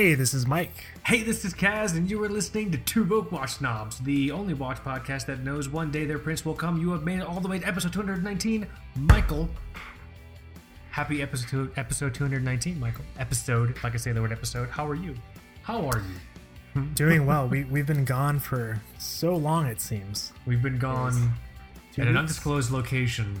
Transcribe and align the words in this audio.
Hey, 0.00 0.14
this 0.14 0.32
is 0.32 0.46
Mike. 0.46 0.72
Hey, 1.04 1.22
this 1.22 1.44
is 1.44 1.52
Kaz, 1.52 1.94
and 1.94 2.10
you 2.10 2.24
are 2.24 2.28
listening 2.30 2.70
to 2.70 2.78
Two 2.78 3.04
Broke 3.04 3.30
Watch 3.30 3.56
Snobs, 3.56 3.98
the 3.98 4.30
only 4.30 4.54
watch 4.54 4.78
podcast 4.78 5.26
that 5.26 5.40
knows 5.40 5.68
one 5.68 5.90
day 5.90 6.06
their 6.06 6.18
prince 6.18 6.42
will 6.42 6.54
come. 6.54 6.80
You 6.80 6.92
have 6.92 7.02
made 7.02 7.18
it 7.18 7.26
all 7.26 7.38
the 7.38 7.48
way 7.48 7.58
to 7.58 7.66
episode 7.68 7.92
219. 7.92 8.66
Michael. 8.96 9.46
Happy 10.90 11.20
episode 11.20 11.76
episode 11.76 12.14
219, 12.14 12.80
Michael. 12.80 13.04
Episode, 13.18 13.72
if 13.72 13.84
I 13.84 13.94
say 13.96 14.12
the 14.12 14.22
word 14.22 14.32
episode. 14.32 14.70
How 14.70 14.86
are 14.88 14.94
you? 14.94 15.14
How 15.64 15.84
are 15.88 15.98
you? 15.98 16.80
Hmm, 16.80 16.94
doing 16.94 17.26
well. 17.26 17.46
we 17.46 17.64
we've 17.64 17.86
been 17.86 18.06
gone 18.06 18.38
for 18.38 18.80
so 18.96 19.36
long 19.36 19.66
it 19.66 19.82
seems. 19.82 20.32
We've 20.46 20.62
been 20.62 20.78
gone 20.78 21.12
Two 21.92 22.00
at 22.00 22.08
an 22.08 22.14
weeks? 22.14 22.20
undisclosed 22.20 22.70
location 22.70 23.38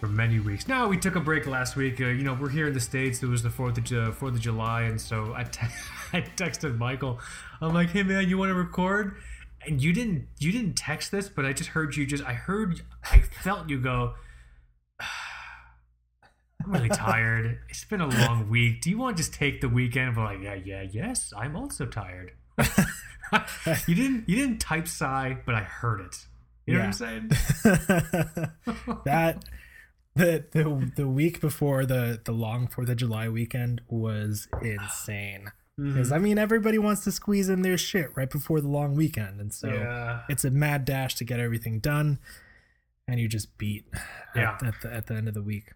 for 0.00 0.08
many 0.08 0.40
weeks. 0.40 0.66
Now 0.66 0.88
we 0.88 0.96
took 0.96 1.14
a 1.14 1.20
break 1.20 1.46
last 1.46 1.76
week. 1.76 2.00
Uh, 2.00 2.06
you 2.06 2.24
know, 2.24 2.32
we're 2.34 2.48
here 2.48 2.66
in 2.66 2.72
the 2.72 2.80
states. 2.80 3.22
It 3.22 3.26
was 3.26 3.42
the 3.42 3.50
Fourth 3.50 3.76
of 3.92 4.16
Fourth 4.16 4.34
of 4.34 4.40
July, 4.40 4.82
and 4.82 4.98
so 5.00 5.34
I, 5.36 5.44
te- 5.44 5.66
I 6.14 6.22
texted 6.22 6.78
Michael. 6.78 7.20
I'm 7.60 7.74
like, 7.74 7.90
"Hey 7.90 8.02
man, 8.02 8.28
you 8.28 8.38
want 8.38 8.48
to 8.50 8.54
record?" 8.54 9.16
And 9.66 9.82
you 9.82 9.92
didn't. 9.92 10.26
You 10.38 10.52
didn't 10.52 10.74
text 10.74 11.12
this, 11.12 11.28
but 11.28 11.44
I 11.44 11.52
just 11.52 11.70
heard 11.70 11.94
you. 11.96 12.06
Just 12.06 12.24
I 12.24 12.32
heard. 12.32 12.80
I 13.04 13.20
felt 13.20 13.68
you 13.68 13.78
go. 13.78 14.14
I'm 16.64 16.72
really 16.72 16.88
tired. 16.88 17.58
It's 17.68 17.84
been 17.84 18.00
a 18.00 18.06
long 18.08 18.48
week. 18.50 18.80
Do 18.82 18.90
you 18.90 18.98
want 18.98 19.16
to 19.16 19.22
just 19.22 19.34
take 19.34 19.60
the 19.60 19.68
weekend? 19.68 20.16
I'm 20.18 20.24
like, 20.24 20.42
yeah, 20.42 20.54
yeah, 20.54 20.82
yes. 20.90 21.32
I'm 21.36 21.56
also 21.56 21.86
tired. 21.86 22.32
you 23.86 23.94
didn't. 23.94 24.28
You 24.28 24.36
didn't 24.36 24.58
type 24.58 24.88
sigh, 24.88 25.38
but 25.44 25.54
I 25.54 25.62
heard 25.62 26.00
it. 26.00 26.16
You 26.66 26.74
know 26.74 26.80
Yeah. 26.80 26.86
what 26.86 27.00
I'm 27.02 27.30
saying? 28.32 28.50
that 29.04 29.44
the 30.20 30.44
the 30.52 30.92
the 30.96 31.08
week 31.08 31.40
before 31.40 31.86
the 31.86 32.20
the 32.24 32.32
long 32.32 32.66
Fourth 32.66 32.88
of 32.88 32.96
July 32.96 33.28
weekend 33.28 33.80
was 33.88 34.48
insane. 34.62 35.52
Mm-hmm. 35.78 35.94
Because 35.94 36.12
I 36.12 36.18
mean, 36.18 36.38
everybody 36.38 36.78
wants 36.78 37.04
to 37.04 37.12
squeeze 37.12 37.48
in 37.48 37.62
their 37.62 37.78
shit 37.78 38.10
right 38.16 38.28
before 38.30 38.60
the 38.60 38.68
long 38.68 38.94
weekend, 38.94 39.40
and 39.40 39.52
so 39.52 39.68
yeah. 39.68 40.22
it's 40.28 40.44
a 40.44 40.50
mad 40.50 40.84
dash 40.84 41.14
to 41.16 41.24
get 41.24 41.40
everything 41.40 41.80
done, 41.80 42.18
and 43.08 43.18
you 43.18 43.28
just 43.28 43.56
beat 43.56 43.86
Yeah. 44.36 44.56
at, 44.60 44.66
at 44.66 44.74
the 44.82 44.92
at 44.92 45.06
the 45.06 45.14
end 45.14 45.28
of 45.28 45.34
the 45.34 45.42
week. 45.42 45.72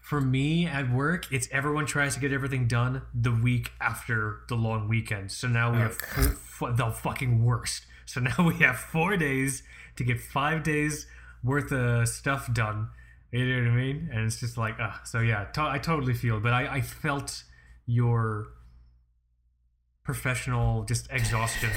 For 0.00 0.20
me 0.20 0.66
at 0.66 0.92
work, 0.92 1.32
it's 1.32 1.48
everyone 1.50 1.86
tries 1.86 2.14
to 2.14 2.20
get 2.20 2.30
everything 2.32 2.68
done 2.68 3.02
the 3.14 3.32
week 3.32 3.72
after 3.80 4.40
the 4.48 4.54
long 4.54 4.86
weekend. 4.86 5.32
So 5.32 5.48
now 5.48 5.72
we 5.72 5.78
have 5.78 5.96
four, 5.96 6.72
the 6.72 6.90
fucking 6.90 7.42
worst. 7.42 7.86
So 8.06 8.20
now 8.20 8.36
we 8.46 8.56
have 8.56 8.76
four 8.76 9.16
days 9.16 9.62
to 9.96 10.04
get 10.04 10.20
five 10.20 10.62
days 10.62 11.06
worth 11.42 11.72
of 11.72 12.06
stuff 12.06 12.52
done. 12.52 12.90
You 13.36 13.62
know 13.62 13.70
what 13.70 13.78
I 13.78 13.82
mean? 13.82 14.10
And 14.12 14.26
it's 14.26 14.38
just 14.38 14.56
like, 14.56 14.78
uh, 14.78 14.92
so 15.04 15.18
yeah, 15.18 15.44
to- 15.54 15.60
I 15.62 15.78
totally 15.78 16.14
feel. 16.14 16.38
But 16.38 16.52
I, 16.52 16.76
I 16.76 16.80
felt 16.82 17.42
your 17.84 18.46
professional 20.04 20.84
just 20.84 21.08
exhaustion 21.10 21.70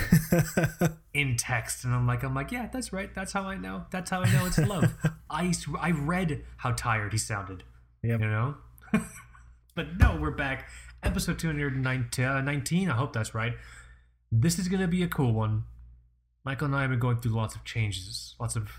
in 1.13 1.37
text. 1.37 1.85
And 1.85 1.93
i'm 1.95 2.05
like 2.05 2.23
i'm 2.23 2.35
like 2.35 2.51
yeah 2.51 2.67
that's 2.71 2.91
right. 2.91 3.13
That's 3.15 3.31
how 3.31 3.43
i 3.43 3.55
know. 3.55 3.85
That's 3.89 4.09
how 4.11 4.21
i 4.21 4.31
know 4.31 4.45
it's 4.45 4.57
love. 4.59 4.93
I 5.29 5.53
i 5.79 5.91
read 5.91 6.43
how 6.57 6.71
tired 6.73 7.13
he 7.13 7.17
sounded 7.17 7.63
Yep. 8.03 8.19
you 8.19 8.27
know? 8.27 8.55
But 9.75 9.97
no 9.99 10.17
we're 10.19 10.31
back. 10.31 10.67
Episode 11.03 11.39
219 11.39 12.89
i 12.89 12.93
hope 12.93 13.13
that's 13.13 13.33
right. 13.33 13.53
This 14.31 14.59
is 14.59 14.67
gonna 14.67 14.87
be 14.89 15.03
a 15.03 15.07
cool 15.07 15.33
one. 15.33 15.63
Michael 16.43 16.65
and 16.67 16.75
i 16.75 16.81
have 16.81 16.89
been 16.89 16.99
going 16.99 17.17
through 17.21 17.31
lots 17.33 17.55
of 17.55 17.63
changes 17.63 18.35
lots 18.39 18.55
of 18.57 18.69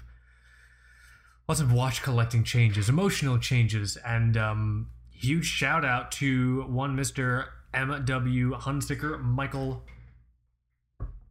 lots 1.48 1.60
of 1.60 1.72
watch 1.72 2.03
collecting 2.03 2.44
changes 2.44 2.88
emotional 2.88 3.38
changes 3.38 3.97
and 4.04 4.36
um 4.36 4.91
huge 5.10 5.47
shout 5.47 5.84
out 5.84 6.12
to 6.12 6.62
one 6.62 6.97
mr 6.97 7.47
m.w 7.75 8.53
hunsicker 8.54 9.20
michael 9.22 9.82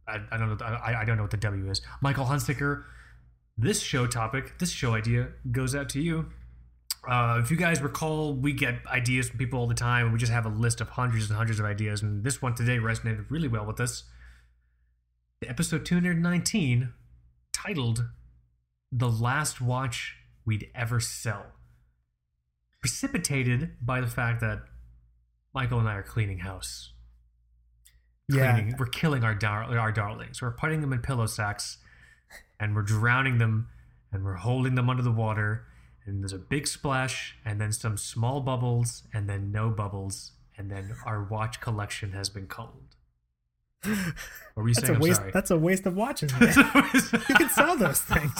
I, 0.06 0.20
I 0.32 0.36
don't 0.36 0.58
know 0.58 0.66
I, 0.66 1.02
I 1.02 1.04
don't 1.04 1.16
know 1.16 1.22
what 1.22 1.30
the 1.30 1.36
w 1.36 1.70
is 1.70 1.80
michael 2.00 2.24
hunsicker 2.24 2.84
this 3.56 3.80
show 3.80 4.06
topic 4.06 4.58
this 4.58 4.70
show 4.70 4.94
idea 4.94 5.28
goes 5.50 5.74
out 5.74 5.88
to 5.90 6.00
you 6.00 6.26
uh, 7.06 7.38
if 7.42 7.50
you 7.50 7.56
guys 7.56 7.80
recall, 7.80 8.34
we 8.34 8.52
get 8.52 8.86
ideas 8.86 9.28
from 9.28 9.38
people 9.38 9.58
all 9.58 9.66
the 9.66 9.74
time, 9.74 10.06
and 10.06 10.12
we 10.12 10.18
just 10.18 10.32
have 10.32 10.44
a 10.44 10.50
list 10.50 10.80
of 10.80 10.90
hundreds 10.90 11.30
and 11.30 11.36
hundreds 11.36 11.58
of 11.58 11.64
ideas. 11.64 12.02
And 12.02 12.22
this 12.22 12.42
one 12.42 12.54
today 12.54 12.76
resonated 12.78 13.24
really 13.30 13.48
well 13.48 13.64
with 13.64 13.80
us. 13.80 14.04
Episode 15.46 15.86
219, 15.86 16.92
titled 17.52 18.04
The 18.90 19.08
Last 19.08 19.60
Watch 19.60 20.16
We'd 20.44 20.70
Ever 20.74 21.00
Sell. 21.00 21.46
Precipitated 22.80 23.76
by 23.82 24.00
the 24.00 24.06
fact 24.06 24.40
that 24.40 24.60
Michael 25.54 25.78
and 25.80 25.88
I 25.88 25.94
are 25.94 26.02
cleaning 26.02 26.38
house. 26.38 26.92
yeah, 28.28 28.70
We're 28.78 28.86
killing 28.86 29.24
our, 29.24 29.34
dar- 29.34 29.64
our 29.64 29.92
darlings. 29.92 30.40
We're 30.40 30.52
putting 30.52 30.80
them 30.80 30.92
in 30.92 31.00
pillow 31.00 31.26
sacks, 31.26 31.78
and 32.60 32.74
we're 32.74 32.82
drowning 32.82 33.38
them, 33.38 33.68
and 34.12 34.24
we're 34.24 34.34
holding 34.34 34.74
them 34.74 34.88
under 34.88 35.02
the 35.02 35.12
water 35.12 35.66
and 36.08 36.22
there's 36.22 36.32
a 36.32 36.38
big 36.38 36.66
splash 36.66 37.36
and 37.44 37.60
then 37.60 37.70
some 37.70 37.98
small 37.98 38.40
bubbles 38.40 39.02
and 39.12 39.28
then 39.28 39.52
no 39.52 39.68
bubbles 39.68 40.32
and 40.56 40.70
then 40.70 40.96
our 41.04 41.22
watch 41.22 41.60
collection 41.60 42.12
has 42.12 42.30
been 42.30 42.46
culled. 42.46 42.96
What 43.84 43.92
were 44.56 44.68
you 44.68 44.74
that's 44.74 44.86
saying? 44.86 44.98
a 44.98 45.00
waste. 45.02 45.16
sorry. 45.16 45.30
That's 45.32 45.50
a 45.50 45.58
waste 45.58 45.86
of 45.86 45.94
watches. 45.96 46.32
You 46.40 47.34
can 47.34 47.48
sell 47.50 47.76
those 47.76 48.00
things. 48.00 48.32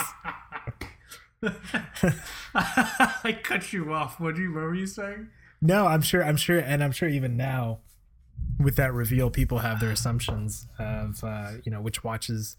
I 2.54 3.38
cut 3.42 3.72
you 3.72 3.92
off. 3.92 4.18
What, 4.20 4.34
do 4.36 4.42
you, 4.42 4.52
what 4.52 4.62
were 4.64 4.74
you 4.74 4.86
saying? 4.86 5.28
No, 5.60 5.86
I'm 5.86 6.02
sure. 6.02 6.24
I'm 6.24 6.36
sure, 6.36 6.58
and 6.58 6.82
I'm 6.82 6.92
sure 6.92 7.08
even 7.08 7.36
now, 7.36 7.78
with 8.60 8.76
that 8.76 8.92
reveal, 8.92 9.30
people 9.30 9.58
have 9.58 9.80
their 9.80 9.90
assumptions 9.90 10.66
of 10.78 11.22
uh, 11.24 11.52
you 11.64 11.72
know 11.72 11.80
which 11.80 12.04
watches 12.04 12.56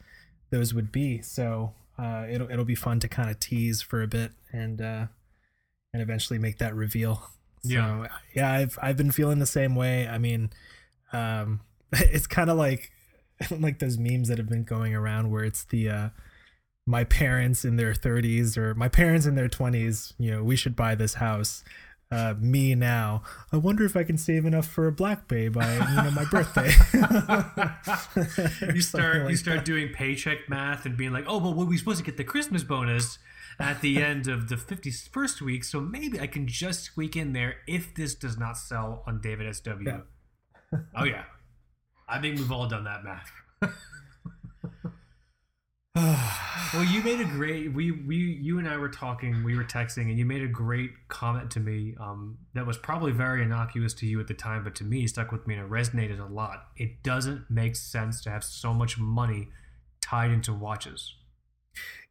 those 0.49 0.73
would 0.73 0.91
be. 0.91 1.21
So 1.21 1.73
uh, 1.97 2.25
it'll 2.29 2.49
it'll 2.51 2.65
be 2.65 2.75
fun 2.75 2.99
to 3.01 3.07
kind 3.07 3.29
of 3.29 3.39
tease 3.39 3.81
for 3.81 4.01
a 4.01 4.07
bit 4.07 4.31
and 4.51 4.81
uh, 4.81 5.05
and 5.93 6.01
eventually 6.01 6.39
make 6.39 6.57
that 6.57 6.75
reveal. 6.75 7.15
So, 7.63 7.69
Yeah. 7.69 8.07
yeah. 8.33 8.51
I've 8.51 8.77
I've 8.81 8.97
been 8.97 9.11
feeling 9.11 9.39
the 9.39 9.45
same 9.45 9.75
way. 9.75 10.05
I 10.07 10.17
mean, 10.17 10.49
um, 11.13 11.61
it's 12.13 12.27
kind 12.27 12.49
of 12.49 12.57
like 12.57 12.91
like 13.51 13.79
those 13.79 13.97
memes 13.97 14.27
that 14.27 14.37
have 14.37 14.49
been 14.49 14.63
going 14.63 14.93
around 14.93 15.31
where 15.31 15.43
it's 15.43 15.63
the 15.65 15.89
uh, 15.89 16.09
my 16.85 17.03
parents 17.03 17.63
in 17.63 17.75
their 17.75 17.93
30s 17.93 18.57
or 18.57 18.73
my 18.73 18.89
parents 18.89 19.25
in 19.25 19.35
their 19.35 19.49
20s. 19.49 20.13
You 20.17 20.31
know, 20.31 20.43
we 20.43 20.55
should 20.55 20.75
buy 20.75 20.95
this 20.95 21.15
house 21.15 21.63
uh, 22.11 22.33
me 22.39 22.75
now. 22.75 23.21
I 23.51 23.57
wonder 23.57 23.85
if 23.85 23.95
I 23.95 24.03
can 24.03 24.17
save 24.17 24.45
enough 24.45 24.65
for 24.65 24.87
a 24.87 24.91
Black 24.91 25.27
Bay 25.27 25.47
by 25.47 25.73
you 25.73 26.03
know 26.03 26.11
my 26.11 26.25
birthday. 26.25 26.71
You 28.73 28.81
start 28.81 29.23
like 29.23 29.31
you 29.31 29.37
start 29.37 29.65
doing 29.65 29.89
paycheck 29.93 30.49
math 30.49 30.85
and 30.85 30.97
being 30.97 31.11
like, 31.11 31.25
oh, 31.27 31.37
well, 31.37 31.53
we're 31.53 31.77
supposed 31.77 31.99
to 31.99 32.03
get 32.03 32.17
the 32.17 32.23
Christmas 32.23 32.63
bonus 32.63 33.19
at 33.59 33.81
the 33.81 34.01
end 34.01 34.27
of 34.27 34.47
the 34.47 34.55
51st 34.55 35.41
week, 35.41 35.63
so 35.63 35.79
maybe 35.81 36.19
I 36.19 36.27
can 36.27 36.47
just 36.47 36.83
squeak 36.83 37.15
in 37.15 37.33
there 37.33 37.57
if 37.67 37.93
this 37.93 38.15
does 38.15 38.37
not 38.37 38.57
sell 38.57 39.03
on 39.05 39.21
David 39.21 39.53
SW. 39.53 39.69
Yeah. 39.85 39.99
oh 40.95 41.03
yeah, 41.03 41.23
I 42.09 42.19
think 42.19 42.37
we've 42.37 42.51
all 42.51 42.67
done 42.67 42.83
that 42.85 43.03
math. 43.03 43.31
Well, 46.71 46.83
you 46.83 47.01
made 47.01 47.19
a 47.19 47.25
great. 47.25 47.73
We 47.73 47.89
we 47.89 48.15
you 48.15 48.59
and 48.59 48.67
I 48.67 48.77
were 48.77 48.89
talking. 48.89 49.43
We 49.43 49.55
were 49.55 49.63
texting, 49.63 50.03
and 50.03 50.19
you 50.19 50.25
made 50.25 50.43
a 50.43 50.47
great 50.47 50.91
comment 51.07 51.49
to 51.51 51.59
me. 51.59 51.95
Um, 51.99 52.37
that 52.53 52.67
was 52.67 52.77
probably 52.77 53.11
very 53.11 53.41
innocuous 53.41 53.95
to 53.95 54.05
you 54.05 54.19
at 54.19 54.27
the 54.27 54.35
time, 54.35 54.63
but 54.63 54.75
to 54.75 54.83
me, 54.83 55.07
stuck 55.07 55.31
with 55.31 55.47
me 55.47 55.55
and 55.55 55.63
it 55.63 55.69
resonated 55.69 56.19
a 56.19 56.31
lot. 56.31 56.67
It 56.77 57.01
doesn't 57.01 57.49
make 57.49 57.75
sense 57.75 58.21
to 58.21 58.29
have 58.29 58.43
so 58.43 58.71
much 58.71 58.99
money 58.99 59.47
tied 59.99 60.29
into 60.29 60.53
watches. 60.53 61.15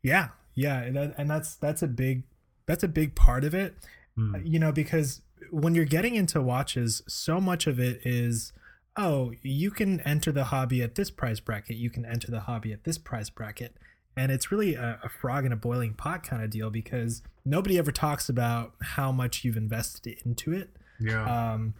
yeah, 0.02 0.30
yeah, 0.54 0.80
and, 0.80 0.96
that, 0.96 1.14
and 1.16 1.30
that's 1.30 1.54
that's 1.54 1.82
a 1.82 1.88
big 1.88 2.24
that's 2.66 2.82
a 2.82 2.88
big 2.88 3.14
part 3.14 3.44
of 3.44 3.54
it. 3.54 3.76
Hmm. 4.16 4.34
you 4.42 4.58
know 4.58 4.72
because 4.72 5.22
when 5.52 5.76
you're 5.76 5.84
getting 5.84 6.16
into 6.16 6.42
watches 6.42 7.02
so 7.06 7.40
much 7.40 7.68
of 7.68 7.78
it 7.78 8.00
is 8.04 8.52
oh 8.98 9.32
you 9.42 9.70
can 9.70 10.00
enter 10.00 10.32
the 10.32 10.44
hobby 10.44 10.82
at 10.82 10.96
this 10.96 11.08
price 11.08 11.40
bracket 11.40 11.76
you 11.76 11.88
can 11.88 12.04
enter 12.04 12.30
the 12.30 12.40
hobby 12.40 12.72
at 12.72 12.84
this 12.84 12.98
price 12.98 13.30
bracket. 13.30 13.74
And 14.16 14.32
it's 14.32 14.50
really 14.50 14.74
a, 14.74 14.98
a 15.04 15.08
frog 15.08 15.46
in 15.46 15.52
a 15.52 15.56
boiling 15.56 15.94
pot 15.94 16.24
kind 16.24 16.42
of 16.42 16.50
deal 16.50 16.70
because 16.70 17.22
nobody 17.44 17.78
ever 17.78 17.92
talks 17.92 18.28
about 18.28 18.72
how 18.82 19.12
much 19.12 19.44
you've 19.44 19.56
invested 19.56 20.18
into 20.26 20.52
it. 20.52 20.70
Yeah. 21.00 21.52
um 21.52 21.74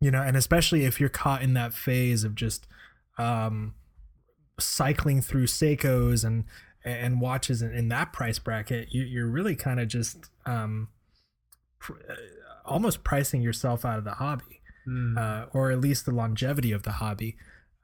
you 0.00 0.10
know 0.12 0.22
and 0.22 0.36
especially 0.36 0.84
if 0.84 1.00
you're 1.00 1.08
caught 1.08 1.42
in 1.42 1.54
that 1.54 1.74
phase 1.74 2.22
of 2.22 2.36
just 2.36 2.68
um 3.18 3.74
cycling 4.60 5.20
through 5.20 5.46
Seikos 5.46 6.24
and 6.24 6.44
and 6.84 7.20
watches 7.20 7.62
in, 7.62 7.72
in 7.72 7.88
that 7.88 8.12
price 8.12 8.38
bracket 8.38 8.92
you, 8.92 9.02
you're 9.02 9.26
really 9.26 9.56
kind 9.56 9.80
of 9.80 9.88
just 9.88 10.30
um 10.46 10.88
pr- 11.80 11.94
uh, 12.08 12.14
almost 12.64 13.02
pricing 13.02 13.42
yourself 13.42 13.84
out 13.84 13.98
of 13.98 14.04
the 14.04 14.12
hobby 14.14 14.61
Hmm. 14.84 15.16
uh, 15.16 15.44
or 15.52 15.70
at 15.70 15.80
least 15.80 16.06
the 16.06 16.12
longevity 16.12 16.72
of 16.72 16.82
the 16.82 16.92
hobby 16.92 17.36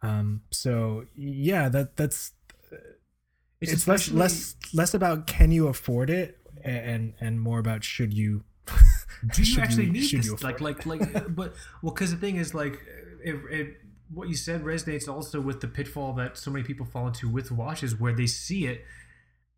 um 0.02 0.42
so 0.50 1.04
yeah 1.14 1.68
that 1.68 1.96
that's 1.96 2.32
it's, 3.60 3.86
less 3.88 4.10
less 4.10 4.56
less 4.72 4.94
about 4.94 5.26
can 5.26 5.50
you 5.50 5.68
afford 5.68 6.10
it 6.10 6.38
and 6.64 7.14
and 7.20 7.40
more 7.40 7.58
about 7.58 7.84
should 7.84 8.12
you 8.12 8.44
do 9.34 9.42
you 9.42 9.60
actually 9.60 9.86
you- 9.86 9.92
need 9.92 10.10
this? 10.10 10.42
like, 10.42 10.60
like, 10.60 10.86
like, 10.86 11.00
but 11.34 11.54
well, 11.82 11.92
because 11.92 12.10
the 12.10 12.16
thing 12.16 12.36
is, 12.36 12.54
like, 12.54 12.80
it, 13.24 13.36
it 13.50 13.76
what 14.12 14.28
you 14.28 14.34
said 14.34 14.64
resonates 14.64 15.08
also 15.08 15.40
with 15.40 15.60
the 15.60 15.68
pitfall 15.68 16.12
that 16.14 16.38
so 16.38 16.50
many 16.50 16.64
people 16.64 16.86
fall 16.86 17.06
into 17.08 17.28
with 17.28 17.50
watches, 17.50 17.98
where 17.98 18.12
they 18.12 18.26
see 18.26 18.66
it 18.66 18.84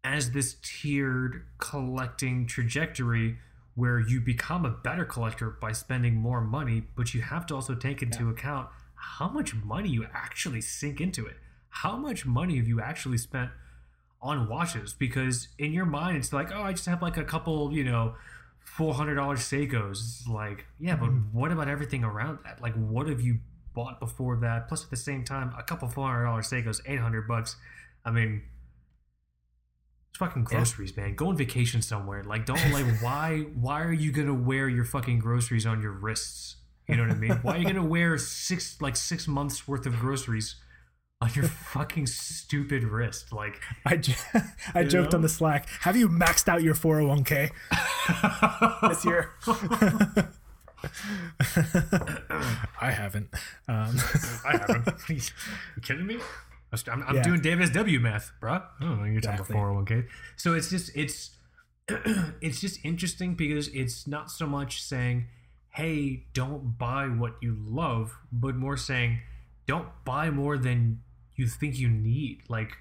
as 0.02 0.30
this 0.32 0.56
tiered 0.62 1.44
collecting 1.58 2.46
trajectory 2.46 3.38
where 3.74 3.98
you 3.98 4.20
become 4.20 4.64
a 4.64 4.70
better 4.70 5.04
collector 5.04 5.50
by 5.60 5.72
spending 5.72 6.14
more 6.14 6.40
money, 6.40 6.82
but 6.96 7.14
you 7.14 7.22
have 7.22 7.46
to 7.46 7.54
also 7.54 7.74
take 7.74 8.02
into 8.02 8.24
yeah. 8.24 8.30
account 8.32 8.68
how 8.94 9.28
much 9.28 9.54
money 9.54 9.88
you 9.88 10.06
actually 10.12 10.60
sink 10.60 11.00
into 11.00 11.26
it. 11.26 11.36
How 11.70 11.96
much 11.96 12.26
money 12.26 12.56
have 12.56 12.68
you 12.68 12.80
actually 12.80 13.18
spent 13.18 13.50
on 14.20 14.48
watches? 14.48 14.92
Because 14.92 15.48
in 15.58 15.72
your 15.72 15.86
mind, 15.86 16.16
it's 16.16 16.32
like, 16.32 16.50
oh, 16.52 16.62
I 16.62 16.72
just 16.72 16.86
have 16.86 17.00
like 17.00 17.16
a 17.16 17.24
couple, 17.24 17.72
you 17.72 17.84
know, 17.84 18.14
four 18.62 18.92
hundred 18.92 19.14
dollars 19.14 19.40
Seikos. 19.40 19.92
It's 19.92 20.28
like, 20.28 20.66
yeah, 20.78 20.96
but 20.96 21.10
mm-hmm. 21.10 21.38
what 21.38 21.52
about 21.52 21.68
everything 21.68 22.04
around 22.04 22.40
that? 22.44 22.60
Like, 22.60 22.74
what 22.74 23.08
have 23.08 23.20
you 23.20 23.38
bought 23.74 24.00
before 24.00 24.36
that? 24.38 24.68
Plus, 24.68 24.84
at 24.84 24.90
the 24.90 24.96
same 24.96 25.24
time, 25.24 25.54
a 25.56 25.62
couple 25.62 25.88
four 25.88 26.08
hundred 26.08 26.24
dollars 26.24 26.50
Seikos, 26.50 26.80
eight 26.86 27.00
hundred 27.00 27.26
bucks. 27.26 27.56
I 28.04 28.10
mean, 28.10 28.42
fucking 30.20 30.44
groceries, 30.44 30.92
yeah. 30.96 31.04
man. 31.04 31.14
Go 31.14 31.28
on 31.28 31.36
vacation 31.36 31.80
somewhere. 31.80 32.22
Like, 32.22 32.44
don't 32.44 32.60
like 32.72 32.84
why 33.02 33.46
why 33.54 33.82
are 33.82 33.92
you 33.92 34.12
gonna 34.12 34.34
wear 34.34 34.68
your 34.68 34.84
fucking 34.84 35.18
groceries 35.18 35.66
on 35.66 35.82
your 35.82 35.92
wrists? 35.92 36.56
You 36.86 36.96
know 36.96 37.02
what 37.02 37.12
I 37.12 37.14
mean? 37.14 37.32
Why 37.42 37.56
are 37.56 37.58
you 37.58 37.66
gonna 37.66 37.84
wear 37.84 38.18
six 38.18 38.80
like 38.80 38.96
six 38.96 39.26
months 39.26 39.66
worth 39.66 39.86
of 39.86 39.98
groceries 39.98 40.56
on 41.22 41.30
your 41.34 41.44
fucking 41.72 42.06
stupid 42.06 42.84
wrist? 42.84 43.32
Like, 43.32 43.60
I 43.86 43.96
j- 43.96 44.14
I 44.74 44.84
joked 44.84 45.12
know? 45.12 45.16
on 45.16 45.22
the 45.22 45.28
Slack. 45.28 45.68
Have 45.80 45.96
you 45.96 46.08
maxed 46.08 46.48
out 46.48 46.62
your 46.62 46.74
four 46.74 46.96
hundred 46.96 47.08
one 47.08 47.24
k 47.24 47.50
this 48.82 49.04
year? 49.04 49.32
I 52.80 52.90
haven't. 52.90 53.28
Um. 53.68 53.96
I 54.44 54.52
haven't. 54.52 54.88
Are 54.88 55.12
you 55.12 55.20
kidding 55.82 56.06
me? 56.06 56.18
I'm, 56.88 57.02
I'm 57.02 57.16
yeah. 57.16 57.22
doing 57.22 57.40
Davis 57.40 57.70
W 57.70 57.98
math, 58.00 58.32
bro. 58.40 58.52
I 58.52 58.62
don't 58.80 58.98
know. 58.98 59.04
You're 59.04 59.18
exactly. 59.18 59.54
talking 59.54 59.60
about 59.60 59.86
401k. 59.86 60.06
So 60.36 60.54
it's 60.54 60.70
just 60.70 60.96
it's 60.96 61.30
it's 62.40 62.60
just 62.60 62.84
interesting 62.84 63.34
because 63.34 63.68
it's 63.68 64.06
not 64.06 64.30
so 64.30 64.46
much 64.46 64.82
saying, 64.82 65.26
"Hey, 65.70 66.26
don't 66.32 66.78
buy 66.78 67.06
what 67.06 67.34
you 67.40 67.56
love," 67.58 68.16
but 68.32 68.54
more 68.54 68.76
saying, 68.76 69.20
"Don't 69.66 69.88
buy 70.04 70.30
more 70.30 70.56
than 70.58 71.02
you 71.34 71.46
think 71.46 71.78
you 71.78 71.88
need." 71.88 72.42
Like, 72.48 72.76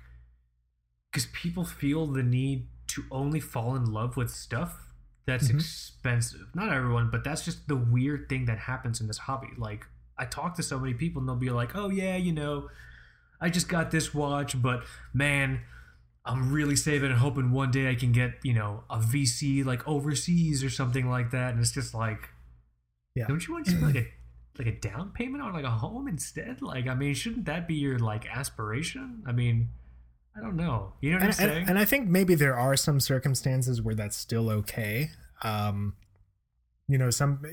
because 1.11 1.27
people 1.33 1.65
feel 1.65 2.05
the 2.07 2.23
need 2.23 2.67
to 2.87 3.03
only 3.11 3.39
fall 3.39 3.75
in 3.75 3.85
love 3.85 4.17
with 4.17 4.29
stuff 4.29 4.93
that's 5.25 5.47
mm-hmm. 5.47 5.57
expensive. 5.57 6.47
Not 6.53 6.71
everyone, 6.71 7.09
but 7.11 7.23
that's 7.23 7.45
just 7.45 7.67
the 7.67 7.75
weird 7.75 8.29
thing 8.29 8.45
that 8.45 8.59
happens 8.59 9.01
in 9.01 9.07
this 9.07 9.17
hobby. 9.17 9.49
Like, 9.57 9.85
I 10.17 10.25
talk 10.25 10.55
to 10.55 10.63
so 10.63 10.79
many 10.79 10.93
people 10.93 11.21
and 11.21 11.29
they'll 11.29 11.35
be 11.35 11.49
like, 11.49 11.75
"Oh 11.75 11.89
yeah, 11.89 12.17
you 12.17 12.33
know." 12.33 12.69
I 13.41 13.49
just 13.49 13.69
got 13.69 13.91
this 13.91 14.13
watch, 14.13 14.61
but 14.61 14.83
man, 15.13 15.61
I'm 16.25 16.51
really 16.51 16.75
saving 16.75 17.11
and 17.11 17.19
hoping 17.19 17.51
one 17.51 17.71
day 17.71 17.89
I 17.89 17.95
can 17.95 18.11
get, 18.11 18.33
you 18.43 18.53
know, 18.53 18.83
a 18.89 18.97
VC 18.97 19.65
like 19.65 19.87
overseas 19.87 20.63
or 20.63 20.69
something 20.69 21.09
like 21.09 21.31
that. 21.31 21.51
And 21.51 21.59
it's 21.59 21.71
just 21.71 21.93
like, 21.93 22.29
yeah, 23.15 23.27
don't 23.27 23.45
you 23.47 23.53
want 23.53 23.65
to 23.67 23.77
like 23.79 23.95
a 23.95 24.07
like 24.57 24.67
a 24.67 24.79
down 24.79 25.11
payment 25.11 25.41
on 25.41 25.53
like 25.53 25.63
a 25.63 25.69
home 25.69 26.07
instead? 26.07 26.61
Like, 26.61 26.87
I 26.87 26.93
mean, 26.93 27.13
shouldn't 27.13 27.45
that 27.45 27.67
be 27.67 27.75
your 27.75 27.97
like 27.97 28.27
aspiration? 28.27 29.23
I 29.25 29.31
mean, 29.31 29.69
I 30.37 30.41
don't 30.41 30.55
know. 30.55 30.93
You 31.01 31.11
know 31.11 31.15
what 31.17 31.23
and, 31.23 31.29
I'm 31.29 31.33
saying? 31.33 31.57
And, 31.61 31.69
and, 31.71 31.79
I 31.79 31.85
think 31.85 32.07
maybe 32.07 32.35
there 32.35 32.57
are 32.57 32.75
some 32.75 32.99
circumstances 32.99 33.81
where 33.81 33.95
that's 33.95 34.17
still 34.17 34.49
okay. 34.49 35.11
Um, 35.41 35.95
you 36.87 36.97
know, 36.97 37.09
some 37.09 37.43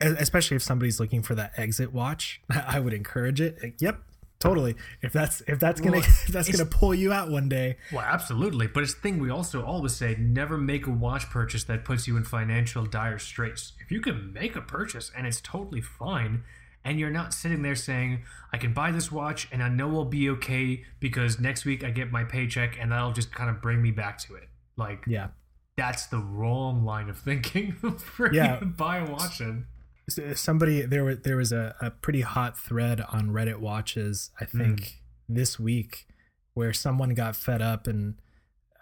especially 0.00 0.56
if 0.56 0.62
somebody's 0.62 0.98
looking 0.98 1.22
for 1.22 1.34
that 1.34 1.52
exit 1.56 1.92
watch, 1.92 2.40
I 2.50 2.80
would 2.80 2.92
encourage 2.92 3.40
it. 3.40 3.58
Yep, 3.80 4.00
totally. 4.38 4.76
If 5.02 5.12
that's 5.12 5.42
if 5.42 5.58
that's 5.58 5.80
gonna 5.80 5.98
well, 5.98 6.06
if 6.26 6.28
that's 6.28 6.50
gonna 6.50 6.68
pull 6.68 6.94
you 6.94 7.12
out 7.12 7.30
one 7.30 7.48
day. 7.48 7.76
Well 7.92 8.04
absolutely. 8.04 8.66
But 8.66 8.82
it's 8.82 8.94
the 8.94 9.00
thing 9.00 9.18
we 9.18 9.30
also 9.30 9.64
always 9.64 9.94
say 9.94 10.16
never 10.18 10.56
make 10.58 10.86
a 10.86 10.90
watch 10.90 11.30
purchase 11.30 11.64
that 11.64 11.84
puts 11.84 12.06
you 12.06 12.16
in 12.16 12.24
financial 12.24 12.84
dire 12.84 13.18
straits. 13.18 13.72
If 13.80 13.90
you 13.90 14.00
can 14.00 14.32
make 14.32 14.56
a 14.56 14.60
purchase 14.60 15.10
and 15.16 15.26
it's 15.26 15.40
totally 15.40 15.80
fine 15.80 16.44
and 16.84 17.00
you're 17.00 17.10
not 17.10 17.32
sitting 17.32 17.62
there 17.62 17.74
saying 17.74 18.22
i 18.52 18.58
can 18.58 18.74
buy 18.74 18.90
this 18.90 19.10
watch 19.10 19.48
and 19.50 19.62
i 19.62 19.68
know 19.70 19.88
we'll 19.88 20.04
be 20.04 20.28
okay 20.28 20.84
because 21.00 21.40
next 21.40 21.64
week 21.64 21.82
i 21.82 21.88
get 21.88 22.12
my 22.12 22.22
paycheck 22.24 22.76
and 22.78 22.92
that'll 22.92 23.10
just 23.10 23.32
kind 23.32 23.48
of 23.48 23.62
bring 23.62 23.80
me 23.80 23.90
back 23.90 24.18
to 24.18 24.34
it. 24.34 24.48
Like 24.76 25.04
yeah. 25.06 25.28
that's 25.76 26.06
the 26.06 26.18
wrong 26.18 26.84
line 26.84 27.08
of 27.08 27.18
thinking 27.18 27.72
for 27.98 28.32
yeah. 28.32 28.60
buy 28.60 28.98
a 28.98 29.10
watch 29.10 29.40
in 29.40 29.66
somebody 30.08 30.82
there 30.82 31.04
was 31.04 31.18
there 31.20 31.36
was 31.36 31.52
a, 31.52 31.74
a 31.80 31.90
pretty 31.90 32.20
hot 32.20 32.58
thread 32.58 33.00
on 33.00 33.30
Reddit 33.30 33.58
watches 33.58 34.30
I 34.40 34.44
think 34.44 34.80
mm. 34.80 34.92
this 35.28 35.58
week 35.58 36.06
where 36.54 36.72
someone 36.72 37.14
got 37.14 37.36
fed 37.36 37.62
up 37.62 37.86
and 37.86 38.14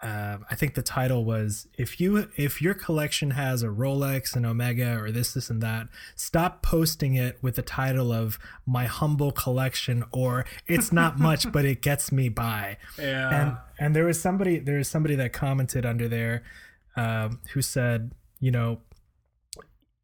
uh, 0.03 0.37
I 0.51 0.55
think 0.55 0.73
the 0.73 0.81
title 0.81 1.23
was 1.23 1.67
if 1.77 2.01
you 2.01 2.29
if 2.35 2.61
your 2.61 2.73
collection 2.73 3.31
has 3.31 3.63
a 3.63 3.67
Rolex 3.67 4.35
and 4.35 4.45
Omega 4.45 4.99
or 4.99 5.11
this 5.11 5.33
this 5.33 5.49
and 5.49 5.63
that 5.63 5.87
stop 6.15 6.61
posting 6.61 7.15
it 7.15 7.37
with 7.41 7.55
the 7.55 7.61
title 7.61 8.11
of 8.11 8.37
my 8.65 8.85
humble 8.85 9.31
collection 9.31 10.03
or 10.11 10.45
it's 10.67 10.91
not 10.91 11.19
much 11.19 11.49
but 11.53 11.63
it 11.63 11.81
gets 11.81 12.11
me 12.11 12.27
by 12.27 12.77
yeah 12.99 13.41
and 13.41 13.57
and 13.79 13.95
there 13.95 14.03
was 14.03 14.19
somebody 14.19 14.59
there 14.59 14.77
was 14.77 14.89
somebody 14.89 15.15
that 15.15 15.31
commented 15.31 15.85
under 15.85 16.09
there 16.09 16.43
um, 16.97 17.39
who 17.53 17.61
said 17.61 18.11
you 18.41 18.51
know 18.51 18.81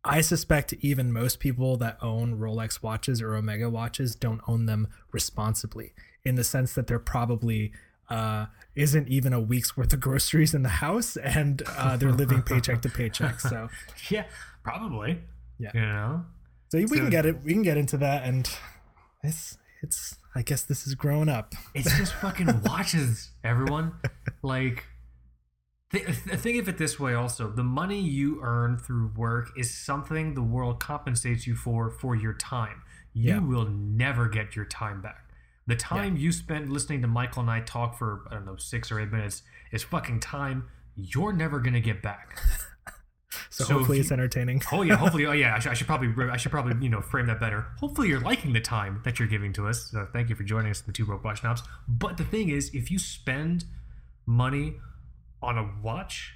I 0.03 0.21
suspect 0.21 0.73
even 0.79 1.11
most 1.11 1.39
people 1.39 1.77
that 1.77 1.97
own 2.01 2.39
Rolex 2.39 2.81
watches 2.81 3.21
or 3.21 3.35
Omega 3.35 3.69
watches 3.69 4.15
don't 4.15 4.41
own 4.47 4.65
them 4.65 4.87
responsibly 5.11 5.93
in 6.23 6.35
the 6.35 6.43
sense 6.43 6.73
that 6.73 6.87
they're 6.87 6.99
probably 6.99 7.71
uh, 8.09 8.47
isn't 8.75 9.07
even 9.07 9.33
a 9.33 9.39
week's 9.39 9.75
worth 9.75 9.93
of 9.93 9.99
groceries 9.99 10.53
in 10.53 10.63
the 10.63 10.69
house 10.69 11.17
and 11.17 11.61
uh, 11.77 11.97
they're 11.97 12.11
living 12.11 12.41
paycheck 12.41 12.81
to 12.81 12.89
paycheck. 12.89 13.39
So 13.39 13.69
yeah, 14.09 14.25
probably. 14.63 15.19
Yeah. 15.59 15.71
You 15.73 15.81
know. 15.81 16.25
So 16.69 16.77
we 16.77 16.87
so, 16.87 16.95
can 16.95 17.09
get 17.09 17.25
it. 17.25 17.43
We 17.43 17.53
can 17.53 17.63
get 17.63 17.77
into 17.77 17.97
that, 17.97 18.23
and 18.23 18.49
it's 19.23 19.57
it's. 19.81 20.15
I 20.35 20.43
guess 20.43 20.61
this 20.61 20.85
is 20.85 20.93
growing 20.93 21.27
up. 21.27 21.55
It's 21.73 21.97
just 21.97 22.13
fucking 22.13 22.61
watches, 22.61 23.31
everyone. 23.43 23.93
like 24.43 24.85
think 25.91 26.59
of 26.59 26.69
it 26.69 26.77
this 26.77 26.99
way 26.99 27.13
also. 27.13 27.49
The 27.49 27.63
money 27.63 27.99
you 27.99 28.39
earn 28.43 28.77
through 28.77 29.11
work 29.15 29.49
is 29.57 29.73
something 29.73 30.35
the 30.35 30.41
world 30.41 30.79
compensates 30.79 31.47
you 31.47 31.55
for 31.55 31.89
for 31.89 32.15
your 32.15 32.33
time. 32.33 32.83
You 33.13 33.33
yeah. 33.33 33.39
will 33.39 33.65
never 33.65 34.27
get 34.27 34.55
your 34.55 34.65
time 34.65 35.01
back. 35.01 35.25
The 35.65 35.75
time 35.75 36.15
yeah. 36.15 36.23
you 36.23 36.31
spent 36.31 36.69
listening 36.69 37.01
to 37.03 37.07
michael 37.07 37.41
and 37.41 37.51
i 37.51 37.59
talk 37.59 37.95
for 37.95 38.23
i 38.31 38.33
don't 38.33 38.45
know 38.45 38.55
six 38.55 38.91
or 38.91 38.99
eight 38.99 39.11
minutes 39.11 39.43
is 39.71 39.83
fucking 39.83 40.19
time 40.19 40.67
you're 40.95 41.31
never 41.33 41.59
gonna 41.59 41.79
get 41.79 42.01
back. 42.01 42.39
So, 43.51 43.63
so 43.63 43.73
hopefully 43.75 43.99
it's 43.99 44.11
entertaining. 44.11 44.61
Oh 44.71 44.81
yeah 44.81 44.95
hopefully 44.95 45.25
oh 45.27 45.31
yeah 45.33 45.55
I 45.55 45.59
should, 45.59 45.71
I 45.71 45.73
should, 45.75 45.85
probably 45.85 46.29
i 46.29 46.37
should 46.37 46.51
probably 46.51 46.83
you 46.83 46.89
know 46.89 47.01
frame 47.01 47.27
that 47.27 47.39
better. 47.39 47.67
Hopefully 47.79 48.07
you're 48.07 48.19
liking 48.19 48.53
the 48.53 48.61
time 48.61 49.01
that 49.05 49.19
you're 49.19 49.27
giving 49.27 49.53
to 49.53 49.67
us. 49.67 49.89
So 49.91 50.07
thank 50.11 50.29
you 50.29 50.35
for 50.35 50.43
joining 50.43 50.71
us 50.71 50.79
in 50.79 50.87
the 50.87 50.93
two 50.93 51.05
broke 51.05 51.23
watch 51.23 51.41
snobs 51.41 51.61
but 51.87 52.17
the 52.17 52.23
thing 52.23 52.49
is 52.49 52.73
if 52.73 52.89
you 52.89 52.97
spend 52.97 53.65
money 54.25 54.75
on 55.41 55.57
a 55.57 55.69
watch, 55.81 56.35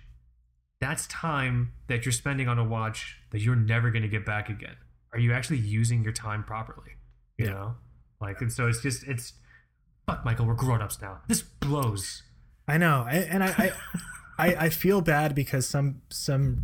that's 0.79 1.07
time 1.07 1.73
that 1.87 2.05
you're 2.05 2.11
spending 2.11 2.47
on 2.47 2.59
a 2.59 2.63
watch 2.63 3.17
that 3.31 3.41
you're 3.41 3.55
never 3.55 3.89
going 3.91 4.01
to 4.01 4.07
get 4.07 4.25
back 4.25 4.49
again. 4.49 4.75
Are 5.13 5.19
you 5.19 5.33
actually 5.33 5.59
using 5.59 6.03
your 6.03 6.13
time 6.13 6.43
properly? 6.43 6.91
You 7.37 7.45
yeah. 7.45 7.51
know, 7.51 7.75
like, 8.19 8.41
and 8.41 8.51
so 8.51 8.67
it's 8.67 8.81
just 8.81 9.03
it's 9.07 9.33
fuck, 10.05 10.25
Michael. 10.25 10.45
We're 10.45 10.55
grown 10.55 10.81
ups 10.81 11.01
now. 11.01 11.21
This 11.27 11.41
blows. 11.41 12.23
I 12.67 12.77
know, 12.77 13.05
I, 13.07 13.15
and 13.15 13.43
I, 13.43 13.47
I, 13.47 13.71
I, 14.37 14.55
I 14.65 14.69
feel 14.69 15.01
bad 15.01 15.35
because 15.35 15.67
some 15.67 16.01
some 16.09 16.63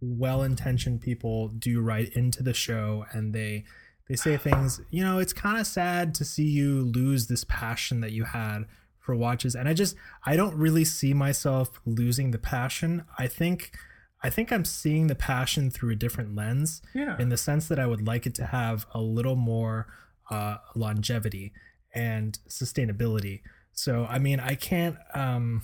well-intentioned 0.00 1.00
people 1.00 1.48
do 1.48 1.80
write 1.80 2.12
into 2.14 2.42
the 2.42 2.54
show 2.54 3.06
and 3.12 3.34
they 3.34 3.64
they 4.08 4.16
say 4.16 4.36
things. 4.36 4.80
You 4.90 5.04
know, 5.04 5.18
it's 5.18 5.32
kind 5.32 5.58
of 5.58 5.66
sad 5.66 6.14
to 6.16 6.24
see 6.24 6.44
you 6.44 6.82
lose 6.82 7.26
this 7.26 7.44
passion 7.44 8.00
that 8.00 8.12
you 8.12 8.24
had 8.24 8.64
for 9.04 9.14
watches. 9.14 9.54
And 9.54 9.68
i 9.68 9.74
just 9.74 9.94
i 10.24 10.34
don't 10.34 10.56
really 10.56 10.84
see 10.84 11.12
myself 11.12 11.80
losing 11.84 12.30
the 12.30 12.38
passion. 12.38 13.04
I 13.18 13.26
think 13.26 13.76
i 14.22 14.30
think 14.30 14.50
i'm 14.50 14.64
seeing 14.64 15.06
the 15.08 15.14
passion 15.14 15.70
through 15.70 15.92
a 15.92 15.94
different 15.94 16.34
lens 16.34 16.80
yeah. 16.94 17.16
in 17.18 17.28
the 17.28 17.36
sense 17.36 17.68
that 17.68 17.78
i 17.78 17.86
would 17.86 18.06
like 18.06 18.26
it 18.26 18.34
to 18.36 18.46
have 18.46 18.86
a 18.94 19.00
little 19.00 19.36
more 19.36 19.86
uh, 20.30 20.56
longevity 20.74 21.52
and 21.94 22.38
sustainability. 22.48 23.42
So 23.72 24.06
i 24.08 24.18
mean 24.18 24.40
i 24.40 24.54
can't 24.54 24.96
um 25.14 25.62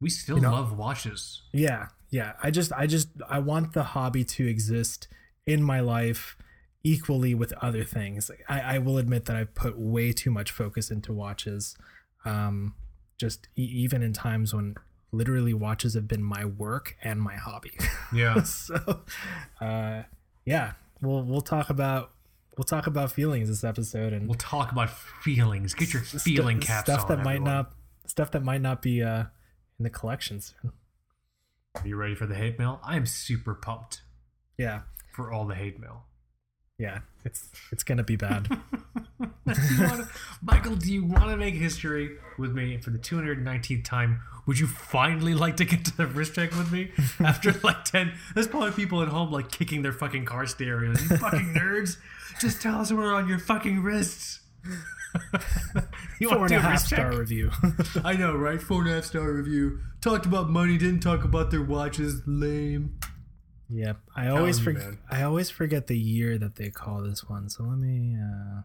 we 0.00 0.08
still 0.08 0.36
you 0.36 0.42
know, 0.42 0.52
love 0.52 0.78
watches. 0.78 1.42
Yeah 1.52 1.88
yeah. 2.10 2.34
I 2.42 2.50
just 2.50 2.72
i 2.72 2.86
just 2.86 3.08
i 3.28 3.38
want 3.38 3.72
the 3.72 3.82
hobby 3.82 4.24
to 4.24 4.46
exist 4.46 5.08
in 5.46 5.62
my 5.62 5.80
life 5.80 6.36
equally 6.82 7.34
with 7.34 7.52
other 7.54 7.84
things. 7.84 8.30
I, 8.48 8.60
I 8.60 8.78
will 8.78 8.98
admit 8.98 9.24
that 9.26 9.36
i've 9.36 9.54
put 9.54 9.78
way 9.78 10.12
too 10.12 10.30
much 10.30 10.50
focus 10.52 10.90
into 10.90 11.12
watches 11.12 11.76
um, 12.24 12.74
just 13.18 13.48
e- 13.56 13.62
even 13.62 14.02
in 14.02 14.12
times 14.12 14.54
when 14.54 14.74
literally 15.12 15.52
watches 15.54 15.94
have 15.94 16.06
been 16.08 16.22
my 16.22 16.44
work 16.44 16.96
and 17.02 17.20
my 17.20 17.34
hobby. 17.36 17.72
Yeah. 18.12 18.42
so, 18.42 18.74
uh, 19.60 20.02
yeah, 20.44 20.72
we'll 21.00 21.22
we'll 21.22 21.40
talk 21.42 21.70
about 21.70 22.10
we'll 22.58 22.64
talk 22.64 22.86
about 22.88 23.12
feelings 23.12 23.48
this 23.48 23.62
episode 23.62 24.12
and 24.12 24.26
We'll 24.26 24.34
talk 24.36 24.72
about 24.72 24.90
feelings. 24.90 25.74
Get 25.74 25.92
your 25.92 26.02
stu- 26.02 26.18
feeling 26.18 26.58
caps 26.60 26.90
stuff 26.90 27.08
on. 27.08 27.16
that 27.18 27.24
might 27.24 27.40
not 27.42 27.72
stuff 28.06 28.32
that 28.32 28.42
might 28.42 28.60
not 28.60 28.82
be 28.82 29.02
uh 29.02 29.24
in 29.78 29.84
the 29.84 29.90
collection 29.90 30.40
soon. 30.40 30.72
Are 31.76 31.86
you 31.86 31.94
ready 31.94 32.16
for 32.16 32.26
the 32.26 32.34
hate 32.34 32.58
mail? 32.58 32.80
I 32.82 32.96
am 32.96 33.06
super 33.06 33.54
pumped 33.54 34.02
Yeah, 34.58 34.80
for 35.12 35.32
all 35.32 35.46
the 35.46 35.54
hate 35.54 35.78
mail. 35.78 36.06
yeah, 36.78 37.00
it's 37.24 37.48
it's 37.70 37.84
gonna 37.84 38.02
be 38.02 38.16
bad. 38.16 38.48
Do 39.54 39.84
wanna- 39.84 40.08
Michael, 40.42 40.76
do 40.76 40.92
you 40.92 41.04
want 41.04 41.30
to 41.30 41.36
make 41.36 41.54
history 41.54 42.16
with 42.38 42.52
me 42.52 42.78
for 42.78 42.90
the 42.90 42.98
219th 42.98 43.84
time? 43.84 44.20
Would 44.46 44.58
you 44.58 44.66
finally 44.66 45.34
like 45.34 45.56
to 45.58 45.64
get 45.64 45.84
to 45.84 45.96
the 45.96 46.06
wrist 46.06 46.34
check 46.34 46.50
with 46.56 46.72
me 46.72 46.90
after 47.20 47.52
like 47.62 47.84
10? 47.84 48.12
There's 48.34 48.48
probably 48.48 48.72
people 48.72 49.02
at 49.02 49.08
home 49.08 49.30
like 49.30 49.50
kicking 49.52 49.82
their 49.82 49.92
fucking 49.92 50.24
car 50.24 50.46
stereos. 50.46 51.00
You 51.10 51.16
fucking 51.18 51.54
nerds. 51.58 51.98
Just 52.40 52.62
tell 52.62 52.80
us 52.80 52.90
we're 52.92 53.12
on 53.14 53.28
your 53.28 53.38
fucking 53.38 53.82
wrists. 53.82 54.40
you 56.20 56.28
Four 56.28 56.44
and 56.46 56.54
a 56.54 56.60
half 56.60 56.80
star 56.80 57.12
review. 57.16 57.50
I 58.04 58.14
know, 58.14 58.34
right? 58.34 58.60
Four 58.60 58.82
and 58.82 58.90
a 58.90 58.94
half 58.94 59.04
star 59.04 59.30
review. 59.32 59.80
Talked 60.00 60.26
about 60.26 60.48
money, 60.48 60.78
didn't 60.78 61.00
talk 61.00 61.24
about 61.24 61.50
their 61.50 61.62
watches. 61.62 62.22
Lame. 62.26 62.98
Yep. 63.68 63.98
I 64.16 64.28
always 64.28 64.58
forget. 64.58 64.94
I 65.10 65.22
always 65.22 65.50
forget 65.50 65.86
the 65.86 65.98
year 65.98 66.38
that 66.38 66.56
they 66.56 66.70
call 66.70 67.02
this 67.02 67.28
one. 67.28 67.48
So 67.48 67.64
let 67.64 67.78
me. 67.78 68.16
uh 68.20 68.62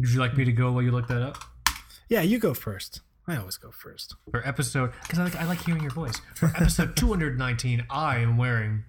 Would 0.00 0.10
you 0.10 0.20
like 0.20 0.36
me 0.36 0.44
to 0.44 0.52
go 0.52 0.72
while 0.72 0.82
you 0.82 0.90
look 0.90 1.08
that 1.08 1.22
up? 1.22 1.38
Yeah, 2.08 2.22
you 2.22 2.38
go 2.38 2.54
first. 2.54 3.00
I 3.26 3.36
always 3.36 3.56
go 3.56 3.70
first. 3.70 4.16
For 4.30 4.46
episode, 4.46 4.92
because 5.02 5.18
I 5.18 5.24
like, 5.24 5.36
I 5.36 5.44
like 5.46 5.62
hearing 5.64 5.82
your 5.82 5.92
voice. 5.92 6.20
For 6.34 6.52
episode 6.56 6.96
219, 6.96 7.86
I 7.88 8.18
am 8.18 8.36
wearing 8.36 8.84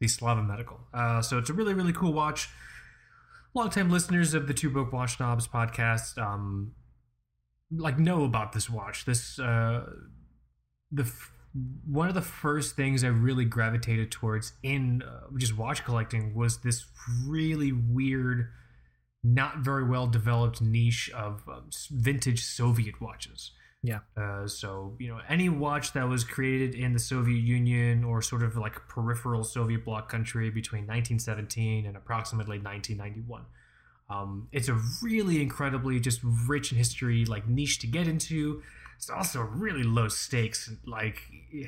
the 0.00 0.08
Slava 0.08 0.42
Medical. 0.42 0.80
Uh, 0.94 1.20
so 1.20 1.38
it's 1.38 1.50
a 1.50 1.52
really, 1.52 1.74
really 1.74 1.92
cool 1.92 2.12
watch. 2.12 2.48
Longtime 3.54 3.90
listeners 3.90 4.34
of 4.34 4.46
the 4.46 4.54
Two 4.54 4.70
Broke 4.70 4.92
Watch 4.92 5.16
Snobs 5.16 5.48
podcast, 5.48 6.16
um, 6.18 6.72
like 7.70 7.98
know 7.98 8.24
about 8.24 8.52
this 8.52 8.70
watch. 8.70 9.04
This, 9.04 9.38
uh, 9.38 9.84
the 10.92 11.02
f- 11.02 11.32
one 11.86 12.08
of 12.08 12.14
the 12.14 12.22
first 12.22 12.76
things 12.76 13.02
I 13.02 13.08
really 13.08 13.46
gravitated 13.46 14.10
towards 14.10 14.52
in 14.62 15.02
uh, 15.02 15.26
just 15.38 15.56
watch 15.56 15.84
collecting 15.84 16.34
was 16.34 16.58
this 16.60 16.84
really 17.26 17.72
weird, 17.72 18.48
not 19.22 19.58
very 19.58 19.84
well 19.84 20.06
developed 20.06 20.60
niche 20.60 21.10
of 21.14 21.42
um, 21.48 21.70
vintage 21.90 22.44
Soviet 22.44 23.00
watches. 23.00 23.52
Yeah. 23.82 24.00
Uh, 24.16 24.46
so 24.46 24.96
you 24.98 25.08
know, 25.08 25.20
any 25.28 25.48
watch 25.48 25.92
that 25.92 26.08
was 26.08 26.24
created 26.24 26.74
in 26.74 26.92
the 26.92 26.98
Soviet 26.98 27.38
Union 27.38 28.04
or 28.04 28.20
sort 28.22 28.42
of 28.42 28.56
like 28.56 28.74
peripheral 28.88 29.44
Soviet 29.44 29.84
bloc 29.84 30.08
country 30.08 30.50
between 30.50 30.82
1917 30.82 31.86
and 31.86 31.96
approximately 31.96 32.58
1991. 32.58 33.44
Um, 34.08 34.48
it's 34.52 34.68
a 34.68 34.80
really 35.02 35.42
incredibly 35.42 36.00
just 36.00 36.20
rich 36.22 36.72
in 36.72 36.78
history, 36.78 37.24
like 37.24 37.48
niche 37.48 37.78
to 37.80 37.86
get 37.86 38.06
into. 38.06 38.62
It's 38.96 39.10
also 39.10 39.42
really 39.42 39.82
low 39.82 40.08
stakes. 40.08 40.72
Like, 40.84 41.22
eh, 41.54 41.66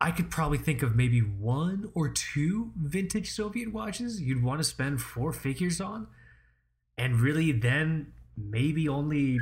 I 0.00 0.10
could 0.12 0.30
probably 0.30 0.58
think 0.58 0.82
of 0.82 0.94
maybe 0.94 1.20
one 1.20 1.90
or 1.94 2.08
two 2.08 2.72
vintage 2.76 3.32
Soviet 3.32 3.72
watches 3.72 4.20
you'd 4.20 4.42
want 4.42 4.60
to 4.60 4.64
spend 4.64 5.02
four 5.02 5.32
figures 5.32 5.80
on, 5.80 6.06
and 6.98 7.20
really 7.20 7.52
then 7.52 8.12
maybe 8.36 8.88
only 8.88 9.38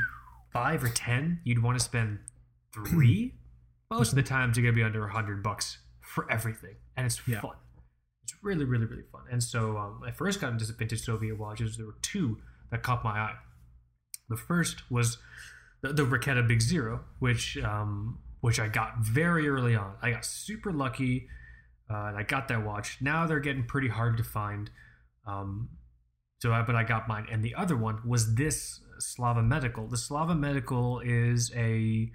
five 0.53 0.85
or 0.85 0.89
ten 0.89 1.41
you'd 1.45 1.63
want 1.63 1.79
to 1.79 1.85
spend 1.85 2.19
three. 2.73 3.35
Most 3.91 4.11
of 4.11 4.17
the 4.17 4.23
times, 4.23 4.57
you're 4.57 4.65
gonna 4.65 4.77
be 4.77 4.83
under 4.83 5.05
a 5.07 5.13
hundred 5.13 5.43
bucks 5.43 5.79
for 6.01 6.31
everything, 6.31 6.77
and 6.97 7.07
it's 7.07 7.21
Yeah. 7.27 7.41
fun. 7.41 7.57
It's 8.23 8.35
really, 8.43 8.65
really, 8.65 8.87
really 8.87 9.05
fun. 9.13 9.23
And 9.31 9.41
so, 9.43 9.77
um, 9.79 10.03
I 10.05 10.11
first 10.11 10.41
got 10.41 10.53
into 10.53 10.65
vintage 10.73 11.03
Soviet 11.03 11.37
watches. 11.39 11.77
There 11.77 11.87
were 11.87 11.97
two 12.03 12.39
that 12.71 12.83
caught 12.83 13.05
my 13.05 13.11
eye. 13.19 13.37
The 14.29 14.37
first 14.37 14.91
was 14.91 15.19
the, 15.83 15.93
the 15.93 16.03
Raketa 16.05 16.47
Big 16.49 16.61
Zero, 16.61 17.05
which 17.21 17.57
um, 17.59 18.19
which 18.41 18.59
I 18.59 18.67
got 18.69 18.99
very 18.99 19.49
early 19.49 19.77
on. 19.77 19.95
I 20.03 20.11
got 20.11 20.25
super 20.25 20.73
lucky, 20.73 21.29
uh, 21.89 22.07
and 22.07 22.17
I 22.17 22.25
got 22.25 22.49
that 22.49 22.65
watch. 22.65 22.99
Now 23.01 23.27
they're 23.27 23.39
getting 23.41 23.65
pretty 23.65 23.89
hard 23.89 24.17
to 24.17 24.25
find. 24.25 24.71
Um, 25.27 25.69
so, 26.39 26.53
I, 26.53 26.63
but 26.63 26.77
I 26.77 26.85
got 26.85 27.09
mine, 27.09 27.27
and 27.31 27.43
the 27.43 27.55
other 27.55 27.77
one 27.77 28.01
was 28.05 28.35
this 28.35 28.81
Slava 28.99 29.43
Medical. 29.43 29.87
The 29.87 29.97
Slava 29.97 30.35
Medical 30.35 31.01
is 31.01 31.53
a 31.55 32.11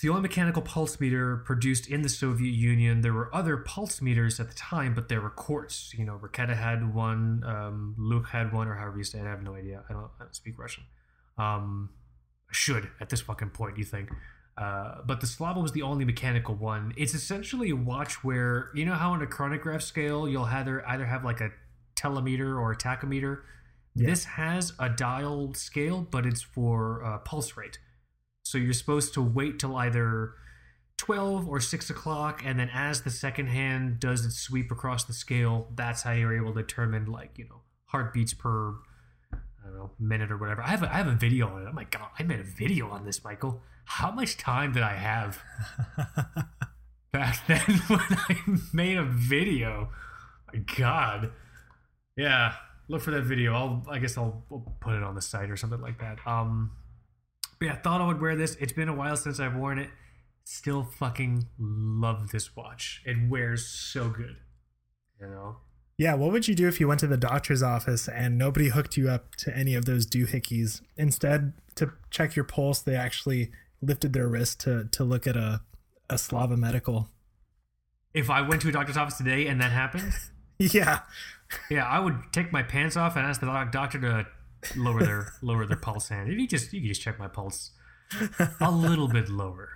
it's 0.00 0.06
the 0.06 0.08
only 0.08 0.22
mechanical 0.22 0.62
pulse 0.62 0.98
meter 0.98 1.42
produced 1.44 1.86
in 1.86 2.00
the 2.00 2.08
Soviet 2.08 2.54
Union. 2.54 3.02
There 3.02 3.12
were 3.12 3.28
other 3.34 3.58
pulse 3.58 4.00
meters 4.00 4.40
at 4.40 4.48
the 4.48 4.54
time, 4.54 4.94
but 4.94 5.10
they 5.10 5.18
were 5.18 5.28
quartz. 5.28 5.92
You 5.92 6.06
know, 6.06 6.18
Raketa 6.18 6.56
had 6.56 6.94
one, 6.94 7.42
um, 7.44 7.94
Luke 7.98 8.28
had 8.28 8.50
one, 8.50 8.66
or 8.66 8.76
however 8.76 8.96
you 8.96 9.04
say 9.04 9.18
it. 9.18 9.26
I 9.26 9.28
have 9.28 9.42
no 9.42 9.54
idea. 9.54 9.84
I 9.90 9.92
don't, 9.92 10.08
I 10.18 10.24
don't 10.24 10.34
speak 10.34 10.58
Russian. 10.58 10.84
Um, 11.36 11.90
I 12.48 12.52
should 12.52 12.88
at 12.98 13.10
this 13.10 13.20
fucking 13.20 13.50
point, 13.50 13.76
you 13.76 13.84
think. 13.84 14.08
Uh, 14.56 15.02
but 15.04 15.20
the 15.20 15.26
Slava 15.26 15.60
was 15.60 15.72
the 15.72 15.82
only 15.82 16.06
mechanical 16.06 16.54
one. 16.54 16.94
It's 16.96 17.12
essentially 17.12 17.68
a 17.68 17.76
watch 17.76 18.24
where, 18.24 18.70
you 18.74 18.86
know 18.86 18.94
how 18.94 19.12
on 19.12 19.20
a 19.20 19.26
chronograph 19.26 19.82
scale, 19.82 20.26
you'll 20.26 20.44
either, 20.44 20.82
either 20.88 21.04
have 21.04 21.26
like 21.26 21.42
a 21.42 21.50
telemeter 22.00 22.58
or 22.60 22.72
a 22.72 22.76
tachometer? 22.76 23.42
Yeah. 23.94 24.08
This 24.10 24.24
has 24.24 24.72
a 24.78 24.88
dial 24.88 25.54
scale, 25.54 26.06
but 26.10 26.26
it's 26.26 26.42
for 26.42 27.04
uh, 27.04 27.18
pulse 27.18 27.56
rate. 27.56 27.78
So 28.42 28.58
you're 28.58 28.72
supposed 28.72 29.14
to 29.14 29.22
wait 29.22 29.58
till 29.58 29.76
either 29.76 30.34
12 30.96 31.48
or 31.48 31.60
6 31.60 31.90
o'clock, 31.90 32.42
and 32.44 32.58
then 32.58 32.70
as 32.72 33.02
the 33.02 33.10
second 33.10 33.46
hand 33.46 34.00
does 34.00 34.24
its 34.24 34.38
sweep 34.38 34.70
across 34.70 35.04
the 35.04 35.12
scale, 35.12 35.68
that's 35.74 36.02
how 36.02 36.12
you're 36.12 36.36
able 36.36 36.52
to 36.54 36.62
determine, 36.62 37.06
like, 37.06 37.38
you 37.38 37.44
know, 37.48 37.62
heartbeats 37.86 38.34
per, 38.34 38.74
I 39.32 39.64
don't 39.64 39.74
know, 39.74 39.90
minute 39.98 40.30
or 40.30 40.36
whatever. 40.36 40.62
I 40.62 40.68
have 40.68 40.82
a, 40.82 40.92
I 40.92 40.98
have 40.98 41.06
a 41.06 41.14
video 41.14 41.48
on 41.48 41.62
it. 41.62 41.68
Oh 41.68 41.72
my 41.72 41.84
God, 41.84 42.08
I 42.18 42.22
made 42.22 42.40
a 42.40 42.44
video 42.44 42.90
on 42.90 43.04
this, 43.04 43.24
Michael. 43.24 43.62
How 43.84 44.10
much 44.10 44.36
time 44.36 44.72
did 44.72 44.82
I 44.82 44.94
have 44.94 45.42
back 47.12 47.46
then 47.46 47.60
when 47.88 48.00
I 48.00 48.36
made 48.72 48.98
a 48.98 49.04
video? 49.04 49.88
My 50.52 50.60
God. 50.76 51.32
Yeah, 52.16 52.54
look 52.88 53.02
for 53.02 53.10
that 53.12 53.22
video. 53.22 53.54
I'll, 53.54 53.86
I 53.88 53.98
guess 53.98 54.16
I'll, 54.18 54.44
I'll 54.50 54.76
put 54.80 54.94
it 54.94 55.02
on 55.02 55.14
the 55.14 55.22
site 55.22 55.50
or 55.50 55.56
something 55.56 55.80
like 55.80 55.98
that. 56.00 56.18
Um, 56.26 56.72
but 57.58 57.66
yeah, 57.66 57.72
I 57.72 57.76
thought 57.76 58.00
I 58.00 58.06
would 58.06 58.20
wear 58.20 58.36
this. 58.36 58.56
It's 58.60 58.72
been 58.72 58.88
a 58.88 58.94
while 58.94 59.16
since 59.16 59.38
I've 59.40 59.54
worn 59.54 59.78
it. 59.78 59.90
Still 60.44 60.82
fucking 60.82 61.46
love 61.58 62.30
this 62.30 62.56
watch. 62.56 63.02
It 63.04 63.16
wears 63.28 63.66
so 63.66 64.08
good. 64.08 64.36
You 65.20 65.28
know? 65.28 65.56
Yeah, 65.98 66.14
what 66.14 66.32
would 66.32 66.48
you 66.48 66.54
do 66.54 66.66
if 66.66 66.80
you 66.80 66.88
went 66.88 67.00
to 67.00 67.06
the 67.06 67.18
doctor's 67.18 67.62
office 67.62 68.08
and 68.08 68.38
nobody 68.38 68.68
hooked 68.68 68.96
you 68.96 69.10
up 69.10 69.34
to 69.36 69.54
any 69.54 69.74
of 69.74 69.84
those 69.84 70.06
doohickeys? 70.06 70.80
Instead, 70.96 71.52
to 71.76 71.92
check 72.10 72.34
your 72.34 72.44
pulse, 72.44 72.80
they 72.80 72.96
actually 72.96 73.50
lifted 73.82 74.14
their 74.14 74.26
wrist 74.26 74.60
to 74.60 74.84
to 74.92 75.04
look 75.04 75.26
at 75.26 75.36
a 75.36 75.60
a 76.08 76.16
Slava 76.16 76.56
medical. 76.56 77.10
If 78.14 78.30
I 78.30 78.40
went 78.40 78.62
to 78.62 78.68
a 78.70 78.72
doctor's 78.72 78.96
office 78.96 79.18
today 79.18 79.46
and 79.46 79.60
that 79.60 79.72
happened, 79.72 80.12
Yeah, 80.60 81.00
yeah, 81.70 81.86
I 81.86 81.98
would 81.98 82.16
take 82.32 82.52
my 82.52 82.62
pants 82.62 82.96
off 82.96 83.16
and 83.16 83.26
ask 83.26 83.40
the 83.40 83.68
doctor 83.72 84.00
to 84.00 84.26
lower 84.76 85.00
their 85.00 85.32
lower 85.42 85.66
their 85.66 85.76
pulse 85.76 86.08
hand. 86.08 86.30
If 86.30 86.38
you 86.38 86.46
just 86.46 86.72
you 86.72 86.80
can 86.80 86.88
just 86.88 87.02
check 87.02 87.18
my 87.18 87.28
pulse 87.28 87.72
a 88.60 88.70
little 88.70 89.08
bit 89.08 89.28
lower, 89.28 89.70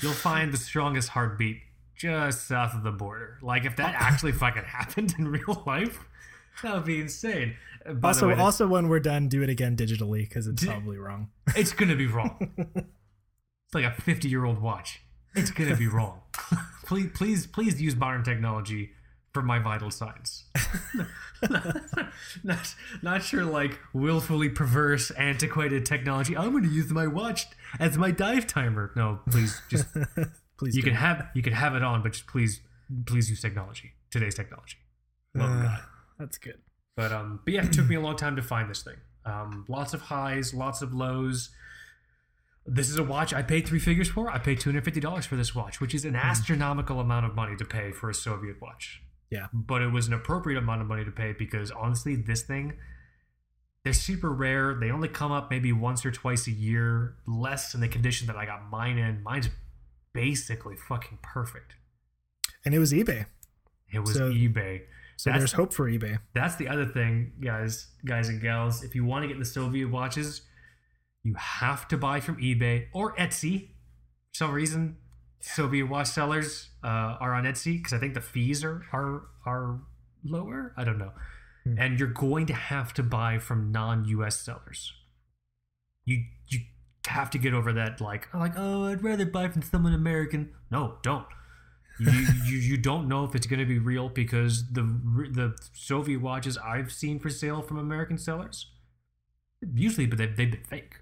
you'll 0.00 0.12
find 0.12 0.52
the 0.52 0.56
strongest 0.56 1.10
heartbeat 1.10 1.58
just 1.96 2.46
south 2.48 2.74
of 2.74 2.82
the 2.82 2.92
border. 2.92 3.38
Like 3.42 3.64
if 3.64 3.76
that 3.76 3.94
actually 3.98 4.32
fucking 4.32 4.64
happened 4.64 5.14
in 5.18 5.28
real 5.28 5.62
life, 5.66 5.98
that 6.62 6.74
would 6.74 6.84
be 6.84 7.00
insane. 7.00 7.56
Uh, 7.84 7.94
by 7.94 8.08
also, 8.08 8.28
way, 8.28 8.34
also 8.34 8.66
when 8.66 8.88
we're 8.88 9.00
done, 9.00 9.28
do 9.28 9.42
it 9.42 9.48
again 9.50 9.76
digitally 9.76 10.20
because 10.28 10.46
it's 10.46 10.62
Di- 10.62 10.70
probably 10.72 10.98
wrong. 10.98 11.30
it's 11.56 11.72
gonna 11.72 11.96
be 11.96 12.06
wrong. 12.06 12.50
it's 12.74 13.74
like 13.74 13.84
a 13.84 13.92
fifty-year-old 13.92 14.60
watch. 14.60 15.00
It's 15.34 15.50
gonna 15.50 15.76
be 15.76 15.86
wrong. 15.86 16.22
please, 16.84 17.10
please, 17.14 17.46
please 17.46 17.80
use 17.80 17.94
modern 17.94 18.24
technology 18.24 18.90
for 19.32 19.42
my 19.42 19.58
vital 19.58 19.90
signs. 19.90 20.44
not, 22.42 22.74
not 23.02 23.22
sure, 23.22 23.44
like 23.44 23.78
willfully 23.92 24.48
perverse, 24.48 25.10
antiquated 25.12 25.84
technology. 25.86 26.36
I'm 26.36 26.50
going 26.52 26.64
to 26.64 26.70
use 26.70 26.90
my 26.90 27.06
watch 27.06 27.46
as 27.78 27.96
my 27.98 28.10
dive 28.10 28.46
timer. 28.46 28.92
No, 28.96 29.20
please, 29.30 29.60
just 29.70 29.86
Please, 30.58 30.76
you 30.76 30.82
do. 30.82 30.88
can 30.88 30.96
have 30.96 31.28
you 31.34 31.42
can 31.42 31.52
have 31.54 31.74
it 31.74 31.82
on, 31.82 32.02
but 32.02 32.12
just 32.12 32.26
please, 32.26 32.60
please 33.06 33.30
use 33.30 33.40
technology. 33.40 33.92
Today's 34.10 34.34
technology. 34.34 34.76
Love 35.34 35.50
Uh, 35.50 35.62
God. 35.62 35.80
That's 36.18 36.36
good. 36.38 36.58
But 36.96 37.12
um, 37.12 37.40
but 37.44 37.54
yeah, 37.54 37.64
it 37.64 37.72
took 37.72 37.88
me 37.88 37.94
a 37.94 38.00
long 38.00 38.16
time 38.16 38.36
to 38.36 38.42
find 38.42 38.68
this 38.68 38.82
thing. 38.82 38.96
Um, 39.24 39.64
lots 39.68 39.94
of 39.94 40.02
highs, 40.02 40.52
lots 40.52 40.82
of 40.82 40.92
lows. 40.92 41.50
This 42.66 42.90
is 42.90 42.98
a 42.98 43.02
watch 43.02 43.32
I 43.32 43.42
paid 43.42 43.66
three 43.66 43.78
figures 43.78 44.08
for. 44.08 44.30
I 44.30 44.38
paid 44.38 44.60
two 44.60 44.68
hundred 44.70 44.84
fifty 44.84 45.00
dollars 45.00 45.24
for 45.24 45.36
this 45.36 45.54
watch, 45.54 45.80
which 45.80 45.94
is 45.94 46.04
an 46.04 46.14
astronomical 46.14 47.00
amount 47.00 47.24
of 47.24 47.34
money 47.34 47.56
to 47.56 47.64
pay 47.64 47.90
for 47.92 48.10
a 48.10 48.14
Soviet 48.14 48.60
watch. 48.60 49.02
Yeah. 49.30 49.46
But 49.52 49.82
it 49.82 49.88
was 49.92 50.06
an 50.08 50.12
appropriate 50.12 50.58
amount 50.58 50.80
of 50.82 50.88
money 50.88 51.04
to 51.04 51.10
pay 51.10 51.32
because 51.32 51.70
honestly, 51.70 52.16
this 52.16 52.42
thing, 52.42 52.74
they're 53.84 53.92
super 53.92 54.30
rare. 54.30 54.74
They 54.74 54.90
only 54.90 55.08
come 55.08 55.32
up 55.32 55.50
maybe 55.50 55.72
once 55.72 56.04
or 56.04 56.10
twice 56.10 56.46
a 56.46 56.50
year, 56.50 57.14
less 57.26 57.74
in 57.74 57.80
the 57.80 57.88
condition 57.88 58.26
that 58.26 58.36
I 58.36 58.44
got 58.44 58.68
mine 58.70 58.98
in. 58.98 59.22
Mine's 59.22 59.48
basically 60.12 60.76
fucking 60.76 61.18
perfect. 61.22 61.76
And 62.64 62.74
it 62.74 62.78
was 62.78 62.92
eBay. 62.92 63.26
It 63.92 64.00
was 64.00 64.14
So- 64.14 64.30
eBay. 64.30 64.82
So 65.16 65.28
That's- 65.30 65.40
there's 65.42 65.52
hope 65.52 65.72
for 65.74 65.88
eBay. 65.88 66.18
That's 66.32 66.56
the 66.56 66.66
other 66.68 66.86
thing, 66.86 67.32
guys, 67.40 67.88
guys 68.06 68.28
and 68.30 68.40
gals. 68.40 68.82
If 68.82 68.94
you 68.94 69.04
want 69.04 69.22
to 69.24 69.28
get 69.28 69.38
the 69.38 69.44
Soviet 69.44 69.88
watches, 69.88 70.42
you 71.22 71.34
have 71.34 71.86
to 71.88 71.98
buy 71.98 72.20
from 72.20 72.36
eBay 72.38 72.88
or 72.94 73.14
Etsy. 73.16 73.68
For 74.32 74.34
some 74.34 74.52
reason, 74.52 74.96
Soviet 75.40 75.86
watch 75.86 76.08
sellers 76.08 76.70
uh, 76.84 77.16
are 77.20 77.34
on 77.34 77.44
Etsy 77.44 77.76
because 77.78 77.92
I 77.92 77.98
think 77.98 78.14
the 78.14 78.20
fees 78.20 78.64
are 78.64 78.84
are 78.92 79.22
are 79.46 79.80
lower. 80.24 80.74
I 80.76 80.84
don't 80.84 80.98
know. 80.98 81.12
Hmm. 81.64 81.74
And 81.78 81.98
you're 81.98 82.08
going 82.08 82.46
to 82.46 82.54
have 82.54 82.92
to 82.94 83.02
buy 83.02 83.38
from 83.38 83.72
non-US 83.72 84.40
sellers. 84.40 84.92
You 86.04 86.24
you 86.48 86.60
have 87.06 87.30
to 87.30 87.38
get 87.38 87.54
over 87.54 87.72
that 87.72 88.00
like 88.00 88.32
like 88.34 88.52
oh 88.56 88.84
I'd 88.84 89.02
rather 89.02 89.26
buy 89.26 89.48
from 89.48 89.62
someone 89.62 89.94
American. 89.94 90.50
No, 90.70 90.98
don't. 91.02 91.26
you, 91.98 92.10
you 92.46 92.58
you 92.70 92.76
don't 92.76 93.08
know 93.08 93.24
if 93.24 93.34
it's 93.34 93.46
going 93.46 93.60
to 93.60 93.66
be 93.66 93.78
real 93.78 94.08
because 94.08 94.72
the 94.72 94.82
the 95.32 95.56
Soviet 95.74 96.20
watches 96.20 96.58
I've 96.58 96.92
seen 96.92 97.18
for 97.18 97.30
sale 97.30 97.62
from 97.62 97.78
American 97.78 98.18
sellers 98.18 98.70
usually 99.74 100.06
but 100.06 100.18
they've, 100.18 100.34
they've 100.36 100.50
been 100.50 100.64
fake 100.64 100.96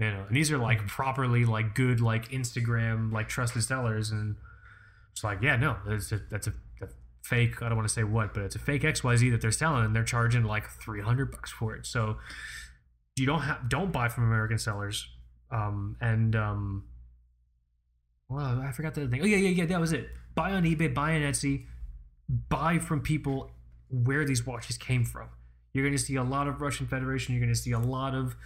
you 0.00 0.10
know 0.10 0.24
and 0.26 0.36
these 0.36 0.50
are 0.50 0.58
like 0.58 0.86
properly 0.86 1.44
like 1.44 1.74
good 1.74 2.00
like 2.00 2.30
Instagram 2.30 3.12
like 3.12 3.28
trusted 3.28 3.62
sellers 3.62 4.10
and 4.10 4.36
it's 5.12 5.22
like 5.22 5.40
yeah 5.42 5.56
no 5.56 5.76
that's 5.86 6.12
a, 6.12 6.20
that's 6.30 6.46
a, 6.46 6.52
a 6.82 6.86
fake 7.22 7.62
I 7.62 7.68
don't 7.68 7.76
want 7.76 7.88
to 7.88 7.94
say 7.94 8.04
what 8.04 8.34
but 8.34 8.42
it's 8.44 8.56
a 8.56 8.60
fake 8.60 8.82
XYZ 8.82 9.30
that 9.32 9.40
they're 9.40 9.50
selling 9.50 9.84
and 9.84 9.94
they're 9.94 10.04
charging 10.04 10.44
like 10.44 10.68
300 10.82 11.30
bucks 11.30 11.50
for 11.50 11.74
it 11.76 11.86
so 11.86 12.16
you 13.16 13.26
don't 13.26 13.42
have 13.42 13.68
don't 13.68 13.92
buy 13.92 14.08
from 14.08 14.24
American 14.24 14.58
sellers 14.58 15.06
um 15.50 15.96
and 16.00 16.34
um 16.34 16.84
well, 18.30 18.62
I 18.64 18.70
forgot 18.70 18.94
the 18.94 19.02
other 19.02 19.10
thing. 19.10 19.22
Oh 19.22 19.26
yeah, 19.26 19.36
yeah, 19.36 19.48
yeah. 19.48 19.66
That 19.66 19.80
was 19.80 19.92
it. 19.92 20.08
Buy 20.36 20.52
on 20.52 20.62
eBay, 20.62 20.94
buy 20.94 21.16
on 21.16 21.22
Etsy, 21.22 21.66
buy 22.48 22.78
from 22.78 23.00
people 23.00 23.50
where 23.88 24.24
these 24.24 24.46
watches 24.46 24.78
came 24.78 25.04
from. 25.04 25.28
You're 25.72 25.84
going 25.84 25.96
to 25.96 26.02
see 26.02 26.14
a 26.14 26.22
lot 26.22 26.46
of 26.46 26.60
Russian 26.60 26.86
Federation. 26.86 27.34
You're 27.34 27.42
going 27.42 27.52
to 27.52 27.60
see 27.60 27.72
a 27.72 27.78
lot 27.78 28.14
of 28.14 28.36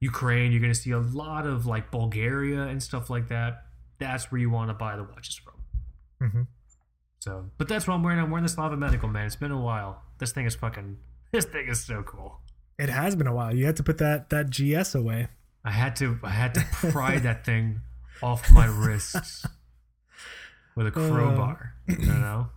Ukraine. 0.00 0.50
You're 0.52 0.60
going 0.60 0.72
to 0.72 0.78
see 0.78 0.90
a 0.90 0.98
lot 0.98 1.46
of 1.46 1.66
like 1.66 1.90
Bulgaria 1.90 2.62
and 2.62 2.82
stuff 2.82 3.10
like 3.10 3.28
that. 3.28 3.64
That's 3.98 4.32
where 4.32 4.40
you 4.40 4.50
want 4.50 4.70
to 4.70 4.74
buy 4.74 4.96
the 4.96 5.04
watches 5.04 5.36
from. 5.36 5.54
Mm-hmm. 6.22 6.42
So, 7.20 7.50
but 7.58 7.68
that's 7.68 7.86
what 7.86 7.94
I'm 7.94 8.02
wearing. 8.02 8.18
I'm 8.18 8.30
wearing 8.30 8.44
the 8.44 8.48
Slava 8.48 8.76
Medical 8.76 9.08
man. 9.08 9.26
It's 9.26 9.36
been 9.36 9.50
a 9.50 9.60
while. 9.60 10.02
This 10.18 10.32
thing 10.32 10.46
is 10.46 10.54
fucking. 10.54 10.98
This 11.32 11.44
thing 11.44 11.68
is 11.68 11.84
so 11.84 12.02
cool. 12.02 12.40
It 12.76 12.88
has 12.88 13.14
been 13.14 13.28
a 13.28 13.32
while. 13.32 13.54
You 13.54 13.64
had 13.64 13.76
to 13.76 13.84
put 13.84 13.98
that 13.98 14.30
that 14.30 14.50
GS 14.50 14.96
away. 14.96 15.28
I 15.64 15.70
had 15.70 15.94
to. 15.96 16.18
I 16.24 16.30
had 16.30 16.54
to 16.54 16.64
pry 16.90 17.18
that 17.20 17.44
thing 17.44 17.82
off 18.20 18.50
my 18.50 18.66
wrists 18.66 19.46
with 20.74 20.88
a 20.88 20.90
crowbar. 20.90 21.74
you 21.86 21.98
know. 21.98 22.48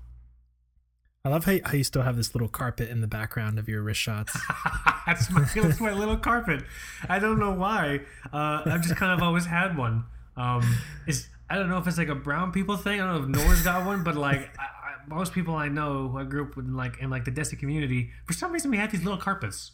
I 1.26 1.30
love 1.30 1.46
how, 1.46 1.56
how 1.64 1.74
you 1.74 1.86
still 1.86 2.02
have 2.02 2.18
this 2.18 2.36
little 2.36 2.50
carpet 2.50 2.90
in 2.90 3.00
the 3.00 3.08
background 3.08 3.58
of 3.58 3.70
your 3.70 3.82
wrist 3.82 4.02
shots. 4.02 4.38
that's 5.06 5.32
my 5.32 5.48
that's 5.56 5.80
my 5.80 5.94
little 5.94 6.18
carpet. 6.18 6.64
I 7.08 7.20
don't 7.20 7.40
know 7.40 7.52
why. 7.52 8.02
Uh, 8.34 8.64
I've 8.66 8.82
just 8.82 8.98
kind 8.98 9.14
of 9.14 9.26
always 9.26 9.46
had 9.46 9.78
one. 9.78 10.04
Um, 10.36 10.64
it's 11.08 11.30
I 11.50 11.56
don't 11.56 11.70
know 11.70 11.78
if 11.78 11.88
it's 11.88 11.98
like 11.98 12.10
a 12.10 12.16
brown 12.16 12.52
people 12.52 12.76
thing. 12.76 13.00
I 13.00 13.06
don't 13.08 13.32
know 13.32 13.40
if 13.40 13.46
Nora's 13.46 13.62
got 13.62 13.86
one, 13.86 14.04
but 14.04 14.16
like 14.18 14.52
I, 14.60 14.64
I, 14.64 14.96
most 15.08 15.32
people 15.32 15.56
I 15.56 15.70
know 15.70 16.10
who 16.10 16.18
I 16.18 16.26
grew 16.26 16.44
up 16.44 16.58
with, 16.58 16.68
like 16.68 17.00
in 17.00 17.10
like 17.10 17.24
the 17.24 17.32
Desi 17.32 17.58
community, 17.58 18.12
for 18.26 18.34
some 18.34 18.52
reason 18.52 18.70
we 18.70 18.76
had 18.76 18.92
these 18.92 19.06
little 19.06 19.20
carpets. 19.20 19.72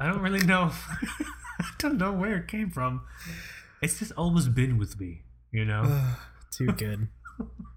I 0.00 0.06
don't 0.06 0.20
really 0.20 0.46
know. 0.46 0.70
I 1.58 1.70
don't 1.78 1.98
know 1.98 2.12
where 2.12 2.36
it 2.36 2.46
came 2.46 2.70
from. 2.70 3.02
It's 3.80 3.98
just 3.98 4.12
always 4.12 4.46
been 4.46 4.78
with 4.78 5.00
me, 5.00 5.22
you 5.50 5.64
know. 5.64 6.02
Too 6.52 6.68
good. 6.68 7.08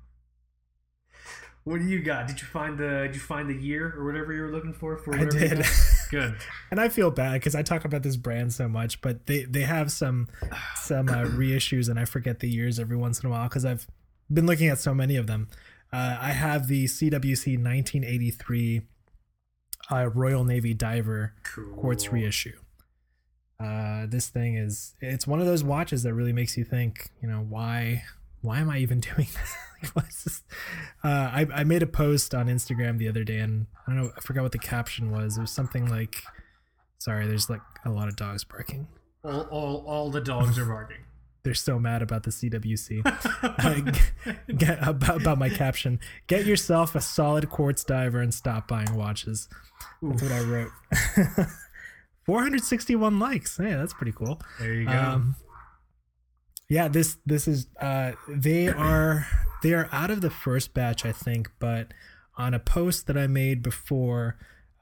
What 1.66 1.80
do 1.80 1.88
you 1.88 2.04
got? 2.04 2.28
Did 2.28 2.40
you 2.42 2.48
find 2.48 2.78
the 2.78 3.08
Did 3.08 3.16
you 3.16 3.22
find 3.22 3.50
the 3.50 3.56
year 3.56 3.96
or 3.98 4.06
whatever 4.06 4.32
you 4.32 4.42
were 4.44 4.52
looking 4.52 4.72
for? 4.74 4.98
For 4.98 5.16
I 5.16 5.26
did. 5.26 5.66
Good. 6.12 6.36
and 6.70 6.80
I 6.80 6.90
feel 6.90 7.10
bad 7.10 7.34
because 7.34 7.56
I 7.56 7.64
talk 7.64 7.86
about 7.86 8.04
this 8.04 8.18
brand 8.18 8.54
so 8.54 8.68
much, 8.70 9.02
but 9.02 9.26
they 9.26 9.46
they 9.46 9.62
have 9.64 9.92
some 9.92 10.28
some 10.76 11.10
uh, 11.10 11.24
reissues, 11.26 11.90
and 11.90 12.00
I 12.00 12.06
forget 12.06 12.40
the 12.40 12.48
years 12.50 12.80
every 12.80 12.96
once 12.96 13.20
in 13.22 13.28
a 13.28 13.32
while 13.32 13.50
because 13.50 13.66
I've 13.66 13.88
been 14.32 14.46
looking 14.46 14.68
at 14.68 14.78
so 14.80 14.94
many 14.94 15.16
of 15.16 15.26
them. 15.26 15.48
Uh, 15.92 16.18
I 16.22 16.32
have 16.34 16.68
the 16.68 16.86
CWC 16.86 17.58
1983 17.64 18.82
uh, 19.92 20.10
Royal 20.14 20.44
Navy 20.44 20.74
Diver 20.76 21.34
Cool. 21.44 21.76
quartz 21.78 22.12
reissue. 22.12 22.58
Uh, 23.60 24.06
this 24.08 24.28
thing 24.28 24.56
is 24.56 24.94
it's 25.02 25.26
one 25.26 25.40
of 25.40 25.48
those 25.48 25.64
watches 25.64 26.04
that 26.04 26.14
really 26.14 26.34
makes 26.34 26.58
you 26.58 26.64
think, 26.64 27.10
you 27.24 27.28
know, 27.28 27.40
why 27.40 28.04
why 28.46 28.60
am 28.60 28.70
I 28.70 28.78
even 28.80 29.00
doing 29.16 29.28
this? 29.34 29.56
like, 29.84 29.92
why 29.96 30.04
is 30.08 30.24
this? 30.24 30.42
Uh, 31.04 31.08
I 31.08 31.48
I 31.54 31.64
made 31.64 31.84
a 31.84 31.88
post 31.88 32.34
on 32.34 32.48
Instagram 32.48 32.98
the 32.98 33.08
other 33.10 33.24
day, 33.24 33.40
and 33.40 33.68
I 33.88 33.92
don't 33.92 34.04
know, 34.04 34.12
I 34.16 34.22
forgot 34.22 34.44
what 34.44 34.52
the 34.52 34.60
caption 34.60 35.12
was. 35.12 35.38
It 35.38 35.42
was 35.42 35.52
something 35.52 35.88
like, 35.90 36.24
"Sorry, 36.98 37.28
there's 37.28 37.50
like 37.50 37.62
a 37.86 37.90
lot 37.90 38.08
of 38.08 38.16
dogs 38.16 38.44
barking. 38.44 38.88
All, 39.24 39.42
all, 39.52 39.86
all 39.88 40.12
the 40.12 40.22
dogs 40.22 40.58
are 40.60 40.66
barking. 40.66 40.98
They're 41.44 41.54
so 41.54 41.78
mad 41.78 42.02
about 42.02 42.24
the 42.24 42.32
CWC." 42.32 43.02
Uh, 43.44 44.34
get 44.58 44.80
about, 44.88 45.22
about 45.22 45.38
my 45.38 45.50
caption. 45.50 46.00
Get 46.28 46.46
yourself 46.46 46.96
a 46.96 47.02
solid 47.02 47.50
quartz 47.50 47.84
diver 47.84 48.22
and 48.22 48.34
stop 48.34 48.68
buying 48.68 48.96
watches. 48.96 49.48
That's 50.02 50.24
what 50.24 50.32
I 50.32 50.42
wrote. 50.42 50.72
461 52.26 53.20
likes. 53.20 53.60
Yeah, 53.62 53.78
that's 53.78 53.94
pretty 53.94 54.12
cool. 54.14 54.42
there 54.60 54.74
you 54.74 54.86
go. 54.86 54.92
Um, 54.92 55.36
yeah, 56.70 56.88
this 56.88 57.18
this 57.26 57.48
is 57.48 57.68
uh 57.80 58.14
they 58.28 58.68
are 58.68 59.28
they 59.64 59.74
are 59.74 59.90
out 59.92 60.12
of 60.12 60.22
the 60.22 60.30
first 60.30 60.74
batch, 60.74 61.06
I 61.06 61.12
think, 61.12 61.52
but 61.60 61.94
on 62.38 62.54
a 62.54 62.60
post 62.60 63.08
that 63.08 63.18
I 63.18 63.28
made 63.28 63.64
before, 63.64 64.38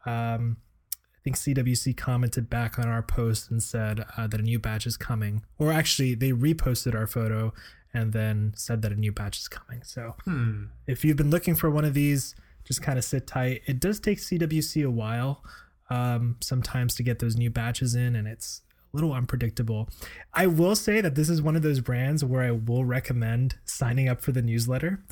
um, 0.06 0.58
I 0.94 1.20
think 1.24 1.36
CWC 1.38 1.96
commented 1.96 2.50
back 2.50 2.80
on 2.80 2.88
our 2.88 3.04
post 3.04 3.52
and 3.52 3.62
said 3.62 4.06
uh, 4.18 4.28
that 4.28 4.40
a 4.40 4.44
new 4.44 4.60
batch 4.60 4.86
is 4.86 4.98
coming, 4.98 5.44
or 5.58 5.72
actually 5.72 6.16
they 6.16 6.32
reposted 6.32 6.96
our 6.96 7.08
photo 7.08 7.54
and 7.94 8.12
then 8.12 8.54
said 8.56 8.82
that 8.82 8.92
a 8.92 8.96
new 8.96 9.12
batch 9.12 9.38
is 9.38 9.48
coming. 9.48 9.84
So 9.84 10.16
hmm. 10.26 10.66
if 10.88 11.06
you've 11.06 11.18
been 11.18 11.30
looking 11.30 11.54
for 11.54 11.70
one 11.70 11.86
of 11.86 11.94
these, 11.94 12.36
just 12.66 12.82
kind 12.82 12.98
of 12.98 13.06
sit 13.06 13.28
tight. 13.28 13.62
It 13.68 13.80
does 13.80 14.00
take 14.00 14.18
CWC 14.18 14.86
a 14.86 14.90
while 14.90 15.44
um, 15.90 16.38
sometimes 16.42 16.96
to 16.96 17.04
get 17.04 17.20
those 17.20 17.36
new 17.36 17.50
batches 17.50 17.94
in, 17.94 18.16
and 18.16 18.28
it's 18.28 18.62
little 18.94 19.14
unpredictable. 19.14 19.90
I 20.34 20.46
will 20.48 20.76
say 20.76 21.02
that 21.02 21.16
this 21.16 21.28
is 21.28 21.42
one 21.42 21.56
of 21.56 21.64
those 21.64 21.80
brands 21.80 22.24
where 22.24 22.44
I 22.44 22.52
will 22.52 22.86
recommend 22.86 23.56
signing 23.66 24.08
up 24.08 24.22
for 24.22 24.32
the 24.32 24.42
newsletter 24.42 25.04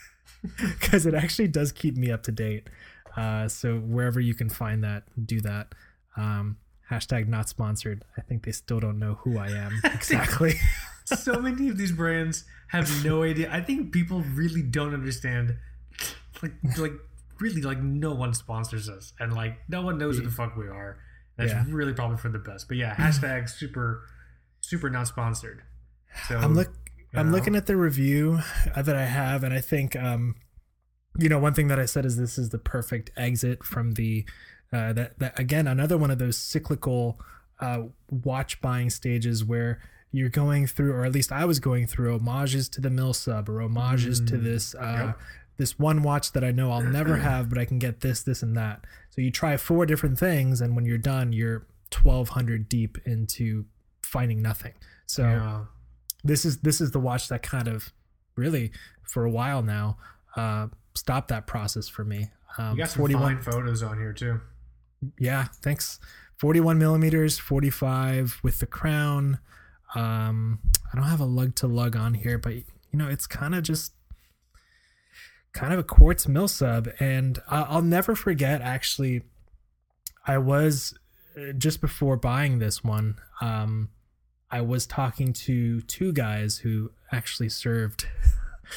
because 0.58 1.04
it 1.04 1.14
actually 1.14 1.48
does 1.48 1.72
keep 1.72 1.96
me 1.96 2.10
up 2.12 2.22
to 2.24 2.32
date. 2.32 2.68
Uh, 3.16 3.48
so 3.48 3.76
wherever 3.78 4.20
you 4.20 4.34
can 4.34 4.48
find 4.48 4.84
that, 4.84 5.02
do 5.26 5.40
that. 5.40 5.74
Um, 6.16 6.58
hashtag 6.90 7.26
not 7.26 7.48
sponsored. 7.48 8.04
I 8.16 8.20
think 8.20 8.44
they 8.44 8.52
still 8.52 8.78
don't 8.78 9.00
know 9.00 9.14
who 9.14 9.38
I 9.38 9.48
am 9.48 9.80
exactly. 9.84 10.54
so 11.04 11.40
many 11.40 11.68
of 11.68 11.76
these 11.76 11.92
brands 11.92 12.44
have 12.68 13.04
no 13.04 13.24
idea. 13.24 13.50
I 13.52 13.60
think 13.60 13.92
people 13.92 14.22
really 14.34 14.62
don't 14.62 14.94
understand. 14.94 15.56
Like, 16.40 16.52
like 16.78 16.92
really, 17.40 17.62
like 17.62 17.80
no 17.80 18.12
one 18.14 18.34
sponsors 18.34 18.88
us, 18.88 19.12
and 19.18 19.32
like 19.32 19.58
no 19.68 19.82
one 19.82 19.98
knows 19.98 20.18
who 20.18 20.24
the 20.24 20.30
fuck 20.30 20.56
we 20.56 20.66
are. 20.66 20.98
That's 21.36 21.52
Yeah. 21.52 21.64
really 21.68 21.92
probably 21.92 22.16
for 22.16 22.28
the 22.28 22.38
best. 22.38 22.68
But 22.68 22.76
yeah, 22.76 22.94
hashtag 22.94 23.48
super, 23.48 24.02
super 24.60 24.88
not 24.90 25.08
sponsored. 25.08 25.62
So 26.28 26.38
I'm 26.38 26.54
look 26.54 26.72
I'm 27.14 27.30
know? 27.30 27.36
looking 27.36 27.54
at 27.56 27.66
the 27.66 27.76
review 27.76 28.40
that 28.76 28.96
I 28.96 29.04
have, 29.04 29.42
and 29.44 29.52
I 29.54 29.60
think 29.60 29.96
um, 29.96 30.36
you 31.18 31.28
know, 31.28 31.38
one 31.38 31.54
thing 31.54 31.68
that 31.68 31.78
I 31.78 31.86
said 31.86 32.04
is 32.04 32.16
this 32.16 32.38
is 32.38 32.50
the 32.50 32.58
perfect 32.58 33.10
exit 33.16 33.62
from 33.64 33.92
the 33.92 34.24
uh, 34.72 34.92
that 34.94 35.18
that 35.18 35.38
again 35.38 35.66
another 35.66 35.96
one 35.98 36.10
of 36.10 36.18
those 36.18 36.36
cyclical 36.36 37.20
uh, 37.60 37.82
watch 38.10 38.60
buying 38.60 38.90
stages 38.90 39.44
where 39.44 39.80
you're 40.10 40.28
going 40.28 40.66
through, 40.68 40.92
or 40.92 41.04
at 41.04 41.12
least 41.12 41.32
I 41.32 41.44
was 41.44 41.58
going 41.58 41.86
through 41.88 42.16
homages 42.18 42.68
to 42.70 42.80
the 42.80 42.90
mill 42.90 43.12
sub 43.14 43.48
or 43.48 43.60
homages 43.60 44.20
to 44.20 44.36
this 44.36 44.74
uh, 44.76 45.06
Yep. 45.06 45.20
This 45.56 45.78
one 45.78 46.02
watch 46.02 46.32
that 46.32 46.44
I 46.44 46.50
know 46.50 46.70
I'll 46.70 46.82
never 46.82 47.16
have, 47.30 47.48
but 47.48 47.58
I 47.58 47.64
can 47.64 47.78
get 47.78 48.00
this, 48.00 48.22
this, 48.22 48.42
and 48.42 48.56
that. 48.56 48.84
So 49.10 49.20
you 49.20 49.30
try 49.30 49.56
four 49.56 49.86
different 49.86 50.18
things, 50.18 50.60
and 50.60 50.74
when 50.74 50.84
you're 50.84 50.98
done, 50.98 51.32
you're 51.32 51.66
1200 51.92 52.68
deep 52.68 52.98
into 53.04 53.66
finding 54.02 54.42
nothing. 54.42 54.72
So 55.06 55.22
yeah. 55.22 55.64
this 56.22 56.44
is 56.44 56.58
this 56.58 56.80
is 56.80 56.90
the 56.90 57.00
watch 57.00 57.28
that 57.28 57.42
kind 57.42 57.68
of 57.68 57.92
really 58.36 58.72
for 59.02 59.24
a 59.24 59.30
while 59.30 59.62
now 59.62 59.96
uh 60.36 60.68
stopped 60.94 61.28
that 61.28 61.46
process 61.46 61.88
for 61.88 62.04
me 62.04 62.30
um 62.58 62.72
you 62.72 62.78
got 62.78 62.90
some 62.90 63.00
41 63.00 63.22
fine 63.22 63.42
photos 63.42 63.82
on 63.82 63.98
here 63.98 64.12
too. 64.12 64.40
yeah 65.18 65.46
thanks 65.62 66.00
41 66.38 66.78
millimeters 66.78 67.38
45 67.38 68.40
with 68.42 68.58
the 68.58 68.66
crown 68.66 69.38
um 69.94 70.58
i 70.92 70.96
don't 70.96 71.06
have 71.06 71.20
a 71.20 71.26
lug 71.26 71.54
to 71.56 71.66
lug 71.66 71.96
on 71.96 72.14
here 72.14 72.38
but 72.38 72.54
you 72.54 72.64
know 72.94 73.08
it's 73.08 73.26
kind 73.26 73.54
of 73.54 73.62
just 73.62 73.92
kind 75.54 75.72
of 75.72 75.78
a 75.78 75.84
quartz 75.84 76.26
mill 76.28 76.48
sub 76.48 76.88
and 77.00 77.40
i'll 77.48 77.82
never 77.82 78.14
forget 78.14 78.60
actually 78.60 79.22
i 80.26 80.36
was 80.36 80.94
uh, 81.38 81.52
just 81.52 81.80
before 81.80 82.16
buying 82.16 82.58
this 82.58 82.82
one 82.84 83.16
um 83.40 83.88
i 84.50 84.60
was 84.60 84.86
talking 84.86 85.32
to 85.32 85.80
two 85.82 86.12
guys 86.12 86.58
who 86.58 86.90
actually 87.12 87.48
served 87.48 88.06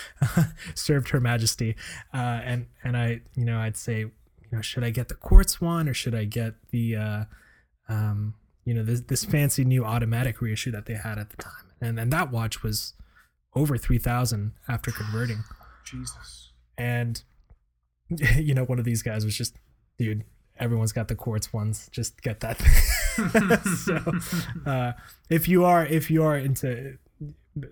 served 0.75 1.09
Her 1.09 1.19
Majesty, 1.19 1.75
uh, 2.13 2.41
and 2.43 2.67
and 2.83 2.97
I 2.97 3.21
you 3.35 3.45
know 3.45 3.59
I'd 3.59 3.77
say 3.77 3.99
you 3.99 4.11
know 4.51 4.61
should 4.61 4.83
I 4.83 4.89
get 4.89 5.07
the 5.07 5.15
quartz 5.15 5.59
one 5.61 5.87
or 5.87 5.93
should 5.93 6.15
I 6.15 6.25
get 6.25 6.55
the 6.71 6.95
uh, 6.95 7.23
um, 7.89 8.35
you 8.65 8.73
know 8.73 8.83
this 8.83 9.01
this 9.01 9.25
fancy 9.25 9.65
new 9.65 9.83
automatic 9.85 10.41
reissue 10.41 10.71
that 10.71 10.85
they 10.85 10.95
had 10.95 11.17
at 11.17 11.29
the 11.29 11.37
time, 11.37 11.71
and 11.81 11.99
and 11.99 12.11
that 12.11 12.31
watch 12.31 12.63
was 12.63 12.93
over 13.55 13.77
three 13.77 13.99
thousand 13.99 14.53
after 14.67 14.91
converting, 14.91 15.43
Jesus. 15.85 16.46
And 16.77 17.23
you 18.37 18.53
know 18.53 18.63
one 18.65 18.79
of 18.79 18.85
these 18.85 19.01
guys 19.01 19.25
was 19.25 19.35
just 19.37 19.55
dude 19.97 20.23
everyone's 20.59 20.91
got 20.91 21.07
the 21.07 21.15
quartz 21.15 21.53
ones 21.53 21.87
just 21.91 22.21
get 22.21 22.39
that 22.39 22.57
so 23.85 24.69
uh, 24.69 24.91
if 25.29 25.47
you 25.47 25.63
are 25.65 25.85
if 25.85 26.09
you 26.09 26.23
are 26.23 26.37
into 26.37 26.97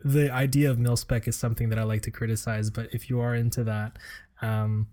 the 0.04 0.32
idea 0.32 0.70
of 0.72 0.80
mil 0.80 0.96
spec 0.98 1.28
is 1.28 1.36
something 1.36 1.70
that 1.70 1.78
I 1.78 1.84
like 1.84 2.02
to 2.04 2.12
criticize, 2.12 2.72
but 2.72 2.92
if 2.92 3.08
you 3.08 3.20
are 3.20 3.36
into 3.36 3.64
that, 3.66 4.00
um, 4.42 4.88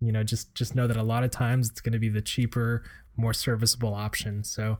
you 0.00 0.10
know, 0.10 0.24
just 0.24 0.52
just 0.56 0.74
know 0.74 0.88
that 0.88 0.96
a 0.96 1.02
lot 1.04 1.22
of 1.22 1.30
times 1.30 1.70
it's 1.70 1.80
going 1.80 1.92
to 1.92 2.00
be 2.00 2.08
the 2.08 2.20
cheaper, 2.22 2.82
more 3.16 3.32
serviceable 3.32 3.94
option. 3.94 4.42
So, 4.42 4.78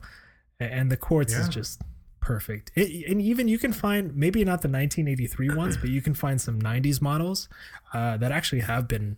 and 0.59 0.91
the 0.91 0.97
quartz 0.97 1.31
Yeah. 1.31 1.39
is 1.43 1.47
just 1.47 1.81
perfect. 2.23 2.71
It, 2.75 3.09
and 3.09 3.21
even 3.21 3.47
you 3.47 3.59
can 3.59 3.73
find 3.73 4.15
maybe 4.15 4.39
not 4.43 4.61
the 4.61 4.69
1983 4.69 5.49
ones, 5.55 5.77
but 5.77 5.89
you 5.89 6.01
can 6.01 6.13
find 6.13 6.39
some 6.39 6.61
90s 6.61 7.01
models 7.01 7.49
uh, 7.93 8.17
that 8.17 8.31
actually 8.31 8.61
have 8.61 8.87
been 8.87 9.17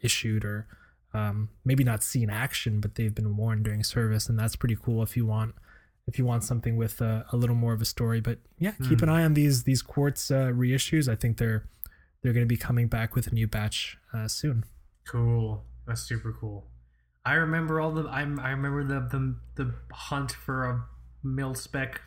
issued 0.00 0.44
or 0.44 0.66
um, 1.12 1.50
maybe 1.64 1.84
not 1.84 2.02
seen 2.02 2.30
action, 2.30 2.80
but 2.80 2.94
they've 2.94 3.14
been 3.14 3.36
worn 3.36 3.62
during 3.62 3.82
service, 3.84 4.28
and 4.28 4.38
that's 4.38 4.56
pretty 4.56 4.76
cool 4.76 5.02
if 5.02 5.16
you 5.16 5.26
want 5.26 5.54
if 6.06 6.18
you 6.18 6.24
want 6.24 6.42
something 6.42 6.76
with 6.76 7.00
a, 7.00 7.24
a 7.30 7.36
little 7.36 7.54
more 7.54 7.72
of 7.72 7.80
a 7.80 7.84
story. 7.84 8.20
But 8.20 8.38
yeah, 8.58 8.72
keep 8.88 9.02
an 9.02 9.08
eye 9.08 9.24
on 9.24 9.34
these 9.34 9.64
these 9.64 9.82
quartz 9.82 10.30
uh, 10.30 10.46
reissues. 10.54 11.10
I 11.10 11.16
think 11.16 11.38
they're 11.38 11.68
they're 12.22 12.32
going 12.32 12.46
to 12.46 12.48
be 12.48 12.56
coming 12.56 12.86
back 12.86 13.14
with 13.14 13.26
a 13.26 13.34
new 13.34 13.46
batch 13.46 13.98
uh, 14.12 14.28
soon. 14.28 14.64
Cool. 15.06 15.64
That's 15.86 16.02
super 16.02 16.32
cool. 16.32 16.66
I 17.24 17.34
remember 17.34 17.80
all 17.80 17.92
the. 17.92 18.08
I'm. 18.08 18.38
I 18.38 18.50
remember 18.50 18.84
the 18.84 19.00
the 19.00 19.36
the 19.56 19.74
hunt 19.92 20.32
for 20.32 20.64
a 20.64 20.84
mil 21.22 21.54
spec 21.54 22.00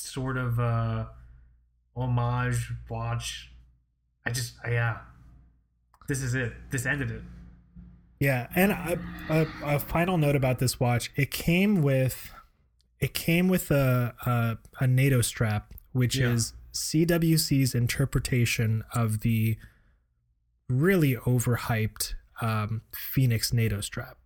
sort 0.00 0.36
of 0.36 0.58
uh 0.58 1.06
homage 1.96 2.72
watch. 2.88 3.52
I 4.26 4.30
just. 4.30 4.54
I, 4.64 4.72
yeah. 4.72 4.98
This 6.08 6.22
is 6.22 6.34
it. 6.34 6.52
This 6.70 6.86
ended 6.86 7.10
it. 7.10 7.22
Yeah, 8.18 8.48
and 8.54 8.72
a, 8.72 8.98
a, 9.30 9.76
a 9.76 9.78
final 9.78 10.18
note 10.18 10.36
about 10.36 10.58
this 10.58 10.78
watch: 10.78 11.10
it 11.16 11.30
came 11.30 11.82
with 11.82 12.32
it 13.00 13.14
came 13.14 13.48
with 13.48 13.70
a 13.70 14.14
a, 14.26 14.58
a 14.82 14.86
NATO 14.86 15.20
strap, 15.22 15.72
which 15.92 16.16
Yeah. 16.16 16.32
is 16.32 16.52
CWC's 16.74 17.74
interpretation 17.74 18.84
of 18.94 19.20
the 19.20 19.56
really 20.68 21.16
overhyped 21.16 22.14
um, 22.42 22.82
Phoenix 22.94 23.52
NATO 23.52 23.80
strap. 23.80 24.16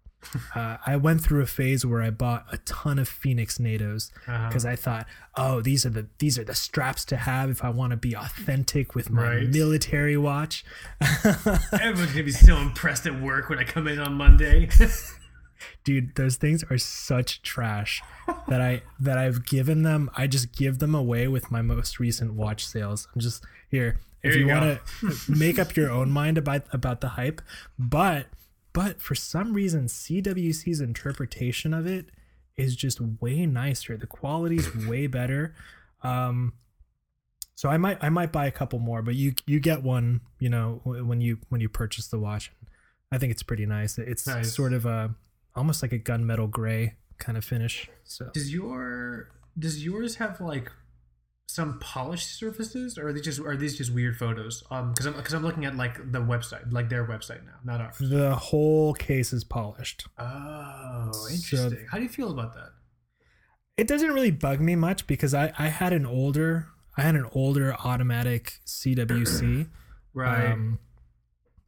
Uh, 0.54 0.76
I 0.87 0.96
went 0.96 1.20
through 1.22 1.42
a 1.42 1.46
phase 1.46 1.84
where 1.87 2.02
I 2.02 2.10
bought 2.10 2.46
a 2.52 2.58
ton 2.58 2.98
of 2.98 3.08
Phoenix 3.08 3.58
NATOs 3.58 4.10
Uh-huh. 4.26 4.48
because 4.48 4.64
I 4.64 4.76
thought, 4.76 5.06
oh, 5.37 5.60
these 5.60 5.84
are 5.87 5.90
the 5.90 6.06
these 6.18 6.38
are 6.38 6.44
the 6.44 6.54
straps 6.54 7.04
to 7.06 7.16
have 7.16 7.50
if 7.50 7.62
I 7.64 7.70
want 7.70 7.90
to 7.92 7.96
be 7.96 8.14
authentic 8.14 8.94
with 8.94 9.10
my 9.10 9.37
Right. 9.37 9.48
military 9.48 10.16
watch. 10.16 10.64
Everyone's 11.72 12.12
gonna 12.12 12.22
be 12.24 12.30
so 12.30 12.56
impressed 12.56 13.06
at 13.06 13.20
work 13.20 13.48
when 13.48 13.58
I 13.58 13.64
come 13.64 13.88
in 13.88 13.98
on 13.98 14.14
Monday. 14.14 14.68
dude 15.84 16.14
those 16.16 16.37
things 16.37 16.62
are 16.70 16.76
such 16.76 17.40
trash 17.42 18.02
that 18.48 18.60
i 18.60 18.82
that 19.00 19.16
i've 19.16 19.46
given 19.46 19.82
them 19.82 20.10
i 20.14 20.26
just 20.26 20.52
give 20.52 20.78
them 20.78 20.94
away 20.94 21.26
with 21.26 21.50
my 21.50 21.62
most 21.62 21.98
recent 21.98 22.34
watch 22.34 22.66
sales 22.66 23.08
i'm 23.14 23.20
just 23.20 23.42
here 23.70 23.98
if 24.22 24.34
you, 24.34 24.42
you 24.42 24.46
want 24.52 24.78
to 25.00 25.12
make 25.28 25.58
up 25.58 25.74
your 25.74 25.90
own 25.90 26.10
mind 26.10 26.37
about 26.37 26.62
about 26.72 27.00
the 27.00 27.08
hype 27.10 27.40
but 27.78 28.26
but 28.74 29.00
for 29.00 29.14
some 29.14 29.54
reason 29.54 29.87
cwc's 29.87 30.80
interpretation 30.82 31.72
of 31.72 31.87
it 31.87 32.10
is 32.56 32.76
just 32.76 33.00
way 33.00 33.46
nicer. 33.46 33.96
The 33.96 34.06
quality's 34.06 34.68
way 34.87 35.06
better. 35.06 35.54
Um 36.02 36.52
so 37.56 37.68
i 37.68 37.76
might 37.76 37.96
i 38.02 38.08
might 38.08 38.32
buy 38.32 38.46
a 38.46 38.50
couple 38.50 38.80
more 38.80 39.00
but 39.00 39.14
you 39.14 39.32
you 39.46 39.60
get 39.60 39.80
one 39.84 40.20
you 40.40 40.48
know 40.50 40.80
when 40.84 41.20
you 41.20 41.38
when 41.48 41.60
you 41.60 41.68
purchase 41.68 42.08
the 42.08 42.18
watch. 42.18 42.52
I 43.12 43.18
think 43.18 43.30
it's 43.30 43.44
pretty 43.44 43.64
nice. 43.64 43.96
It's 43.96 44.26
Nice. 44.26 44.52
sort 44.52 44.72
of 44.72 44.84
a 44.87 45.14
almost 45.54 45.82
like 45.82 45.92
a 45.92 45.98
gunmetal 45.98 46.50
gray 46.50 46.96
kind 47.18 47.38
of 47.38 47.44
finish 47.44 47.88
so. 48.02 48.28
Does 48.34 48.52
your 48.52 49.28
does 49.58 49.84
yours 49.84 50.16
have 50.16 50.40
like 50.40 50.70
some 51.46 51.78
polished 51.78 52.38
surfaces, 52.38 52.96
or 52.98 53.09
are 53.09 53.12
they 53.12 53.20
just 53.20 53.40
are 53.40 53.57
these 53.57 53.76
just 53.76 53.92
weird 53.92 54.16
photos? 54.16 54.64
Um, 54.70 54.90
because 54.90 55.07
I'm 55.07 55.12
because 55.14 55.33
I'm 55.35 55.42
looking 55.42 55.64
at 55.64 55.76
like 55.76 55.96
the 56.12 56.18
website, 56.20 56.72
like 56.72 56.88
their 56.88 57.07
website 57.07 57.44
now, 57.44 57.57
not 57.64 57.80
ours. 57.80 57.96
the 58.00 58.35
whole 58.35 58.94
case 58.94 59.33
is 59.33 59.44
polished 59.44 60.07
Oh, 60.18 61.11
So- 61.12 61.28
interesting. 61.28 61.87
How 61.90 61.98
do 61.98 62.02
you 62.04 62.09
feel 62.09 62.30
about 62.30 62.54
that? 62.54 62.70
it 63.76 63.88
doesn't 63.88 64.12
really 64.12 64.30
bug 64.30 64.61
me 64.61 64.76
much 64.76 65.04
because 65.09 65.35
i 65.35 65.52
i 65.59 65.66
had 65.66 65.92
an 65.92 66.07
older 66.07 66.68
i 66.96 67.02
had 67.02 67.16
an 67.16 67.26
older 67.33 67.74
automatic 67.85 68.61
cwc 68.64 69.68
Right. 70.14 70.52
um, 70.52 70.78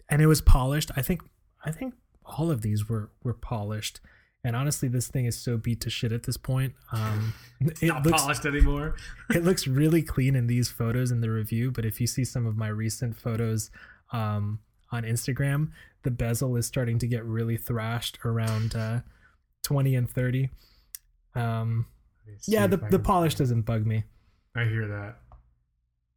and 0.09 0.23
it 0.23 0.27
was 0.29 0.41
polished. 0.41 0.93
I 0.97 1.03
think 1.03 1.21
I 1.65 1.73
think 1.73 1.95
all 2.25 2.49
of 2.53 2.63
these 2.63 2.89
were 2.89 3.11
were 3.25 3.35
polished. 3.35 3.99
And 4.47 4.55
honestly, 4.55 4.87
this 4.87 5.09
thing 5.09 5.27
is 5.27 5.37
so 5.37 5.57
beat 5.57 5.81
to 5.81 5.91
shit 5.91 6.13
at 6.13 6.23
this 6.23 6.37
point. 6.37 6.73
Um, 6.93 7.35
it 7.61 7.89
not 7.89 8.07
looks 8.07 8.23
polished 8.23 8.47
anymore. 8.47 8.95
it 9.31 9.43
looks 9.43 9.67
really 9.67 10.03
clean 10.03 10.37
in 10.37 10.47
these 10.47 10.71
photos 10.71 11.11
in 11.11 11.21
the 11.21 11.31
review, 11.31 11.73
but 11.73 11.85
if 11.85 12.01
you 12.01 12.07
see 12.07 12.25
some 12.25 12.47
of 12.47 12.57
my 12.57 12.69
recent 12.69 13.17
photos 13.17 13.73
um, 14.13 14.61
on 14.93 15.03
Instagram, 15.03 15.73
the 16.05 16.13
bezel 16.13 16.55
is 16.55 16.65
starting 16.65 16.97
to 17.01 17.09
get 17.09 17.25
really 17.25 17.57
thrashed 17.57 18.21
around 18.25 18.77
uh, 18.77 19.01
twenty 19.65 19.97
and 19.97 20.09
thirty. 20.09 20.51
Um, 21.35 21.87
Let 22.25 22.33
me 22.33 22.39
see 22.39 22.53
yeah, 22.53 22.69
the 22.69 22.77
the 22.77 23.01
polish 23.01 23.35
doesn't 23.35 23.63
bug 23.63 23.85
me. 23.85 24.05
I 24.55 24.63
hear 24.63 24.87
that. 24.87 25.17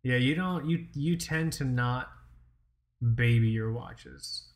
Yeah, 0.04 0.18
you 0.18 0.36
don't. 0.36 0.70
You 0.70 0.86
you 0.94 1.18
tend 1.18 1.52
to 1.54 1.63
not 1.63 2.10
baby 3.15 3.48
your 3.48 3.74
watches. 3.74 4.52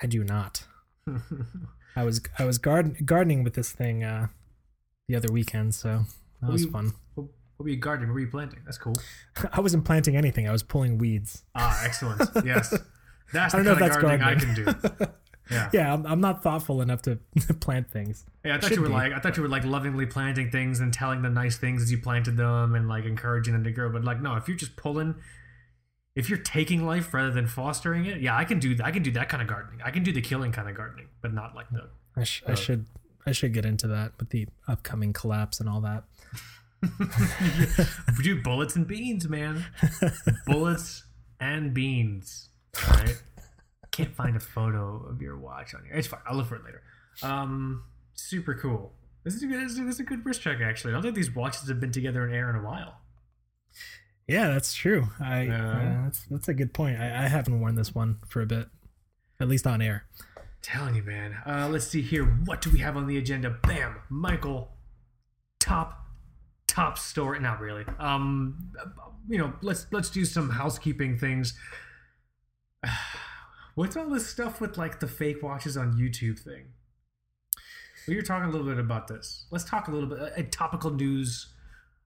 I 0.00 0.06
do 0.06 0.22
not. 0.22 0.62
I 1.96 2.04
was 2.04 2.20
I 2.38 2.44
was 2.44 2.58
garden, 2.58 2.96
gardening 3.04 3.42
with 3.44 3.54
this 3.54 3.72
thing 3.72 4.04
uh, 4.04 4.28
the 5.08 5.16
other 5.16 5.32
weekend, 5.32 5.74
so 5.74 6.04
that 6.42 6.50
was 6.50 6.64
you- 6.64 6.70
fun. 6.70 6.92
what, 7.14 7.24
what 7.56 7.64
were 7.64 7.68
you 7.68 7.76
gardening? 7.76 8.08
What 8.10 8.14
were 8.14 8.20
you 8.20 8.28
planting? 8.30 8.60
That's 8.64 8.78
cool. 8.78 8.94
I 9.52 9.60
wasn't 9.60 9.84
planting 9.84 10.16
anything. 10.16 10.48
I 10.48 10.52
was 10.52 10.62
pulling 10.62 10.98
weeds. 10.98 11.44
Ah, 11.54 11.82
excellent. 11.84 12.20
Yes, 12.44 12.70
that's 13.32 13.54
I 13.54 13.58
the 13.58 13.64
don't 13.64 13.80
know 13.80 13.86
kind 13.86 13.92
if 13.92 13.96
of 13.96 14.02
that's 14.02 14.22
gardening 14.24 14.66
I 14.66 14.74
can 14.74 14.98
do. 15.02 15.08
Yeah. 15.50 15.68
Yeah, 15.72 15.92
I'm, 15.92 16.06
I'm 16.06 16.20
not 16.20 16.44
thoughtful 16.44 16.80
enough 16.80 17.02
to 17.02 17.18
plant 17.58 17.90
things. 17.90 18.24
Yeah, 18.44 18.54
I 18.54 18.58
thought 18.60 18.68
Should 18.68 18.76
you 18.76 18.82
were 18.82 18.86
be, 18.88 18.94
like 18.94 19.12
I 19.12 19.18
thought 19.18 19.36
you 19.36 19.42
were 19.42 19.48
like 19.48 19.64
lovingly 19.64 20.06
planting 20.06 20.48
things 20.48 20.78
and 20.78 20.94
telling 20.94 21.22
them 21.22 21.34
nice 21.34 21.56
things 21.56 21.82
as 21.82 21.90
you 21.90 21.98
planted 21.98 22.36
them 22.36 22.76
and 22.76 22.86
like 22.86 23.04
encouraging 23.04 23.54
them 23.54 23.64
to 23.64 23.72
grow. 23.72 23.90
But 23.90 24.04
like 24.04 24.22
no, 24.22 24.36
if 24.36 24.46
you're 24.46 24.56
just 24.56 24.76
pulling, 24.76 25.16
if 26.20 26.28
you're 26.28 26.38
taking 26.38 26.86
life 26.86 27.12
rather 27.12 27.30
than 27.32 27.46
fostering 27.48 28.04
it, 28.06 28.20
yeah, 28.20 28.36
I 28.36 28.44
can 28.44 28.58
do 28.60 28.74
that. 28.76 28.86
I 28.86 28.90
can 28.92 29.02
do 29.02 29.10
that 29.12 29.28
kind 29.28 29.42
of 29.42 29.48
gardening. 29.48 29.80
I 29.84 29.90
can 29.90 30.02
do 30.04 30.12
the 30.12 30.20
killing 30.20 30.52
kind 30.52 30.68
of 30.68 30.76
gardening, 30.76 31.08
but 31.22 31.32
not 31.34 31.54
like 31.56 31.68
the. 31.70 31.88
I, 32.16 32.24
sh- 32.24 32.42
I 32.46 32.52
Oh. 32.52 32.54
should 32.54 32.86
I 33.26 33.32
should 33.32 33.52
get 33.52 33.64
into 33.66 33.86
that 33.88 34.12
with 34.18 34.30
the 34.30 34.46
upcoming 34.68 35.12
collapse 35.12 35.60
and 35.60 35.68
all 35.68 35.80
that. 35.80 36.04
do 38.22 38.40
bullets 38.42 38.76
and 38.76 38.86
beans, 38.86 39.28
man. 39.28 39.64
bullets 40.46 41.04
and 41.40 41.74
beans. 41.74 42.48
All 42.88 42.96
right. 42.98 43.22
Can't 43.90 44.14
find 44.14 44.36
a 44.36 44.40
photo 44.40 45.04
of 45.08 45.20
your 45.20 45.36
watch 45.36 45.74
on 45.74 45.84
here. 45.84 45.94
It's 45.94 46.06
fine. 46.06 46.20
I'll 46.26 46.36
look 46.36 46.46
for 46.46 46.56
it 46.56 46.64
later. 46.64 46.82
Um, 47.22 47.82
super 48.14 48.54
cool. 48.54 48.92
This 49.24 49.34
is 49.34 49.42
a 49.42 49.46
good. 49.46 49.60
This 49.60 49.76
is 49.76 50.00
a 50.00 50.04
good 50.04 50.24
wrist 50.24 50.40
check. 50.40 50.60
Actually, 50.62 50.92
I 50.92 50.94
don't 50.94 51.02
think 51.02 51.14
these 51.16 51.34
watches 51.34 51.68
have 51.68 51.80
been 51.80 51.92
together 51.92 52.26
in 52.26 52.34
air 52.34 52.48
in 52.50 52.56
a 52.56 52.62
while. 52.62 52.94
Yeah, 54.30 54.48
that's 54.48 54.72
true. 54.74 55.08
I 55.18 55.42
Yeah. 55.42 55.70
uh, 55.70 56.04
that's 56.04 56.22
that's 56.30 56.48
a 56.48 56.54
good 56.54 56.72
point. 56.72 57.00
I, 57.00 57.24
I 57.24 57.28
haven't 57.28 57.60
worn 57.60 57.74
this 57.74 57.92
one 57.92 58.18
for 58.28 58.40
a 58.40 58.46
bit, 58.46 58.68
at 59.40 59.48
least 59.48 59.66
on 59.66 59.82
air. 59.82 60.04
Telling 60.62 60.94
you, 60.94 61.02
man. 61.02 61.36
Uh, 61.44 61.68
let's 61.68 61.86
see 61.86 62.00
here. 62.00 62.24
What 62.24 62.60
do 62.60 62.70
we 62.70 62.78
have 62.78 62.96
on 62.96 63.08
the 63.08 63.16
agenda? 63.18 63.50
Bam, 63.50 63.96
Michael. 64.08 64.70
Top, 65.58 66.06
top 66.68 66.96
story. 66.96 67.40
Not 67.40 67.60
really. 67.60 67.84
Um, 67.98 68.70
you 69.28 69.38
know, 69.38 69.52
let's 69.62 69.86
let's 69.90 70.10
do 70.10 70.24
some 70.24 70.50
housekeeping 70.50 71.18
things. 71.18 71.58
What's 73.74 73.96
all 73.96 74.10
this 74.10 74.28
stuff 74.28 74.60
with 74.60 74.78
like 74.78 75.00
the 75.00 75.08
fake 75.08 75.42
watches 75.42 75.76
on 75.76 75.94
YouTube 75.94 76.38
thing? 76.38 76.66
We 78.06 78.14
were 78.14 78.22
talking 78.22 78.48
a 78.48 78.52
little 78.52 78.66
bit 78.66 78.78
about 78.78 79.08
this. 79.08 79.46
Let's 79.50 79.64
talk 79.64 79.88
a 79.88 79.90
little 79.90 80.08
bit. 80.08 80.20
A 80.36 80.44
topical 80.44 80.90
news 80.90 81.52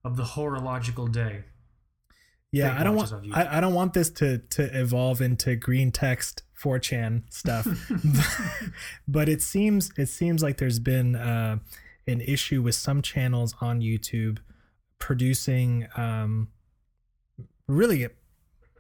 of 0.05 0.17
the 0.17 0.25
horological 0.25 1.07
day. 1.07 1.45
Yeah, 2.55 2.79
I 2.79 2.85
don't 2.85 2.95
want. 2.95 3.13
I, 3.33 3.59
I 3.59 3.61
don't 3.61 3.75
want 3.75 3.95
this 3.95 4.11
to 4.11 4.39
to 4.39 4.81
evolve 4.81 5.21
into 5.21 5.57
green 5.57 5.91
text 5.91 6.43
4chan 6.63 7.23
stuff. 7.33 7.67
but 9.09 9.29
it 9.29 9.43
seems 9.43 9.91
it 9.97 10.07
seems 10.07 10.43
like 10.43 10.59
there's 10.59 10.79
been 10.79 11.17
uh, 11.17 11.59
an 12.07 12.21
issue 12.21 12.63
with 12.63 12.77
some 12.77 13.03
channels 13.03 13.55
on 13.61 13.81
YouTube 13.81 14.39
producing 14.99 15.89
um, 15.97 16.49
really 17.67 18.07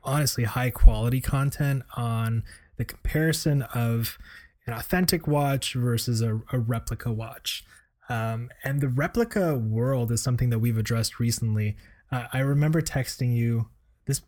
honestly 0.04 0.44
high 0.44 0.70
quality 0.70 1.20
content 1.20 1.82
on 1.96 2.44
the 2.76 2.84
comparison 2.84 3.62
of 3.62 4.18
an 4.66 4.72
authentic 4.72 5.26
watch 5.26 5.74
versus 5.74 6.22
a, 6.22 6.40
a 6.52 6.58
replica 6.58 7.12
watch. 7.12 7.64
Um, 8.08 8.50
and 8.62 8.80
the 8.80 8.88
replica 8.88 9.56
world 9.56 10.12
is 10.12 10.22
something 10.22 10.50
that 10.50 10.58
we've 10.58 10.78
addressed 10.78 11.18
recently. 11.18 11.76
Uh, 12.10 12.26
I 12.32 12.40
remember 12.40 12.80
texting 12.80 13.34
you 13.36 13.68
this. 14.06 14.20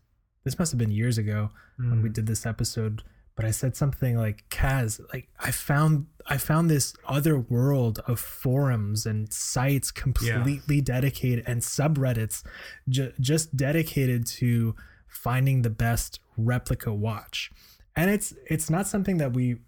This 0.44 0.58
must 0.58 0.72
have 0.72 0.78
been 0.78 0.90
years 0.90 1.18
ago 1.18 1.50
when 1.76 2.02
we 2.02 2.08
Mm. 2.08 2.12
did 2.14 2.26
this 2.26 2.46
episode, 2.46 3.02
but 3.34 3.44
I 3.44 3.50
said 3.50 3.76
something 3.76 4.16
like, 4.16 4.48
"Kaz, 4.48 5.00
like 5.12 5.28
I 5.38 5.50
found 5.50 6.06
I 6.28 6.38
found 6.38 6.68
this 6.70 6.94
other 7.06 7.38
world 7.38 8.00
of 8.06 8.18
forums 8.18 9.06
and 9.06 9.32
sites 9.32 9.90
completely 9.92 10.80
dedicated 10.80 11.44
and 11.46 11.60
subreddits 11.62 12.42
ju- 12.88 13.12
just 13.20 13.56
dedicated 13.56 14.26
to 14.26 14.74
finding 15.06 15.62
the 15.62 15.70
best 15.70 16.18
replica 16.36 16.92
watch." 16.92 17.50
And 17.94 18.10
it's 18.10 18.34
it's 18.50 18.68
not 18.70 18.86
something 18.86 19.18
that 19.18 19.32
we 19.32 19.58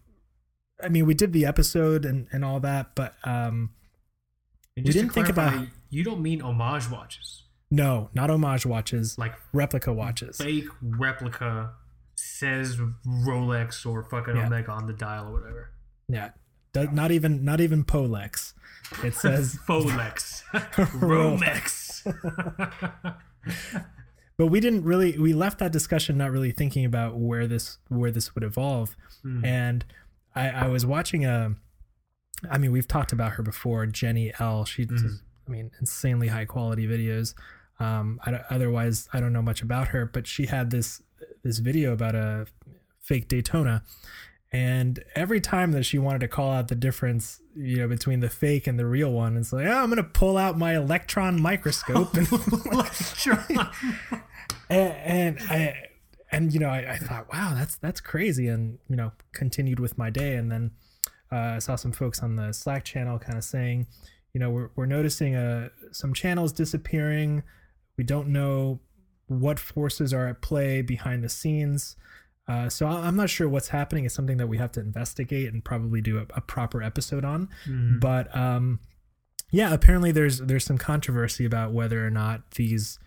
I 0.83 0.88
mean, 0.88 1.07
we 1.07 1.14
did 1.14 1.33
the 1.33 1.44
episode 1.47 2.05
and 2.05 2.27
and 2.33 2.44
all 2.44 2.61
that, 2.61 2.94
but 2.94 3.14
um 3.25 3.71
We 4.77 4.83
didn't 4.85 5.11
think 5.11 5.27
clarify, 5.35 5.55
about- 5.57 5.68
You 5.90 6.05
don't 6.05 6.23
mean 6.23 6.40
homage 6.40 6.88
watches, 6.88 7.44
no, 7.71 8.11
not 8.15 8.31
homage 8.31 8.65
watches, 8.67 9.19
like 9.19 9.35
replica 9.53 9.93
watches. 9.93 10.39
fake 10.39 10.67
replica 10.81 11.73
says 12.17 12.77
Rolex 13.07 13.85
or 13.87 14.03
fucking 14.05 14.37
Yeah. 14.37 14.47
Omega 14.47 14.71
on 14.73 14.87
the 14.87 14.93
dial 14.93 15.29
or 15.29 15.33
whatever. 15.41 15.71
Yeah. 16.09 16.31
Not 16.75 17.11
even 17.11 17.45
not 17.45 17.61
even 17.61 17.83
Polex. 17.85 18.53
It 19.03 19.15
says 19.25 19.59
Folex, 19.67 20.43
Rolex. 20.53 22.05
Romex. 22.05 23.15
but 24.37 24.47
we 24.47 24.61
didn't 24.61 24.85
really 24.85 25.19
we 25.19 25.33
left 25.33 25.59
that 25.59 25.73
discussion 25.73 26.17
not 26.19 26.31
really 26.31 26.53
thinking 26.53 26.85
about 26.85 27.17
where 27.19 27.47
this 27.47 27.79
where 27.89 28.11
this 28.11 28.35
would 28.35 28.45
evolve 28.45 28.97
Hmm. 29.23 29.45
and 29.45 29.85
i 30.37 30.49
i 30.51 30.67
was 30.69 30.87
watching 30.87 31.25
a 31.25 31.55
i 32.49 32.57
mean 32.59 32.71
we've 32.71 32.87
talked 32.87 33.13
about 33.13 33.33
her 33.33 33.43
before 33.43 33.85
Jenni 33.87 34.33
Elle 34.41 34.65
she 34.65 34.87
Mhm. 34.87 35.03
does 35.03 35.23
i 35.47 35.51
mean 35.51 35.71
insanely 35.81 36.29
high 36.29 36.45
quality 36.45 36.87
videos 36.87 37.35
um 37.81 38.21
I 38.25 38.41
otherwise 38.51 39.09
i 39.12 39.21
don't 39.21 39.33
know 39.33 39.43
much 39.43 39.62
about 39.62 39.88
her 39.88 40.05
but 40.07 40.27
she 40.27 40.47
had 40.47 40.71
this 40.71 41.03
this 41.43 41.59
video 41.59 41.93
about 41.93 42.14
a 42.14 42.47
fake 43.01 43.29
daytona. 43.29 43.83
And 44.51 45.05
every 45.14 45.41
time 45.43 45.73
that 45.73 45.85
she 45.85 45.99
wanted 45.99 46.21
to 46.21 46.29
call 46.29 46.53
out 46.53 46.69
the 46.69 46.75
difference 46.75 47.41
you 47.55 47.79
know 47.79 47.88
between 47.88 48.21
the 48.21 48.29
fake 48.29 48.67
and 48.67 48.79
the 48.79 48.87
real 48.87 49.11
one 49.12 49.37
it's 49.37 49.53
like 49.53 49.67
oh 49.67 49.83
i'm 49.83 49.88
gonna 49.88 50.03
pull 50.03 50.37
out 50.37 50.57
my 50.57 50.77
electron 50.77 51.41
microscope. 51.41 52.14
And 52.17 52.29
and, 54.71 54.93
and 55.38 55.38
I 55.51 55.88
and 56.31 56.53
you 56.53 56.61
know 56.61 56.69
I, 56.69 56.93
I 56.93 56.97
thought 56.97 57.33
wow 57.33 57.53
that's 57.55 57.77
that's 57.77 58.01
crazy 58.01 58.49
and 58.49 58.79
you 58.88 58.97
know 58.97 59.12
continued 59.33 59.81
with 59.81 59.99
my 59.99 60.11
day. 60.11 60.35
And 60.37 60.51
then 60.51 60.71
uh, 61.33 61.57
I 61.57 61.59
saw 61.59 61.77
some 61.77 61.93
folks 61.93 62.23
on 62.23 62.37
the 62.37 62.53
Slack 62.53 62.85
channel 62.85 63.19
kind 63.19 63.37
of 63.38 63.45
saying 63.45 63.87
you 64.33 64.41
know 64.41 64.51
we're, 64.51 64.71
we're 64.77 64.87
noticing 64.87 65.35
uh, 65.35 65.69
some 65.93 66.14
channels 66.14 66.53
disappearing 66.53 67.43
we 67.99 68.05
don't 68.05 68.29
know 68.29 68.81
what 69.27 69.61
forces 69.61 70.15
are 70.15 70.27
at 70.29 70.41
play 70.41 70.81
behind 70.81 71.23
the 71.23 71.29
scenes 71.29 71.97
uh, 72.49 72.71
so 72.71 72.87
I'm 72.87 73.15
not 73.15 73.29
sure 73.29 73.47
what's 73.47 73.69
happening. 73.69 74.07
It's 74.07 74.15
something 74.15 74.39
that 74.39 74.47
we 74.47 74.57
have 74.57 74.73
to 74.73 74.81
investigate 74.81 75.53
and 75.53 75.63
probably 75.63 76.01
do 76.01 76.19
a, 76.19 76.23
a 76.35 76.41
proper 76.41 76.83
episode 76.83 77.25
on. 77.25 77.51
Mhm. 77.67 78.01
But 78.01 78.35
um, 78.35 78.81
yeah, 79.51 79.73
apparently 79.75 80.13
there's 80.13 80.39
there's 80.39 80.65
some 80.65 80.79
controversy 80.79 81.45
about 81.45 81.73
whether 81.73 82.05
or 82.05 82.11
not 82.11 82.53
these 82.53 82.99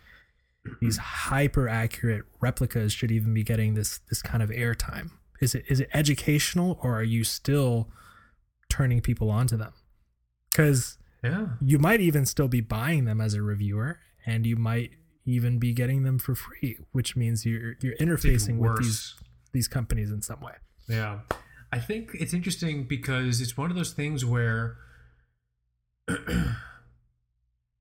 these 0.79 0.97
hyper 0.97 1.67
accurate 1.67 2.23
replicas 2.39 2.93
should 2.93 3.11
even 3.11 3.33
be 3.33 3.43
getting 3.43 3.73
this 3.73 3.99
this 4.09 4.21
kind 4.21 4.43
of 4.43 4.51
airtime. 4.51 5.09
Is 5.41 5.55
it 5.55 5.65
is 5.67 5.79
it 5.79 5.89
educational 5.91 6.79
or 6.83 6.95
are 6.95 7.03
you 7.03 7.23
still 7.23 7.89
turning 8.69 9.01
people 9.01 9.31
onto 9.31 9.57
them? 9.57 9.73
Because 10.51 10.99
yeah. 11.23 11.47
you 11.61 11.79
might 11.79 11.99
even 11.99 12.27
still 12.27 12.47
be 12.47 12.61
buying 12.61 13.05
them 13.05 13.19
as 13.19 13.33
a 13.33 13.41
reviewer, 13.41 13.99
and 14.25 14.45
you 14.45 14.55
might 14.55 14.91
even 15.25 15.59
be 15.59 15.73
getting 15.73 16.03
them 16.03 16.19
for 16.19 16.35
free, 16.35 16.77
which 16.91 17.15
means 17.15 17.45
you're 17.45 17.75
you're 17.81 17.95
interfacing 17.97 18.57
with 18.57 18.77
these 18.79 19.15
these 19.51 19.67
companies 19.67 20.11
in 20.11 20.21
some 20.21 20.39
way. 20.41 20.53
Yeah. 20.87 21.19
I 21.73 21.79
think 21.79 22.11
it's 22.13 22.33
interesting 22.33 22.83
because 22.83 23.39
it's 23.39 23.55
one 23.55 23.69
of 23.69 23.77
those 23.77 23.93
things 23.93 24.25
where 24.25 24.77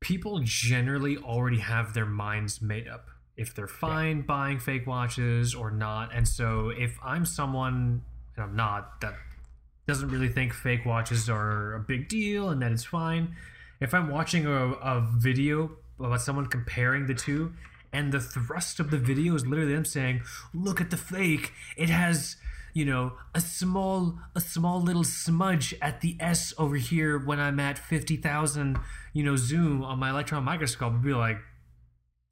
people 0.00 0.40
generally 0.44 1.16
already 1.16 1.59
have 1.59 1.92
their 1.92 2.07
minds 2.07 2.62
made 2.62 2.87
up 2.87 3.07
if 3.37 3.55
they're 3.55 3.66
fine 3.66 4.22
buying 4.22 4.59
fake 4.59 4.87
watches 4.87 5.55
or 5.55 5.70
not. 5.70 6.14
And 6.14 6.29
so 6.29 6.70
if 6.70 6.98
I'm 7.03 7.24
someone, 7.24 8.03
and 8.37 8.44
I'm 8.44 8.55
not, 8.55 9.00
that 9.00 9.14
doesn't 9.88 10.09
really 10.11 10.29
think 10.29 10.53
fake 10.53 10.85
watches 10.85 11.29
are 11.29 11.74
a 11.74 11.81
big 11.81 12.09
deal 12.09 12.50
and 12.50 12.62
that 12.62 12.70
it's 12.70 12.85
fine, 12.85 13.35
if 13.81 13.94
I'm 13.94 14.09
watching 14.09 14.46
a, 14.46 14.72
a 14.74 15.09
video 15.16 15.70
about 16.06 16.20
someone 16.22 16.46
comparing 16.46 17.06
the 17.06 17.14
two, 17.14 17.52
and 17.92 18.12
the 18.12 18.20
thrust 18.20 18.80
of 18.80 18.90
the 18.90 18.98
video 18.98 19.34
is 19.34 19.46
literally 19.46 19.74
them 19.74 19.84
saying, 19.84 20.22
"Look 20.54 20.80
at 20.80 20.90
the 20.90 20.96
fake. 20.96 21.52
It 21.76 21.88
has, 21.90 22.36
you 22.72 22.84
know, 22.84 23.18
a 23.34 23.40
small, 23.40 24.18
a 24.34 24.40
small 24.40 24.80
little 24.80 25.04
smudge 25.04 25.74
at 25.82 26.00
the 26.00 26.16
S 26.20 26.54
over 26.58 26.76
here 26.76 27.18
when 27.18 27.40
I'm 27.40 27.58
at 27.60 27.78
fifty 27.78 28.16
thousand, 28.16 28.78
you 29.12 29.24
know, 29.24 29.36
zoom 29.36 29.82
on 29.82 29.98
my 29.98 30.10
electron 30.10 30.44
microscope." 30.44 30.92
I'd 30.94 31.02
be 31.02 31.12
like, 31.14 31.38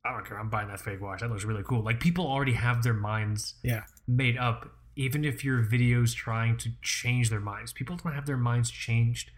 "I 0.05 0.13
don't 0.13 0.25
care. 0.27 0.39
I'm 0.39 0.49
buying 0.51 0.69
that 0.69 0.81
fake 0.81 1.01
watch. 1.01 1.21
That 1.21 1.31
looks 1.31 1.45
really 1.45 1.65
cool." 1.65 1.83
Like 1.83 2.01
people 2.01 2.27
already 2.27 2.53
have 2.55 2.83
their 2.83 2.95
minds 2.95 3.55
Yeah. 3.63 3.85
made 4.07 4.37
up. 4.37 4.75
Even 4.97 5.25
if 5.25 5.45
your 5.45 5.63
video's 5.63 6.13
trying 6.13 6.57
to 6.59 6.71
change 6.83 7.31
their 7.31 7.39
minds, 7.41 7.73
people 7.73 7.97
don't 7.97 8.15
have 8.15 8.27
their 8.27 8.37
minds 8.37 8.69
changed 8.71 9.31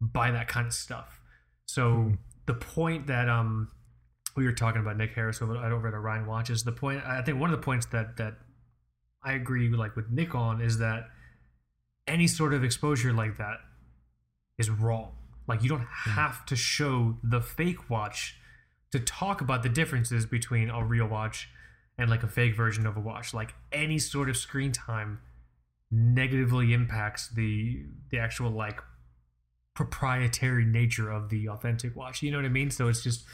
by 0.00 0.30
that 0.30 0.46
kind 0.46 0.66
of 0.68 0.72
stuff. 0.72 1.20
So 1.66 1.94
Hmm. 1.94 2.14
The 2.46 2.54
point 2.54 3.06
that 3.06 3.28
um 3.28 3.68
we 4.36 4.44
were 4.44 4.52
talking 4.52 4.80
about 4.80 4.96
Nick 4.96 5.12
Harris 5.14 5.40
over, 5.40 5.56
at 5.56 5.72
over 5.72 5.88
at 5.88 5.94
Orion 5.94 6.26
Watches, 6.26 6.64
the 6.64 6.72
point 6.72 7.02
I 7.06 7.22
think 7.22 7.40
one 7.40 7.50
of 7.52 7.58
the 7.58 7.64
points 7.64 7.86
that 7.86 8.16
that 8.16 8.34
I 9.22 9.32
agree 9.32 9.68
like 9.68 9.96
with 9.96 10.10
Nick 10.10 10.34
on 10.34 10.60
is 10.60 10.78
that 10.78 11.08
any 12.06 12.26
sort 12.26 12.52
of 12.52 12.62
exposure 12.62 13.12
like 13.12 13.38
that 13.38 13.58
is 14.58 14.70
wrong. 14.70 15.12
Like 15.46 15.62
you 15.62 15.68
don't 15.68 15.86
have 15.86 16.44
to 16.46 16.56
show 16.56 17.16
the 17.22 17.40
fake 17.40 17.90
watch 17.90 18.36
to 18.92 19.00
talk 19.00 19.40
about 19.40 19.62
the 19.62 19.68
differences 19.68 20.26
between 20.26 20.70
a 20.70 20.84
real 20.84 21.06
watch 21.06 21.48
and 21.98 22.10
like 22.10 22.22
a 22.22 22.28
fake 22.28 22.56
version 22.56 22.86
of 22.86 22.96
a 22.96 23.00
watch. 23.00 23.34
Like 23.34 23.54
any 23.72 23.98
sort 23.98 24.28
of 24.28 24.36
screen 24.36 24.72
time 24.72 25.20
negatively 25.90 26.72
impacts 26.72 27.28
the 27.28 27.86
the 28.10 28.18
actual 28.18 28.50
like 28.50 28.80
proprietary 29.74 30.64
nature 30.64 31.10
of 31.10 31.28
the 31.28 31.48
authentic 31.48 31.96
watch. 31.96 32.22
You 32.22 32.30
know 32.30 32.38
what 32.38 32.46
I 32.46 32.50
mean? 32.50 32.70
So 32.70 32.88
it's 32.88 33.02
just 33.02 33.24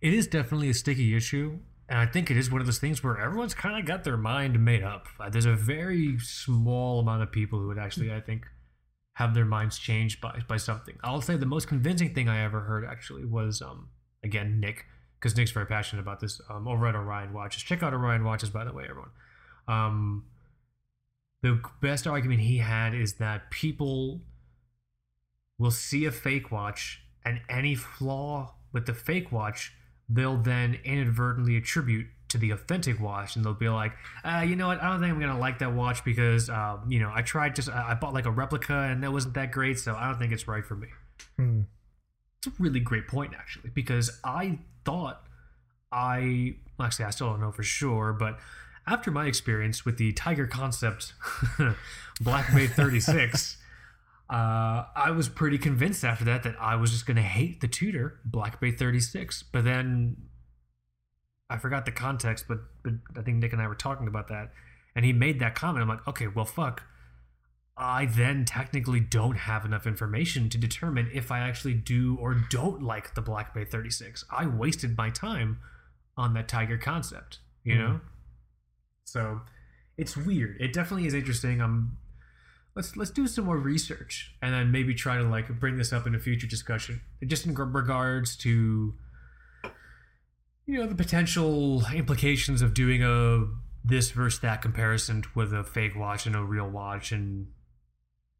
it 0.00 0.12
is 0.12 0.26
definitely 0.26 0.68
a 0.70 0.74
sticky 0.74 1.16
issue. 1.16 1.58
And 1.88 1.98
I 1.98 2.06
think 2.06 2.30
it 2.30 2.36
is 2.36 2.50
one 2.50 2.60
of 2.60 2.66
those 2.66 2.78
things 2.78 3.02
where 3.02 3.18
everyone's 3.18 3.52
kind 3.52 3.78
of 3.78 3.84
got 3.84 4.04
their 4.04 4.16
mind 4.16 4.62
made 4.64 4.82
up. 4.82 5.06
Uh, 5.20 5.28
There's 5.28 5.44
a 5.44 5.54
very 5.54 6.18
small 6.18 7.00
amount 7.00 7.22
of 7.22 7.30
people 7.30 7.58
who 7.58 7.68
would 7.68 7.78
actually, 7.78 8.10
I 8.10 8.20
think, 8.20 8.46
have 9.14 9.34
their 9.34 9.44
minds 9.44 9.78
changed 9.78 10.20
by 10.20 10.40
by 10.48 10.56
something. 10.56 10.96
I'll 11.02 11.20
say 11.20 11.36
the 11.36 11.46
most 11.46 11.68
convincing 11.68 12.14
thing 12.14 12.28
I 12.28 12.42
ever 12.44 12.60
heard 12.60 12.84
actually 12.84 13.24
was 13.24 13.62
um 13.62 13.88
again 14.22 14.60
Nick 14.60 14.86
because 15.18 15.36
Nick's 15.36 15.52
very 15.52 15.66
passionate 15.66 16.02
about 16.02 16.20
this 16.20 16.40
um, 16.50 16.68
over 16.68 16.86
at 16.86 16.94
Orion 16.94 17.32
Watches. 17.32 17.62
Check 17.62 17.82
out 17.82 17.94
Orion 17.94 18.24
Watches 18.24 18.50
by 18.50 18.64
the 18.64 18.72
way, 18.72 18.84
everyone. 18.84 19.10
Um, 19.66 20.24
the 21.42 21.60
best 21.80 22.06
argument 22.06 22.40
he 22.40 22.58
had 22.58 22.94
is 22.94 23.14
that 23.14 23.50
people 23.50 24.20
will 25.58 25.70
see 25.70 26.04
a 26.04 26.10
fake 26.10 26.50
watch 26.50 27.00
and 27.24 27.40
any 27.48 27.74
flaw 27.74 28.54
with 28.72 28.86
the 28.86 28.94
fake 28.94 29.30
watch 29.32 29.72
they'll 30.08 30.36
then 30.36 30.78
inadvertently 30.84 31.56
attribute 31.56 32.06
to 32.28 32.36
the 32.38 32.50
authentic 32.50 33.00
watch 33.00 33.36
and 33.36 33.44
they'll 33.44 33.54
be 33.54 33.68
like 33.68 33.92
uh, 34.24 34.44
you 34.46 34.56
know 34.56 34.66
what 34.66 34.82
i 34.82 34.88
don't 34.90 35.00
think 35.00 35.12
i'm 35.12 35.20
gonna 35.20 35.38
like 35.38 35.58
that 35.60 35.72
watch 35.72 36.04
because 36.04 36.50
uh, 36.50 36.76
you 36.88 36.98
know 36.98 37.10
i 37.14 37.22
tried 37.22 37.54
just 37.54 37.68
i 37.70 37.92
I 37.92 37.94
bought 37.94 38.12
like 38.12 38.26
a 38.26 38.30
replica 38.30 38.74
and 38.74 39.02
that 39.02 39.12
wasn't 39.12 39.34
that 39.34 39.52
great 39.52 39.78
so 39.78 39.94
i 39.94 40.06
don't 40.08 40.18
think 40.18 40.32
it's 40.32 40.48
right 40.48 40.64
for 40.64 40.74
me 40.76 40.88
Hmm. 41.36 41.62
it's 42.38 42.48
a 42.48 42.62
really 42.62 42.80
great 42.80 43.06
point 43.06 43.32
actually 43.38 43.70
because 43.70 44.10
i 44.24 44.58
thought 44.84 45.22
i 45.92 46.54
well, 46.76 46.86
actually 46.86 47.04
i 47.06 47.10
still 47.10 47.30
don't 47.30 47.40
know 47.40 47.52
for 47.52 47.62
sure 47.62 48.12
but 48.12 48.38
after 48.86 49.10
my 49.12 49.26
experience 49.26 49.84
with 49.84 49.96
the 49.96 50.12
tiger 50.12 50.46
concept 50.46 51.14
black 52.20 52.52
bay 52.52 52.66
36 52.66 53.58
uh, 54.30 54.84
I 54.96 55.10
was 55.10 55.28
pretty 55.28 55.58
convinced 55.58 56.04
after 56.04 56.24
that 56.24 56.42
that 56.44 56.56
I 56.60 56.76
was 56.76 56.90
just 56.90 57.06
going 57.06 57.16
to 57.16 57.22
hate 57.22 57.60
the 57.60 57.68
Tudor 57.68 58.20
Black 58.24 58.60
Bay 58.60 58.70
36. 58.70 59.44
But 59.44 59.64
then 59.64 60.16
I 61.50 61.58
forgot 61.58 61.84
the 61.84 61.92
context, 61.92 62.46
but, 62.48 62.58
but 62.82 62.94
I 63.16 63.22
think 63.22 63.38
Nick 63.38 63.52
and 63.52 63.60
I 63.60 63.68
were 63.68 63.74
talking 63.74 64.08
about 64.08 64.28
that. 64.28 64.50
And 64.96 65.04
he 65.04 65.12
made 65.12 65.40
that 65.40 65.54
comment. 65.54 65.82
I'm 65.82 65.88
like, 65.88 66.06
okay, 66.08 66.26
well, 66.26 66.44
fuck. 66.46 66.84
I 67.76 68.06
then 68.06 68.44
technically 68.44 69.00
don't 69.00 69.36
have 69.36 69.64
enough 69.64 69.86
information 69.86 70.48
to 70.50 70.58
determine 70.58 71.10
if 71.12 71.30
I 71.32 71.40
actually 71.40 71.74
do 71.74 72.16
or 72.20 72.34
don't 72.34 72.82
like 72.82 73.14
the 73.14 73.20
Black 73.20 73.52
Bay 73.52 73.64
36. 73.64 74.24
I 74.30 74.46
wasted 74.46 74.96
my 74.96 75.10
time 75.10 75.58
on 76.16 76.34
that 76.34 76.48
Tiger 76.48 76.78
concept, 76.78 77.40
you 77.64 77.76
know? 77.76 78.00
So 79.04 79.40
it's 79.98 80.16
weird. 80.16 80.56
It 80.60 80.72
definitely 80.72 81.06
is 81.06 81.14
interesting. 81.14 81.60
Um, 81.60 81.98
let's 82.74 82.96
let's 82.96 83.10
do 83.10 83.26
some 83.26 83.44
more 83.44 83.58
research 83.58 84.34
and 84.42 84.52
then 84.52 84.70
maybe 84.70 84.94
try 84.94 85.16
to 85.16 85.24
like 85.24 85.48
bring 85.60 85.76
this 85.76 85.92
up 85.92 86.06
in 86.06 86.14
a 86.14 86.18
future 86.18 86.46
discussion, 86.46 87.00
just 87.26 87.46
in 87.46 87.54
regards 87.54 88.36
to 88.38 88.94
you 90.66 90.80
know 90.80 90.86
the 90.86 90.94
potential 90.94 91.84
implications 91.94 92.62
of 92.62 92.74
doing 92.74 93.02
a 93.02 93.46
this 93.84 94.10
versus 94.10 94.40
that 94.40 94.62
comparison 94.62 95.22
with 95.34 95.52
a 95.52 95.62
fake 95.62 95.94
watch 95.94 96.26
and 96.26 96.34
a 96.34 96.42
real 96.42 96.68
watch 96.68 97.12
and 97.12 97.48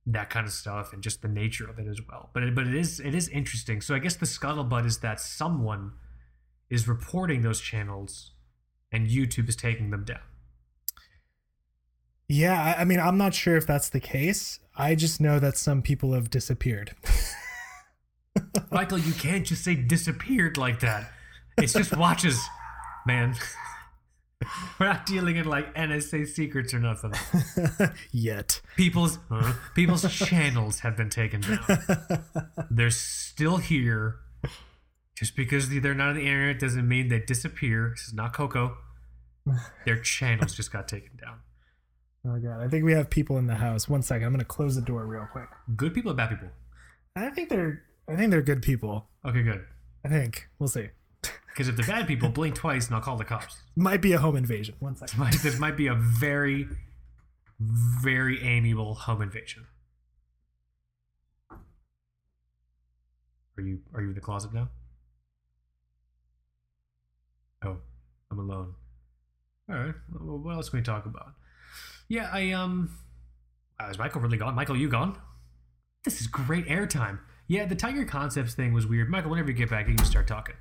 that 0.06 0.30
kind 0.30 0.46
of 0.46 0.52
stuff 0.52 0.92
and 0.92 1.02
just 1.02 1.22
the 1.22 1.28
nature 1.28 1.68
of 1.68 1.78
it 1.78 1.86
as 1.86 2.00
well. 2.08 2.30
But 2.32 2.42
it, 2.42 2.54
but 2.54 2.66
it 2.66 2.74
is 2.74 3.00
it 3.00 3.14
is 3.14 3.28
interesting. 3.28 3.80
So 3.80 3.94
I 3.94 3.98
guess 3.98 4.16
the 4.16 4.26
scuttlebutt 4.26 4.86
is 4.86 4.98
that 4.98 5.20
someone 5.20 5.92
is 6.70 6.88
reporting 6.88 7.42
those 7.42 7.60
channels 7.60 8.32
and 8.90 9.06
YouTube 9.08 9.48
is 9.48 9.56
taking 9.56 9.90
them 9.90 10.04
down. 10.04 10.20
Yeah, 12.28 12.74
I, 12.78 12.84
mean, 12.84 13.00
I'm 13.00 13.18
not 13.18 13.34
sure 13.34 13.56
if 13.56 13.66
that's 13.66 13.90
the 13.90 14.00
case. 14.00 14.58
I 14.76 14.94
just 14.94 15.20
know 15.20 15.38
that 15.38 15.56
some 15.56 15.82
people 15.82 16.14
have 16.14 16.30
disappeared. 16.30 16.94
Michael, 18.70 18.98
you 18.98 19.12
can't 19.12 19.46
just 19.46 19.62
say 19.62 19.74
disappeared 19.74 20.56
like 20.56 20.80
that. 20.80 21.10
It's 21.58 21.72
just 21.74 21.96
watches, 21.96 22.40
man. 23.06 23.34
We're 24.80 24.86
not 24.86 25.06
dealing 25.06 25.36
in 25.36 25.46
like 25.46 25.74
NSA 25.74 26.26
secrets 26.26 26.74
or 26.74 26.80
nothing. 26.80 27.12
Yet. 28.10 28.60
People's 28.76 29.18
people's 29.74 30.12
channels 30.12 30.80
have 30.80 30.96
been 30.96 31.08
taken 31.08 31.40
down. 31.40 32.24
They're 32.70 32.90
still 32.90 33.58
here. 33.58 34.16
Just 35.16 35.36
because 35.36 35.68
they're 35.68 35.94
not 35.94 36.08
on 36.10 36.14
the 36.16 36.22
internet 36.22 36.58
doesn't 36.58 36.86
mean 36.86 37.08
they 37.08 37.20
disappear. 37.20 37.90
This 37.94 38.08
is 38.08 38.14
not 38.14 38.32
Coco. 38.32 38.76
Their 39.86 39.98
channels 39.98 40.54
just 40.54 40.72
got 40.72 40.88
taken 40.88 41.16
down. 41.16 41.38
Oh 42.26 42.38
god, 42.38 42.62
I 42.62 42.68
think 42.68 42.84
we 42.84 42.92
have 42.94 43.10
people 43.10 43.36
in 43.38 43.46
the 43.46 43.56
house. 43.56 43.88
One 43.88 44.02
second, 44.02 44.26
I'm 44.26 44.32
gonna 44.32 44.44
close 44.44 44.74
the 44.76 44.82
door 44.82 45.04
real 45.06 45.26
quick. 45.30 45.48
Good 45.76 45.92
people 45.94 46.12
or 46.12 46.14
bad 46.14 46.30
people? 46.30 46.48
I 47.16 47.28
think 47.30 47.48
they're 47.50 47.82
I 48.08 48.16
think 48.16 48.30
they're 48.30 48.42
good 48.42 48.62
people. 48.62 49.06
Okay, 49.26 49.42
good. 49.42 49.64
I 50.04 50.08
think. 50.08 50.48
We'll 50.58 50.68
see. 50.68 50.88
Because 51.48 51.68
if 51.68 51.76
they're 51.76 51.86
bad 51.86 52.06
people, 52.06 52.28
blink 52.40 52.54
twice 52.54 52.86
and 52.86 52.94
I'll 52.96 53.00
call 53.02 53.16
the 53.16 53.24
cops. 53.24 53.56
Might 53.76 54.02
be 54.02 54.12
a 54.12 54.18
home 54.18 54.36
invasion. 54.36 54.74
One 54.80 54.96
second. 54.96 55.18
Might- 55.18 55.34
This 55.34 55.58
might 55.58 55.76
be 55.76 55.86
a 55.86 55.94
very, 55.94 56.68
very 57.60 58.42
amiable 58.42 58.94
home 58.94 59.22
invasion. 59.22 59.66
Are 63.56 63.62
you 63.62 63.80
are 63.94 64.00
you 64.02 64.08
in 64.08 64.14
the 64.14 64.20
closet 64.20 64.52
now? 64.52 64.68
Oh, 67.64 67.76
I'm 68.30 68.38
alone. 68.38 68.74
All 69.70 69.76
right. 69.76 69.94
Well, 70.12 70.38
what 70.38 70.56
else 70.56 70.68
can 70.70 70.80
we 70.80 70.82
talk 70.82 71.06
about? 71.06 71.34
Yeah, 72.08 72.28
I 72.32 72.50
um, 72.52 72.90
uh, 73.80 73.86
is 73.88 73.98
Michael 73.98 74.20
really 74.20 74.36
gone? 74.38 74.54
Michael, 74.54 74.76
you 74.76 74.88
gone? 74.88 75.18
This 76.04 76.20
is 76.20 76.26
great 76.26 76.66
airtime. 76.66 77.18
Yeah, 77.48 77.66
the 77.66 77.74
Tiger 77.74 78.04
Concepts 78.04 78.54
thing 78.54 78.72
was 78.72 78.86
weird. 78.86 79.08
Michael, 79.10 79.30
whenever 79.30 79.48
you 79.50 79.56
get 79.56 79.70
back, 79.70 79.88
you 79.88 79.94
can 79.94 80.04
start 80.06 80.26
talking. 80.26 80.54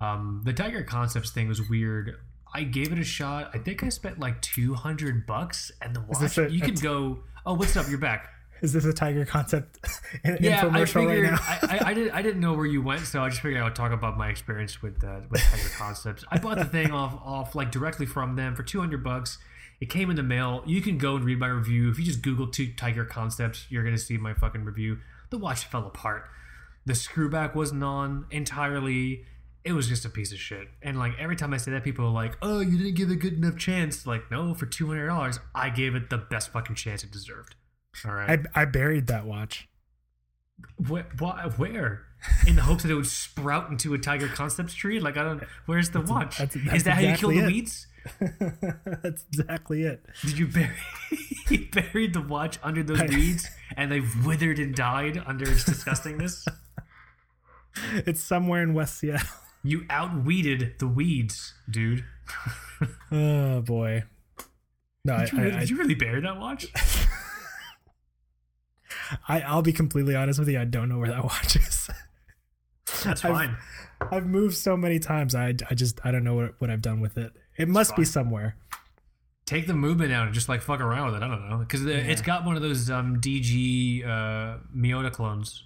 Um, 0.00 0.42
the 0.44 0.52
Tiger 0.52 0.82
Concepts 0.82 1.30
thing 1.30 1.48
was 1.48 1.68
weird. 1.68 2.16
I 2.54 2.64
gave 2.64 2.92
it 2.92 2.98
a 2.98 3.04
shot. 3.04 3.50
I 3.54 3.58
think 3.58 3.82
I 3.84 3.88
spent 3.90 4.18
like 4.18 4.40
two 4.42 4.74
hundred 4.74 5.26
bucks, 5.26 5.70
and 5.82 5.94
the 5.94 6.00
watch 6.00 6.36
a- 6.38 6.50
you 6.50 6.60
can 6.60 6.74
t- 6.74 6.82
go. 6.82 7.20
Oh, 7.46 7.54
what's 7.54 7.76
up? 7.76 7.88
You're 7.88 7.98
back. 7.98 8.28
Is 8.62 8.74
this 8.74 8.84
a 8.84 8.92
Tiger 8.92 9.24
concept 9.24 9.78
Yeah, 10.24 10.32
I 10.34 10.36
infomercial 10.68 11.06
right 11.06 11.08
figured. 11.08 11.30
now? 11.30 11.38
I, 11.40 11.58
I, 11.62 11.88
I 11.90 11.94
didn't. 11.94 12.10
I 12.12 12.20
didn't 12.22 12.40
know 12.40 12.52
where 12.52 12.66
you 12.66 12.82
went, 12.82 13.02
so 13.06 13.22
I 13.22 13.28
just 13.30 13.40
figured 13.40 13.60
I 13.60 13.64
would 13.64 13.74
talk 13.74 13.92
about 13.92 14.18
my 14.18 14.28
experience 14.28 14.82
with 14.82 15.02
uh, 15.04 15.20
with 15.30 15.40
Tiger 15.42 15.68
Concepts. 15.78 16.24
I 16.30 16.38
bought 16.38 16.58
the 16.58 16.64
thing 16.66 16.90
off 16.92 17.14
off 17.24 17.54
like 17.54 17.70
directly 17.70 18.04
from 18.06 18.36
them 18.36 18.54
for 18.54 18.62
two 18.62 18.80
hundred 18.80 19.02
bucks. 19.04 19.38
It 19.80 19.88
came 19.88 20.10
in 20.10 20.16
the 20.16 20.22
mail. 20.22 20.62
You 20.66 20.82
can 20.82 20.98
go 20.98 21.16
and 21.16 21.24
read 21.24 21.38
my 21.38 21.46
review. 21.48 21.90
If 21.90 21.98
you 21.98 22.04
just 22.04 22.20
Google 22.22 22.48
two 22.48 22.72
Tiger 22.74 23.04
Concepts, 23.04 23.66
you're 23.70 23.82
gonna 23.84 23.96
see 23.98 24.18
my 24.18 24.34
fucking 24.34 24.64
review. 24.64 24.98
The 25.30 25.38
watch 25.38 25.64
fell 25.64 25.86
apart. 25.86 26.24
The 26.86 26.92
screwback 26.92 27.54
wasn't 27.54 27.82
on 27.84 28.26
entirely. 28.30 29.24
It 29.64 29.72
was 29.72 29.88
just 29.88 30.04
a 30.04 30.08
piece 30.10 30.32
of 30.32 30.38
shit. 30.38 30.68
And 30.82 30.98
like 30.98 31.12
every 31.18 31.36
time 31.36 31.52
I 31.54 31.56
say 31.58 31.70
that, 31.72 31.84
people 31.84 32.04
are 32.06 32.10
like, 32.12 32.36
"Oh, 32.42 32.60
you 32.60 32.76
didn't 32.78 32.94
give 32.94 33.10
it 33.10 33.14
a 33.14 33.16
good 33.16 33.34
enough 33.34 33.56
chance." 33.56 34.06
Like, 34.06 34.30
no, 34.30 34.52
for 34.54 34.66
two 34.66 34.86
hundred 34.88 35.06
dollars, 35.08 35.38
I 35.54 35.70
gave 35.70 35.94
it 35.94 36.10
the 36.10 36.18
best 36.18 36.50
fucking 36.50 36.76
chance 36.76 37.02
it 37.04 37.10
deserved. 37.10 37.54
All 38.04 38.12
right. 38.12 38.40
I, 38.54 38.62
I 38.62 38.64
buried 38.66 39.06
that 39.08 39.26
watch. 39.26 39.68
Where, 40.88 41.04
where? 41.56 42.06
In 42.46 42.56
the 42.56 42.62
hopes 42.62 42.82
that 42.82 42.90
it 42.90 42.94
would 42.94 43.06
sprout 43.06 43.70
into 43.70 43.94
a 43.94 43.98
Tiger 43.98 44.28
Concepts 44.28 44.74
tree? 44.74 45.00
Like 45.00 45.16
I 45.16 45.22
don't. 45.22 45.42
Where's 45.66 45.90
the 45.90 46.02
watch? 46.02 46.36
that's- 46.38 46.54
Is 46.56 46.64
that's 46.64 46.82
that 46.84 46.94
how 46.94 47.00
you 47.00 47.06
kill 47.16 47.30
exactly 47.30 47.40
the 47.40 47.44
it. 47.44 47.46
weeds? 47.46 47.86
That's 49.02 49.24
exactly 49.32 49.82
it. 49.82 50.04
Did 50.22 50.38
you 50.38 50.46
bury? 50.48 50.70
you 51.50 51.68
buried 51.72 52.14
the 52.14 52.20
watch 52.22 52.58
under 52.62 52.82
those 52.82 53.02
weeds, 53.02 53.48
and 53.76 53.90
they've 53.92 54.24
withered 54.26 54.58
and 54.58 54.74
died 54.74 55.22
under 55.26 55.50
its 55.50 55.64
disgustingness. 55.64 56.46
It's 58.04 58.22
somewhere 58.22 58.64
in 58.64 58.74
West 58.74 58.98
Seattle. 58.98 59.28
You 59.62 59.82
outweeded 59.82 60.78
the 60.80 60.88
weeds, 60.88 61.54
dude. 61.70 62.04
Oh 63.12 63.60
boy. 63.60 64.02
No, 65.04 65.14
I, 65.14 65.20
Did 65.26 65.32
you, 65.32 65.38
really, 65.38 65.52
I, 65.52 65.60
did 65.60 65.70
you 65.70 65.76
really 65.78 65.94
bury 65.94 66.20
that 66.20 66.36
watch? 66.40 66.66
I, 69.28 69.40
I'll 69.42 69.62
be 69.62 69.72
completely 69.72 70.14
honest 70.16 70.38
with 70.38 70.48
you. 70.48 70.58
I 70.60 70.64
don't 70.64 70.88
know 70.88 70.98
where 70.98 71.10
that 71.10 71.22
watch 71.24 71.56
is. 71.56 71.88
That's 73.04 73.24
I've- 73.24 73.32
fine. 73.34 73.56
I've 74.10 74.26
moved 74.26 74.56
so 74.56 74.76
many 74.76 74.98
times. 74.98 75.34
I, 75.34 75.54
I 75.70 75.74
just 75.74 76.00
I 76.04 76.10
don't 76.10 76.24
know 76.24 76.34
what, 76.34 76.54
what 76.58 76.70
I've 76.70 76.82
done 76.82 77.00
with 77.00 77.18
it. 77.18 77.32
It 77.56 77.68
must 77.68 77.96
be 77.96 78.04
somewhere. 78.04 78.56
Take 79.46 79.66
the 79.66 79.74
movement 79.74 80.12
out 80.12 80.26
and 80.26 80.34
just 80.34 80.48
like 80.48 80.62
fuck 80.62 80.80
around 80.80 81.06
with 81.06 81.22
it. 81.22 81.24
I 81.24 81.28
don't 81.28 81.48
know 81.48 81.58
because 81.58 81.84
it's 81.84 82.22
got 82.22 82.44
one 82.44 82.56
of 82.56 82.62
those 82.62 82.90
um, 82.90 83.20
DG 83.20 84.04
uh, 84.04 84.58
Miyota 84.74 85.12
clones. 85.12 85.64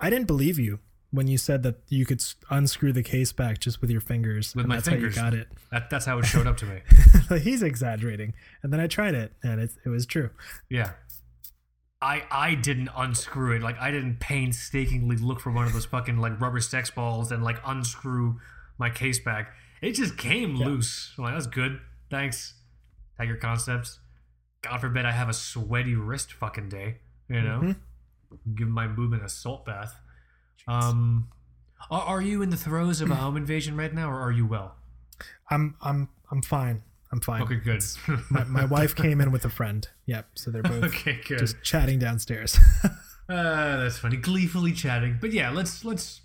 I 0.00 0.10
didn't 0.10 0.26
believe 0.26 0.58
you 0.58 0.78
when 1.10 1.26
you 1.26 1.38
said 1.38 1.62
that 1.62 1.76
you 1.88 2.04
could 2.04 2.22
unscrew 2.50 2.92
the 2.92 3.02
case 3.02 3.32
back 3.32 3.58
just 3.58 3.80
with 3.80 3.90
your 3.90 4.00
fingers. 4.00 4.54
With 4.54 4.66
my 4.66 4.76
that's 4.76 4.88
fingers. 4.88 5.16
how 5.16 5.26
you 5.26 5.30
got 5.30 5.38
it. 5.38 5.48
That, 5.72 5.90
that's 5.90 6.04
how 6.06 6.18
it 6.18 6.26
showed 6.26 6.46
up 6.46 6.58
to 6.58 6.66
me. 6.66 6.80
He's 7.40 7.62
exaggerating. 7.62 8.34
And 8.62 8.72
then 8.72 8.80
I 8.80 8.86
tried 8.86 9.14
it, 9.14 9.32
and 9.42 9.60
it 9.60 9.70
it 9.84 9.88
was 9.88 10.06
true. 10.06 10.30
Yeah. 10.70 10.92
I 12.00 12.22
I 12.30 12.54
didn't 12.54 12.90
unscrew 12.96 13.56
it. 13.56 13.62
Like 13.62 13.78
I 13.80 13.90
didn't 13.90 14.20
painstakingly 14.20 15.16
look 15.16 15.40
for 15.40 15.50
one 15.50 15.66
of 15.66 15.72
those 15.72 15.86
fucking 15.86 16.18
like 16.18 16.40
rubber 16.40 16.60
sex 16.60 16.90
balls 16.90 17.32
and 17.32 17.42
like 17.42 17.56
unscrew 17.66 18.38
my 18.78 18.90
case 18.90 19.18
back. 19.18 19.52
It 19.82 19.92
just 19.92 20.16
came 20.16 20.56
loose. 20.56 21.12
I'm 21.16 21.24
like, 21.24 21.34
that's 21.34 21.46
good. 21.46 21.80
Thanks. 22.10 22.54
Tiger 23.16 23.36
Concepts. 23.36 24.00
God 24.62 24.80
forbid 24.80 25.04
I 25.04 25.12
have 25.12 25.28
a 25.28 25.34
sweaty 25.34 25.94
wrist 25.94 26.32
fucking 26.32 26.68
day. 26.68 26.98
You 27.28 27.42
know? 27.42 27.60
Mhm. 27.60 27.76
Give 28.54 28.68
my 28.68 28.88
movement 28.88 29.24
a 29.24 29.28
salt 29.28 29.64
bath. 29.64 30.00
Um 30.66 31.28
are, 31.90 32.02
are 32.02 32.22
you 32.22 32.42
in 32.42 32.50
the 32.50 32.56
throes 32.56 33.00
of 33.00 33.10
a 33.10 33.14
home 33.14 33.36
invasion 33.36 33.76
right 33.76 33.92
now 33.94 34.10
or 34.10 34.20
are 34.20 34.32
you 34.32 34.46
well? 34.46 34.74
I'm 35.50 35.76
I'm 35.80 36.08
I'm 36.30 36.42
fine. 36.42 36.82
I'm 37.10 37.20
fine. 37.20 37.42
Okay, 37.42 37.56
good. 37.56 37.82
My, 38.30 38.44
my 38.44 38.64
wife 38.66 38.94
came 38.94 39.20
in 39.20 39.30
with 39.30 39.44
a 39.44 39.48
friend. 39.48 39.88
Yep. 40.06 40.26
So 40.34 40.50
they're 40.50 40.62
both 40.62 40.84
okay, 40.84 41.20
good. 41.26 41.38
just 41.38 41.62
chatting 41.62 41.98
downstairs. 41.98 42.58
Uh, 42.84 42.90
that's 43.28 43.98
funny. 43.98 44.16
Gleefully 44.16 44.72
chatting, 44.72 45.18
but 45.20 45.32
yeah, 45.32 45.50
let's 45.50 45.84
let's 45.84 46.20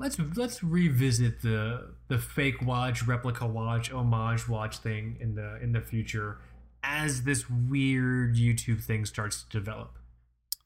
let's 0.00 0.18
let's 0.36 0.64
revisit 0.64 1.42
the 1.42 1.94
the 2.08 2.18
fake 2.18 2.60
watch, 2.62 3.06
replica 3.06 3.46
watch, 3.46 3.92
homage 3.92 4.48
watch 4.48 4.78
thing 4.78 5.16
in 5.20 5.34
the 5.36 5.60
in 5.62 5.72
the 5.72 5.80
future 5.80 6.38
as 6.82 7.22
this 7.24 7.48
weird 7.48 8.34
YouTube 8.36 8.82
thing 8.82 9.04
starts 9.04 9.42
to 9.44 9.50
develop. 9.58 9.98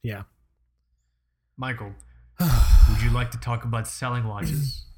yeah. 0.03 0.23
Michael, 1.57 1.93
would 2.41 3.03
you 3.03 3.11
like 3.11 3.31
to 3.33 3.39
talk 3.39 3.65
about 3.65 3.87
selling 3.87 4.25
watches? 4.25 4.87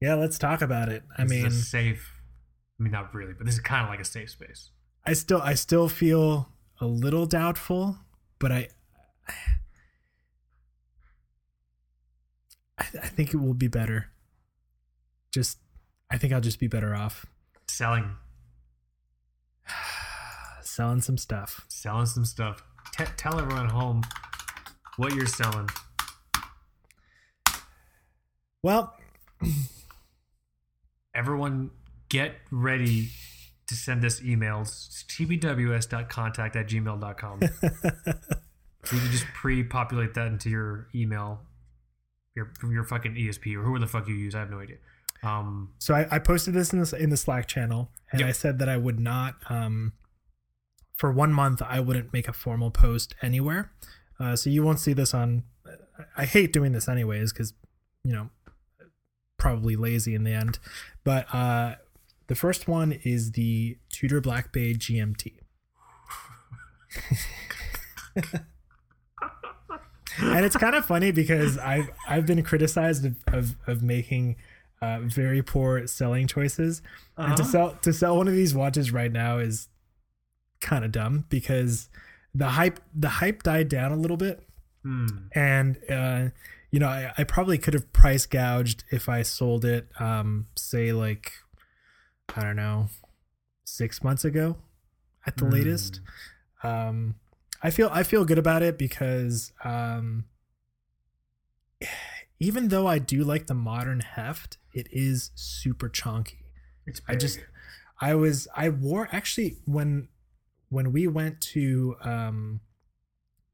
Yeah, 0.00 0.14
let's 0.14 0.38
talk 0.38 0.62
about 0.62 0.88
it. 0.88 1.02
I 1.16 1.24
This 1.24 1.30
mean, 1.32 1.46
is 1.46 1.58
a 1.58 1.62
safe. 1.64 2.12
I 2.78 2.82
mean, 2.84 2.92
not 2.92 3.12
really, 3.12 3.32
but 3.32 3.46
this 3.46 3.56
is 3.56 3.60
kind 3.60 3.82
of 3.82 3.90
like 3.90 3.98
a 3.98 4.04
safe 4.04 4.30
space. 4.30 4.70
I 5.04 5.12
still 5.14 5.40
I 5.42 5.54
still 5.54 5.88
feel 5.88 6.50
a 6.80 6.86
little 6.86 7.26
doubtful, 7.26 7.98
but 8.38 8.52
I 8.52 8.68
I, 12.78 12.84
I 13.02 13.08
think 13.08 13.34
it 13.34 13.38
will 13.38 13.54
be 13.54 13.68
better. 13.68 14.10
Just 15.32 15.58
I 16.10 16.16
think 16.18 16.32
I'll 16.32 16.40
just 16.40 16.58
be 16.60 16.68
better 16.68 16.94
off 16.94 17.26
Selling, 17.68 18.16
selling 20.62 21.00
some 21.00 21.18
stuff. 21.18 21.64
selling 21.68 22.06
some 22.06 22.24
stuff. 22.24 22.62
T- 22.96 23.04
tell 23.16 23.38
everyone 23.38 23.68
home 23.68 24.02
what 24.96 25.14
you're 25.14 25.26
selling. 25.26 25.68
Well, 28.62 28.96
everyone 31.14 31.70
get 32.08 32.34
ready 32.50 33.10
to 33.66 33.74
send 33.74 34.04
us 34.04 34.20
emails. 34.20 34.68
It's 34.88 35.04
tbws.contact 35.04 36.56
at 36.56 36.68
gmail.com. 36.68 37.40
you 37.42 37.48
can 38.98 39.10
just 39.10 39.26
pre-populate 39.34 40.14
that 40.14 40.26
into 40.28 40.48
your 40.50 40.88
email, 40.94 41.42
your 42.38 42.72
your 42.72 42.84
fucking 42.84 43.14
ESP 43.14 43.54
or 43.56 43.62
whoever 43.62 43.78
the 43.80 43.86
fuck 43.86 44.08
you 44.08 44.14
use. 44.14 44.34
I 44.34 44.40
have 44.40 44.50
no 44.50 44.60
idea. 44.60 44.76
Um, 45.22 45.72
So 45.78 45.94
I, 45.94 46.06
I 46.10 46.18
posted 46.20 46.54
this 46.54 46.72
in 46.72 46.80
the 46.80 46.96
in 46.96 47.10
the 47.10 47.16
Slack 47.16 47.46
channel, 47.46 47.90
and 48.12 48.20
Yep. 48.20 48.28
I 48.28 48.32
said 48.32 48.58
that 48.60 48.68
I 48.68 48.76
would 48.76 49.00
not, 49.00 49.34
um, 49.50 49.92
for 50.96 51.10
one 51.12 51.32
month, 51.32 51.60
I 51.62 51.80
wouldn't 51.80 52.12
make 52.12 52.28
a 52.28 52.32
formal 52.32 52.70
post 52.70 53.14
anywhere. 53.22 53.72
Uh, 54.20 54.36
so 54.36 54.50
you 54.50 54.62
won't 54.62 54.80
see 54.80 54.92
this 54.92 55.12
on. 55.14 55.42
I 56.16 56.24
hate 56.24 56.52
doing 56.52 56.72
this 56.72 56.88
anyways 56.88 57.32
because, 57.32 57.52
you 58.04 58.12
know, 58.12 58.30
probably 59.38 59.74
lazy 59.76 60.14
in 60.14 60.22
the 60.24 60.32
end. 60.32 60.58
But 61.04 61.32
uh, 61.34 61.76
the 62.28 62.34
first 62.34 62.68
one 62.68 62.92
is 63.04 63.32
the 63.32 63.78
Tudor 63.90 64.20
Black 64.20 64.52
Bay 64.52 64.74
GMT. 64.74 65.34
and 70.20 70.44
it's 70.44 70.56
kind 70.56 70.74
of 70.74 70.84
funny 70.84 71.10
because 71.12 71.58
I've 71.58 71.90
I've 72.08 72.26
been 72.26 72.42
criticized 72.42 73.04
of 73.06 73.16
of, 73.28 73.56
of 73.66 73.82
making 73.82 74.36
uh, 74.80 75.00
very 75.00 75.42
poor 75.42 75.86
selling 75.86 76.26
choices, 76.26 76.82
and 77.16 77.36
to 77.36 77.42
Uh-huh. 77.42 77.50
sell 77.52 77.70
to 77.82 77.92
sell 77.92 78.16
one 78.16 78.28
of 78.28 78.34
these 78.34 78.54
watches 78.54 78.92
right 78.92 79.10
now 79.12 79.38
is 79.38 79.68
kind 80.60 80.84
of 80.84 80.92
dumb 80.92 81.24
because 81.28 81.88
the 82.34 82.48
hype 82.50 82.80
the 82.94 83.08
hype 83.08 83.42
died 83.42 83.68
down 83.68 83.92
a 83.92 83.96
little 83.96 84.16
bit, 84.16 84.46
hmm. 84.82 85.06
and 85.34 85.78
uh, 85.90 86.28
you 86.70 86.78
know 86.78 86.88
I, 86.88 87.12
I 87.18 87.24
probably 87.24 87.58
could 87.58 87.74
have 87.74 87.92
price 87.92 88.26
gouged 88.26 88.84
if 88.90 89.08
I 89.08 89.22
sold 89.22 89.64
it, 89.64 89.88
um, 90.00 90.46
say 90.56 90.92
like 90.92 91.32
I 92.36 92.42
don't 92.42 92.56
know, 92.56 92.88
six 93.64 94.02
months 94.04 94.24
ago, 94.24 94.56
at 95.26 95.36
the 95.38 95.44
Hmm. 95.46 95.52
latest 95.52 96.00
um 96.62 97.14
i 97.62 97.70
feel 97.70 97.88
i 97.92 98.02
feel 98.02 98.24
good 98.24 98.38
about 98.38 98.62
it 98.62 98.78
because 98.78 99.52
um 99.64 100.24
even 102.40 102.68
though 102.68 102.86
i 102.86 102.98
do 102.98 103.24
like 103.24 103.46
the 103.46 103.54
modern 103.54 104.00
heft 104.00 104.58
it 104.72 104.86
is 104.92 105.30
super 105.34 105.88
chunky. 105.88 106.38
It's 106.86 107.00
i 107.08 107.16
just 107.16 107.40
i 108.00 108.14
was 108.14 108.46
i 108.56 108.68
wore 108.68 109.08
actually 109.12 109.58
when 109.64 110.08
when 110.68 110.92
we 110.92 111.06
went 111.06 111.40
to 111.40 111.96
um 112.02 112.60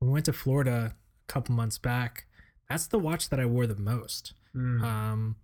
we 0.01 0.09
went 0.09 0.27
to 0.27 0.33
florida 0.33 0.95
a 1.29 1.33
couple 1.33 1.55
months 1.55 1.79
back 1.79 2.27
that's 2.69 2.87
the 2.87 2.99
watch 2.99 3.29
that 3.31 3.41
i 3.41 3.47
wore 3.47 3.67
the 3.67 3.77
most 3.77 4.35
Hmm. 4.53 4.85
um 4.85 5.37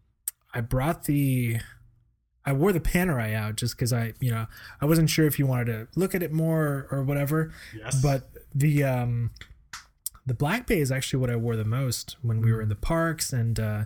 i 0.55 0.61
brought 0.61 1.05
the 1.05 1.57
i 2.51 2.53
wore 2.53 2.73
the 2.73 2.81
panerai 2.81 3.35
out 3.35 3.57
just 3.57 3.77
because 3.77 3.93
i 3.93 4.13
you 4.21 4.31
know 4.31 4.47
i 4.81 4.85
wasn't 4.85 5.09
sure 5.09 5.27
if 5.27 5.39
you 5.39 5.47
wanted 5.47 5.67
to 5.67 5.89
look 5.97 6.15
at 6.15 6.23
it 6.23 6.33
more 6.33 6.87
or, 6.91 6.99
or 6.99 7.03
whatever. 7.03 7.53
Yes, 7.77 8.01
but 8.03 8.31
the 8.55 8.85
um 8.85 9.31
the 10.27 10.35
black 10.35 10.67
bay 10.67 10.81
is 10.81 10.93
actually 10.93 11.21
what 11.21 11.31
i 11.31 11.37
wore 11.37 11.57
the 11.57 11.65
most 11.65 12.17
when 12.23 12.41
we 12.43 12.53
were 12.53 12.61
in 12.61 12.69
the 12.69 12.77
parks 12.77 13.33
and 13.33 13.59
uh 13.59 13.85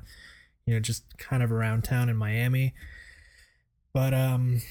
you 0.67 0.75
know 0.75 0.81
just 0.81 1.17
kind 1.19 1.43
of 1.43 1.53
around 1.53 1.85
town 1.85 2.09
in 2.09 2.17
miami. 2.17 2.75
But 3.93 4.15
um 4.15 4.63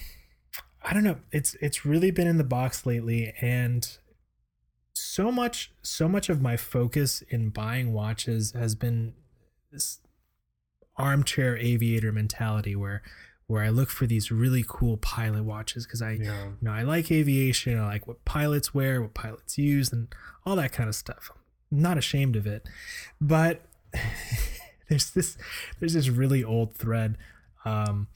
i 0.83 0.93
don't 0.93 1.03
know. 1.03 1.17
It's 1.31 1.55
it's 1.61 1.85
really 1.85 2.11
been 2.11 2.27
in 2.27 2.37
the 2.37 2.43
box 2.43 2.85
lately 2.85 3.33
and 3.41 3.87
so 4.93 5.31
much 5.31 5.71
so 5.81 6.07
much 6.07 6.29
of 6.29 6.41
my 6.41 6.57
focus 6.57 7.21
in 7.29 7.49
buying 7.49 7.93
watches 7.93 8.51
has 8.53 8.75
been 8.75 9.13
this 9.71 9.99
armchair 10.97 11.57
aviator 11.57 12.11
mentality 12.11 12.75
where 12.75 13.01
where 13.47 13.63
I 13.63 13.69
look 13.69 13.89
for 13.89 14.07
these 14.07 14.31
really 14.31 14.63
cool 14.67 14.97
pilot 14.97 15.43
watches 15.43 15.85
because 15.85 16.01
I 16.01 16.11
yeah. 16.11 16.45
you 16.45 16.57
know, 16.61 16.71
I 16.71 16.83
like 16.83 17.11
aviation. 17.11 17.77
I 17.77 17.85
like 17.85 18.07
what 18.07 18.23
pilots 18.25 18.73
wear, 18.73 19.01
what 19.01 19.13
pilots 19.13 19.57
use, 19.57 19.91
and 19.91 20.07
all 20.45 20.55
that 20.55 20.71
kind 20.71 20.89
of 20.89 20.95
stuff. 20.95 21.31
I'm 21.71 21.81
not 21.81 21.97
ashamed 21.97 22.35
of 22.35 22.47
it, 22.47 22.67
but 23.19 23.61
there's 24.89 25.11
this 25.11 25.37
there's 25.79 25.93
this 25.93 26.09
really 26.09 26.43
old 26.43 26.75
thread 26.75 27.17
um, 27.65 28.07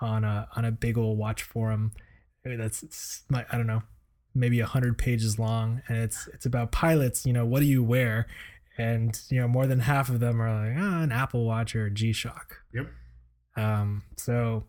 on 0.00 0.24
a 0.24 0.48
on 0.56 0.64
a 0.64 0.72
big 0.72 0.96
old 0.96 1.18
watch 1.18 1.42
forum 1.42 1.92
that's 2.44 2.82
it's 2.82 3.22
like 3.30 3.52
I 3.52 3.56
don't 3.56 3.66
know 3.66 3.82
maybe 4.34 4.60
a 4.60 4.66
hundred 4.66 4.98
pages 4.98 5.38
long, 5.38 5.82
and 5.88 5.98
it's 5.98 6.28
it's 6.32 6.46
about 6.46 6.72
pilots. 6.72 7.24
You 7.24 7.32
know, 7.32 7.46
what 7.46 7.60
do 7.60 7.66
you 7.66 7.82
wear? 7.82 8.26
And 8.76 9.18
you 9.30 9.40
know, 9.40 9.46
more 9.46 9.66
than 9.66 9.80
half 9.80 10.08
of 10.08 10.20
them 10.20 10.42
are 10.42 10.68
like 10.68 10.76
ah, 10.78 11.02
an 11.02 11.12
Apple 11.12 11.44
Watch 11.44 11.76
or 11.76 11.86
a 11.86 11.90
G 11.90 12.12
Shock. 12.12 12.58
Yep. 12.72 12.88
Um, 13.56 14.02
so 14.16 14.64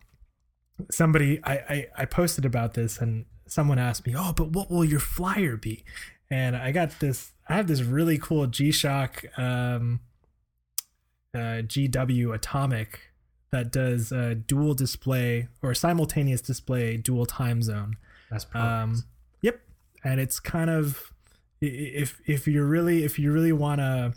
somebody 0.90 1.40
I, 1.44 1.54
I 1.54 1.86
I 1.98 2.04
posted 2.04 2.44
about 2.44 2.74
this 2.74 2.98
and 2.98 3.24
someone 3.46 3.78
asked 3.78 4.06
me, 4.06 4.14
"Oh, 4.16 4.32
but 4.32 4.50
what 4.50 4.70
will 4.70 4.84
your 4.84 5.00
flyer 5.00 5.56
be?" 5.56 5.84
And 6.30 6.56
I 6.56 6.72
got 6.72 6.98
this 7.00 7.32
I 7.48 7.54
have 7.56 7.66
this 7.66 7.82
really 7.82 8.18
cool 8.18 8.46
G-Shock 8.46 9.24
um 9.38 10.00
uh 11.34 11.62
GW 11.62 12.34
Atomic 12.34 13.12
that 13.52 13.72
does 13.72 14.12
a 14.12 14.34
dual 14.34 14.74
display 14.74 15.48
or 15.62 15.72
simultaneous 15.74 16.40
display 16.40 16.96
dual 16.96 17.26
time 17.26 17.62
zone. 17.62 17.96
That's 18.30 18.44
perfect. 18.44 18.64
Um, 18.64 19.04
yep, 19.40 19.60
and 20.04 20.20
it's 20.20 20.40
kind 20.40 20.68
of 20.68 21.12
if 21.60 22.20
if 22.26 22.46
you're 22.46 22.66
really 22.66 23.04
if 23.04 23.18
you 23.18 23.32
really 23.32 23.52
want 23.52 23.80
to, 23.80 24.14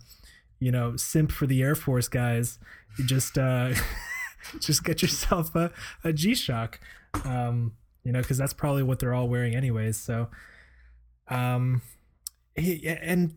you 0.60 0.72
know, 0.72 0.96
simp 0.96 1.32
for 1.32 1.46
the 1.48 1.62
Air 1.62 1.76
Force 1.76 2.08
guys, 2.08 2.60
you 2.98 3.06
just 3.06 3.38
uh, 3.38 3.74
just 4.60 4.84
get 4.84 5.02
yourself 5.02 5.56
a 5.56 5.72
a 6.04 6.14
G 6.14 6.36
Shock, 6.36 6.80
um, 7.26 7.74
you 8.04 8.12
know, 8.12 8.22
because 8.22 8.38
that's 8.38 8.54
probably 8.54 8.84
what 8.84 9.00
they're 9.00 9.14
all 9.14 9.28
wearing 9.30 9.56
anyways. 9.56 9.98
So, 9.98 10.30
um, 11.28 11.82
he- 12.56 12.88
and 12.88 13.36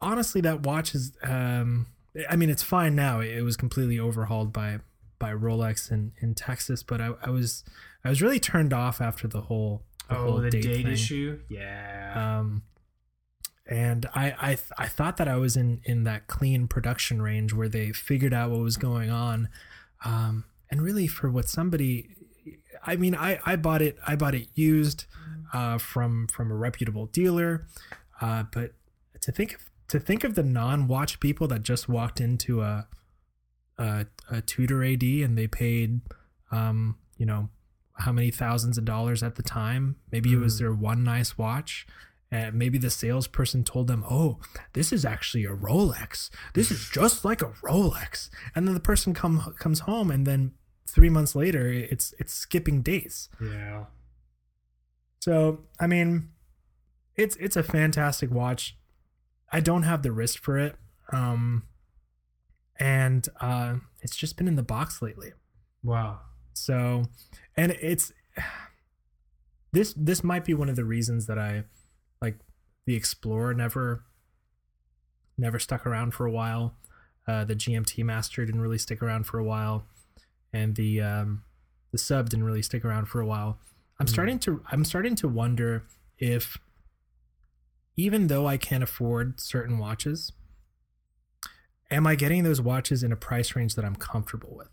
honestly, 0.00 0.40
that 0.42 0.62
watch 0.62 0.94
is, 0.94 1.12
um, 1.22 1.86
I 2.28 2.36
mean, 2.36 2.50
it's 2.50 2.62
fine 2.62 2.94
now. 2.94 3.20
It 3.20 3.42
was 3.42 3.56
completely 3.56 3.98
overhauled 3.98 4.52
by 4.52 4.80
by 5.18 5.32
Rolex 5.32 5.90
in 5.90 6.12
in 6.20 6.34
Texas, 6.34 6.82
but 6.82 7.00
I, 7.00 7.12
I 7.22 7.30
was 7.30 7.64
I 8.04 8.10
was 8.10 8.20
really 8.20 8.40
turned 8.40 8.72
off 8.72 9.00
after 9.00 9.26
the 9.26 9.42
whole 9.42 9.82
the 10.08 10.18
oh, 10.18 10.22
whole 10.22 10.36
the 10.38 10.50
date, 10.50 10.62
date 10.62 10.86
issue. 10.86 11.40
Yeah. 11.48 12.38
Um, 12.38 12.62
and 13.66 14.06
I 14.14 14.34
I 14.38 14.48
th- 14.48 14.72
I 14.76 14.86
thought 14.86 15.16
that 15.16 15.28
I 15.28 15.36
was 15.36 15.56
in 15.56 15.80
in 15.84 16.04
that 16.04 16.26
clean 16.26 16.68
production 16.68 17.22
range 17.22 17.52
where 17.54 17.68
they 17.68 17.92
figured 17.92 18.34
out 18.34 18.50
what 18.50 18.60
was 18.60 18.76
going 18.76 19.10
on, 19.10 19.48
um, 20.04 20.44
and 20.70 20.82
really 20.82 21.06
for 21.06 21.30
what 21.30 21.48
somebody, 21.48 22.08
I 22.84 22.96
mean 22.96 23.14
I 23.14 23.38
I 23.44 23.56
bought 23.56 23.82
it 23.82 23.96
I 24.06 24.16
bought 24.16 24.34
it 24.34 24.48
used, 24.54 25.06
uh, 25.52 25.78
from 25.78 26.26
from 26.28 26.50
a 26.50 26.54
reputable 26.54 27.06
dealer, 27.06 27.66
uh, 28.20 28.44
but 28.52 28.72
to 29.20 29.32
think 29.32 29.54
of 29.54 29.60
to 29.88 30.00
think 30.00 30.24
of 30.24 30.34
the 30.34 30.42
non-watch 30.42 31.20
people 31.20 31.46
that 31.48 31.62
just 31.62 31.88
walked 31.88 32.20
into 32.20 32.62
a 32.62 32.86
a, 33.78 34.06
a 34.30 34.40
Tudor 34.40 34.84
AD 34.84 35.02
and 35.02 35.36
they 35.36 35.46
paid, 35.48 36.00
um, 36.52 36.96
you 37.16 37.26
know, 37.26 37.48
how 37.98 38.12
many 38.12 38.30
thousands 38.30 38.78
of 38.78 38.84
dollars 38.84 39.22
at 39.22 39.34
the 39.36 39.42
time. 39.42 39.96
Maybe 40.12 40.32
it 40.32 40.36
was 40.38 40.56
Mm. 40.56 40.58
their 40.58 40.72
one 40.72 41.04
nice 41.04 41.36
watch. 41.38 41.86
And 42.34 42.56
maybe 42.56 42.78
the 42.78 42.90
salesperson 42.90 43.62
told 43.62 43.86
them, 43.86 44.04
"Oh, 44.10 44.40
this 44.72 44.92
is 44.92 45.04
actually 45.04 45.44
a 45.44 45.54
Rolex. 45.54 46.30
This 46.54 46.72
is 46.72 46.88
just 46.90 47.24
like 47.24 47.40
a 47.40 47.52
Rolex." 47.62 48.28
And 48.56 48.66
then 48.66 48.74
the 48.74 48.80
person 48.80 49.14
come 49.14 49.54
comes 49.60 49.80
home, 49.80 50.10
and 50.10 50.26
then 50.26 50.52
three 50.84 51.10
months 51.10 51.36
later, 51.36 51.68
it's 51.68 52.12
it's 52.18 52.34
skipping 52.34 52.82
dates. 52.82 53.28
yeah. 53.40 53.84
So 55.20 55.60
I 55.78 55.86
mean, 55.86 56.30
it's 57.14 57.36
it's 57.36 57.56
a 57.56 57.62
fantastic 57.62 58.32
watch. 58.32 58.76
I 59.52 59.60
don't 59.60 59.84
have 59.84 60.02
the 60.02 60.10
wrist 60.10 60.40
for 60.40 60.58
it, 60.58 60.74
um, 61.12 61.62
and 62.80 63.28
uh, 63.40 63.76
it's 64.02 64.16
just 64.16 64.36
been 64.36 64.48
in 64.48 64.56
the 64.56 64.64
box 64.64 65.00
lately. 65.00 65.34
Wow. 65.84 66.18
So, 66.52 67.04
and 67.56 67.70
it's 67.80 68.12
this 69.70 69.94
this 69.96 70.24
might 70.24 70.44
be 70.44 70.54
one 70.54 70.68
of 70.68 70.74
the 70.74 70.84
reasons 70.84 71.26
that 71.26 71.38
I 71.38 71.64
like 72.24 72.38
the 72.86 72.94
Explorer 72.96 73.54
never 73.54 74.04
never 75.36 75.58
stuck 75.58 75.86
around 75.86 76.12
for 76.14 76.26
a 76.26 76.30
while. 76.30 76.74
Uh, 77.26 77.44
the 77.44 77.54
GMT 77.56 78.04
Master 78.04 78.44
didn't 78.44 78.60
really 78.60 78.78
stick 78.78 79.02
around 79.02 79.24
for 79.26 79.38
a 79.38 79.44
while, 79.44 79.86
and 80.52 80.76
the 80.76 81.00
um, 81.00 81.44
the 81.92 81.98
sub 81.98 82.28
didn't 82.30 82.44
really 82.44 82.62
stick 82.62 82.84
around 82.84 83.06
for 83.06 83.20
a 83.20 83.26
while. 83.26 83.58
I'm 84.00 84.06
Hmm. 84.06 84.12
starting 84.12 84.38
to 84.40 84.62
I'm 84.70 84.84
starting 84.84 85.14
to 85.16 85.28
wonder 85.28 85.84
if 86.18 86.58
even 87.96 88.26
though 88.26 88.46
I 88.46 88.56
can't 88.56 88.82
afford 88.82 89.38
certain 89.40 89.78
watches, 89.78 90.32
am 91.90 92.06
I 92.06 92.14
getting 92.16 92.42
those 92.42 92.60
watches 92.60 93.02
in 93.02 93.12
a 93.12 93.16
price 93.16 93.54
range 93.54 93.74
that 93.76 93.84
I'm 93.84 93.96
comfortable 93.96 94.54
with? 94.56 94.68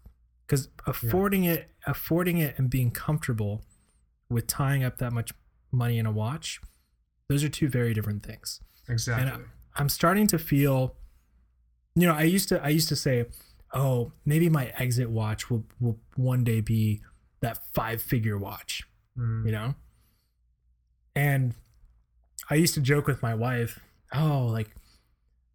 Because 0.45 0.69
affording 0.87 1.43
it, 1.45 1.69
affording 1.85 2.37
it, 2.39 2.57
and 2.57 2.69
being 2.69 2.91
comfortable 2.91 3.63
with 4.29 4.47
tying 4.47 4.83
up 4.83 4.97
that 4.97 5.13
much 5.13 5.31
money 5.71 5.97
in 5.97 6.05
a 6.05 6.11
watch, 6.11 6.59
those 7.31 7.43
are 7.43 7.49
two 7.49 7.69
very 7.69 7.93
different 7.93 8.23
things. 8.23 8.59
Exactly. 8.89 9.31
And 9.31 9.45
I'm 9.75 9.89
starting 9.89 10.27
to 10.27 10.37
feel, 10.37 10.95
you 11.95 12.05
know, 12.07 12.13
I 12.13 12.23
used 12.23 12.49
to 12.49 12.63
I 12.63 12.69
used 12.69 12.89
to 12.89 12.95
say, 12.95 13.25
oh, 13.73 14.11
maybe 14.25 14.49
my 14.49 14.73
exit 14.77 15.09
watch 15.09 15.49
will 15.49 15.63
will 15.79 15.97
one 16.15 16.43
day 16.43 16.61
be 16.61 17.01
that 17.41 17.57
five 17.73 18.01
figure 18.01 18.37
watch 18.37 18.83
Mm. 19.17 19.45
you 19.45 19.51
know 19.51 19.75
and 21.17 21.53
i 22.49 22.55
used 22.55 22.73
to 22.75 22.79
joke 22.79 23.07
with 23.07 23.21
my 23.21 23.35
wife 23.35 23.81
oh 24.13 24.47
like 24.49 24.69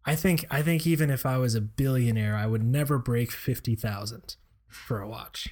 i 0.05 0.15
think 0.15 0.45
i 0.51 0.61
think 0.61 0.85
even 0.85 1.09
if 1.09 1.25
i 1.25 1.39
was 1.39 1.55
a 1.55 1.61
billionaire 1.61 2.35
i 2.35 2.45
would 2.45 2.61
never 2.63 2.99
break 2.99 3.31
50000 3.31 4.35
for 4.67 5.01
a 5.01 5.07
watch. 5.07 5.49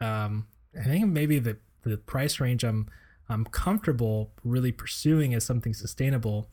Um, 0.00 0.46
I 0.78 0.84
think 0.84 1.08
maybe 1.08 1.38
the 1.38 1.58
the 1.82 1.96
price 1.96 2.40
range 2.40 2.64
I'm 2.64 2.88
I'm 3.32 3.44
comfortable 3.46 4.32
really 4.44 4.72
pursuing 4.72 5.34
as 5.34 5.44
something 5.44 5.74
sustainable 5.74 6.48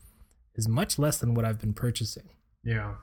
is 0.54 0.68
much 0.68 0.98
less 0.98 1.18
than 1.18 1.34
what 1.34 1.44
I've 1.44 1.60
been 1.60 1.74
purchasing. 1.74 2.30
Yeah. 2.64 2.94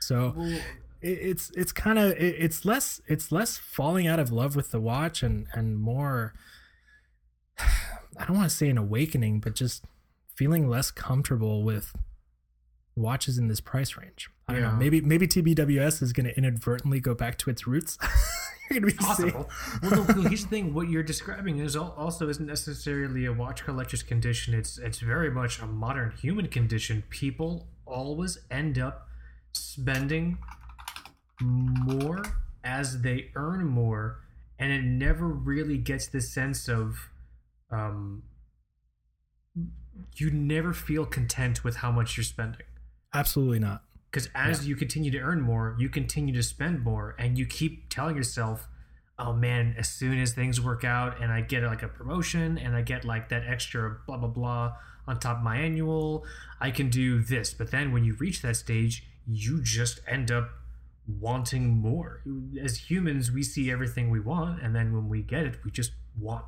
So 0.00 0.34
Well, 0.36 0.48
it, 0.48 0.62
it's 1.08 1.50
it's 1.50 1.72
kind 1.72 1.98
of 1.98 2.12
it, 2.12 2.36
it's 2.38 2.64
less 2.64 3.00
it's 3.06 3.30
less 3.30 3.56
falling 3.56 4.06
out 4.06 4.18
of 4.18 4.32
love 4.32 4.56
with 4.56 4.70
the 4.70 4.80
watch 4.80 5.22
and 5.22 5.46
and 5.52 5.78
more 5.78 6.34
I 7.58 8.24
don't 8.26 8.36
want 8.36 8.48
to 8.48 8.56
say 8.56 8.68
an 8.68 8.78
awakening, 8.78 9.40
but 9.40 9.54
just 9.54 9.84
feeling 10.36 10.68
less 10.68 10.90
comfortable 10.90 11.62
with 11.62 11.94
watches 12.96 13.38
in 13.38 13.48
this 13.48 13.60
price 13.60 13.96
range. 13.96 14.30
I 14.48 14.52
don't 14.52 14.62
know. 14.62 14.72
Maybe 14.72 15.00
maybe 15.00 15.26
TBWS 15.26 16.02
is 16.02 16.12
going 16.12 16.26
to 16.26 16.36
inadvertently 16.36 17.00
go 17.00 17.14
back 17.14 17.38
to 17.38 17.50
its 17.50 17.66
roots. 17.66 17.98
You're 18.70 18.80
to 18.80 18.86
be 18.86 18.92
possible. 18.94 19.50
well, 19.82 20.04
no, 20.06 20.22
here's 20.22 20.42
the 20.42 20.48
thing: 20.50 20.74
what 20.74 20.88
you're 20.88 21.02
describing 21.02 21.58
is 21.58 21.76
also 21.76 22.28
isn't 22.28 22.46
necessarily 22.46 23.26
a 23.26 23.32
watch 23.32 23.64
collector's 23.64 24.02
condition. 24.02 24.54
It's 24.54 24.78
it's 24.78 25.00
very 25.00 25.30
much 25.30 25.60
a 25.60 25.66
modern 25.66 26.12
human 26.12 26.48
condition. 26.48 27.04
People 27.10 27.68
always 27.86 28.38
end 28.50 28.78
up 28.78 29.06
spending 29.52 30.38
more 31.40 32.22
as 32.62 33.02
they 33.02 33.30
earn 33.34 33.66
more, 33.66 34.20
and 34.58 34.72
it 34.72 34.82
never 34.82 35.28
really 35.28 35.76
gets 35.76 36.06
the 36.06 36.20
sense 36.20 36.68
of, 36.68 37.10
um, 37.70 38.22
you 40.16 40.30
never 40.30 40.72
feel 40.72 41.04
content 41.04 41.62
with 41.62 41.76
how 41.76 41.92
much 41.92 42.16
you're 42.16 42.24
spending. 42.24 42.62
Absolutely 43.12 43.58
not. 43.58 43.83
Because 44.14 44.30
as 44.32 44.68
you 44.68 44.76
continue 44.76 45.10
to 45.10 45.18
earn 45.18 45.40
more, 45.40 45.74
you 45.76 45.88
continue 45.88 46.32
to 46.34 46.42
spend 46.44 46.84
more, 46.84 47.16
and 47.18 47.36
you 47.36 47.46
keep 47.46 47.88
telling 47.90 48.14
yourself, 48.14 48.68
"Oh 49.18 49.32
man, 49.32 49.74
as 49.76 49.88
soon 49.88 50.20
as 50.20 50.32
things 50.32 50.60
work 50.60 50.84
out, 50.84 51.20
and 51.20 51.32
I 51.32 51.40
get 51.40 51.64
like 51.64 51.82
a 51.82 51.88
promotion, 51.88 52.56
and 52.56 52.76
I 52.76 52.82
get 52.82 53.04
like 53.04 53.28
that 53.30 53.42
extra 53.44 53.98
blah 54.06 54.16
blah 54.18 54.28
blah 54.28 54.76
on 55.08 55.18
top 55.18 55.38
of 55.38 55.42
my 55.42 55.56
annual, 55.56 56.24
I 56.60 56.70
can 56.70 56.90
do 56.90 57.24
this." 57.24 57.52
But 57.54 57.72
then 57.72 57.90
when 57.90 58.04
you 58.04 58.14
reach 58.14 58.40
that 58.42 58.54
stage, 58.54 59.04
you 59.26 59.60
just 59.60 59.98
end 60.06 60.30
up 60.30 60.48
wanting 61.08 61.70
more. 61.70 62.22
As 62.62 62.88
humans, 62.88 63.32
we 63.32 63.42
see 63.42 63.68
everything 63.68 64.10
we 64.10 64.20
want, 64.20 64.62
and 64.62 64.76
then 64.76 64.92
when 64.94 65.08
we 65.08 65.22
get 65.22 65.44
it, 65.44 65.64
we 65.64 65.72
just 65.72 65.90
want 66.16 66.44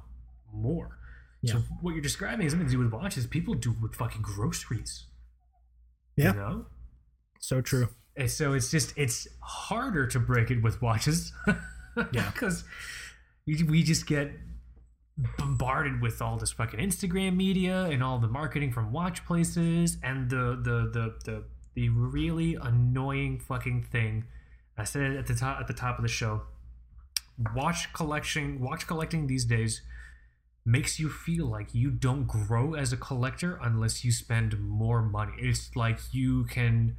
more. 0.53 0.99
So 1.45 1.59
what 1.81 1.95
you're 1.95 2.01
describing 2.01 2.47
is 2.47 2.53
something 2.53 2.69
to 2.69 2.73
do 2.73 2.79
with 2.79 2.93
watches. 2.93 3.27
People 3.27 3.55
do 3.55 3.73
with 3.83 3.97
fucking 3.97 4.23
groceries. 4.23 5.07
Yeah. 6.17 6.33
You 6.33 6.39
know? 6.39 6.67
So 7.47 7.61
true. 7.61 7.89
So 8.27 8.55
it's 8.55 8.73
just 8.73 8.93
it's 8.97 9.29
harder 9.41 10.05
to 10.09 10.19
break 10.19 10.51
it 10.51 10.63
with 10.63 10.83
watches. 10.83 11.33
Yeah. 12.13 12.31
Because 12.31 12.63
we, 13.47 13.63
we 13.63 13.83
just 13.83 14.07
get 14.07 14.31
bombarded 15.39 16.03
with 16.03 16.21
all 16.21 16.37
this 16.37 16.53
fucking 16.53 16.79
Instagram 16.79 17.37
media 17.37 17.85
and 17.85 18.05
all 18.05 18.19
the 18.19 18.29
marketing 18.29 18.71
from 18.71 18.93
watch 18.93 19.25
places 19.25 19.97
and 20.03 20.29
the 20.29 20.61
the 20.63 20.91
the 20.93 21.15
the, 21.25 21.45
the 21.73 21.89
really 21.89 22.59
annoying 22.61 23.39
fucking 23.39 23.85
thing. 23.85 24.25
I 24.77 24.85
said 24.85 25.11
it 25.11 25.17
at 25.17 25.27
the 25.27 25.35
top 25.35 25.59
at 25.59 25.69
the 25.69 25.73
top 25.73 25.99
of 25.99 26.03
the 26.03 26.09
show. 26.09 26.43
Watch 27.55 27.91
collection 27.95 28.61
watch 28.61 28.87
collecting 28.87 29.27
these 29.27 29.47
days 29.47 29.81
makes 30.67 31.01
you 31.01 31.09
feel 31.09 31.47
like 31.47 31.75
you 31.75 31.91
don't 31.91 32.27
grow 32.27 32.75
as 32.75 32.93
a 32.93 32.99
collector 32.99 33.59
unless 33.63 34.05
you 34.05 34.13
spend 34.13 34.61
more 34.61 35.01
money. 35.01 35.33
It's 35.39 35.75
like 35.75 35.99
you 36.13 36.45
can 36.45 36.99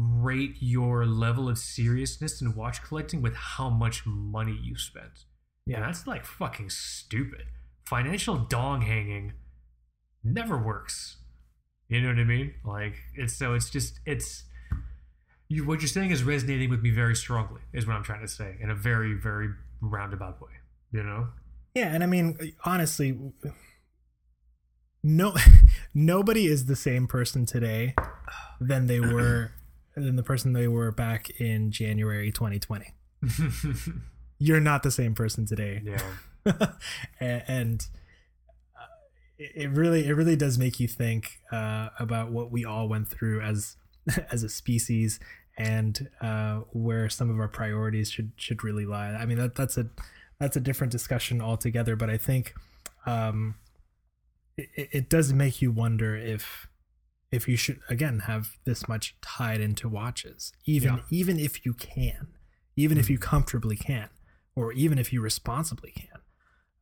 rate 0.00 0.54
your 0.60 1.04
level 1.06 1.48
of 1.48 1.58
seriousness 1.58 2.40
in 2.40 2.54
watch 2.54 2.82
collecting 2.84 3.20
with 3.20 3.34
how 3.34 3.68
much 3.68 4.06
money 4.06 4.56
you 4.62 4.76
spent. 4.76 5.24
Yeah, 5.66 5.78
Yeah. 5.80 5.86
that's 5.86 6.06
like 6.06 6.24
fucking 6.24 6.70
stupid. 6.70 7.46
Financial 7.84 8.36
dong 8.36 8.82
hanging 8.82 9.32
never 10.22 10.56
works. 10.56 11.16
You 11.88 12.00
know 12.02 12.08
what 12.08 12.18
I 12.18 12.24
mean? 12.24 12.54
Like 12.64 12.94
it's 13.14 13.34
so 13.36 13.54
it's 13.54 13.70
just 13.70 13.98
it's 14.06 14.44
you 15.48 15.64
what 15.66 15.80
you're 15.80 15.88
saying 15.88 16.10
is 16.10 16.22
resonating 16.22 16.68
with 16.70 16.82
me 16.82 16.90
very 16.90 17.16
strongly 17.16 17.62
is 17.72 17.86
what 17.86 17.96
I'm 17.96 18.02
trying 18.04 18.20
to 18.20 18.28
say 18.28 18.56
in 18.60 18.70
a 18.70 18.74
very 18.74 19.14
very 19.14 19.48
roundabout 19.80 20.40
way. 20.40 20.52
You 20.92 21.02
know? 21.02 21.28
Yeah, 21.74 21.92
and 21.94 22.02
I 22.02 22.06
mean, 22.06 22.36
honestly, 22.64 23.18
no, 25.02 25.34
nobody 25.94 26.46
is 26.46 26.66
the 26.66 26.76
same 26.76 27.06
person 27.06 27.46
today 27.46 27.94
than 28.60 28.86
they 28.86 29.00
were 29.14 29.52
than 30.00 30.16
the 30.16 30.22
person 30.22 30.52
they 30.52 30.68
were 30.68 30.90
back 30.90 31.30
in 31.40 31.70
January 31.70 32.30
2020. 32.30 32.92
You're 34.38 34.60
not 34.60 34.82
the 34.82 34.90
same 34.90 35.14
person 35.14 35.46
today, 35.46 35.82
yeah. 35.84 36.02
and, 37.20 37.42
and 37.48 37.86
uh, 38.76 38.86
it 39.38 39.52
it 39.54 39.70
really 39.70 40.06
it 40.06 40.12
really 40.12 40.36
does 40.36 40.58
make 40.58 40.78
you 40.78 40.86
think 40.86 41.40
uh, 41.50 41.88
about 41.98 42.30
what 42.30 42.52
we 42.52 42.64
all 42.64 42.88
went 42.88 43.08
through 43.08 43.40
as 43.40 43.76
as 44.30 44.42
a 44.44 44.48
species 44.48 45.18
and 45.56 46.08
uh, 46.20 46.60
where 46.70 47.08
some 47.08 47.30
of 47.30 47.40
our 47.40 47.48
priorities 47.48 48.10
should 48.10 48.30
should 48.36 48.62
really 48.62 48.86
lie. 48.86 49.08
I 49.08 49.26
mean 49.26 49.38
that 49.38 49.56
that's 49.56 49.76
a 49.76 49.86
that's 50.38 50.56
a 50.56 50.60
different 50.60 50.92
discussion 50.92 51.40
altogether. 51.42 51.96
But 51.96 52.10
I 52.10 52.16
think 52.16 52.54
um, 53.06 53.56
it, 54.56 54.88
it 54.92 55.10
does 55.10 55.32
make 55.32 55.60
you 55.60 55.72
wonder 55.72 56.16
if 56.16 56.67
if 57.30 57.46
you 57.48 57.56
should 57.56 57.80
again 57.88 58.20
have 58.20 58.56
this 58.64 58.88
much 58.88 59.16
tied 59.20 59.60
into 59.60 59.88
watches, 59.88 60.52
even 60.64 60.94
Yeah. 60.96 61.00
even 61.10 61.38
if 61.38 61.64
you 61.66 61.74
can, 61.74 62.28
even 62.76 62.96
if 62.98 63.10
you 63.10 63.18
comfortably 63.18 63.76
can, 63.76 64.08
or 64.56 64.72
even 64.72 64.98
if 64.98 65.12
you 65.12 65.20
responsibly 65.20 65.90
can. 65.92 66.20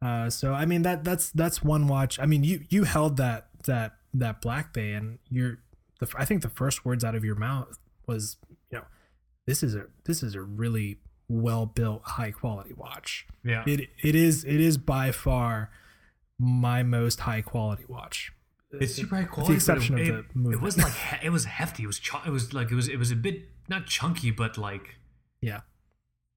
Uh, 0.07 0.31
so 0.31 0.53
I 0.53 0.65
mean 0.67 0.83
that 0.83 1.05
that's 1.05 1.31
that's 1.31 1.63
one 1.63 1.89
watch. 1.89 2.19
I 2.21 2.27
mean 2.27 2.45
you 2.45 2.65
you 2.69 2.85
held 2.85 3.17
that 3.17 3.49
that 3.65 3.97
that 4.15 4.41
Black 4.41 4.73
Bay 4.73 4.93
and 4.93 5.19
you're 5.29 5.59
the 6.01 6.09
I 6.17 6.25
think 6.25 6.43
the 6.43 6.49
first 6.51 6.85
words 6.85 7.03
out 7.05 7.15
of 7.15 7.25
your 7.25 7.35
mouth 7.37 7.79
was 8.07 8.37
you 8.71 8.79
know 8.79 8.85
this 9.47 9.63
is 9.63 9.75
a 9.75 9.87
this 10.05 10.23
is 10.23 10.35
a 10.35 10.43
really 10.43 10.99
well 11.29 11.67
built 11.67 12.03
high 12.05 12.31
quality 12.31 12.73
watch. 12.75 13.27
Yeah. 13.43 13.65
It 13.67 13.89
it 14.03 14.15
is 14.15 14.45
it 14.45 14.61
is 14.61 14.79
by 14.79 15.11
far 15.11 15.71
my 16.39 16.83
most 16.83 17.21
high 17.21 17.41
quality 17.41 17.85
watch. 17.89 18.31
It's 18.73 18.95
super 18.95 19.17
high 19.17 19.25
quality. 19.25 19.53
the 19.53 19.57
exception 19.57 19.95
but 19.95 20.03
of 20.03 20.09
it, 20.09 20.25
the 20.35 20.51
it, 20.51 20.53
it 20.55 20.61
was 20.61 20.77
like 20.77 20.93
he- 20.93 21.27
it 21.27 21.31
was 21.31 21.45
hefty. 21.45 21.85
It 21.85 21.87
was 21.87 21.99
ch- 21.99 22.27
it 22.27 22.31
was 22.31 22.53
like 22.53 22.71
it 22.71 22.75
was 22.75 22.89
it 22.89 22.99
was 22.99 23.11
a 23.11 23.17
bit 23.17 23.43
not 23.69 23.87
chunky, 23.87 24.31
but 24.31 24.59
like 24.59 24.97
yeah. 25.41 25.61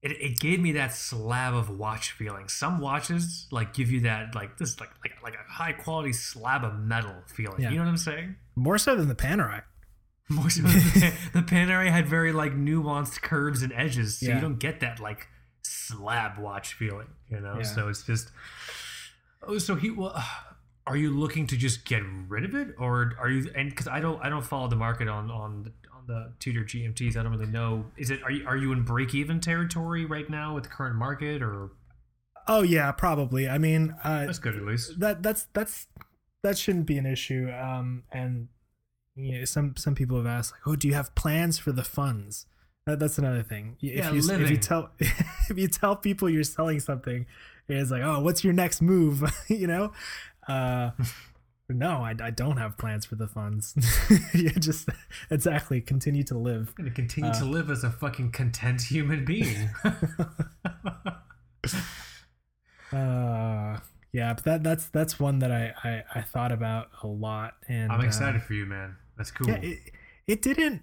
it, 0.02 0.12
it 0.12 0.38
gave 0.40 0.60
me 0.60 0.72
that 0.72 0.94
slab 0.94 1.54
of 1.54 1.68
watch 1.70 2.12
feeling. 2.12 2.48
Some 2.48 2.78
watches 2.80 3.46
like 3.50 3.74
give 3.74 3.90
you 3.90 4.00
that 4.02 4.34
like 4.34 4.58
this 4.58 4.78
like 4.80 4.90
like 5.04 5.22
like 5.22 5.34
a 5.34 5.52
high 5.52 5.72
quality 5.72 6.12
slab 6.12 6.64
of 6.64 6.78
metal 6.78 7.14
feeling. 7.26 7.60
Yeah. 7.62 7.70
You 7.70 7.76
know 7.78 7.84
what 7.84 7.90
I'm 7.90 7.96
saying? 7.96 8.36
More 8.54 8.78
so 8.78 8.94
than 8.94 9.08
the 9.08 9.14
Panerai. 9.16 9.62
More 10.30 10.48
so 10.48 10.62
the, 10.62 11.12
the 11.32 11.40
Panerai 11.42 11.90
had 11.90 12.06
very 12.06 12.32
like 12.32 12.52
nuanced 12.52 13.20
curves 13.22 13.62
and 13.62 13.72
edges, 13.72 14.18
so 14.20 14.26
Yeah. 14.26 14.36
you 14.36 14.40
don't 14.40 14.58
get 14.60 14.78
that 14.80 15.00
like 15.00 15.26
slab 15.64 16.38
watch 16.38 16.74
feeling. 16.74 17.08
You 17.28 17.40
know, 17.40 17.56
Yeah. 17.56 17.62
so 17.64 17.88
it's 17.88 18.04
just. 18.04 18.30
Oh, 19.42 19.58
so 19.58 19.74
he 19.74 19.90
well. 19.90 20.14
Are 20.90 20.96
you 20.96 21.10
looking 21.16 21.46
to 21.48 21.56
just 21.56 21.84
get 21.84 22.02
rid 22.28 22.44
of 22.44 22.54
it, 22.54 22.74
or 22.78 23.14
are 23.18 23.30
you? 23.30 23.50
And 23.54 23.70
because 23.70 23.86
I 23.86 24.00
don't, 24.00 24.20
I 24.24 24.28
don't 24.28 24.44
follow 24.44 24.68
the 24.68 24.76
market 24.76 25.08
on 25.08 25.30
on 25.30 25.62
the, 25.64 25.72
on 25.94 26.06
the 26.06 26.32
Tudor 26.40 26.64
GMTs. 26.64 27.16
I 27.16 27.22
don't 27.22 27.32
really 27.32 27.50
know. 27.50 27.86
Is 27.96 28.10
it? 28.10 28.22
Are 28.24 28.30
you 28.30 28.46
are 28.46 28.56
you 28.56 28.72
in 28.72 28.82
break 28.82 29.14
even 29.14 29.40
territory 29.40 30.04
right 30.04 30.28
now 30.28 30.54
with 30.54 30.64
the 30.64 30.70
current 30.70 30.96
market, 30.96 31.42
or 31.42 31.70
Oh 32.48 32.62
yeah, 32.62 32.90
probably. 32.92 33.48
I 33.48 33.58
mean, 33.58 33.94
uh, 34.02 34.26
that's 34.26 34.40
good 34.40 34.56
at 34.56 34.64
least. 34.64 34.98
that 34.98 35.22
that's 35.22 35.46
that's 35.52 35.86
that 36.42 36.58
shouldn't 36.58 36.86
be 36.86 36.98
an 36.98 37.06
issue. 37.06 37.50
Um, 37.50 38.02
and 38.10 38.48
you 39.14 39.38
know, 39.38 39.44
some 39.44 39.76
some 39.76 39.94
people 39.94 40.16
have 40.16 40.26
asked 40.26 40.52
like, 40.52 40.62
oh, 40.66 40.76
do 40.76 40.88
you 40.88 40.94
have 40.94 41.14
plans 41.14 41.58
for 41.58 41.72
the 41.72 41.84
funds? 41.84 42.46
That, 42.86 42.98
that's 42.98 43.18
another 43.18 43.42
thing. 43.42 43.76
If 43.80 44.04
Yeah, 44.04 44.12
you 44.12 44.18
if 44.18 44.50
you 44.50 44.56
tell 44.56 44.90
if 44.98 45.56
you 45.56 45.68
tell 45.68 45.96
people 45.96 46.28
you're 46.28 46.44
selling 46.44 46.80
something, 46.80 47.26
it's 47.68 47.90
like, 47.90 48.02
oh, 48.02 48.20
what's 48.20 48.42
your 48.42 48.52
next 48.52 48.82
move? 48.82 49.22
you 49.48 49.66
know. 49.66 49.92
Uh, 50.50 50.90
no, 51.68 52.02
I, 52.02 52.14
I 52.20 52.30
don't 52.30 52.56
have 52.56 52.76
plans 52.76 53.06
for 53.06 53.14
the 53.14 53.28
funds. 53.28 53.74
you 54.34 54.50
just 54.50 54.88
exactly 55.30 55.80
continue 55.80 56.24
to 56.24 56.36
live. 56.36 56.74
I'm 56.78 56.84
gonna 56.84 56.94
continue 56.94 57.30
Uh, 57.30 57.38
to 57.38 57.44
live 57.44 57.70
as 57.70 57.84
a 57.84 57.90
fucking 57.90 58.32
content 58.32 58.82
human 58.82 59.24
being. 59.24 59.70
Uh, 62.92 63.78
yeah, 64.12 64.34
but 64.34 64.44
that 64.44 64.62
that's 64.64 64.86
that's 64.88 65.20
one 65.20 65.38
that 65.38 65.52
I 65.52 65.72
I, 65.84 66.02
I 66.16 66.22
thought 66.22 66.50
about 66.50 66.88
a 67.02 67.06
lot, 67.06 67.54
and 67.68 67.92
I'm 67.92 68.00
uh, 68.00 68.04
excited 68.04 68.42
for 68.42 68.54
you, 68.54 68.66
man. 68.66 68.96
That's 69.16 69.30
cool. 69.30 69.48
Yeah, 69.48 69.60
it, 69.62 69.78
it 70.26 70.42
didn't. 70.42 70.82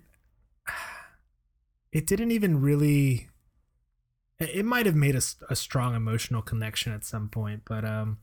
It 1.91 2.07
didn't 2.07 2.31
even 2.31 2.61
really. 2.61 3.27
It 4.39 4.63
might 4.65 4.85
have 4.85 4.95
made 4.95 5.15
a 5.15 5.55
strong 5.55 5.95
emotional 5.95 6.41
connection 6.41 6.93
at 6.93 7.03
some 7.03 7.27
point, 7.27 7.63
but 7.65 7.83
um, 7.83 8.19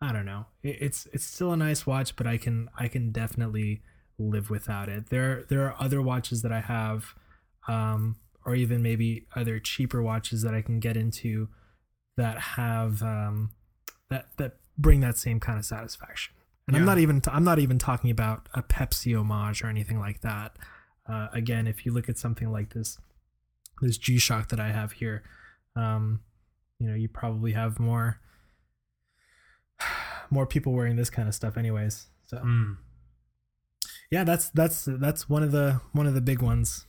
I 0.00 0.12
don't 0.12 0.26
know. 0.26 0.46
It, 0.62 0.76
it's 0.80 1.06
it's 1.12 1.24
still 1.24 1.52
a 1.52 1.56
nice 1.56 1.86
watch, 1.86 2.16
but 2.16 2.26
I 2.26 2.36
can 2.36 2.68
I 2.78 2.88
can 2.88 3.12
definitely 3.12 3.82
live 4.18 4.50
without 4.50 4.88
it. 4.88 5.10
There 5.10 5.44
there 5.48 5.66
are 5.66 5.74
other 5.78 6.02
watches 6.02 6.42
that 6.42 6.52
I 6.52 6.60
have, 6.60 7.14
um, 7.68 8.16
or 8.44 8.54
even 8.54 8.82
maybe 8.82 9.26
other 9.34 9.58
cheaper 9.58 10.02
watches 10.02 10.42
that 10.42 10.54
I 10.54 10.62
can 10.62 10.80
get 10.80 10.96
into 10.96 11.48
that 12.16 12.38
have 12.40 13.02
um, 13.02 13.50
that 14.10 14.28
that 14.36 14.56
bring 14.78 15.00
that 15.00 15.16
same 15.16 15.40
kind 15.40 15.58
of 15.58 15.64
satisfaction. 15.64 16.34
And 16.68 16.76
I'm 16.76 16.84
not 16.84 16.98
even 16.98 17.20
t- 17.20 17.30
I'm 17.32 17.44
not 17.44 17.60
even 17.60 17.78
talking 17.78 18.10
about 18.10 18.48
a 18.52 18.62
Pepsi 18.62 19.16
homage 19.16 19.62
or 19.62 19.68
anything 19.68 20.00
like 20.00 20.22
that. 20.22 20.56
Uh, 21.08 21.28
again, 21.32 21.68
if 21.68 21.86
you 21.86 21.92
look 21.92 22.08
at 22.08 22.18
something 22.18 22.50
like 22.50 22.74
this 22.74 22.98
this 23.80 23.96
G 23.96 24.18
Shock 24.18 24.48
that 24.48 24.58
I 24.58 24.72
have 24.72 24.92
here, 24.92 25.22
um, 25.76 26.20
you 26.80 26.88
know, 26.88 26.94
you 26.94 27.08
probably 27.08 27.52
have 27.52 27.78
more 27.78 28.20
more 30.30 30.46
people 30.46 30.72
wearing 30.72 30.96
this 30.96 31.10
kind 31.10 31.28
of 31.28 31.34
stuff, 31.34 31.56
anyways. 31.56 32.06
So 32.26 32.38
Mm, 32.38 32.76
yeah, 34.10 34.24
that's 34.24 34.50
that's 34.50 34.84
that's 34.88 35.28
one 35.28 35.42
of 35.42 35.52
the 35.52 35.80
one 35.92 36.06
of 36.06 36.14
the 36.14 36.20
big 36.20 36.42
ones. 36.42 36.86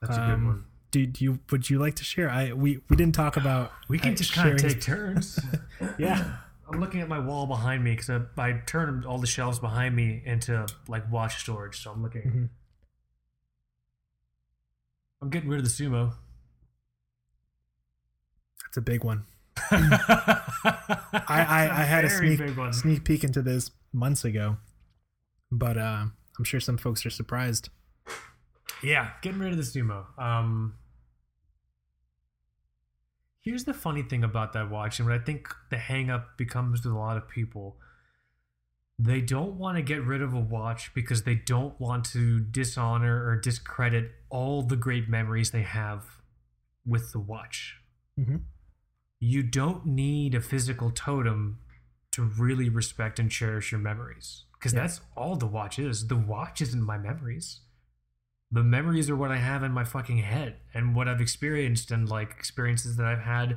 that's 0.00 0.16
a 0.16 0.22
Um, 0.22 0.30
good 0.30 0.46
one. 0.46 0.64
Do, 0.90 1.06
do 1.06 1.24
you 1.24 1.38
would 1.50 1.70
you 1.70 1.78
like 1.78 1.94
to 1.96 2.04
share? 2.04 2.28
I 2.30 2.52
we 2.52 2.80
we 2.88 2.96
didn't 2.96 3.14
talk 3.14 3.36
about 3.36 3.72
We 3.88 3.98
can 3.98 4.12
uh, 4.12 4.16
just 4.16 4.32
kind 4.32 4.50
of 4.54 4.60
take 4.60 4.80
turns. 4.80 5.38
Yeah. 5.98 6.36
I'm 6.70 6.80
looking 6.80 7.00
at 7.00 7.08
my 7.08 7.18
wall 7.18 7.46
behind 7.46 7.84
me 7.84 7.90
because 7.92 8.08
I, 8.08 8.20
I 8.38 8.62
turned 8.66 9.04
all 9.04 9.18
the 9.18 9.26
shelves 9.26 9.58
behind 9.58 9.94
me 9.94 10.22
into 10.24 10.66
like 10.88 11.10
watch 11.10 11.36
storage. 11.40 11.82
So 11.82 11.90
I'm 11.90 12.02
looking. 12.02 12.22
Mhm. 12.22 12.48
I'm 15.20 15.28
getting 15.30 15.48
rid 15.50 15.58
of 15.58 15.64
the 15.64 15.70
sumo. 15.70 16.14
That's 18.64 18.76
a 18.76 18.80
big 18.80 19.04
one. 19.04 19.24
I, 19.70 20.40
I, 21.28 21.68
I 21.80 21.84
had 21.84 22.04
a 22.04 22.10
sneak 22.10 22.40
sneak 22.72 23.04
peek 23.04 23.24
into 23.24 23.42
this 23.42 23.70
months 23.92 24.24
ago, 24.24 24.56
but 25.50 25.76
uh, 25.76 26.06
I'm 26.38 26.44
sure 26.44 26.60
some 26.60 26.78
folks 26.78 27.04
are 27.06 27.10
surprised. 27.10 27.68
Yeah, 28.82 29.10
getting 29.22 29.38
rid 29.40 29.52
of 29.52 29.58
the 29.58 29.62
sumo. 29.62 30.04
Um, 30.18 30.74
here's 33.40 33.64
the 33.64 33.74
funny 33.74 34.02
thing 34.02 34.24
about 34.24 34.52
that 34.54 34.70
watch, 34.70 34.98
and 34.98 35.08
what 35.08 35.18
I 35.20 35.22
think 35.22 35.48
the 35.70 35.78
hang 35.78 36.10
up 36.10 36.36
becomes 36.36 36.84
with 36.84 36.92
a 36.92 36.98
lot 36.98 37.16
of 37.16 37.28
people. 37.28 37.76
They 38.98 39.20
don't 39.20 39.54
want 39.54 39.76
to 39.78 39.82
get 39.82 40.04
rid 40.04 40.22
of 40.22 40.32
a 40.32 40.38
watch 40.40 40.92
because 40.94 41.22
they 41.24 41.34
don't 41.34 41.78
want 41.80 42.04
to 42.12 42.38
dishonor 42.40 43.26
or 43.26 43.36
discredit 43.36 44.12
all 44.30 44.62
the 44.62 44.76
great 44.76 45.08
memories 45.08 45.50
they 45.50 45.62
have 45.62 46.04
with 46.86 47.10
the 47.12 47.18
watch. 47.18 47.76
Mhm. 48.18 48.42
You 49.24 49.44
don't 49.44 49.86
need 49.86 50.34
a 50.34 50.40
physical 50.40 50.90
totem 50.90 51.58
to 52.10 52.22
really 52.24 52.68
respect 52.68 53.20
and 53.20 53.30
cherish 53.30 53.70
your 53.70 53.80
memories 53.80 54.44
because 54.54 54.74
Yeah. 54.74 54.80
that's 54.80 55.00
all 55.16 55.36
the 55.36 55.46
watch 55.46 55.78
is. 55.78 56.08
The 56.08 56.16
watch 56.16 56.60
isn't 56.60 56.82
my 56.82 56.98
memories 56.98 57.60
the 58.54 58.62
memories 58.62 59.08
are 59.08 59.16
what 59.16 59.30
I 59.30 59.38
have 59.38 59.62
in 59.62 59.72
my 59.72 59.82
fucking 59.82 60.18
head 60.18 60.56
and 60.74 60.94
what 60.94 61.08
I've 61.08 61.22
experienced 61.22 61.90
and 61.90 62.06
like 62.06 62.32
experiences 62.32 62.96
that 62.98 63.06
I've 63.06 63.20
had 63.22 63.56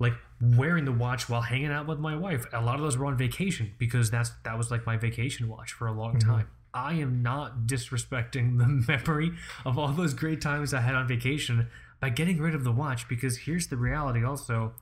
like 0.00 0.14
wearing 0.40 0.84
the 0.86 0.90
watch 0.92 1.28
while 1.28 1.42
hanging 1.42 1.70
out 1.70 1.86
with 1.86 2.00
my 2.00 2.16
wife. 2.16 2.44
A 2.52 2.60
lot 2.60 2.74
of 2.74 2.80
those 2.80 2.96
were 2.98 3.06
on 3.06 3.16
vacation 3.16 3.74
because 3.78 4.10
that's 4.10 4.30
that 4.42 4.58
was 4.58 4.72
like 4.72 4.84
my 4.86 4.96
vacation 4.96 5.46
watch 5.48 5.72
for 5.72 5.86
a 5.86 5.92
long 5.92 6.16
Mhm. 6.16 6.24
time. 6.24 6.48
I 6.74 6.94
am 6.94 7.22
not 7.22 7.66
disrespecting 7.68 8.58
the 8.58 8.66
memory 8.88 9.36
of 9.64 9.78
all 9.78 9.92
those 9.92 10.14
great 10.14 10.40
times 10.40 10.74
I 10.74 10.80
had 10.80 10.96
on 10.96 11.06
vacation 11.06 11.68
by 12.00 12.10
getting 12.10 12.38
rid 12.38 12.54
of 12.54 12.64
the 12.64 12.72
watch 12.72 13.08
because 13.08 13.38
here's 13.38 13.66
the 13.68 13.76
reality 13.76 14.24
also. 14.24 14.74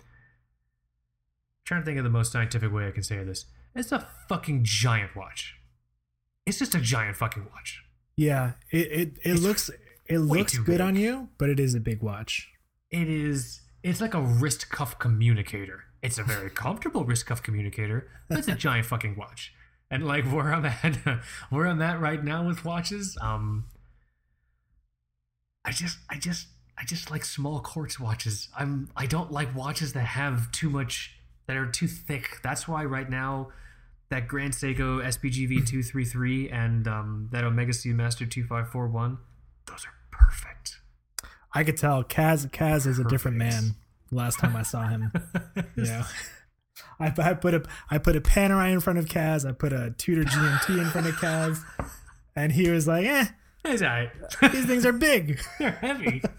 trying 1.64 1.81
to 1.83 1.85
think 1.85 1.99
of 1.99 2.05
the 2.05 2.11
most 2.11 2.33
scientific 2.33 2.73
way 2.73 2.87
I 2.87 2.91
can 2.93 3.03
say 3.03 3.23
this. 3.25 3.47
It's 3.75 3.93
a 3.93 4.07
fucking 4.29 4.61
giant 4.64 5.17
watch. 5.17 5.55
It's 6.47 6.59
just 6.59 6.75
a 6.75 6.81
giant 6.81 7.17
fucking 7.17 7.47
watch. 7.53 7.83
Yeah, 8.17 8.53
it 8.71 8.79
it, 8.87 9.09
it 9.25 9.31
It's 9.33 9.43
looks 9.43 9.71
it 10.07 10.19
looks 10.19 10.57
good 10.59 10.79
big. 10.79 10.81
on 10.81 10.97
you, 10.97 11.29
but 11.39 11.49
it 11.51 11.59
is 11.61 11.75
a 11.75 11.81
big 11.81 12.03
watch. 12.03 12.49
it 12.91 13.09
is 13.09 13.61
it's 13.83 14.01
like 14.01 14.14
a 14.14 14.21
wrist 14.23 14.69
cuff 14.71 14.99
communicator 14.99 15.85
it's 16.03 16.19
a 16.19 16.23
very 16.25 16.51
comfortable 16.64 17.05
wrist 17.05 17.27
cuff 17.27 17.43
communicator 17.43 18.09
but 18.29 18.39
it's 18.39 18.49
a 18.49 18.55
giant 18.55 18.87
fucking 18.87 19.14
watch 19.17 19.53
and 19.91 20.05
like 20.07 20.25
where 20.25 20.53
i'm 20.55 20.64
at 20.64 20.97
where 21.51 21.67
i'm 21.67 21.81
at 21.83 22.01
right 22.01 22.23
now 22.25 22.45
with 22.47 22.64
watches 22.64 23.17
um 23.21 23.64
i 25.64 25.71
just 25.71 25.99
i 26.11 26.17
just 26.17 26.47
i 26.79 26.85
just 26.85 27.11
like 27.11 27.24
small 27.24 27.61
quartz 27.61 27.99
watches 27.99 28.49
i'm 28.59 28.89
i 28.97 29.07
don't 29.07 29.33
like 29.33 29.55
watches 29.55 29.93
that 29.93 30.05
have 30.05 30.51
too 30.53 30.70
much 30.70 31.18
that 31.47 31.57
are 31.57 31.66
too 31.66 31.87
thick 31.87 32.39
that's 32.43 32.66
why 32.66 32.85
right 32.85 33.11
now 33.11 33.49
that 34.11 34.29
grand 34.29 34.53
seiko 34.53 35.03
sbgv 35.05 35.66
233 35.66 36.51
and 36.51 36.87
um 36.89 37.29
that 37.33 37.45
omega 37.45 37.72
seamaster 37.72 38.29
2541 38.31 39.18
those 39.66 39.85
are 39.85 39.95
perfect 40.11 40.81
I 41.57 41.64
could 41.64 41.79
tell 41.79 42.05
Kaz 42.05 42.51
Kaz 42.51 42.87
is 42.87 42.99
a 42.99 43.05
different 43.05 43.39
man. 43.39 43.77
Last 44.11 44.39
time 44.39 44.55
I 44.55 44.62
saw 44.62 44.87
him, 44.87 45.11
know. 45.77 46.05
I, 47.01 47.12
I 47.16 47.33
put 47.33 47.55
a 47.55 47.62
I 47.91 47.97
put 47.97 48.14
a 48.14 48.20
Panerai 48.20 48.72
in 48.72 48.81
front 48.81 48.99
of 48.99 49.07
Kaz. 49.07 49.49
I 49.49 49.53
put 49.53 49.72
a 49.72 49.95
Tudor 49.97 50.24
GMT 50.24 50.79
in 50.79 50.85
front 50.91 51.07
of 51.07 51.14
Kaz, 51.14 51.62
and 52.37 52.53
he 52.53 52.68
was 52.68 52.87
like, 52.87 53.07
"Eh, 53.07 53.24
all 53.64 53.77
right. 53.79 54.11
these 54.53 54.66
things 54.66 54.85
are 54.85 54.93
big." 54.93 55.41
They're 55.59 55.70
heavy. 55.70 56.22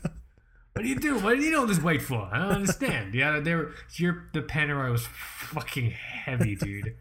What 0.77 0.83
do 0.83 0.89
you 0.89 0.99
do? 0.99 1.17
What 1.17 1.37
do 1.37 1.41
you 1.43 1.49
know 1.51 1.65
this 1.65 1.81
weight 1.81 2.03
for? 2.03 2.29
I 2.31 2.37
don't 2.37 2.49
understand. 2.51 3.15
Yeah, 3.15 3.39
they 3.39 3.55
were. 3.55 3.73
Your 3.95 4.29
the 4.31 4.41
Panerai 4.43 4.91
was 4.91 5.07
fucking 5.07 5.89
heavy, 5.89 6.55
dude. 6.55 6.95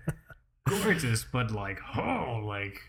Gorgeous, 0.67 1.25
but 1.31 1.51
like, 1.51 1.79
oh, 1.95 2.41
like, 2.43 2.81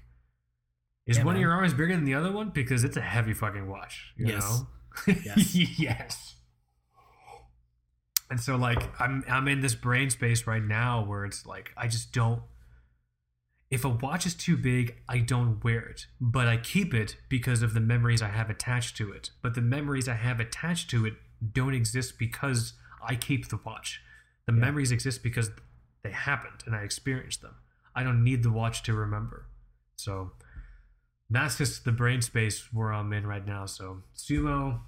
is 1.05 1.17
Yeah, 1.17 1.25
one 1.25 1.35
of 1.35 1.41
your 1.41 1.51
arms 1.51 1.73
bigger 1.73 1.93
than 1.93 2.05
the 2.05 2.13
other 2.13 2.31
one? 2.31 2.51
Because 2.51 2.85
it's 2.85 2.95
a 2.95 3.01
heavy 3.01 3.33
fucking 3.33 3.67
watch. 3.67 4.13
You 4.15 4.27
Yes. 4.27 4.63
know. 5.07 5.13
Yes. 5.25 5.55
yes. 5.79 6.35
And 8.29 8.39
so, 8.39 8.55
like, 8.55 8.81
I'm 9.01 9.25
I'm 9.27 9.47
in 9.49 9.59
this 9.59 9.75
brain 9.75 10.09
space 10.09 10.47
right 10.47 10.63
now 10.63 11.03
where 11.03 11.25
it's 11.25 11.45
like 11.45 11.71
I 11.75 11.88
just 11.88 12.13
don't. 12.13 12.41
If 13.70 13.84
a 13.84 13.89
watch 13.89 14.26
is 14.26 14.34
too 14.34 14.55
big, 14.55 14.95
I 15.09 15.18
don't 15.20 15.61
wear 15.63 15.82
it, 15.82 16.07
but 16.22 16.47
I 16.47 16.55
keep 16.57 16.93
it 16.93 17.18
because 17.28 17.61
of 17.61 17.74
the 17.74 17.82
memories 17.82 18.22
I 18.22 18.30
have 18.30 18.49
attached 18.49 18.95
to 18.97 19.11
it. 19.11 19.32
But 19.41 19.55
the 19.55 19.61
memories 19.61 20.07
I 20.07 20.13
have 20.13 20.39
attached 20.39 20.89
to 20.91 21.05
it 21.05 21.15
don't 21.53 21.74
exist 21.74 22.18
because 22.18 22.74
I 23.05 23.15
keep 23.15 23.49
the 23.49 23.57
watch. 23.65 24.01
The 24.45 24.53
Yeah. 24.53 24.59
memories 24.59 24.91
exist 24.91 25.22
because 25.22 25.51
they 26.01 26.11
happened 26.11 26.63
and 26.65 26.74
I 26.76 26.84
experienced 26.84 27.41
them. 27.41 27.55
I 27.93 28.03
don't 28.03 28.24
need 28.24 28.43
the 28.43 28.51
watch 28.51 28.84
to 28.84 28.93
remember. 28.93 29.49
So 29.97 30.32
that's 31.30 31.57
just 31.57 31.84
the 31.84 31.91
brain 31.91 32.22
space 32.22 32.72
where 32.72 32.93
I'm 32.93 33.11
in 33.11 33.28
right 33.28 33.45
now. 33.45 33.65
So 33.65 34.03
sumo, 34.15 34.80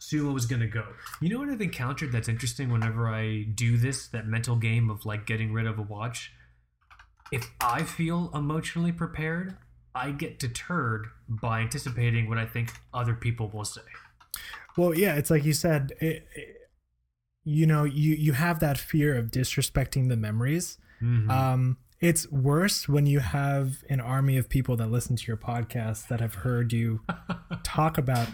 sumo 0.00 0.36
is 0.36 0.46
gonna 0.46 0.66
go. 0.66 0.94
You 1.20 1.28
know 1.28 1.38
what 1.38 1.48
I've 1.48 1.60
encountered 1.60 2.10
that's 2.10 2.28
interesting 2.28 2.70
whenever 2.70 3.08
I 3.08 3.42
do 3.44 3.76
this, 3.78 4.08
that 4.08 4.26
mental 4.26 4.56
game 4.56 4.90
of 4.90 5.06
like 5.06 5.26
getting 5.26 5.52
rid 5.52 5.66
of 5.66 5.78
a 5.78 5.82
watch. 5.82 6.32
If 7.34 7.50
I 7.60 7.82
feel 7.82 8.30
emotionally 8.34 8.92
prepared, 8.92 9.56
I 9.94 10.10
get 10.12 10.38
deterred 10.38 11.06
by 11.28 11.60
anticipating 11.60 12.28
what 12.28 12.38
I 12.38 12.46
think 12.46 12.72
other 12.92 13.14
people 13.14 13.48
will 13.52 13.64
say. 13.64 13.82
Well, 14.76 14.94
yeah, 14.94 15.14
it's 15.16 15.30
like 15.30 15.44
you 15.44 15.52
said. 15.52 15.92
It, 16.00 16.26
it- 16.34 16.56
you 17.46 17.66
know, 17.66 17.84
you 17.84 18.14
you 18.14 18.32
have 18.32 18.60
that 18.60 18.78
fear 18.78 19.14
of 19.14 19.26
disrespecting 19.30 20.08
the 20.08 20.16
memories. 20.16 20.78
Mhm. 21.02 21.28
Um, 21.30 21.76
it's 22.00 22.26
worse 22.32 22.88
when 22.88 23.04
you 23.04 23.18
have 23.20 23.84
an 23.90 24.00
army 24.00 24.38
of 24.38 24.48
people 24.48 24.76
that 24.78 24.90
listen 24.90 25.14
to 25.16 25.26
your 25.26 25.36
podcast 25.36 26.08
that 26.08 26.20
have 26.20 26.36
heard 26.36 26.72
you 26.72 27.02
talk 27.62 27.98
about 27.98 28.28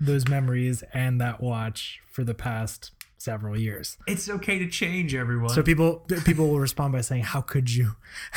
those 0.00 0.26
memories 0.28 0.82
and 0.94 1.20
that 1.20 1.42
watch 1.42 2.00
for 2.10 2.24
the 2.24 2.32
past 2.34 2.92
several 3.24 3.58
years. 3.58 3.96
it's 4.06 4.28
okay 4.28 4.58
to 4.58 4.68
change, 4.68 5.14
everyone. 5.14 5.48
So 5.48 5.62
people 5.62 6.06
people 6.24 6.48
will 6.48 6.60
respond 6.60 6.92
by 6.92 7.00
saying, 7.00 7.24
"How 7.24 7.40
could 7.40 7.74
you?" 7.74 7.96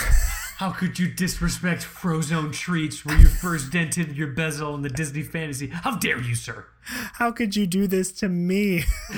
How 0.58 0.72
could 0.72 0.98
you 0.98 1.08
disrespect 1.08 1.84
Frozone 1.84 2.52
treats 2.52 3.06
where 3.06 3.16
you 3.16 3.28
first 3.28 3.72
dented 3.72 4.18
your 4.18 4.30
bezel 4.30 4.74
in 4.74 4.82
the 4.82 4.90
Disney 4.90 5.22
fantasy? 5.22 5.68
How 5.68 5.98
dare 5.98 6.20
you, 6.20 6.34
sir? 6.34 6.66
How 6.82 7.32
could 7.32 7.56
you 7.56 7.68
do 7.68 7.86
this 7.86 8.12
to 8.14 8.28
me? 8.28 8.84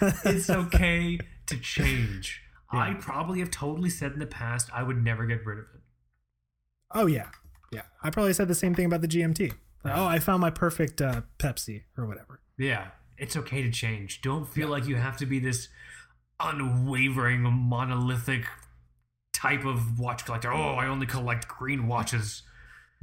it's 0.00 0.48
okay 0.48 1.18
to 1.46 1.58
change. 1.58 2.42
I 2.70 2.94
probably 2.94 3.40
have 3.40 3.50
totally 3.50 3.90
said 3.90 4.12
in 4.12 4.20
the 4.20 4.26
past 4.26 4.70
I 4.72 4.84
would 4.84 5.02
never 5.02 5.26
get 5.26 5.44
rid 5.44 5.58
of 5.58 5.64
it. 5.74 5.80
Oh 6.92 7.06
yeah, 7.06 7.30
yeah. 7.72 7.82
I 8.04 8.10
probably 8.10 8.34
said 8.34 8.46
the 8.46 8.54
same 8.54 8.76
thing 8.76 8.86
about 8.86 9.00
the 9.00 9.08
GMT. 9.08 9.52
Like, 9.82 9.96
oh, 9.96 10.04
I 10.04 10.20
found 10.20 10.40
my 10.40 10.50
perfect 10.50 11.02
uh, 11.02 11.22
Pepsi 11.40 11.82
or 11.98 12.06
whatever. 12.06 12.40
Yeah, 12.56 12.90
it's 13.18 13.36
okay 13.36 13.62
to 13.62 13.70
change. 13.70 14.20
Don't 14.22 14.48
feel 14.48 14.68
like 14.68 14.86
you 14.86 14.96
have 14.96 15.16
to 15.18 15.26
be 15.26 15.38
this 15.38 15.68
unwavering, 16.40 17.42
monolithic 17.42 18.44
type 19.32 19.64
of 19.64 19.98
watch 19.98 20.24
collector. 20.24 20.52
Oh, 20.52 20.74
I 20.74 20.86
only 20.86 21.06
collect 21.06 21.48
green 21.48 21.86
watches. 21.86 22.42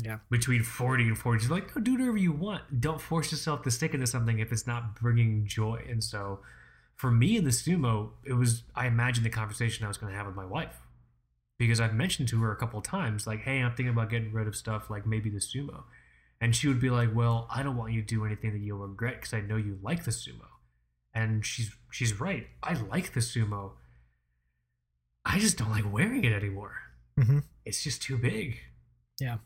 Yeah. 0.01 0.19
Between 0.29 0.63
40 0.63 1.09
and 1.09 1.17
40. 1.17 1.39
Just 1.39 1.51
like, 1.51 1.75
no, 1.75 1.81
do 1.81 1.93
whatever 1.93 2.17
you 2.17 2.31
want. 2.31 2.79
Don't 2.79 3.01
force 3.01 3.31
yourself 3.31 3.63
to 3.63 3.71
stick 3.71 3.93
into 3.93 4.07
something 4.07 4.39
if 4.39 4.51
it's 4.51 4.65
not 4.65 4.95
bringing 4.99 5.45
joy. 5.45 5.83
And 5.89 6.01
so 6.01 6.39
for 6.95 7.11
me 7.11 7.35
in 7.35 7.43
the 7.43 7.49
sumo, 7.49 8.11
it 8.25 8.33
was, 8.33 8.63
I 8.75 8.87
imagined 8.87 9.25
the 9.25 9.29
conversation 9.29 9.83
I 9.83 9.89
was 9.89 9.97
going 9.97 10.11
to 10.11 10.17
have 10.17 10.27
with 10.27 10.35
my 10.35 10.45
wife. 10.45 10.79
Because 11.57 11.81
I've 11.81 11.93
mentioned 11.93 12.29
to 12.29 12.41
her 12.41 12.53
a 12.53 12.55
couple 12.55 12.79
of 12.79 12.85
times, 12.85 13.27
like, 13.27 13.41
hey, 13.41 13.59
I'm 13.59 13.75
thinking 13.75 13.89
about 13.89 14.09
getting 14.09 14.31
rid 14.31 14.47
of 14.47 14.55
stuff 14.55 14.89
like 14.89 15.05
maybe 15.05 15.29
the 15.29 15.39
sumo. 15.39 15.83
And 16.41 16.55
she 16.55 16.67
would 16.67 16.79
be 16.79 16.89
like, 16.89 17.13
"Well, 17.13 17.47
I 17.49 17.63
don't 17.63 17.75
want 17.75 17.91
you 17.93 18.01
to 18.01 18.07
do 18.07 18.25
anything 18.25 18.53
that 18.53 18.59
you'll 18.59 18.77
regret 18.79 19.15
because 19.15 19.33
I 19.33 19.41
know 19.41 19.57
you 19.57 19.77
like 19.81 20.05
the 20.05 20.11
sumo." 20.11 20.45
And 21.13 21.45
she's 21.45 21.71
she's 21.91 22.19
right. 22.19 22.47
I 22.63 22.73
like 22.73 23.13
the 23.13 23.19
sumo. 23.19 23.73
I 25.25 25.39
just 25.39 25.57
don't 25.57 25.71
like 25.71 25.91
wearing 25.91 26.23
it 26.23 26.31
anymore. 26.31 26.75
hmm 27.17 27.39
It's 27.65 27.83
just 27.83 28.01
too 28.01 28.17
big. 28.17 28.57
Yeah. 29.19 29.37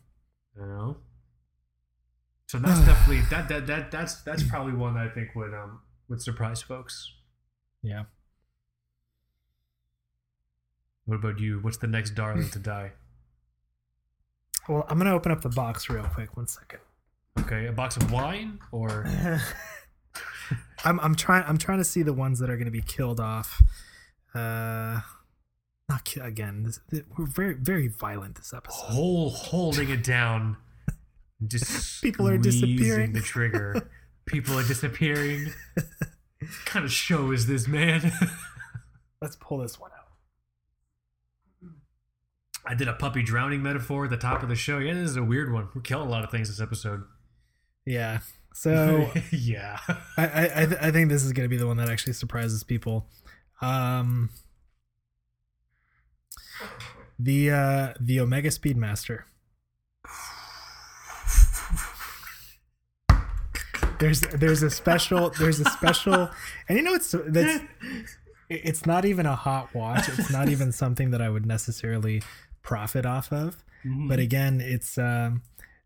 You 0.56 0.66
know. 0.66 0.96
So 2.46 2.58
that's 2.58 2.80
definitely 2.86 3.22
that 3.30 3.48
that 3.48 3.66
that 3.66 3.90
that's 3.90 4.22
that's 4.22 4.42
probably 4.44 4.74
one 4.74 4.94
that 4.94 5.08
I 5.08 5.10
think 5.10 5.34
would 5.34 5.52
um 5.52 5.80
would 6.08 6.22
surprise 6.22 6.62
folks. 6.62 7.12
Yeah. 7.82 8.04
What 11.06 11.16
about 11.16 11.38
you? 11.40 11.58
What's 11.60 11.76
the 11.78 11.86
next 11.86 12.10
darling 12.14 12.48
to 12.50 12.58
die? 12.58 12.92
Well, 14.68 14.86
I'm 14.88 14.98
gonna 14.98 15.14
open 15.14 15.32
up 15.32 15.42
the 15.42 15.48
box 15.50 15.88
real 15.90 16.04
quick. 16.04 16.36
One 16.36 16.46
second. 16.46 16.80
Okay, 17.40 17.66
a 17.66 17.72
box 17.72 17.96
of 17.96 18.10
wine 18.12 18.60
or 18.72 19.06
I'm 20.84 21.00
I'm 21.00 21.14
trying 21.14 21.44
I'm 21.46 21.58
trying 21.58 21.78
to 21.78 21.84
see 21.84 22.02
the 22.02 22.12
ones 22.12 22.38
that 22.38 22.50
are 22.50 22.56
going 22.56 22.66
to 22.66 22.70
be 22.70 22.82
killed 22.82 23.20
off. 23.20 23.60
Uh, 24.34 25.00
not 25.88 26.04
ki- 26.04 26.20
again. 26.20 26.62
This, 26.64 26.80
th- 26.90 27.04
we're 27.16 27.26
very 27.26 27.54
very 27.54 27.88
violent 27.88 28.36
this 28.36 28.52
episode. 28.52 28.76
whole 28.76 29.30
holding 29.30 29.90
it 29.90 30.04
down. 30.04 30.56
Just 31.46 32.02
People 32.02 32.28
are 32.28 32.38
disappearing. 32.38 33.12
The 33.12 33.20
trigger. 33.20 33.90
People 34.26 34.58
are 34.58 34.62
disappearing. 34.66 35.52
what 35.74 36.50
kind 36.64 36.84
of 36.84 36.92
show 36.92 37.32
is 37.32 37.46
this, 37.46 37.66
man? 37.66 38.12
Let's 39.20 39.36
pull 39.36 39.58
this 39.58 39.78
one 39.78 39.90
out. 39.92 39.93
I 42.66 42.74
did 42.74 42.88
a 42.88 42.94
puppy 42.94 43.22
drowning 43.22 43.62
metaphor 43.62 44.04
at 44.04 44.10
the 44.10 44.16
top 44.16 44.42
of 44.42 44.48
the 44.48 44.54
show. 44.56 44.78
Yeah, 44.78 44.94
this 44.94 45.10
is 45.10 45.16
a 45.16 45.24
weird 45.24 45.52
one. 45.52 45.68
We're 45.74 45.82
killing 45.82 46.08
a 46.08 46.10
lot 46.10 46.24
of 46.24 46.30
things 46.30 46.48
this 46.48 46.60
episode. 46.60 47.04
Yeah. 47.84 48.20
So 48.54 49.10
yeah. 49.30 49.80
I 50.16 50.26
I 50.26 50.42
I, 50.62 50.66
th- 50.66 50.80
I 50.80 50.90
think 50.90 51.10
this 51.10 51.24
is 51.24 51.32
going 51.32 51.44
to 51.44 51.50
be 51.50 51.56
the 51.56 51.66
one 51.66 51.76
that 51.76 51.90
actually 51.90 52.14
surprises 52.14 52.64
people. 52.64 53.06
Um, 53.60 54.30
the 57.18 57.50
uh 57.50 57.94
the 58.00 58.20
Omega 58.20 58.48
Speedmaster. 58.48 59.24
There's 63.98 64.20
there's 64.20 64.62
a 64.62 64.70
special 64.70 65.30
there's 65.38 65.60
a 65.60 65.64
special 65.66 66.30
and 66.68 66.78
you 66.78 66.82
know 66.82 66.94
it's 66.94 67.14
that's 67.26 67.64
it's 68.48 68.86
not 68.86 69.04
even 69.04 69.26
a 69.26 69.36
hot 69.36 69.74
watch. 69.74 70.08
It's 70.08 70.30
not 70.30 70.48
even 70.48 70.72
something 70.72 71.10
that 71.10 71.22
I 71.22 71.28
would 71.28 71.46
necessarily 71.46 72.22
profit 72.64 73.06
off 73.06 73.32
of. 73.32 73.62
But 74.08 74.18
again, 74.18 74.60
it's 74.60 74.98
um, 74.98 75.42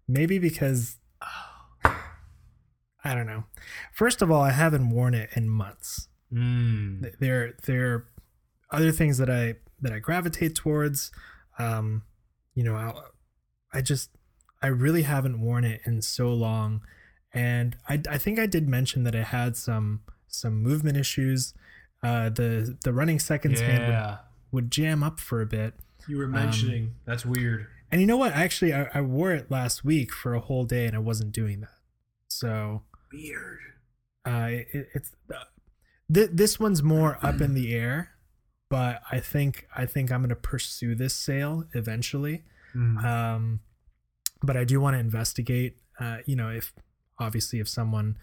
maybe 0.07 0.39
because 0.39 0.97
I 1.85 3.15
don't 3.15 3.27
know. 3.27 3.45
First 3.93 4.23
of 4.23 4.31
all, 4.31 4.41
I 4.41 4.53
haven't 4.53 4.91
worn 4.91 5.15
it 5.15 5.29
in 5.35 5.49
months. 5.51 6.09
Mm. 6.33 7.19
There 7.19 7.55
there 7.67 7.95
are 7.95 8.07
other 8.71 8.93
things 8.93 9.19
that 9.19 9.29
I 9.29 9.57
that 9.81 9.93
I 9.93 9.99
gravitate 9.99 10.55
towards. 10.55 11.11
Um, 11.59 12.03
you 12.55 12.65
know, 12.65 12.75
I, 12.75 12.93
I 13.73 13.81
just 13.83 14.11
I 14.63 14.69
really 14.69 15.03
haven't 15.03 15.41
worn 15.41 15.65
it 15.65 15.81
in 15.85 16.03
so 16.03 16.33
long, 16.33 16.83
and 17.33 17.77
I 17.89 18.01
I 18.09 18.19
think 18.19 18.39
I 18.39 18.47
did 18.47 18.69
mention 18.69 19.05
that 19.05 19.15
it 19.15 19.25
had 19.25 19.57
some 19.57 20.03
some 20.29 20.63
movement 20.63 20.97
issues. 20.97 21.55
Uh, 22.03 22.29
the 22.29 22.77
the 22.85 22.93
running 22.93 23.19
seconds 23.19 23.61
hand 23.61 23.93
would, 23.93 24.19
would 24.53 24.71
jam 24.71 25.03
up 25.03 25.19
for 25.19 25.41
a 25.41 25.47
bit. 25.47 25.75
You 26.09 26.19
were 26.19 26.27
mentioning. 26.27 26.95
That's 27.05 27.25
weird. 27.27 27.67
And 27.91 28.01
you 28.01 28.07
know 28.07 28.17
what? 28.17 28.33
Actually, 28.33 28.75
I, 28.75 28.89
I 28.95 29.01
wore 29.01 29.33
it 29.33 29.51
last 29.51 29.85
week 29.85 30.13
for 30.13 30.35
a 30.35 30.41
whole 30.41 30.65
day, 30.65 30.87
and 30.87 30.95
I 30.95 30.99
wasn't 30.99 31.33
doing 31.33 31.61
that. 31.61 31.71
So 32.29 32.83
Weird. 33.13 33.59
uh, 34.27 34.49
it, 34.51 34.89
it's 34.95 35.13
uh, 35.35 35.45
th- 36.13 36.31
this 36.33 36.61
one's 36.61 36.83
more 36.83 37.19
up 37.23 37.41
in 37.41 37.55
the 37.55 37.75
air, 37.75 38.11
but 38.69 39.01
I 39.11 39.21
think 39.21 39.67
I 39.75 39.87
think 39.87 40.13
I'm 40.13 40.23
gonna 40.23 40.35
pursue 40.35 40.95
this 40.95 41.15
sale 41.15 41.65
eventually. 41.75 42.45
Mm. 42.77 43.03
Um, 43.05 43.61
but 44.43 44.57
I 44.57 44.65
do 44.65 44.81
want 44.81 44.95
to 44.95 45.01
investigate. 45.01 45.79
Uh, 45.99 46.19
you 46.27 46.37
know, 46.37 46.51
if 46.51 46.75
obviously 47.19 47.59
if 47.61 47.69
someone 47.69 48.19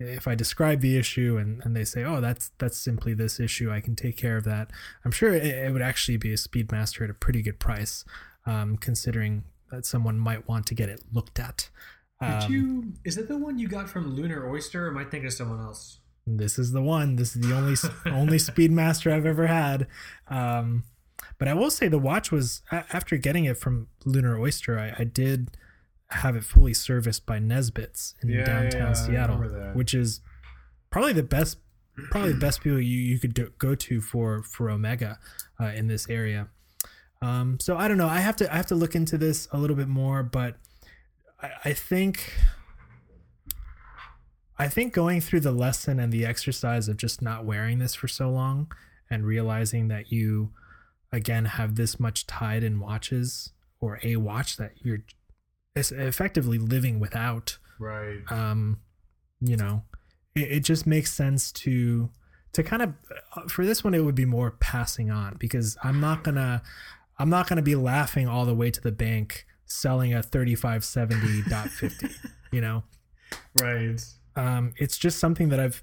if 0.00 0.28
I 0.28 0.34
describe 0.34 0.80
the 0.80 0.96
issue 0.96 1.36
and, 1.38 1.60
and 1.64 1.74
they 1.74 1.84
say, 1.84 2.04
oh, 2.04 2.20
that's 2.20 2.52
that's 2.58 2.78
simply 2.78 3.14
this 3.14 3.40
issue, 3.40 3.70
I 3.70 3.80
can 3.80 3.96
take 3.96 4.16
care 4.16 4.36
of 4.36 4.44
that. 4.44 4.70
I'm 5.04 5.10
sure 5.10 5.32
it, 5.32 5.44
it 5.44 5.72
would 5.72 5.82
actually 5.82 6.16
be 6.16 6.32
a 6.32 6.36
Speedmaster 6.36 7.02
at 7.04 7.10
a 7.10 7.14
pretty 7.14 7.42
good 7.42 7.58
price, 7.58 8.04
um, 8.46 8.76
considering 8.76 9.44
that 9.70 9.84
someone 9.84 10.18
might 10.18 10.48
want 10.48 10.66
to 10.66 10.74
get 10.74 10.88
it 10.88 11.02
looked 11.12 11.38
at. 11.40 11.68
Did 12.20 12.44
Um, 12.44 12.52
you? 12.52 12.92
Is 13.04 13.16
that 13.16 13.28
the 13.28 13.36
one 13.36 13.58
you 13.58 13.68
got 13.68 13.88
from 13.90 14.14
Lunar 14.14 14.48
Oyster? 14.48 14.86
Or 14.86 14.90
am 14.90 14.98
I 14.98 15.04
thinking 15.04 15.26
of 15.26 15.32
someone 15.32 15.60
else? 15.60 15.98
this 16.30 16.58
is 16.58 16.72
the 16.72 16.82
one. 16.82 17.16
This 17.16 17.34
is 17.34 17.42
the 17.42 17.54
only 17.56 17.74
only 18.06 18.36
Speedmaster 18.38 19.10
I've 19.12 19.26
ever 19.26 19.46
had. 19.46 19.86
Um, 20.28 20.84
but 21.38 21.48
I 21.48 21.54
will 21.54 21.70
say 21.70 21.88
the 21.88 21.98
watch 21.98 22.30
was 22.30 22.62
after 22.70 23.16
getting 23.16 23.46
it 23.46 23.56
from 23.56 23.88
Lunar 24.04 24.38
Oyster, 24.38 24.78
I, 24.78 24.94
I 24.98 25.04
did 25.04 25.56
have 26.10 26.36
it 26.36 26.44
fully 26.44 26.74
serviced 26.74 27.26
by 27.26 27.38
Nesbits 27.38 28.14
in 28.22 28.30
Yeah, 28.30 28.44
downtown 28.44 28.80
yeah, 28.80 28.92
Seattle, 28.92 29.36
which 29.74 29.94
is 29.94 30.20
probably 30.90 31.12
the 31.12 31.22
best 31.22 31.58
probably 32.10 32.32
the 32.32 32.38
best 32.38 32.60
people 32.60 32.78
you, 32.78 32.98
you 32.98 33.18
could 33.18 33.34
do, 33.34 33.52
go 33.58 33.74
to 33.74 34.00
for 34.00 34.42
for 34.42 34.70
Omega 34.70 35.18
uh, 35.60 35.66
in 35.66 35.88
this 35.88 36.08
area. 36.08 36.48
Um, 37.20 37.58
so 37.60 37.76
I 37.76 37.88
don't 37.88 37.98
know. 37.98 38.08
I 38.08 38.20
have 38.20 38.36
to 38.36 38.52
I 38.52 38.56
have 38.56 38.66
to 38.66 38.74
look 38.74 38.94
into 38.94 39.18
this 39.18 39.48
a 39.52 39.58
little 39.58 39.76
bit 39.76 39.88
more, 39.88 40.22
but 40.22 40.56
I, 41.42 41.50
I 41.66 41.72
think 41.72 42.32
I 44.58 44.68
think 44.68 44.92
going 44.92 45.20
through 45.20 45.40
the 45.40 45.52
lesson 45.52 46.00
and 46.00 46.12
the 46.12 46.24
exercise 46.24 46.88
of 46.88 46.96
just 46.96 47.20
not 47.20 47.44
wearing 47.44 47.78
this 47.78 47.94
for 47.94 48.08
so 48.08 48.30
long 48.30 48.72
and 49.10 49.24
realizing 49.26 49.88
that 49.88 50.10
you 50.10 50.52
again 51.12 51.44
have 51.44 51.76
this 51.76 51.98
much 51.98 52.26
tied 52.26 52.62
in 52.62 52.80
watches 52.80 53.52
or 53.80 53.98
a 54.02 54.16
watch 54.16 54.56
that 54.56 54.72
you're 54.82 55.04
effectively 55.92 56.58
living 56.58 56.98
without 57.00 57.58
Right. 57.78 58.20
um 58.30 58.78
you 59.40 59.56
know 59.56 59.84
it, 60.34 60.50
it 60.52 60.60
just 60.60 60.86
makes 60.86 61.12
sense 61.12 61.52
to 61.52 62.10
to 62.52 62.62
kind 62.62 62.82
of 62.82 62.94
uh, 63.36 63.42
for 63.48 63.64
this 63.64 63.84
one 63.84 63.94
it 63.94 64.00
would 64.04 64.14
be 64.14 64.24
more 64.24 64.50
passing 64.52 65.10
on 65.10 65.36
because 65.38 65.76
i'm 65.84 66.00
not 66.00 66.24
gonna 66.24 66.62
i'm 67.18 67.30
not 67.30 67.46
gonna 67.48 67.62
be 67.62 67.74
laughing 67.76 68.26
all 68.26 68.44
the 68.44 68.54
way 68.54 68.70
to 68.70 68.80
the 68.80 68.90
bank 68.92 69.46
selling 69.66 70.12
a 70.14 70.20
3570.50 70.20 72.10
you 72.52 72.60
know 72.60 72.82
Right. 73.60 74.00
um, 74.36 74.72
it's 74.78 74.96
just 74.96 75.18
something 75.18 75.50
that 75.50 75.60
I've 75.60 75.82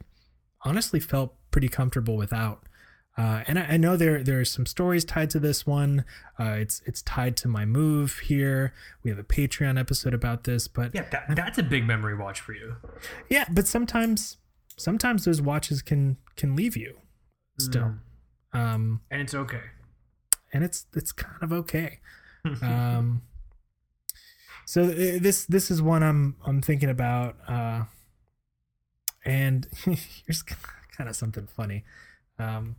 honestly 0.63 0.99
felt 0.99 1.35
pretty 1.51 1.67
comfortable 1.67 2.17
without. 2.17 2.63
Uh, 3.18 3.43
and 3.47 3.57
I, 3.57 3.63
I 3.63 3.78
know 3.78 3.95
there 3.95 4.22
there 4.24 4.39
are 4.41 4.45
some 4.45 4.66
stories 4.66 5.05
tied 5.05 5.30
to 5.30 5.39
this 5.39 5.66
one. 5.66 6.03
Uh, 6.39 6.55
it's 6.59 6.82
it's 6.86 7.01
tied 7.01 7.38
to 7.38 7.47
my 7.47 7.63
move 7.66 8.20
here. 8.20 8.74
We 9.03 9.09
have 9.09 9.18
a 9.20 9.24
Patreon 9.24 9.80
episode 9.80 10.13
about 10.13 10.43
this, 10.43 10.68
but 10.68 10.93
Yeah, 10.93 11.05
that, 11.11 11.34
that's 11.36 11.57
a 11.57 11.63
big 11.63 11.86
memory 11.86 12.16
watch 12.18 12.41
for 12.41 12.53
you. 12.53 12.76
yeah, 13.30 13.45
but 13.49 13.68
sometimes 13.68 14.38
sometimes 14.78 15.24
those 15.24 15.41
watches 15.41 15.82
can 15.82 16.18
can 16.36 16.55
leave 16.57 16.76
you 16.76 16.97
still, 17.57 17.95
um, 18.51 18.99
And 19.09 19.22
it's 19.22 19.34
okay. 19.34 19.61
and 20.51 20.66
it's 20.66 20.86
it's 20.93 21.13
kind 21.13 21.41
of 21.41 21.53
okay. 21.53 21.99
um, 22.61 23.22
so 24.66 24.84
uh, 24.84 24.88
this 25.22 25.45
this 25.45 25.72
is 25.72 25.82
one 25.82 26.03
I'm 26.03 26.36
I'm 26.45 26.61
thinking 26.61 26.89
about, 26.89 27.38
uh, 27.47 27.84
and 29.24 29.68
here's 30.26 30.43
kind 30.97 31.09
of 31.09 31.16
something 31.16 31.47
funny. 31.47 31.86
Um, 32.38 32.76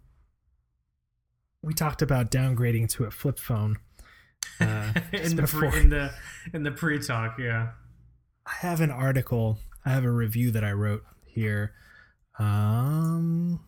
we 1.67 1.75
talked 1.75 2.01
about 2.01 2.31
downgrading 2.31 2.89
to 2.91 3.05
a 3.05 3.11
flip 3.11 3.39
phone. 3.39 3.77
Uh, 4.59 4.91
in 5.13 5.37
the 5.37 5.43
before. 5.43 5.71
pre, 5.71 5.81
in 5.81 5.91
the 5.91 6.11
in 6.55 6.63
the 6.63 6.71
pre 6.71 6.99
talk, 6.99 7.37
yeah. 7.39 7.73
I 8.47 8.55
have 8.61 8.81
an 8.81 8.91
article. 8.91 9.59
I 9.85 9.91
have 9.91 10.05
a 10.05 10.11
review 10.11 10.51
that 10.53 10.65
I 10.65 10.73
wrote 10.73 11.03
here. 11.27 11.75
Um, 12.39 13.61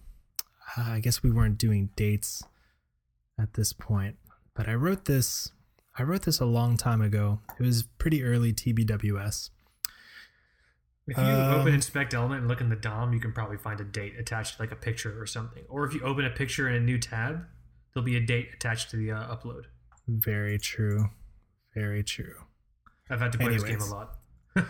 I 0.79 1.01
guess 1.01 1.23
we 1.23 1.31
weren't 1.31 1.59
doing 1.59 1.91
dates 1.95 2.43
at 3.39 3.53
this 3.53 3.75
point, 3.75 4.17
but 4.55 4.67
I 4.67 4.75
wrote 4.75 5.05
this. 5.05 5.51
I 5.99 6.05
wrote 6.05 6.23
this 6.23 6.41
a 6.41 6.47
long 6.47 6.79
time 6.79 7.03
ago. 7.03 7.41
It 7.59 7.65
was 7.65 7.83
pretty 7.83 8.23
early 8.25 8.55
TBWS. 8.55 9.51
If 11.07 11.19
you 11.19 11.23
Um, 11.23 11.61
open 11.61 11.75
Inspect 11.75 12.15
Element 12.15 12.41
and 12.41 12.49
look 12.49 12.63
in 12.63 12.71
the 12.71 12.77
DOM, 12.77 13.13
you 13.13 13.21
can 13.21 13.33
probably 13.33 13.59
find 13.59 13.79
a 13.81 13.85
date 13.85 14.15
attached 14.19 14.57
to 14.57 14.63
like 14.63 14.73
a 14.73 14.77
picture 14.77 15.21
or 15.21 15.27
something. 15.27 15.65
Or 15.69 15.85
if 15.85 15.93
you 15.93 16.01
open 16.01 16.25
a 16.25 16.31
picture 16.31 16.67
in 16.67 16.75
a 16.77 16.81
new 16.81 16.99
tab, 16.99 17.45
there'll 17.95 18.05
be 18.05 18.17
a 18.17 18.21
date 18.21 18.49
attached 18.55 18.91
to 18.91 18.97
the 18.97 19.11
uh, 19.13 19.35
upload. 19.37 19.65
Very 20.07 20.59
true. 20.59 21.11
Very 21.75 22.03
true. 22.03 22.35
I've 23.11 23.21
had 23.21 23.33
to 23.33 23.39
play 23.39 23.49
this 23.49 23.63
game 23.63 23.81
a 23.81 23.85
Anyways. 23.85 23.91
lot. 23.93 24.19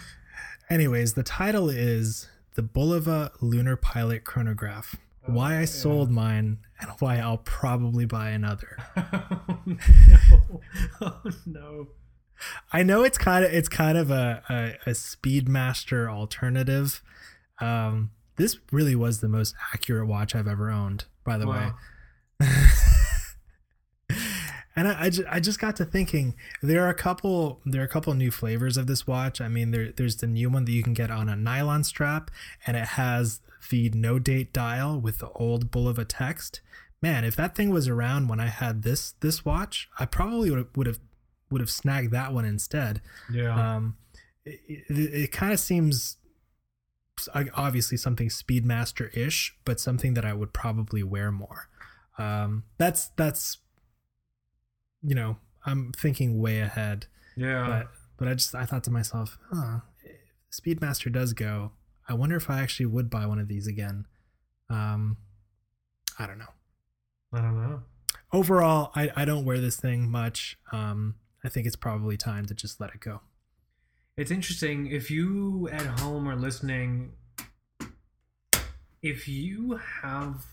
Anyways, 0.71 1.15
the 1.15 1.23
title 1.23 1.71
is 1.71 2.29
The 2.55 2.63
Bulova 2.63 3.31
Lunar 3.41 3.77
Pilot 3.77 4.25
Chronograph. 4.25 4.97
Why 5.27 5.57
I 5.57 5.61
yeah. 5.61 5.65
sold 5.67 6.11
mine 6.11 6.59
and 6.81 6.91
why 7.01 7.19
I'll 7.19 7.39
probably 7.39 8.05
buy 8.07 8.31
another. 8.31 8.79
oh 8.97 9.63
no! 9.67 10.61
Oh 11.01 11.21
no! 11.47 11.89
I 12.73 12.83
know 12.85 13.03
it's 13.03 13.19
kind 13.19 13.45
of 13.45 13.53
it's 13.53 13.69
kind 13.69 13.99
of 13.99 14.11
a 14.11 14.43
a, 14.49 14.91
a 14.91 14.93
Speedmaster 14.95 16.09
alternative. 16.11 17.03
Um, 17.61 18.11
this 18.37 18.59
really 18.71 18.95
was 18.95 19.21
the 19.21 19.29
most 19.29 19.55
accurate 19.75 20.07
watch 20.09 20.35
I've 20.35 20.47
ever 20.49 20.71
owned. 20.71 21.05
By 21.25 21.37
the 21.37 21.47
Wow. 21.47 21.75
way. 22.41 22.49
And 24.79 24.87
I, 24.87 25.07
I, 25.07 25.11
ju- 25.11 25.27
I 25.29 25.41
just 25.41 25.59
got 25.59 25.75
to 25.77 25.85
thinking 25.85 26.37
there 26.63 26.87
are 26.87 26.89
a 26.89 26.95
couple 26.95 27.61
there 27.67 27.83
are 27.83 27.85
a 27.85 27.89
couple 27.89 28.15
new 28.15 28.31
flavors 28.31 28.77
of 28.77 28.87
this 28.87 29.09
watch. 29.09 29.41
I 29.41 29.49
mean 29.49 29.73
there 29.73 29.91
there's 29.91 30.17
the 30.17 30.29
new 30.29 30.49
one 30.49 30.65
that 30.67 30.73
you 30.73 30.85
can 30.85 30.95
get 30.95 31.11
on 31.11 31.29
a 31.29 31.35
nylon 31.35 31.83
strap 31.83 32.31
and 32.65 32.77
it 32.77 32.87
has 32.91 33.41
the 33.71 33.91
no 33.91 34.21
date 34.21 34.53
dial 34.53 35.01
with 35.01 35.19
the 35.19 35.31
old 35.31 35.73
Bulova 35.73 36.05
text. 36.09 36.61
Man, 37.03 37.25
if 37.25 37.35
that 37.35 37.57
thing 37.57 37.71
was 37.71 37.89
around 37.89 38.29
when 38.29 38.39
I 38.39 38.47
had 38.47 38.83
this 38.83 39.13
this 39.21 39.45
watch, 39.45 39.89
I 39.99 40.07
probably 40.07 40.51
would 40.53 40.77
would 40.77 40.87
have 40.87 41.01
would 41.51 41.61
have 41.61 41.71
snagged 41.71 42.13
that 42.13 42.33
one 42.33 42.45
instead. 42.45 43.01
Yeah. 43.33 43.75
Um, 43.77 43.97
it, 44.45 44.61
it, 44.69 45.15
it 45.15 45.33
kind 45.33 45.53
of 45.53 45.59
seems 45.59 46.19
obviously 47.35 47.97
something 47.97 48.29
Speedmaster 48.29 49.15
ish, 49.17 49.57
but 49.65 49.81
something 49.81 50.15
that 50.15 50.25
I 50.25 50.35
would 50.35 50.53
probably 50.53 51.03
wear 51.03 51.33
more. 51.33 51.69
Um, 52.17 52.63
that's 52.79 53.09
that's 53.17 53.59
you 55.03 55.15
know 55.15 55.37
I'm 55.65 55.93
thinking 55.93 56.41
way 56.41 56.61
ahead, 56.61 57.07
yeah. 57.37 57.67
but 57.67 57.89
but 58.17 58.29
I 58.29 58.35
just 58.35 58.55
I 58.55 58.65
thought 58.65 58.85
to 58.85 58.91
myself, 58.91 59.39
huh, 59.53 59.81
if 60.05 60.53
Speedmaster 60.53 61.13
does 61.13 61.33
go, 61.33 61.73
I 62.09 62.15
wonder 62.15 62.37
if 62.37 62.49
I 62.49 62.61
actually 62.61 62.87
would 62.87 63.11
buy 63.11 63.27
one 63.27 63.39
of 63.39 63.49
these 63.49 63.67
again. 63.67 64.07
Um, 64.71 65.19
I 66.19 66.27
don't 66.27 66.39
know. 66.39 66.53
I 67.33 67.41
don't 67.41 67.57
know. 67.57 67.83
Overall, 68.33 68.91
I 68.95 69.11
I 69.15 69.25
don't 69.25 69.45
wear 69.45 69.59
this 69.59 69.77
thing 69.77 70.11
much. 70.11 70.59
Um, 70.73 71.17
I 71.45 71.49
think 71.49 71.67
it's 71.67 71.77
probably 71.77 72.17
time 72.17 72.47
to 72.47 72.55
just 72.55 72.81
let 72.81 72.95
it 72.95 73.01
go. 73.01 73.21
It's 74.17 74.31
interesting 74.31 74.89
if 74.89 75.11
you 75.11 75.69
at 75.71 76.01
home 76.01 76.29
are 76.29 76.37
listening. 76.37 77.13
If 79.01 79.29
you 79.29 79.79
have 80.03 80.45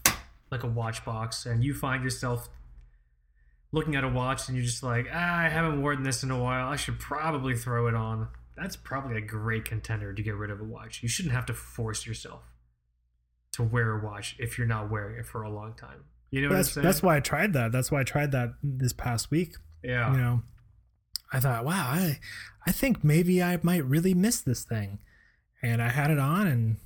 like 0.52 0.64
a 0.64 0.68
watch 0.68 1.04
box 1.04 1.48
and 1.48 1.64
you 1.64 1.74
find 1.74 2.04
yourself 2.04 2.48
looking 3.76 3.96
at 3.96 4.06
a 4.06 4.10
watch 4.10 4.48
and 4.48 4.58
you're 4.58 4.66
just 4.66 4.82
like, 4.82 5.08
ah, 5.14 5.40
I 5.42 5.50
haven't 5.50 5.82
worn 5.82 6.04
this 6.04 6.24
in 6.24 6.32
a 6.32 6.42
while. 6.42 6.70
I 6.70 6.78
should 6.78 6.98
probably 6.98 7.56
throw 7.56 7.88
it 7.88 7.94
on. 7.94 8.30
That's 8.58 8.78
probably 8.78 9.18
a 9.18 9.22
great 9.22 9.66
contender 9.66 10.14
to 10.14 10.24
get 10.24 10.34
rid 10.34 10.50
of 10.50 10.62
a 10.62 10.64
watch. 10.64 11.04
You 11.04 11.10
shouldn't 11.10 11.36
have 11.36 11.46
to 11.48 11.54
force 11.54 12.08
yourself 12.08 12.44
to 13.52 13.64
wear 13.64 14.00
a 14.00 14.04
watch 14.04 14.38
if 14.40 14.58
you're 14.58 14.66
not 14.66 14.90
wearing 14.90 15.20
it 15.20 15.26
for 15.26 15.44
a 15.44 15.50
long 15.50 15.74
time. 15.76 16.06
You 16.32 16.42
know 16.42 16.50
what 16.50 16.56
that's 16.56 16.70
I'm 16.70 16.74
saying? 16.76 16.86
that's 16.86 17.04
why 17.04 17.18
I 17.18 17.20
tried 17.20 17.54
that. 17.54 17.74
That's 17.74 17.92
why 17.92 18.00
I 18.00 18.04
tried 18.04 18.32
that 18.32 18.54
this 18.64 18.94
past 18.94 19.30
week. 19.30 19.56
yeah. 19.84 20.12
You 20.12 20.18
know, 20.18 20.42
I 21.34 21.42
thought, 21.42 21.66
wow, 21.66 21.90
I 21.92 22.20
I 22.66 22.72
think 22.72 23.04
maybe 23.04 23.44
I 23.44 23.60
might 23.62 23.84
really 23.84 24.14
miss 24.14 24.40
this 24.40 24.64
thing, 24.64 25.00
and 25.62 25.82
I 25.82 25.90
had 25.90 26.12
it 26.12 26.20
on, 26.20 26.48
and 26.48 26.78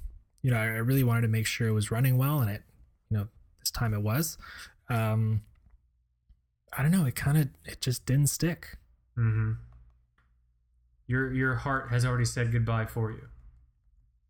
you 0.42 0.50
know, 0.52 0.58
I 0.58 0.64
I 0.64 0.82
really 0.82 1.04
wanted 1.04 1.22
to 1.22 1.28
make 1.28 1.46
sure 1.46 1.68
it 1.68 1.74
was 1.74 1.92
running 1.92 2.18
well, 2.18 2.40
and 2.40 2.50
it, 2.50 2.64
you 3.10 3.18
know, 3.18 3.28
this 3.60 3.72
time 3.72 3.94
it 3.94 4.02
was. 4.02 4.38
Um, 4.90 5.44
I 6.78 6.82
don't 6.84 6.92
know. 6.92 7.06
It 7.06 7.16
kind 7.16 7.38
of 7.38 7.50
it 7.66 7.82
just 7.82 8.06
didn't 8.06 8.28
stick. 8.28 8.78
hmm 9.16 9.54
Your 11.08 11.34
your 11.34 11.56
heart 11.56 11.90
has 11.90 12.06
already 12.06 12.26
said 12.26 12.52
goodbye 12.52 12.86
for 12.86 13.12
you. 13.12 13.28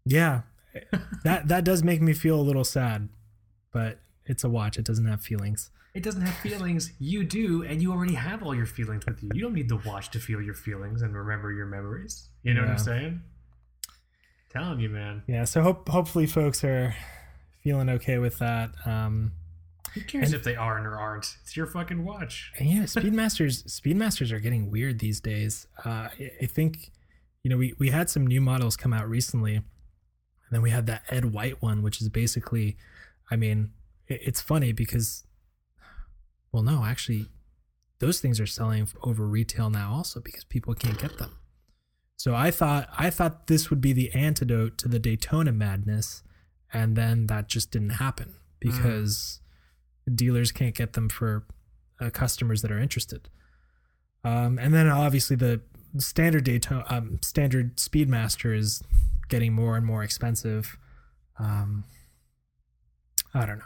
Yeah, 0.05 0.41
that 1.23 1.47
that 1.49 1.63
does 1.63 1.83
make 1.83 2.01
me 2.01 2.13
feel 2.13 2.39
a 2.39 2.41
little 2.41 2.63
sad, 2.63 3.09
but 3.71 3.99
it's 4.25 4.43
a 4.43 4.49
watch. 4.49 4.77
It 4.77 4.85
doesn't 4.85 5.05
have 5.05 5.21
feelings. 5.21 5.71
It 5.93 6.03
doesn't 6.03 6.21
have 6.21 6.35
feelings. 6.35 6.93
You 6.99 7.23
do, 7.23 7.63
and 7.63 7.81
you 7.81 7.91
already 7.91 8.13
have 8.13 8.43
all 8.43 8.53
your 8.55 8.67
feelings 8.67 9.05
with 9.05 9.21
you. 9.23 9.31
You 9.33 9.41
don't 9.41 9.53
need 9.55 9.69
the 9.69 9.77
watch 9.77 10.11
to 10.11 10.19
feel 10.19 10.39
your 10.41 10.53
feelings 10.53 11.01
and 11.01 11.15
remember 11.15 11.51
your 11.51 11.65
memories. 11.65 12.29
You 12.43 12.53
know 12.53 12.61
what 12.61 12.69
I'm 12.69 12.75
Yeah. 12.77 12.81
saying? 12.83 13.21
Telling 14.51 14.79
you, 14.79 14.89
man. 14.89 15.23
Yeah. 15.27 15.43
So 15.45 15.61
hope 15.61 15.89
hopefully 15.89 16.27
folks 16.27 16.63
are 16.63 16.95
feeling 17.63 17.89
okay 17.89 18.17
with 18.19 18.37
that. 18.39 18.71
Um, 18.85 19.33
Who 19.93 20.01
cares 20.01 20.27
And- 20.27 20.35
if 20.35 20.43
they 20.43 20.55
are 20.55 20.77
and 20.77 20.85
or 20.85 20.97
aren't? 20.97 21.37
It's 21.41 21.55
your 21.57 21.65
fucking 21.65 22.03
watch. 22.03 22.51
And 22.57 22.69
yeah, 22.69 22.83
Speedmasters 22.83 23.63
Speedmasters 23.81 24.31
are 24.31 24.39
getting 24.39 24.69
weird 24.71 24.99
these 24.99 25.19
days. 25.19 25.67
Uh, 25.85 25.89
I 26.19 26.31
I 26.41 26.45
think, 26.45 26.91
you 27.43 27.49
know, 27.49 27.57
we 27.57 27.73
we 27.79 27.89
had 27.89 28.09
some 28.09 28.25
new 28.27 28.41
models 28.41 28.77
come 28.77 28.93
out 28.93 29.09
recently, 29.09 29.55
and 29.55 29.65
then 30.51 30.61
we 30.61 30.69
had 30.71 30.85
that 30.87 31.03
Ed 31.09 31.25
White 31.25 31.61
one, 31.61 31.81
which 31.81 32.01
is 32.01 32.09
basically, 32.09 32.77
I 33.31 33.35
mean, 33.35 33.71
it, 34.07 34.19
it's 34.23 34.41
funny 34.41 34.71
because, 34.71 35.23
well, 36.51 36.63
no, 36.63 36.83
actually, 36.85 37.27
those 37.99 38.19
things 38.19 38.39
are 38.39 38.47
selling 38.47 38.87
over 39.03 39.25
retail 39.27 39.69
now 39.69 39.91
also 39.93 40.19
because 40.19 40.43
people 40.43 40.73
can't 40.73 40.99
get 40.99 41.17
them. 41.17 41.35
So 42.15 42.35
I 42.35 42.51
thought 42.51 42.89
I 42.97 43.09
thought 43.09 43.47
this 43.47 43.69
would 43.69 43.81
be 43.81 43.93
the 43.93 44.11
antidote 44.13 44.77
to 44.79 44.87
the 44.87 44.99
Daytona 44.99 45.51
madness, 45.51 46.21
and 46.73 46.95
then 46.95 47.27
that 47.27 47.47
just 47.47 47.71
didn't 47.71 47.91
happen 47.91 48.35
because 48.59 49.39
dealers 50.15 50.51
can't 50.51 50.75
get 50.75 50.93
them 50.93 51.09
for 51.09 51.45
uh, 51.99 52.09
customers 52.09 52.61
that 52.61 52.71
are 52.71 52.79
interested. 52.79 53.29
Um, 54.23 54.59
and 54.59 54.73
then 54.73 54.87
obviously 54.87 55.35
the 55.35 55.61
standard 55.97 56.43
Daytona, 56.43 56.85
um, 56.89 57.19
standard 57.21 57.77
Speedmaster 57.77 58.55
is 58.55 58.83
getting 59.29 59.53
more 59.53 59.77
and 59.77 59.85
more 59.85 60.03
expensive. 60.03 60.77
Um, 61.37 61.85
I 63.33 63.45
don't 63.45 63.59
know. 63.59 63.65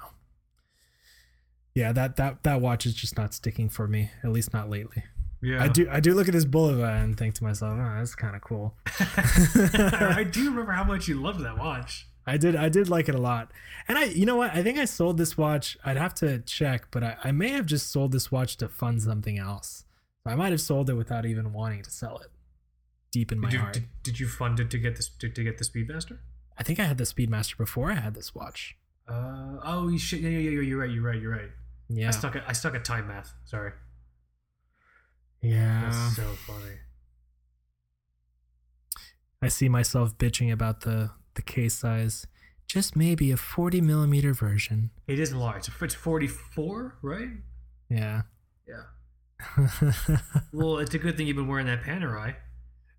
Yeah, 1.75 1.91
that 1.91 2.17
that 2.17 2.43
that 2.43 2.61
watch 2.61 2.85
is 2.85 2.93
just 2.93 3.17
not 3.17 3.33
sticking 3.33 3.67
for 3.67 3.87
me, 3.87 4.11
at 4.23 4.31
least 4.31 4.53
not 4.53 4.69
lately. 4.69 5.03
Yeah. 5.41 5.63
I 5.63 5.67
do 5.67 5.87
I 5.91 5.99
do 5.99 6.13
look 6.13 6.27
at 6.27 6.33
this 6.33 6.45
Bulova 6.45 7.03
and 7.03 7.17
think 7.17 7.35
to 7.35 7.43
myself, 7.43 7.73
oh, 7.79 7.95
that's 7.97 8.15
kind 8.15 8.35
of 8.35 8.41
cool. 8.41 8.75
I 8.99 10.25
do 10.31 10.49
remember 10.49 10.71
how 10.71 10.83
much 10.83 11.07
you 11.07 11.19
loved 11.19 11.43
that 11.43 11.57
watch. 11.57 12.07
I 12.25 12.37
did 12.37 12.55
I 12.55 12.69
did 12.69 12.89
like 12.89 13.09
it 13.09 13.15
a 13.15 13.19
lot. 13.19 13.51
And 13.87 13.97
I 13.97 14.05
you 14.05 14.25
know 14.25 14.35
what? 14.37 14.53
I 14.53 14.63
think 14.63 14.77
I 14.77 14.85
sold 14.85 15.17
this 15.17 15.37
watch. 15.37 15.77
I'd 15.83 15.97
have 15.97 16.13
to 16.15 16.39
check, 16.39 16.87
but 16.91 17.03
I, 17.03 17.17
I 17.23 17.31
may 17.31 17.49
have 17.49 17.65
just 17.65 17.91
sold 17.91 18.11
this 18.11 18.31
watch 18.31 18.57
to 18.57 18.67
fund 18.69 19.01
something 19.01 19.37
else. 19.37 19.85
I 20.25 20.35
might 20.35 20.51
have 20.51 20.61
sold 20.61 20.89
it 20.89 20.93
without 20.93 21.25
even 21.25 21.51
wanting 21.51 21.83
to 21.83 21.91
sell 21.91 22.17
it. 22.19 22.27
Deep 23.11 23.31
in 23.31 23.39
my 23.39 23.49
Did 23.49 23.53
you, 23.53 23.59
heart. 23.59 23.73
did, 23.73 23.83
did 24.03 24.19
you 24.19 24.27
fund 24.27 24.59
it 24.59 24.71
to 24.71 24.77
get 24.77 24.95
this 24.95 25.09
to, 25.19 25.29
to 25.29 25.43
get 25.43 25.57
the 25.57 25.65
Speedmaster? 25.65 26.17
I 26.57 26.63
think 26.63 26.79
I 26.79 26.85
had 26.85 26.97
the 26.97 27.03
Speedmaster 27.03 27.57
before 27.57 27.91
I 27.91 27.95
had 27.95 28.13
this 28.15 28.33
watch. 28.33 28.75
Uh, 29.07 29.57
oh, 29.63 29.89
you 29.89 29.97
shit. 29.97 30.21
Yeah, 30.21 30.29
yeah, 30.29 30.49
yeah. 30.51 30.61
You're 30.61 30.79
right. 30.79 30.89
You're 30.89 31.03
right. 31.03 31.21
You're 31.21 31.31
right. 31.31 31.49
Yeah. 31.89 32.07
I 32.07 32.11
stuck. 32.11 32.35
At, 32.37 32.43
I 32.47 32.53
stuck 32.53 32.73
at 32.73 32.85
time 32.85 33.07
math. 33.07 33.33
Sorry. 33.45 33.71
yeah. 35.41 35.81
That's 35.83 36.15
so 36.15 36.23
funny. 36.47 36.75
I 39.41 39.49
see 39.49 39.67
myself 39.67 40.17
bitching 40.17 40.53
about 40.53 40.81
the 40.81 41.11
the 41.35 41.41
case 41.41 41.75
size. 41.75 42.27
Just 42.67 42.95
maybe 42.95 43.31
a 43.31 43.37
40 43.37 43.81
millimeter 43.81 44.33
version. 44.33 44.89
It 45.07 45.19
is 45.19 45.33
large. 45.33 45.67
It's 45.81 45.93
44, 45.95 46.97
right? 47.01 47.29
Yeah. 47.89 48.21
Yeah. 48.67 48.83
Well, 50.53 50.77
it's 50.77 50.93
a 50.93 50.99
good 50.99 51.17
thing 51.17 51.27
you've 51.27 51.35
been 51.35 51.47
wearing 51.47 51.65
that 51.67 51.83
Panerai. 51.83 52.35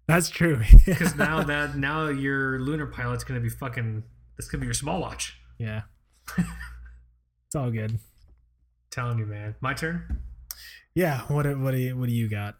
That's 0.06 0.28
true. 0.28 0.60
Because 0.86 1.16
now 1.16 1.42
that 1.42 1.76
now 1.76 2.08
your 2.08 2.60
lunar 2.60 2.86
pilot's 2.86 3.24
gonna 3.24 3.40
be 3.40 3.48
fucking. 3.48 4.02
This 4.36 4.48
could 4.48 4.60
be 4.60 4.66
your 4.66 4.74
small 4.74 5.00
watch. 5.00 5.38
yeah. 5.58 5.82
it's 6.38 7.54
all 7.56 7.70
good. 7.70 7.98
telling 8.90 9.18
you, 9.18 9.26
man. 9.26 9.54
My 9.60 9.72
turn. 9.74 10.20
Yeah, 10.94 11.22
what 11.28 11.46
what 11.58 11.70
do 11.72 11.78
you 11.78 11.96
what 11.96 12.08
do 12.08 12.14
you 12.14 12.28
got? 12.28 12.56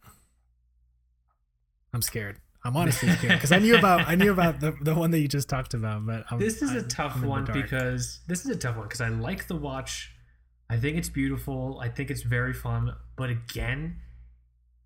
I'm 1.93 2.03
scared. 2.03 2.39
I'm 2.65 2.77
honestly 2.77 3.11
scared 3.11 3.35
because 3.35 3.53
I 3.53 3.59
knew 3.59 3.77
about 3.77 4.09
I 4.09 4.15
knew 4.15 4.33
about 4.33 4.61
the, 4.61 4.73
the 4.81 4.95
one 4.95 5.11
that 5.11 5.19
you 5.21 5.29
just 5.29 5.49
talked 5.49 5.75
about, 5.75 6.07
but 6.07 6.25
I'm, 6.31 6.39
This 6.39 6.63
is 6.63 6.71
a 6.73 6.77
I'm- 6.77 6.89
tough 6.89 7.13
I'm 7.17 7.19
in 7.19 7.23
the 7.25 7.29
one 7.29 7.45
because 7.53 8.21
this 8.27 8.45
is 8.45 8.51
a 8.51 8.57
tough 8.57 8.77
one 8.77 8.87
because 8.87 9.01
I 9.03 9.09
like 9.09 9.47
the 9.49 9.57
watch. 9.57 10.11
I 10.71 10.79
think 10.79 10.97
it's 10.97 11.11
beautiful. 11.11 11.79
I 11.83 11.89
think 11.91 12.11
it's 12.11 12.23
very 12.23 12.55
fun. 12.55 12.95
But 13.17 13.29
again, 13.29 14.01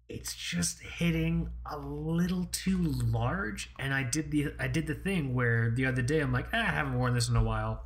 it's 0.08 0.34
just 0.34 0.80
hitting 0.80 1.50
a 1.70 1.78
little 1.78 2.48
too 2.50 2.78
large. 2.82 3.70
And 3.78 3.94
I 3.94 4.02
did 4.02 4.32
the 4.32 4.54
I 4.58 4.66
did 4.66 4.88
the 4.88 4.94
thing 4.94 5.34
where 5.34 5.70
the 5.70 5.86
other 5.86 6.02
day 6.02 6.18
I'm 6.20 6.32
like, 6.32 6.48
ah, 6.52 6.58
I 6.58 6.62
haven't 6.72 6.94
worn 6.98 7.14
this 7.14 7.28
in 7.28 7.36
a 7.36 7.42
while. 7.44 7.84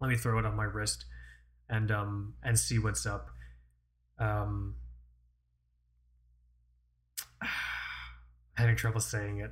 Let 0.00 0.08
me 0.08 0.16
throw 0.16 0.38
it 0.38 0.46
on 0.46 0.56
my 0.56 0.64
wrist 0.64 1.04
and 1.68 1.90
um 1.90 2.34
and 2.42 2.58
see 2.58 2.78
what's 2.78 3.04
up. 3.04 3.28
Um 4.18 4.76
having 8.54 8.76
trouble 8.76 9.00
saying 9.00 9.38
it. 9.40 9.50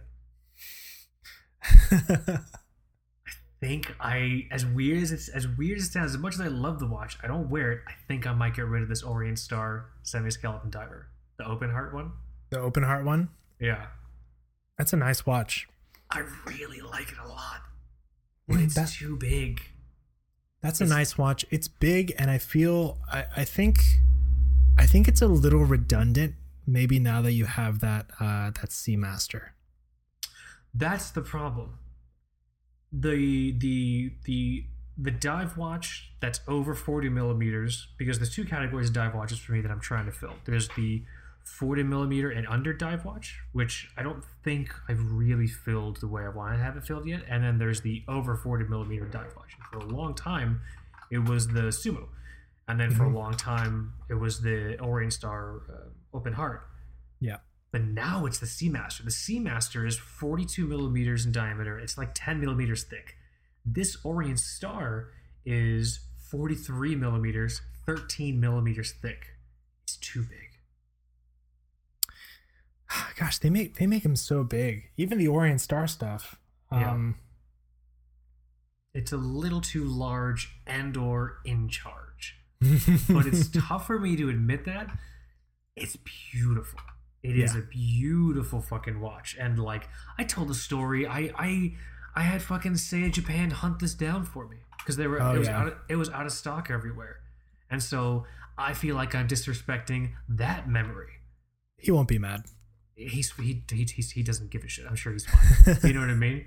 I 1.91 2.39
think 3.61 3.95
I 4.01 4.47
as 4.51 4.67
weird 4.67 5.03
as 5.03 5.13
it's 5.13 5.29
as 5.29 5.47
weird 5.47 5.79
as 5.79 5.85
it 5.87 5.93
sounds, 5.93 6.13
as 6.15 6.19
much 6.21 6.35
as 6.35 6.41
I 6.41 6.49
love 6.49 6.79
the 6.81 6.87
watch, 6.87 7.17
I 7.23 7.27
don't 7.29 7.49
wear 7.49 7.73
it. 7.73 7.81
I 7.87 7.93
think 8.09 8.27
I 8.27 8.33
might 8.33 8.55
get 8.55 8.67
rid 8.67 8.83
of 8.83 8.89
this 8.89 9.03
Orient 9.03 9.39
Star 9.39 9.87
semi 10.03 10.31
skeleton 10.31 10.71
diver. 10.71 11.09
The 11.39 11.47
open 11.49 11.71
heart 11.71 11.95
one. 11.95 12.13
the 12.51 12.59
open 12.61 12.83
heart 12.83 13.05
one. 13.05 13.29
Yeah. 13.61 13.87
That's 14.79 14.93
a 14.93 14.97
nice 14.97 15.25
watch. 15.25 15.69
I 16.11 16.23
really 16.47 16.81
like 16.81 17.11
it 17.13 17.19
a 17.25 17.29
lot. 17.29 17.61
But 18.49 18.61
it's 18.61 18.75
That- 18.75 18.89
too 18.89 19.17
big. 19.17 19.61
That's 20.61 20.81
a 20.81 20.87
nice 20.87 21.19
watch. 21.19 21.45
It's 21.51 21.67
big, 21.67 22.15
and 22.19 22.31
I 22.31 22.39
feel 22.39 22.99
I, 23.13 23.25
I 23.39 23.45
think 23.45 23.79
I 24.79 24.87
think 24.87 25.09
it's 25.09 25.21
a 25.21 25.27
little 25.27 25.65
redundant. 25.65 26.35
Maybe 26.73 26.99
now 26.99 27.23
that 27.23 27.33
you 27.33 27.45
have 27.45 27.81
that 27.81 28.07
uh, 28.21 28.51
that 28.51 28.71
Seamaster. 28.71 29.51
That's 30.75 31.11
the 31.11 31.21
problem. 31.23 31.79
The 32.93 33.53
the 33.59 34.13
the 34.25 34.65
the 34.99 35.11
dive 35.11 35.57
watch 35.57 36.13
that's 36.21 36.41
over 36.47 36.75
40 36.75 37.09
millimeters 37.09 37.89
because 37.99 38.19
there's 38.19 38.35
two 38.35 38.45
categories 38.45 38.89
of 38.89 38.95
dive 38.95 39.15
watches 39.15 39.39
for 39.39 39.53
me 39.53 39.61
that 39.63 39.71
I'm 39.71 39.81
trying 39.81 40.05
to 40.07 40.13
fill. 40.13 40.35
There's 40.45 40.69
the 40.77 41.03
40 41.45 41.83
millimeter 41.85 42.31
and 42.31 42.47
under 42.47 42.73
dive 42.75 43.05
watch, 43.05 43.41
which 43.53 43.89
I 43.97 44.03
don't 44.03 44.23
think 44.45 44.73
I've 44.89 45.01
really 45.11 45.47
filled 45.47 45.97
the 46.01 46.07
way 46.09 46.23
I 46.25 46.29
want 46.29 46.57
to 46.57 46.63
have 46.63 46.77
it 46.77 46.85
filled 46.85 47.07
yet. 47.07 47.23
And 47.29 47.43
then 47.43 47.59
there's 47.59 47.81
the 47.81 48.03
over 48.07 48.37
40 48.37 48.67
millimeter 48.67 49.07
dive 49.07 49.35
watch. 49.37 49.57
And 49.59 49.65
for 49.83 49.87
a 49.87 49.91
long 49.91 50.15
time, 50.15 50.61
it 51.11 51.19
was 51.19 51.49
the 51.49 51.63
Sumo, 51.73 52.09
and 52.69 52.79
then 52.79 52.91
for 52.91 53.05
a 53.07 53.11
Mhm. 53.11 53.15
long 53.15 53.33
time 53.35 53.95
it 54.11 54.15
was 54.15 54.43
the 54.43 54.79
Orient 54.79 55.13
Star 55.15 55.63
uh, 55.71 55.89
Open 56.15 56.33
Heart. 56.35 56.67
Yeah. 57.21 57.39
But 57.71 57.85
now 57.85 58.27
it's 58.27 58.39
the 58.39 58.47
Seamaster. 58.47 59.05
The 59.05 59.11
Seamaster 59.11 59.87
is 59.87 59.97
42 59.99 60.67
millimeters 60.67 61.25
in 61.25 61.33
diameter. 61.33 61.79
It's 61.79 61.97
like 61.97 62.11
10 62.15 62.39
millimeters 62.39 62.85
thick. 62.85 63.15
This 63.65 63.97
Orient 64.05 64.41
Star 64.41 65.09
is 65.47 66.01
43 66.31 66.97
millimeters, 66.97 67.63
13 67.87 68.39
millimeters 68.39 68.93
thick. 68.93 69.27
It's 69.85 69.97
too 69.97 70.23
big. 70.23 70.51
Gosh, 73.19 73.39
they 73.39 73.51
make 73.51 73.77
they 73.79 73.87
make 73.87 74.03
them 74.03 74.17
so 74.17 74.45
big. 74.45 74.91
Even 74.97 75.19
the 75.19 75.29
Orient 75.29 75.61
Star 75.61 75.87
stuff. 75.87 76.39
Yeah. 76.71 76.93
Um, 76.93 77.17
It's 78.95 79.13
a 79.13 79.17
little 79.17 79.61
too 79.61 79.85
large 79.85 80.55
and 80.67 80.97
or 80.97 81.39
in 81.45 81.69
charge. 81.69 82.39
But 83.09 83.27
it's 83.27 83.49
tough 83.49 83.87
for 83.87 83.99
me 83.99 84.17
to 84.17 84.29
admit 84.29 84.65
that. 84.67 84.91
It's 85.77 85.97
beautiful. 85.97 86.81
It 87.23 87.39
is 87.39 87.55
Yeah. 87.55 87.61
a 87.61 87.65
beautiful 87.65 88.61
fucking 88.61 89.01
watch. 89.01 89.37
And 89.39 89.59
like 89.59 89.89
I 90.19 90.25
told 90.25 90.49
the 90.49 90.55
story, 90.55 91.07
I 91.07 91.33
I 91.37 91.77
I 92.15 92.23
had 92.23 92.43
fucking 92.43 92.73
Seiya 92.75 93.11
Japan 93.13 93.51
hunt 93.51 93.79
this 93.79 93.95
down 93.95 94.25
for 94.25 94.47
me 94.49 94.59
because 94.79 94.97
they 94.97 95.07
were 95.07 95.21
Oh, 95.23 95.35
it 95.35 95.39
was 95.39 95.49
yeah. 95.49 95.59
out 95.61 95.67
of, 95.69 95.75
it 95.89 95.97
was 95.97 96.11
out 96.11 96.27
of 96.27 96.33
stock 96.33 96.71
everywhere. 96.71 97.21
And 97.71 97.83
so 97.83 98.27
I 98.59 98.75
feel 98.75 98.97
like 98.97 99.15
I'm 99.15 99.29
disrespecting 99.29 100.13
that 100.29 100.69
memory. 100.69 101.13
he 101.79 101.91
won't 101.91 102.09
be 102.09 102.19
mad. 102.19 102.43
He's 102.95 103.33
he 103.33 103.63
he 103.71 103.85
he's, 103.85 104.11
he 104.13 104.23
doesn't 104.23 104.51
give 104.51 104.63
a 104.65 104.69
shit. 104.69 104.87
I'm 104.87 104.95
sure 104.97 105.13
he's 105.13 105.27
fine. 105.27 105.77
you 105.85 105.95
know 105.95 106.01
what 106.01 106.11
I 106.11 106.15
mean? 106.15 106.45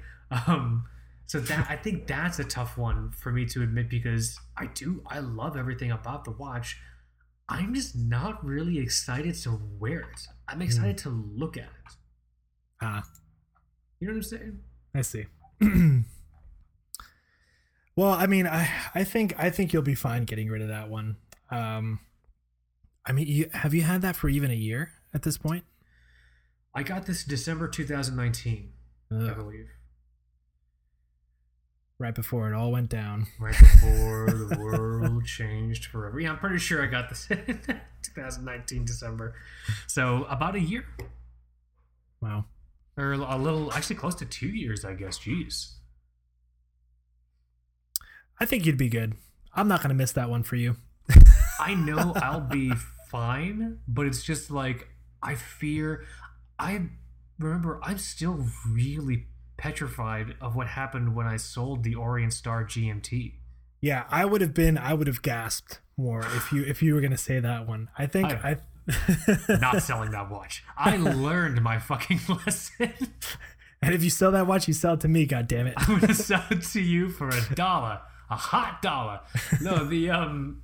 Um, 0.48 0.86
so 1.26 1.40
that 1.40 1.68
I 1.70 1.76
think 1.76 2.06
that's 2.08 2.38
a 2.40 2.44
tough 2.44 2.78
one 2.78 3.12
for 3.12 3.32
me 3.32 3.46
to 3.48 3.64
admit 3.64 3.90
because 3.90 4.40
I 4.56 4.68
do 4.68 5.02
I 5.08 5.20
love 5.20 5.58
everything 5.58 5.92
about 5.92 6.24
the 6.26 6.32
watch. 6.32 6.78
I'm 7.48 7.74
just 7.74 7.96
not 7.96 8.44
really 8.44 8.80
excited 8.80 9.36
to 9.44 9.60
wear 9.80 10.00
it. 10.00 10.28
I'm 10.48 10.62
excited 10.62 10.98
to 11.00 11.10
look 11.10 11.58
at 11.58 11.64
it. 11.64 11.94
Ah, 12.82 13.04
You 14.00 14.08
know 14.08 14.14
what 14.14 14.18
I'm 14.18 14.24
saying? 14.24 14.60
I 14.94 15.02
see. 15.02 15.26
well, 17.96 18.12
I 18.14 18.26
mean, 18.28 18.48
I 18.48 18.70
I 18.94 19.04
think 19.04 19.34
I 19.38 19.50
think 19.50 19.74
you'll 19.74 19.82
be 19.84 19.96
fine 19.96 20.26
getting 20.26 20.50
rid 20.50 20.62
of 20.62 20.68
that 20.70 20.90
one. 20.90 21.18
Um, 21.52 22.00
I 23.06 23.12
mean, 23.12 23.28
you 23.28 23.50
have 23.54 23.74
you 23.74 23.84
had 23.84 24.02
that 24.02 24.16
for 24.16 24.28
even 24.30 24.50
a 24.52 24.56
year 24.56 24.92
at 25.14 25.22
this 25.22 25.38
point? 25.38 25.64
I 26.74 26.84
got 26.84 27.06
this 27.06 27.24
December 27.24 27.68
2019, 27.70 28.74
I 29.12 29.34
believe, 29.34 29.70
right 32.00 32.14
before 32.16 32.52
it 32.52 32.56
all 32.56 32.72
went 32.72 32.90
down. 32.90 33.28
right 33.40 33.58
before 33.58 34.26
the 34.28 34.58
world 34.60 35.26
changed 35.38 35.86
forever. 35.86 36.20
Yeah, 36.20 36.32
I'm 36.32 36.38
pretty 36.40 36.58
sure 36.60 36.84
I 36.84 36.88
got 36.88 37.10
this 37.10 37.28
in 37.32 37.60
2019 38.04 38.86
December. 38.86 39.34
So 39.88 40.26
about 40.26 40.56
a 40.56 40.60
year. 40.60 40.86
Wow. 42.22 42.46
or 42.98 43.12
a 43.14 43.38
little 43.38 43.72
actually 43.74 43.98
close 43.98 44.16
to 44.16 44.26
two 44.26 44.48
years 44.48 44.84
i 44.84 44.94
guess 44.94 45.20
jeez 45.20 45.74
I 48.40 48.46
think 48.46 48.66
you'd 48.66 48.78
be 48.78 48.90
good. 48.90 49.14
I'm 49.54 49.68
not 49.68 49.82
gonna 49.82 49.94
miss 49.94 50.12
that 50.14 50.30
one 50.30 50.42
for 50.44 50.56
you. 50.56 50.78
i 51.60 51.74
know 51.76 52.14
i'll 52.16 52.42
be 52.42 52.72
fine 53.12 53.78
but 53.88 54.08
it's 54.08 54.24
just 54.24 54.50
like 54.50 54.88
i 55.22 55.36
fear 55.36 56.04
i 56.58 56.82
remember 57.38 57.80
i'm 57.84 58.00
still 58.00 58.44
really 58.68 59.28
petrified 59.58 60.36
of 60.42 60.56
what 60.56 60.68
happened 60.68 61.16
when 61.16 61.26
i 61.28 61.38
sold 61.38 61.84
the 61.84 61.96
orient 61.96 62.34
star 62.34 62.64
gmt 62.66 63.34
Yeah, 63.82 64.04
I 64.10 64.26
would 64.26 64.42
have 64.42 64.54
been. 64.54 64.78
I 64.78 64.94
would 64.94 65.08
have 65.08 65.22
gasped 65.22 65.80
more 65.98 66.22
if 66.22 66.52
you 66.52 66.64
if 66.64 66.82
you 66.82 66.94
were 66.96 67.02
gonna 67.02 67.18
say 67.18 67.40
that 67.40 67.68
one. 67.68 67.90
I 67.98 68.08
think 68.08 68.28
I- 68.28 68.58
I. 68.90 69.58
not 69.60 69.82
selling 69.82 70.12
that 70.12 70.30
watch 70.30 70.64
i 70.78 70.96
learned 70.96 71.60
my 71.64 71.80
fucking 71.80 72.20
lesson 72.46 72.94
and 73.82 73.94
if 73.96 74.04
you 74.04 74.10
sell 74.12 74.32
that 74.32 74.46
watch, 74.48 74.68
you 74.68 74.74
sell 74.74 74.94
it 74.94 75.02
to 75.02 75.08
me. 75.08 75.26
God 75.26 75.48
damn 75.48 75.68
it. 75.68 75.74
i'm 75.78 76.00
gonna 76.00 76.14
sell 76.14 76.44
it 76.52 76.62
to 76.74 76.82
you 76.82 77.10
for 77.10 77.30
a 77.30 77.56
dollar 77.56 78.00
a 78.30 78.36
hot 78.36 78.82
dollar 78.84 79.22
no 79.62 79.86
the 79.94 80.10
um 80.12 80.62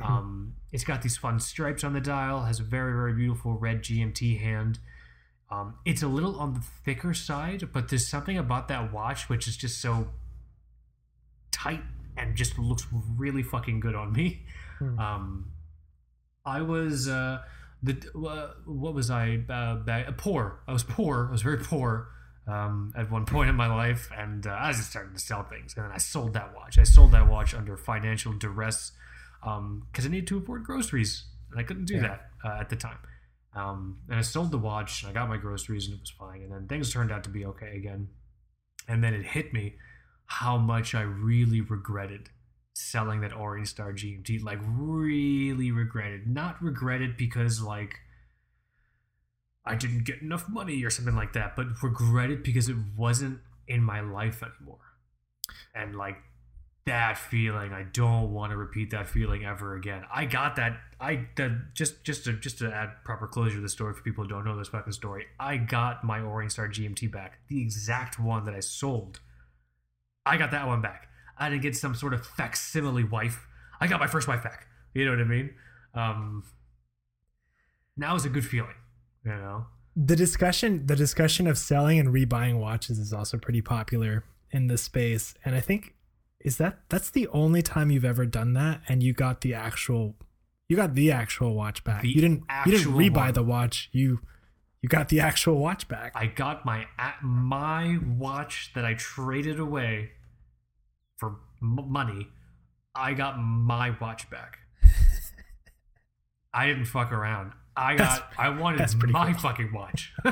um, 0.02 0.54
it's 0.72 0.84
got 0.84 1.02
these 1.02 1.16
fun 1.16 1.38
stripes 1.38 1.84
on 1.84 1.92
the 1.92 2.00
dial. 2.00 2.42
Has 2.42 2.60
a 2.60 2.64
very 2.64 2.92
very 2.92 3.12
beautiful 3.12 3.54
red 3.54 3.82
GMT 3.82 4.40
hand. 4.40 4.78
Um, 5.50 5.74
it's 5.84 6.02
a 6.02 6.08
little 6.08 6.38
on 6.40 6.54
the 6.54 6.60
thicker 6.60 7.14
side, 7.14 7.68
but 7.72 7.88
there's 7.88 8.06
something 8.06 8.36
about 8.36 8.66
that 8.68 8.92
watch 8.92 9.28
which 9.28 9.46
is 9.46 9.56
just 9.56 9.80
so 9.80 10.08
tight 11.52 11.82
and 12.16 12.34
just 12.34 12.58
looks 12.58 12.86
really 13.16 13.44
fucking 13.44 13.78
good 13.78 13.94
on 13.94 14.12
me. 14.12 14.42
Hmm. 14.78 14.98
Um, 14.98 15.52
I 16.44 16.62
was 16.62 17.08
uh, 17.08 17.42
the 17.82 17.96
uh, 18.16 18.52
what 18.64 18.94
was 18.94 19.10
I 19.10 19.42
uh, 19.48 19.76
ba- 19.76 20.14
poor? 20.16 20.60
I 20.66 20.72
was 20.72 20.82
poor. 20.82 21.26
I 21.28 21.32
was 21.32 21.42
very 21.42 21.58
poor 21.58 22.08
um, 22.46 22.92
at 22.96 23.10
one 23.10 23.24
point 23.34 23.50
in 23.50 23.56
my 23.56 23.66
life, 23.66 24.08
and 24.16 24.46
uh, 24.46 24.50
I 24.50 24.68
was 24.68 24.78
just 24.78 24.90
starting 24.90 25.12
to 25.14 25.20
sell 25.20 25.42
things, 25.44 25.74
and 25.76 25.84
then 25.84 25.92
I 25.92 25.98
sold 25.98 26.32
that 26.34 26.54
watch. 26.54 26.78
I 26.78 26.84
sold 26.84 27.12
that 27.12 27.28
watch 27.28 27.54
under 27.54 27.76
financial 27.76 28.32
duress 28.32 28.92
because 29.40 30.04
I 30.06 30.08
needed 30.08 30.26
to 30.28 30.38
afford 30.38 30.64
groceries, 30.64 31.26
and 31.50 31.60
I 31.60 31.62
couldn't 31.62 31.84
do 31.84 31.94
Yeah. 31.96 32.00
that 32.02 32.20
uh, 32.44 32.60
at 32.60 32.68
the 32.70 32.76
time. 32.76 32.98
Um, 33.54 34.00
and 34.08 34.18
I 34.18 34.22
sold 34.22 34.50
the 34.50 34.58
watch, 34.58 35.02
and 35.02 35.10
I 35.10 35.14
got 35.14 35.28
my 35.28 35.36
groceries, 35.36 35.86
and 35.86 35.94
it 35.94 36.00
was 36.00 36.10
fine. 36.10 36.42
And 36.42 36.52
then 36.52 36.66
things 36.66 36.92
turned 36.92 37.10
out 37.12 37.24
to 37.24 37.30
be 37.30 37.44
okay 37.46 37.76
again. 37.76 38.08
And 38.88 39.02
then 39.02 39.14
it 39.14 39.24
hit 39.24 39.52
me 39.52 39.76
how 40.26 40.56
much 40.58 40.94
I 40.94 41.02
really 41.02 41.60
regretted 41.60 42.28
selling 42.76 43.22
that 43.22 43.34
Orient 43.34 43.68
Star 43.68 43.92
GMT. 43.92 44.42
Like, 44.44 44.58
really 44.62 45.70
regretted. 45.70 46.26
Not 46.26 46.62
regretted 46.62 47.16
because, 47.16 47.62
like, 47.62 48.00
I 49.64 49.74
didn't 49.74 50.04
get 50.04 50.20
enough 50.20 50.46
money 50.48 50.84
or 50.84 50.90
something 50.90 51.16
like 51.16 51.32
that, 51.32 51.56
but 51.56 51.68
regretted 51.82 52.42
because 52.42 52.68
it 52.68 52.76
wasn't 52.94 53.40
in 53.66 53.82
my 53.82 54.00
life 54.00 54.42
anymore. 54.42 54.78
And, 55.74 55.96
like, 55.96 56.18
that 56.84 57.18
feeling 57.18 57.72
i 57.72 57.82
don't 57.82 58.32
want 58.32 58.52
to 58.52 58.56
repeat 58.56 58.92
that 58.92 59.08
feeling 59.08 59.44
ever 59.44 59.74
again 59.74 60.04
i 60.14 60.24
got 60.24 60.54
that 60.54 60.78
i 61.00 61.26
that 61.34 61.50
just 61.74 62.04
just 62.04 62.22
to 62.22 62.32
just 62.34 62.58
to 62.58 62.72
add 62.72 62.90
proper 63.04 63.26
closure 63.26 63.56
to 63.56 63.60
the 63.60 63.68
story 63.68 63.92
for 63.92 64.02
people 64.02 64.22
who 64.22 64.30
don't 64.30 64.44
know 64.44 64.56
this 64.56 64.68
fucking 64.68 64.92
story 64.92 65.26
i 65.40 65.56
got 65.56 66.04
my 66.04 66.20
orient 66.20 66.52
star 66.52 66.68
gmt 66.68 67.10
back 67.10 67.40
the 67.48 67.60
exact 67.60 68.20
one 68.20 68.44
that 68.44 68.54
i 68.54 68.60
sold 68.60 69.18
i 70.24 70.36
got 70.36 70.52
that 70.52 70.68
one 70.68 70.80
back 70.80 71.08
i 71.38 71.48
didn't 71.50 71.62
get 71.62 71.76
some 71.76 71.94
sort 71.94 72.14
of 72.14 72.26
facsimile 72.26 73.04
wife. 73.04 73.46
I 73.80 73.86
got 73.86 74.00
my 74.00 74.06
first 74.06 74.26
wife 74.28 74.42
back. 74.42 74.66
You 74.94 75.04
know 75.04 75.10
what 75.12 75.20
i 75.20 75.24
mean? 75.24 75.50
Um 75.94 76.44
now 77.96 78.14
is 78.14 78.24
a 78.24 78.28
good 78.28 78.44
feeling 78.44 78.74
you 79.24 79.32
know? 79.32 79.66
The 79.96 80.16
discussion 80.16 80.86
the 80.86 80.96
discussion 80.96 81.46
of 81.46 81.58
selling 81.58 81.98
and 81.98 82.08
rebuying 82.10 82.58
watches 82.58 82.98
is 82.98 83.12
also 83.12 83.38
pretty 83.38 83.62
popular 83.62 84.24
in 84.50 84.66
this 84.66 84.82
space. 84.82 85.34
And 85.44 85.54
i 85.54 85.60
think 85.60 85.94
is 86.40 86.58
that 86.58 86.80
that's 86.88 87.10
the 87.10 87.26
only 87.28 87.62
time 87.62 87.90
you've 87.90 88.04
ever 88.04 88.26
done 88.26 88.52
that 88.52 88.80
and 88.88 89.02
you 89.02 89.12
got 89.12 89.40
the 89.40 89.54
actual 89.54 90.14
you 90.68 90.76
got 90.76 90.94
the 90.94 91.12
actual 91.12 91.54
watch 91.54 91.84
back. 91.84 92.02
The 92.02 92.08
you 92.08 92.20
didn't 92.20 92.44
you 92.66 92.72
didn't 92.72 92.92
rebuy 92.92 93.16
one. 93.16 93.34
the 93.34 93.42
watch. 93.42 93.88
You 93.92 94.20
you 94.82 94.88
got 94.88 95.08
the 95.08 95.20
actual 95.20 95.58
watch 95.58 95.88
back. 95.88 96.12
I 96.14 96.26
got 96.26 96.64
my 96.64 96.86
my 97.22 97.98
watch 98.16 98.72
that 98.74 98.84
I 98.84 98.94
traded 98.94 99.58
away 99.58 100.10
for 101.16 101.36
m- 101.62 101.88
money. 101.90 102.28
I 102.94 103.12
got 103.14 103.38
my 103.38 103.94
watch 104.00 104.28
back. 104.30 104.58
I 106.54 106.66
didn't 106.66 106.86
fuck 106.86 107.12
around. 107.12 107.52
I 107.76 107.96
That's- 107.96 108.18
got. 108.18 108.30
I 108.38 108.48
wanted 108.48 108.80
that's 108.80 108.94
my 108.94 109.32
cool. 109.32 109.40
fucking 109.42 109.72
watch. 109.72 110.12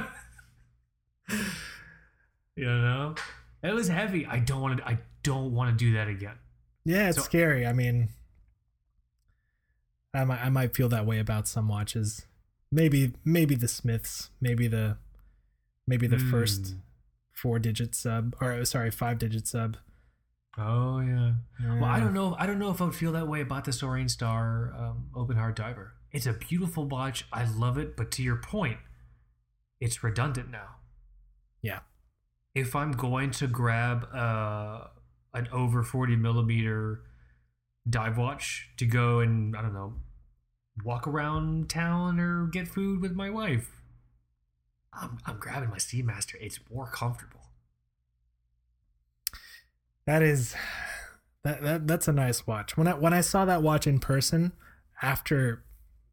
you 2.56 2.66
know, 2.66 3.14
it 3.62 3.74
was 3.74 3.88
heavy. 3.88 4.26
I 4.26 4.38
don't 4.38 4.60
want 4.62 4.78
to. 4.78 4.86
I 4.88 4.98
don't 5.22 5.52
want 5.52 5.76
to 5.78 5.84
do 5.84 5.92
that 5.94 6.08
again. 6.08 6.36
yeah 6.84 7.08
it's 7.08 7.16
So- 7.16 7.22
scary 7.24 7.66
i 7.66 7.72
mean 7.72 8.10
I 10.12 10.24
might 10.24 10.44
I 10.44 10.48
might 10.50 10.76
feel 10.76 10.88
that 10.90 11.06
way 11.06 11.18
about 11.18 11.48
some 11.48 11.66
watches. 11.66 12.26
Maybe 12.70 13.14
maybe 13.24 13.54
the 13.56 13.66
Smiths, 13.66 14.30
maybe 14.40 14.68
the 14.68 14.96
maybe 15.88 16.06
the 16.06 16.18
first 16.18 16.68
Hmm. 16.68 16.76
four 17.32 17.58
digit 17.58 17.94
sub 17.96 18.36
or 18.40 18.64
sorry 18.64 18.90
five 18.92 19.18
digit 19.18 19.48
sub. 19.48 19.76
Oh 20.56 21.00
yeah. 21.00 21.32
Well, 21.60 21.84
I 21.84 21.98
don't 21.98 22.14
know. 22.14 22.36
I 22.38 22.46
don't 22.46 22.58
know 22.58 22.70
if 22.70 22.80
I 22.80 22.84
would 22.84 22.94
feel 22.94 23.12
that 23.12 23.26
way 23.26 23.40
about 23.40 23.64
this 23.64 23.82
Orient 23.82 24.10
Star 24.10 24.72
um, 24.78 25.10
Open 25.14 25.36
Heart 25.36 25.56
Diver. 25.56 25.94
It's 26.12 26.26
a 26.26 26.32
beautiful 26.32 26.86
watch. 26.86 27.26
I 27.32 27.44
love 27.44 27.76
it. 27.76 27.96
But 27.96 28.12
to 28.12 28.22
your 28.22 28.36
point, 28.36 28.78
it's 29.80 30.04
redundant 30.04 30.50
now. 30.50 30.76
Yeah. 31.60 31.80
If 32.54 32.76
I'm 32.76 32.92
going 32.92 33.32
to 33.32 33.48
grab 33.48 34.06
uh, 34.14 34.86
an 35.32 35.48
over 35.52 35.82
40 35.82 36.14
millimeter 36.16 37.00
dive 37.88 38.16
watch 38.16 38.70
to 38.76 38.86
go 38.86 39.18
and 39.18 39.56
I 39.56 39.62
don't 39.62 39.74
know, 39.74 39.94
walk 40.84 41.08
around 41.08 41.68
town 41.68 42.20
or 42.20 42.46
get 42.46 42.68
food 42.68 43.00
with 43.00 43.12
my 43.12 43.28
wife, 43.28 43.82
I'm, 44.92 45.18
I'm 45.26 45.38
grabbing 45.38 45.70
my 45.70 45.78
Seamaster. 45.78 46.36
It's 46.40 46.60
more 46.70 46.86
comfortable. 46.86 47.40
That 50.06 50.22
is 50.22 50.54
that, 51.44 51.62
that 51.62 51.86
that's 51.86 52.08
a 52.08 52.12
nice 52.12 52.46
watch. 52.46 52.76
When 52.76 52.86
I 52.86 52.94
when 52.94 53.12
I 53.14 53.20
saw 53.20 53.44
that 53.44 53.62
watch 53.62 53.86
in 53.86 53.98
person 53.98 54.52
after 55.02 55.64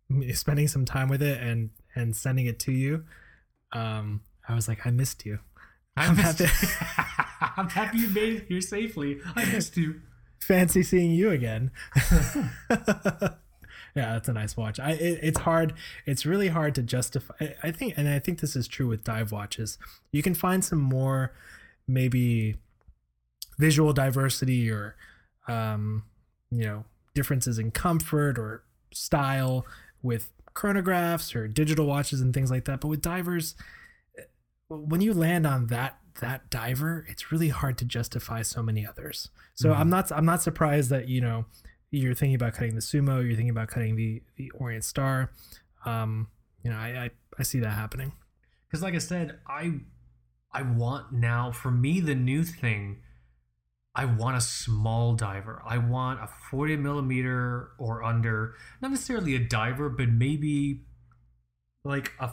me 0.09 0.31
spending 0.33 0.67
some 0.67 0.85
time 0.85 1.07
with 1.09 1.21
it 1.21 1.41
and 1.41 1.69
and 1.95 2.15
sending 2.15 2.45
it 2.45 2.59
to 2.59 2.71
you, 2.71 3.05
um, 3.73 4.21
I 4.47 4.55
was 4.55 4.67
like, 4.67 4.85
I 4.85 4.91
missed 4.91 5.25
you. 5.25 5.39
I'm 5.97 6.11
I'm 6.11 6.15
happy. 6.17 6.45
I'm 7.57 7.69
happy 7.69 7.97
you 7.99 8.09
made 8.09 8.33
it 8.33 8.45
here 8.47 8.61
safely. 8.61 9.19
I 9.35 9.45
missed 9.45 9.75
you. 9.77 10.01
Fancy 10.39 10.83
seeing 10.83 11.11
you 11.11 11.29
again. 11.31 11.71
yeah, 12.69 13.33
that's 13.95 14.29
a 14.29 14.33
nice 14.33 14.55
watch. 14.55 14.79
I 14.79 14.91
it, 14.91 15.19
it's 15.21 15.39
hard. 15.39 15.73
It's 16.05 16.25
really 16.25 16.47
hard 16.47 16.75
to 16.75 16.83
justify. 16.83 17.33
I- 17.39 17.55
I 17.63 17.71
think, 17.71 17.93
and 17.97 18.07
I 18.07 18.19
think 18.19 18.39
this 18.39 18.55
is 18.55 18.67
true 18.67 18.87
with 18.87 19.03
dive 19.03 19.31
watches. 19.31 19.77
You 20.11 20.23
can 20.23 20.33
find 20.33 20.63
some 20.63 20.79
more, 20.79 21.33
maybe, 21.87 22.55
visual 23.61 23.93
diversity 23.93 24.69
or, 24.69 24.95
um, 25.47 26.03
you 26.49 26.65
know, 26.65 26.83
differences 27.15 27.57
in 27.59 27.71
comfort 27.71 28.37
or 28.37 28.63
style 28.91 29.65
with 30.01 30.31
chronographs 30.55 31.33
or 31.35 31.47
digital 31.47 31.85
watches 31.85 32.19
and 32.21 32.33
things 32.33 32.51
like 32.51 32.65
that. 32.65 32.81
But 32.81 32.89
with 32.89 33.01
divers, 33.01 33.55
when 34.67 35.01
you 35.01 35.13
land 35.13 35.45
on 35.47 35.67
that 35.67 35.97
that 36.19 36.49
diver, 36.49 37.05
it's 37.07 37.31
really 37.31 37.49
hard 37.49 37.77
to 37.77 37.85
justify 37.85 38.41
so 38.41 38.61
many 38.61 38.85
others. 38.85 39.29
So 39.53 39.69
Mhm. 39.69 39.77
I'm 39.79 39.89
not 39.89 40.11
I'm 40.11 40.25
not 40.25 40.41
surprised 40.41 40.89
that 40.89 41.07
you 41.07 41.21
know 41.21 41.45
you're 41.89 42.13
thinking 42.15 42.35
about 42.35 42.53
cutting 42.53 42.75
the 42.75 42.81
sumo, 42.81 43.21
you're 43.25 43.35
thinking 43.35 43.49
about 43.49 43.69
cutting 43.69 43.95
the 43.95 44.21
the 44.37 44.49
Orient 44.51 44.83
Star. 44.83 45.31
Um, 45.85 46.27
you 46.63 46.69
know, 46.71 46.77
I 46.77 47.05
I, 47.05 47.09
I 47.39 47.43
see 47.43 47.59
that 47.59 47.71
happening. 47.71 48.11
Because, 48.67 48.81
like 48.83 48.93
I 48.93 48.99
said, 48.99 49.39
I 49.47 49.79
I 50.53 50.61
want 50.63 51.11
now 51.13 51.51
for 51.51 51.71
me 51.71 51.99
the 52.01 52.15
new 52.15 52.43
thing. 52.43 53.01
I 53.93 54.05
want 54.05 54.37
a 54.37 54.41
small 54.41 55.15
diver. 55.15 55.61
I 55.65 55.77
want 55.77 56.21
a 56.21 56.29
40 56.49 56.77
millimeter 56.77 57.71
or 57.77 58.03
under, 58.03 58.55
not 58.81 58.91
necessarily 58.91 59.35
a 59.35 59.39
diver, 59.39 59.89
but 59.89 60.07
maybe 60.09 60.81
like 61.83 62.13
a 62.19 62.31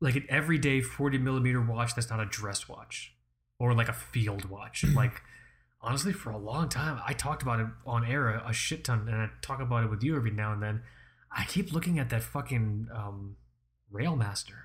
like 0.00 0.16
an 0.16 0.26
everyday 0.28 0.80
40 0.80 1.18
millimeter 1.18 1.60
watch 1.60 1.94
that's 1.94 2.10
not 2.10 2.18
a 2.20 2.24
dress 2.24 2.68
watch 2.68 3.14
or 3.58 3.74
like 3.74 3.88
a 3.88 3.92
field 3.92 4.46
watch. 4.46 4.84
like 4.94 5.22
honestly, 5.82 6.12
for 6.12 6.30
a 6.30 6.38
long 6.38 6.68
time, 6.68 7.00
I 7.06 7.12
talked 7.12 7.42
about 7.42 7.60
it 7.60 7.66
on 7.86 8.04
air 8.04 8.30
a, 8.30 8.52
shit 8.52 8.84
ton, 8.84 9.08
and 9.08 9.16
I 9.16 9.30
talk 9.42 9.60
about 9.60 9.84
it 9.84 9.90
with 9.90 10.02
you 10.02 10.16
every 10.16 10.30
now 10.30 10.52
and 10.52 10.62
then. 10.62 10.82
I 11.30 11.44
keep 11.44 11.72
looking 11.72 11.98
at 11.98 12.10
that 12.10 12.22
fucking 12.22 12.88
um, 12.94 13.36
Railmaster. 13.92 14.58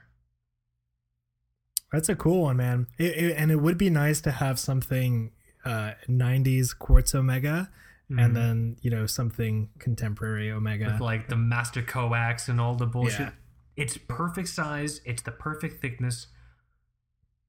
That's 1.91 2.09
a 2.09 2.15
cool 2.15 2.43
one, 2.43 2.57
man. 2.57 2.87
It, 2.97 3.15
it, 3.15 3.37
and 3.37 3.51
it 3.51 3.57
would 3.57 3.77
be 3.77 3.89
nice 3.89 4.19
to 4.21 4.31
have 4.31 4.59
something 4.59 5.31
uh 5.67 5.93
90s 6.07 6.77
quartz 6.77 7.13
omega 7.15 7.69
Mhm. 8.09 8.23
and 8.25 8.35
then, 8.35 8.77
you 8.81 8.89
know, 8.89 9.05
something 9.05 9.69
contemporary 9.79 10.49
omega. 10.49 10.85
with 10.93 11.01
like 11.01 11.27
the 11.27 11.35
master 11.35 11.81
coax 11.81 12.47
and 12.47 12.59
all 12.61 12.73
the 12.75 12.85
bullshit. 12.85 13.19
Yeah. 13.19 13.31
It's 13.75 13.97
perfect 13.97 14.47
size. 14.47 15.01
It's 15.05 15.21
the 15.21 15.31
perfect 15.33 15.81
thickness, 15.81 16.27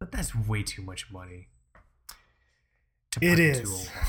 but 0.01 0.11
that's 0.11 0.35
way 0.35 0.63
too 0.65 0.83
much 0.83 1.11
money. 1.13 1.49
To 3.13 3.25
It 3.25 3.39
is. 3.39 3.89
a. 3.89 3.91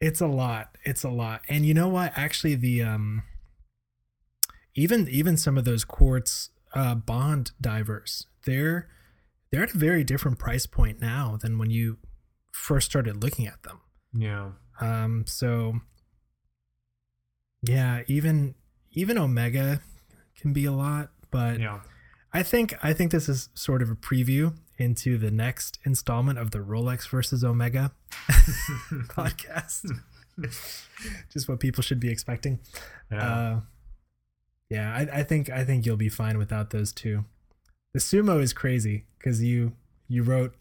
It's 0.00 0.20
a 0.20 0.26
lot. 0.28 0.76
It's 0.84 1.02
a 1.02 1.08
lot. 1.08 1.42
And 1.48 1.66
you 1.66 1.74
know 1.74 1.88
what? 1.88 2.12
Actually, 2.16 2.54
the 2.54 2.82
um, 2.82 3.24
even 4.74 5.08
even 5.08 5.36
some 5.36 5.58
of 5.58 5.64
those 5.64 5.84
quartz 5.84 6.50
uh, 6.72 6.94
bond 6.94 7.50
divers, 7.60 8.26
they're 8.44 8.88
they're 9.50 9.64
at 9.64 9.74
a 9.74 9.78
very 9.78 10.04
different 10.04 10.38
price 10.38 10.66
point 10.66 11.00
now 11.00 11.36
than 11.40 11.58
when 11.58 11.70
you 11.70 11.98
first 12.58 12.90
started 12.90 13.22
looking 13.22 13.46
at 13.46 13.62
them. 13.62 13.80
Yeah. 14.12 14.50
Um, 14.80 15.24
so 15.26 15.80
yeah, 17.62 18.02
even 18.06 18.54
even 18.92 19.18
Omega 19.18 19.80
can 20.40 20.52
be 20.52 20.64
a 20.64 20.72
lot, 20.72 21.10
but 21.30 21.60
Yeah. 21.60 21.80
I 22.32 22.42
think 22.42 22.74
I 22.82 22.92
think 22.92 23.10
this 23.12 23.28
is 23.28 23.48
sort 23.54 23.80
of 23.82 23.90
a 23.90 23.94
preview 23.94 24.54
into 24.76 25.18
the 25.18 25.30
next 25.30 25.78
installment 25.84 26.38
of 26.38 26.50
the 26.50 26.58
Rolex 26.58 27.08
versus 27.08 27.42
Omega 27.42 27.92
podcast. 29.08 29.90
Just 31.32 31.48
what 31.48 31.58
people 31.58 31.82
should 31.82 31.98
be 32.00 32.10
expecting. 32.10 32.60
Yeah. 33.10 33.22
Uh, 33.28 33.60
yeah, 34.70 34.94
I, 34.94 35.20
I 35.20 35.22
think 35.22 35.48
I 35.50 35.64
think 35.64 35.86
you'll 35.86 35.96
be 35.96 36.10
fine 36.10 36.36
without 36.38 36.70
those 36.70 36.92
two. 36.92 37.24
The 37.94 38.00
sumo 38.00 38.40
is 38.40 38.52
crazy 38.52 39.06
because 39.18 39.42
you 39.42 39.72
you 40.06 40.22
wrote 40.22 40.54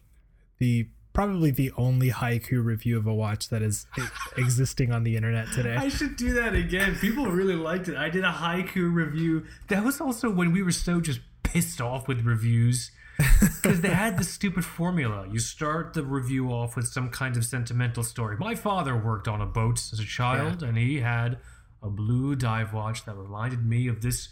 the 0.59 0.87
probably 1.17 1.49
the 1.49 1.71
only 1.77 2.11
haiku 2.11 2.63
review 2.63 2.95
of 2.95 3.07
a 3.07 3.13
watch 3.13 3.49
that 3.49 3.63
is 3.63 3.87
existing 4.37 4.91
on 4.91 5.03
the 5.03 5.15
internet 5.15 5.51
today. 5.51 5.75
I 5.75 5.89
should 5.89 6.15
do 6.15 6.33
that 6.33 6.53
again. 6.53 6.95
People 7.01 7.25
really 7.25 7.55
liked 7.55 7.87
it. 7.87 7.97
I 7.97 8.07
did 8.07 8.23
a 8.23 8.31
haiku 8.31 8.93
review. 8.93 9.43
That 9.69 9.83
was 9.83 9.99
also 9.99 10.29
when 10.29 10.51
we 10.51 10.61
were 10.61 10.71
so 10.71 11.01
just 11.01 11.21
pissed 11.41 11.81
off 11.81 12.07
with 12.07 12.23
reviews 12.23 12.91
because 13.41 13.81
they 13.81 13.89
had 13.89 14.19
this 14.19 14.29
stupid 14.29 14.63
formula. 14.63 15.27
You 15.27 15.39
start 15.39 15.95
the 15.95 16.03
review 16.03 16.51
off 16.51 16.75
with 16.75 16.85
some 16.85 17.09
kind 17.09 17.35
of 17.35 17.43
sentimental 17.43 18.03
story. 18.03 18.37
My 18.37 18.53
father 18.53 18.95
worked 18.95 19.27
on 19.27 19.41
a 19.41 19.47
boat 19.47 19.79
as 19.91 19.99
a 19.99 20.05
child, 20.05 20.61
and 20.61 20.77
he 20.77 20.99
had 20.99 21.39
a 21.81 21.89
blue 21.89 22.35
dive 22.35 22.73
watch 22.73 23.05
that 23.05 23.15
reminded 23.15 23.65
me 23.65 23.87
of 23.87 24.03
this 24.03 24.29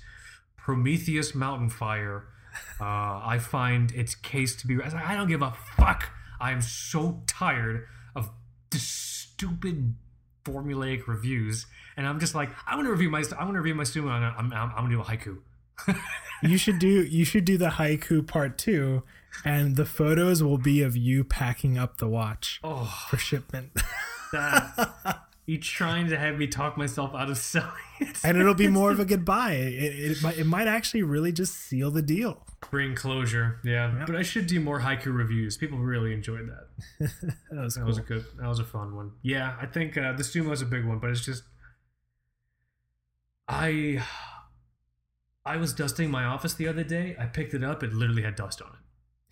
Prometheus 0.56 1.34
mountain 1.34 1.72
fire. 1.72 2.28
Uh, 2.80 3.26
I 3.26 3.40
find 3.42 3.92
its 3.94 4.14
case 4.14 4.56
to 4.58 4.68
be. 4.68 4.76
I 4.80 4.86
was 4.86 4.94
like, 4.94 5.08
I 5.08 5.16
don't 5.16 5.28
give 5.28 5.42
a 5.42 5.52
fuck. 5.78 6.12
I 6.40 6.52
am 6.52 6.62
so 6.62 7.22
tired 7.28 7.86
of 8.16 8.30
this 8.72 8.84
stupid 8.84 9.96
formulaic 10.44 11.08
reviews, 11.08 11.66
and 11.98 12.08
I'm 12.08 12.20
just 12.20 12.36
like, 12.36 12.50
I 12.68 12.76
want 12.76 12.88
to 12.88 12.92
review 12.92 13.10
my. 13.10 13.24
I 13.38 13.44
want 13.44 13.56
to 13.56 13.62
review 13.62 13.76
my 13.76 13.84
sumo. 13.84 14.16
And 14.16 14.26
I'm, 14.26 14.52
I'm, 14.54 14.70
I'm 14.72 14.76
gonna 14.76 14.90
do 14.90 15.02
a 15.02 15.04
haiku. 15.04 15.38
you 16.44 16.58
should 16.58 16.80
do 16.80 16.88
you 16.88 17.26
should 17.26 17.46
do 17.46 17.58
the 17.58 17.70
haiku 17.70 18.26
part 18.26 18.58
two, 18.58 19.04
and 19.44 19.76
the 19.76 19.86
photos 19.86 20.42
will 20.44 20.58
be 20.58 20.82
of 20.82 20.96
you 20.96 21.24
packing 21.24 21.78
up 21.78 21.98
the 21.98 22.08
watch 22.08 22.60
Oh, 22.64 23.06
for 23.10 23.18
shipment. 23.18 23.72
that 24.32 25.22
you 25.48 25.60
trying 25.60 26.08
to 26.08 26.18
have 26.18 26.38
me 26.38 26.48
talk 26.48 26.76
myself 26.78 27.14
out 27.14 27.30
of 27.30 27.38
selling 27.54 27.70
it. 28.00 28.18
and 28.24 28.38
it'll 28.38 28.54
be 28.56 28.68
more 28.68 28.92
of 28.92 29.00
a 29.00 29.06
goodbye. 29.06 29.54
It, 29.54 30.12
it, 30.12 30.24
might, 30.24 30.38
it 30.40 30.46
might 30.46 30.68
actually 30.68 31.04
really 31.04 31.32
just 31.32 31.54
seal 31.56 31.92
the 31.92 32.02
deal. 32.02 32.46
bring 32.72 32.96
closure. 32.96 33.60
Yeah, 33.64 33.96
Yep. 34.00 34.08
but 34.08 34.16
I 34.16 34.24
should 34.24 34.48
do 34.48 34.60
more 34.60 34.80
haiku 34.82 35.16
reviews. 35.16 35.56
People 35.58 35.78
really 35.78 36.14
enjoyed 36.14 36.50
that. 36.50 37.10
That 37.52 37.62
was 37.64 37.76
That 37.76 37.82
cool. 37.82 37.88
was 37.88 37.98
a 38.00 38.02
good. 38.02 38.26
That 38.40 38.48
was 38.48 38.60
a 38.60 38.64
fun 38.66 38.96
one. 38.96 39.12
Yeah, 39.22 39.56
I 39.62 39.66
think 39.68 39.98
uh, 39.98 40.14
the 40.14 40.24
sumo 40.24 40.52
is 40.52 40.62
a 40.62 40.66
big 40.66 40.84
one, 40.86 40.98
but 41.00 41.10
it's 41.12 41.24
just 41.24 41.44
I 43.48 44.04
I 45.46 45.58
was 45.58 45.74
dusting 45.74 46.10
my 46.10 46.24
office 46.26 46.54
the 46.56 46.68
other 46.68 46.84
day. 46.84 47.16
I 47.20 47.26
picked 47.26 47.54
it 47.54 47.64
up. 47.64 47.84
It 47.84 47.94
literally 47.94 48.24
had 48.24 48.36
dust 48.36 48.62
on 48.62 48.70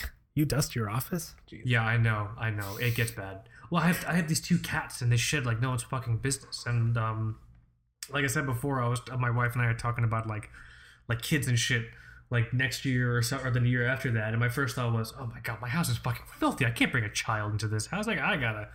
it. 0.02 0.10
you 0.36 0.46
dust 0.46 0.76
your 0.76 0.90
office? 0.90 1.34
Jeez. 1.52 1.64
Yeah, 1.66 1.84
I 1.84 1.98
know. 1.98 2.30
I 2.38 2.52
know. 2.52 2.78
It 2.78 2.96
gets 2.96 3.12
bad. 3.12 3.50
Well, 3.74 3.82
I 3.82 3.88
have 3.88 4.06
I 4.08 4.14
have 4.14 4.28
these 4.28 4.40
two 4.40 4.60
cats 4.60 5.02
and 5.02 5.12
they 5.12 5.18
shed 5.18 5.48
like 5.48 5.60
no 5.60 5.70
one's 5.70 5.82
fucking 5.82 6.18
business. 6.18 6.64
And 6.68 6.96
um, 6.96 7.40
like 8.12 8.24
I 8.24 8.28
said 8.28 8.46
before, 8.46 8.80
I 8.80 8.88
was 8.88 9.02
my 9.18 9.32
wife 9.32 9.54
and 9.54 9.64
I 9.64 9.66
are 9.66 9.74
talking 9.74 10.04
about 10.04 10.28
like 10.28 10.52
like 11.10 11.24
kids 11.24 11.48
and 11.48 11.58
shit. 11.58 11.86
Like 12.30 12.54
next 12.54 12.86
year 12.86 13.18
or 13.18 13.24
so, 13.24 13.40
or 13.44 13.50
the 13.50 13.62
year 13.62 13.88
after 13.88 14.12
that, 14.12 14.30
and 14.30 14.40
my 14.40 14.50
first 14.50 14.76
thought 14.76 14.94
was, 14.94 15.12
"Oh 15.20 15.26
my 15.26 15.40
god, 15.42 15.60
my 15.60 15.70
house 15.70 15.90
is 15.90 15.98
fucking 15.98 16.26
filthy. 16.38 16.68
I 16.68 16.70
can't 16.70 16.92
bring 16.92 17.04
a 17.04 17.10
child 17.10 17.52
into 17.52 17.68
this 17.68 17.88
house. 17.88 18.06
Like, 18.06 18.20
I 18.20 18.38
gotta, 18.38 18.70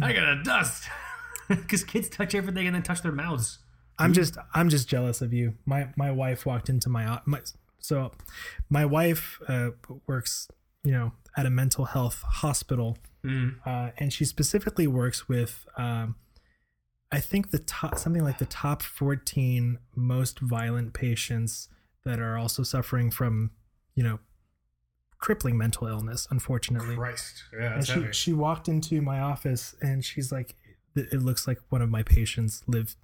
I 0.00 0.12
gotta 0.14 0.40
dust, 0.44 0.88
because 1.48 1.82
kids 1.82 2.08
touch 2.08 2.34
everything 2.34 2.66
and 2.68 2.76
then 2.76 2.84
touch 2.84 3.02
their 3.02 3.12
mouths." 3.12 3.58
I'm 3.98 4.12
just 4.12 4.36
I'm 4.54 4.68
just 4.68 4.88
jealous 4.88 5.20
of 5.20 5.32
you. 5.32 5.54
My 5.66 5.88
my 5.96 6.12
wife 6.12 6.46
walked 6.46 6.68
into 6.68 6.88
my 6.88 7.20
my 7.24 7.40
so 7.80 8.12
my 8.70 8.84
wife 8.84 9.40
uh, 9.48 9.70
works 10.06 10.48
you 10.84 10.92
know 10.92 11.12
at 11.36 11.46
a 11.46 11.50
mental 11.50 11.86
health 11.86 12.22
hospital 12.22 12.98
Mm. 13.24 13.54
uh, 13.64 13.90
and 13.98 14.12
she 14.12 14.24
specifically 14.24 14.86
works 14.88 15.28
with 15.28 15.64
um, 15.76 16.16
I 17.12 17.20
think 17.20 17.50
the 17.50 17.58
top 17.58 17.98
something 17.98 18.24
like 18.24 18.38
the 18.38 18.46
top 18.46 18.82
14 18.82 19.78
most 19.94 20.40
violent 20.40 20.92
patients 20.94 21.68
that 22.04 22.18
are 22.18 22.36
also 22.36 22.62
suffering 22.62 23.10
from, 23.10 23.50
you 23.94 24.02
know, 24.02 24.18
crippling 25.18 25.56
mental 25.56 25.86
illness, 25.86 26.26
unfortunately. 26.30 26.96
Christ. 26.96 27.44
Yeah, 27.52 27.74
And 27.74 27.86
she, 27.86 27.92
heavy. 27.92 28.12
she 28.12 28.32
walked 28.32 28.66
into 28.66 29.00
my 29.02 29.20
office 29.20 29.76
and 29.80 30.04
she's 30.04 30.32
like, 30.32 30.56
"It 30.96 31.22
looks 31.22 31.46
like 31.46 31.60
one 31.68 31.80
of 31.82 31.90
my 31.90 32.02
patients 32.02 32.64
live 32.66 32.96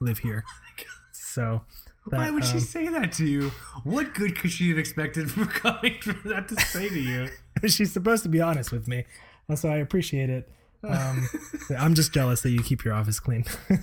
live 0.00 0.18
here." 0.18 0.44
So, 1.16 1.62
Why 2.04 2.26
that, 2.26 2.34
would 2.34 2.44
she 2.44 2.54
um, 2.54 2.60
say 2.60 2.88
that 2.88 3.10
to 3.12 3.26
you? 3.26 3.50
What 3.82 4.14
good 4.14 4.38
could 4.38 4.52
she 4.52 4.68
have 4.68 4.78
expected 4.78 5.30
from 5.32 5.46
coming 5.62 6.00
from 6.00 6.20
that 6.26 6.46
to 6.48 6.60
say 6.60 6.88
to 6.88 7.00
you? 7.00 7.28
she's 7.66 7.92
supposed 7.92 8.22
to 8.22 8.28
be 8.28 8.40
honest 8.40 8.70
with 8.70 8.86
me, 8.86 9.04
and 9.48 9.58
so 9.58 9.68
I 9.68 9.76
appreciate 9.76 10.30
it. 10.30 10.48
Um, 10.82 11.28
I'm 11.78 11.94
just 11.94 12.12
jealous 12.12 12.42
that 12.42 12.50
you 12.50 12.62
keep 12.62 12.84
your 12.84 12.94
office 12.94 13.20
clean. 13.20 13.44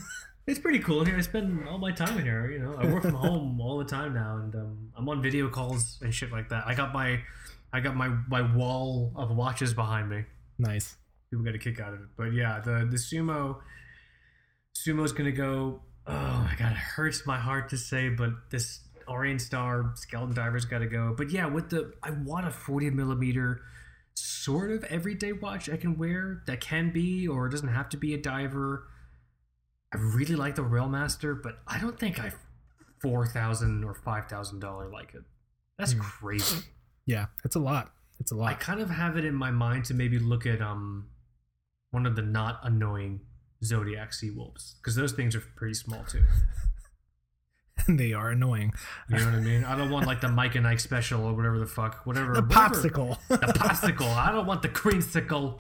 It's 0.47 0.57
pretty 0.59 0.79
cool 0.79 1.05
here. 1.05 1.15
I 1.15 1.21
spend 1.21 1.67
all 1.67 1.77
my 1.77 1.91
time 1.91 2.17
in 2.17 2.25
here. 2.25 2.49
You 2.49 2.59
know, 2.59 2.75
I 2.75 2.85
work 2.91 3.03
from 3.03 3.13
home 3.29 3.61
all 3.61 3.77
the 3.77 3.85
time 3.85 4.15
now, 4.15 4.37
and 4.37 4.53
um, 4.55 4.89
I'm 4.97 5.07
on 5.07 5.21
video 5.21 5.47
calls 5.49 5.99
and 6.01 6.11
shit 6.13 6.31
like 6.31 6.49
that. 6.49 6.63
I 6.65 6.73
got 6.73 6.91
my, 6.91 7.19
I 7.71 7.79
got 7.79 7.95
my 7.95 8.07
my 8.27 8.41
wall 8.55 9.13
of 9.15 9.29
watches 9.35 9.73
behind 9.75 10.09
me. 10.09 10.25
nice. 10.57 10.97
People 11.29 11.45
get 11.45 11.53
a 11.53 11.59
kick 11.59 11.79
out 11.79 11.93
of 11.93 12.01
it. 12.01 12.07
But 12.17 12.33
yeah, 12.33 12.59
the 12.59 12.87
the 12.89 12.97
sumo, 12.97 13.59
sumo's 14.75 15.11
gonna 15.13 15.31
go. 15.31 15.81
Oh 16.07 16.47
my 16.49 16.55
god, 16.57 16.71
it 16.71 16.77
hurts 16.77 17.25
my 17.25 17.37
heart 17.37 17.69
to 17.69 17.77
say, 17.77 18.09
but 18.09 18.31
this 18.49 18.79
Orient 19.07 19.41
Star 19.41 19.91
skeleton 19.95 20.35
diver's 20.35 20.65
got 20.65 20.79
to 20.79 20.87
go. 20.87 21.13
But 21.15 21.29
yeah, 21.29 21.45
with 21.45 21.69
the 21.69 21.93
I 22.01 22.09
want 22.11 22.47
a 22.47 22.51
40 22.51 22.89
millimeter 22.89 23.61
sort 24.15 24.71
of 24.71 24.83
everyday 24.85 25.31
watch 25.33 25.69
I 25.69 25.77
can 25.77 25.97
wear 25.97 26.43
that 26.47 26.61
can 26.61 26.91
be 26.91 27.27
or 27.27 27.47
doesn't 27.49 27.69
have 27.69 27.89
to 27.89 27.97
be 27.97 28.13
a 28.13 28.17
diver. 28.17 28.87
I 29.93 29.97
really 29.97 30.35
like 30.35 30.55
the 30.55 30.61
Railmaster, 30.63 31.41
but 31.41 31.59
I 31.67 31.79
don't 31.79 31.99
think 31.99 32.19
I 32.19 32.31
four 33.01 33.25
thousand 33.27 33.83
or 33.83 33.93
five 33.93 34.27
thousand 34.27 34.59
dollar 34.59 34.89
like 34.89 35.13
it. 35.13 35.23
That's 35.77 35.93
Hmm. 35.93 35.99
crazy. 36.01 36.61
Yeah, 37.05 37.27
it's 37.43 37.55
a 37.55 37.59
lot. 37.59 37.91
It's 38.19 38.31
a 38.31 38.35
lot. 38.35 38.51
I 38.51 38.53
kind 38.53 38.79
of 38.79 38.89
have 38.89 39.17
it 39.17 39.25
in 39.25 39.33
my 39.33 39.51
mind 39.51 39.85
to 39.85 39.93
maybe 39.93 40.19
look 40.19 40.45
at 40.45 40.61
um 40.61 41.09
one 41.91 42.05
of 42.05 42.15
the 42.15 42.21
not 42.21 42.59
annoying 42.63 43.21
Zodiac 43.63 44.13
Sea 44.13 44.31
Wolves 44.31 44.75
because 44.81 44.95
those 44.95 45.11
things 45.11 45.35
are 45.35 45.41
pretty 45.55 45.73
small 45.73 46.03
too. 46.05 46.23
And 47.87 47.99
they 47.99 48.13
are 48.13 48.29
annoying. 48.31 48.71
You 49.09 49.17
know 49.17 49.25
what 49.25 49.33
I 49.35 49.39
mean? 49.39 49.63
I 49.63 49.75
don't 49.77 49.89
want 49.89 50.05
like 50.07 50.21
the 50.21 50.29
Mike 50.29 50.55
and 50.55 50.67
Ike 50.67 50.79
special 50.79 51.23
or 51.25 51.33
whatever 51.33 51.59
the 51.59 51.65
fuck, 51.65 52.05
whatever. 52.05 52.33
The 52.33 52.41
whatever- 52.41 52.75
popsicle. 52.75 53.17
the 53.27 53.37
popsicle. 53.37 54.15
I 54.15 54.31
don't 54.31 54.45
want 54.45 54.61
the 54.61 54.69
creamsicle. 54.69 55.59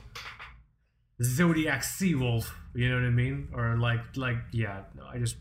Zodiac 1.23 1.83
Sea 1.83 2.15
Wolf. 2.15 2.55
You 2.73 2.89
know 2.89 2.95
what 2.95 3.03
I 3.05 3.09
mean? 3.09 3.49
Or 3.53 3.77
like 3.77 3.99
like 4.15 4.37
yeah. 4.51 4.83
No, 4.95 5.03
I 5.05 5.17
just 5.17 5.37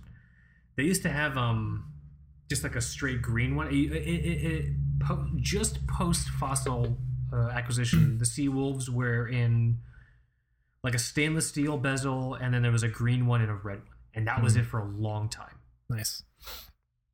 they 0.76 0.82
used 0.84 1.02
to 1.02 1.08
have 1.10 1.36
um 1.36 1.92
just 2.48 2.62
like 2.64 2.74
a 2.76 2.80
straight 2.80 3.22
green 3.22 3.54
one. 3.54 3.68
It, 3.68 3.92
it, 3.92 3.94
it, 4.08 4.44
it, 4.52 4.64
po- 5.00 5.28
just 5.36 5.86
post 5.86 6.28
fossil 6.30 6.98
uh, 7.32 7.48
acquisition, 7.50 8.18
the 8.18 8.26
Sea 8.26 8.48
Wolves 8.48 8.90
were 8.90 9.28
in 9.28 9.78
like 10.82 10.94
a 10.94 10.98
stainless 10.98 11.46
steel 11.46 11.76
bezel, 11.78 12.34
and 12.34 12.52
then 12.52 12.62
there 12.62 12.72
was 12.72 12.82
a 12.82 12.88
green 12.88 13.26
one 13.26 13.40
and 13.40 13.50
a 13.50 13.54
red 13.54 13.78
one, 13.78 13.96
and 14.14 14.26
that 14.26 14.42
was 14.42 14.54
Hmm. 14.54 14.60
it 14.60 14.66
for 14.66 14.80
a 14.80 14.84
long 14.88 15.28
time. 15.28 15.58
nice. 15.88 16.22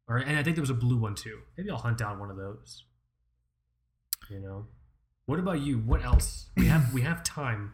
Or 0.09 0.19
and 0.19 0.39
I 0.39 0.43
think 0.43 0.57
there 0.57 0.63
was 0.63 0.71
a 0.71 0.75
blue 0.75 0.99
one 0.99 1.15
too. 1.15 1.41
Maybe 1.57 1.71
I'll 1.71 1.79
hunt 1.79 1.99
down 1.99 2.19
one 2.19 2.31
of 2.31 2.37
those. 2.37 2.85
You 4.31 4.41
know. 4.41 4.67
What 5.27 5.41
about 5.41 5.61
you? 5.61 5.79
What 5.79 6.05
else? 6.05 6.51
We 6.57 6.67
have 6.67 6.93
we 6.93 7.03
have 7.03 7.25
time. 7.25 7.73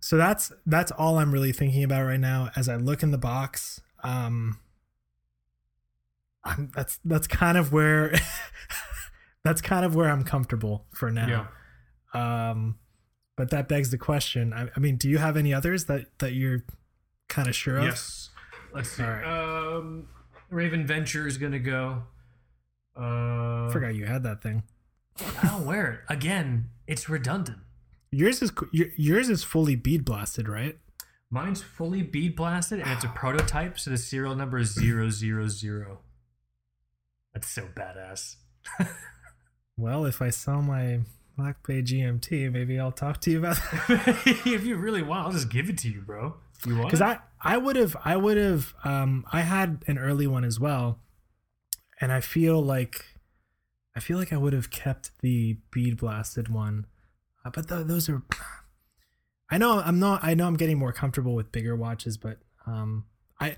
So 0.00 0.16
that's 0.16 0.52
that's 0.66 0.90
all 0.90 1.18
I'm 1.18 1.30
really 1.30 1.52
thinking 1.52 1.84
about 1.84 2.04
right 2.04 2.18
now 2.18 2.50
as 2.56 2.68
I 2.68 2.76
look 2.76 3.04
in 3.04 3.12
the 3.12 3.18
box. 3.18 3.80
Um 4.02 4.58
I'm, 6.44 6.72
that's 6.74 6.98
that's 7.04 7.28
kind 7.28 7.56
of 7.56 7.72
where 7.72 8.12
that's 9.44 9.60
kind 9.60 9.84
of 9.84 9.94
where 9.94 10.10
I'm 10.10 10.24
comfortable 10.24 10.86
for 10.92 11.12
now. 11.12 11.46
Yeah. 12.12 12.50
Um 12.50 12.78
but 13.36 13.50
that 13.50 13.68
begs 13.68 13.90
the 13.90 13.98
question. 13.98 14.52
I, 14.52 14.68
I 14.76 14.80
mean, 14.80 14.96
do 14.96 15.08
you 15.08 15.18
have 15.18 15.36
any 15.36 15.54
others 15.54 15.84
that 15.84 16.06
that 16.18 16.32
you're 16.32 16.64
kind 17.28 17.46
of 17.46 17.54
sure 17.54 17.78
of? 17.78 17.84
Yes. 17.84 18.30
Let's 18.74 18.90
see. 18.90 19.04
Right. 19.04 19.22
Um 19.24 20.08
Raven 20.52 20.86
Venture 20.86 21.26
is 21.26 21.38
gonna 21.38 21.58
go. 21.58 22.02
Uh 22.96 23.66
I 23.66 23.68
forgot 23.72 23.94
you 23.94 24.04
had 24.06 24.22
that 24.24 24.42
thing. 24.42 24.62
I 25.42 25.48
don't 25.48 25.66
wear 25.66 25.92
it. 25.92 26.00
Again, 26.12 26.68
it's 26.86 27.08
redundant. 27.08 27.58
Yours 28.10 28.42
is 28.42 28.52
your- 28.72 28.88
yours 28.96 29.28
is 29.28 29.42
fully 29.42 29.74
bead 29.76 30.04
blasted, 30.04 30.48
right? 30.48 30.78
Mine's 31.30 31.62
fully 31.62 32.02
bead 32.02 32.36
blasted 32.36 32.80
and 32.80 32.90
it's 32.90 33.04
a 33.04 33.08
prototype, 33.14 33.78
so 33.78 33.90
the 33.90 33.96
serial 33.98 34.34
number 34.34 34.58
is 34.58 34.74
zero 34.74 35.08
zero 35.10 35.48
zero. 35.48 36.00
That's 37.32 37.48
so 37.48 37.68
badass. 37.74 38.36
Well, 39.78 40.04
if 40.04 40.20
I 40.20 40.28
sell 40.28 40.60
my 40.60 41.00
Black 41.36 41.66
Bay 41.66 41.80
GMT, 41.82 42.52
maybe 42.52 42.78
I'll 42.78 42.92
talk 42.92 43.22
to 43.22 43.30
you 43.30 43.38
about 43.38 43.56
that. 43.88 44.22
if 44.46 44.64
you 44.66 44.76
really 44.76 45.02
want, 45.02 45.26
I'll 45.26 45.32
just 45.32 45.48
give 45.48 45.70
it 45.70 45.78
to 45.78 45.88
you, 45.88 46.02
bro. 46.02 46.34
You 46.66 46.76
want? 46.76 46.88
because? 46.90 47.00
I 47.00 47.18
I 47.42 47.56
would 47.56 47.76
have 47.76 47.96
I 48.04 48.16
would 48.16 48.36
have 48.36 48.74
um 48.84 49.24
I 49.32 49.40
had 49.40 49.82
an 49.86 49.98
early 49.98 50.26
one 50.26 50.44
as 50.44 50.60
well, 50.60 51.00
and 52.00 52.12
I 52.12 52.20
feel 52.20 52.62
like 52.62 53.04
I 53.96 54.00
feel 54.00 54.16
like 54.18 54.32
I 54.32 54.36
would 54.36 54.52
have 54.52 54.70
kept 54.70 55.10
the 55.20 55.58
bead 55.70 55.98
blasted 55.98 56.48
one, 56.48 56.86
uh, 57.44 57.50
but 57.50 57.68
th- 57.68 57.86
those 57.86 58.08
are. 58.08 58.22
I 59.50 59.58
know 59.58 59.80
I'm 59.80 59.98
not. 59.98 60.24
I 60.24 60.32
know 60.34 60.46
I'm 60.46 60.56
getting 60.56 60.78
more 60.78 60.92
comfortable 60.92 61.34
with 61.34 61.52
bigger 61.52 61.76
watches, 61.76 62.16
but 62.16 62.38
um 62.66 63.04
I 63.40 63.56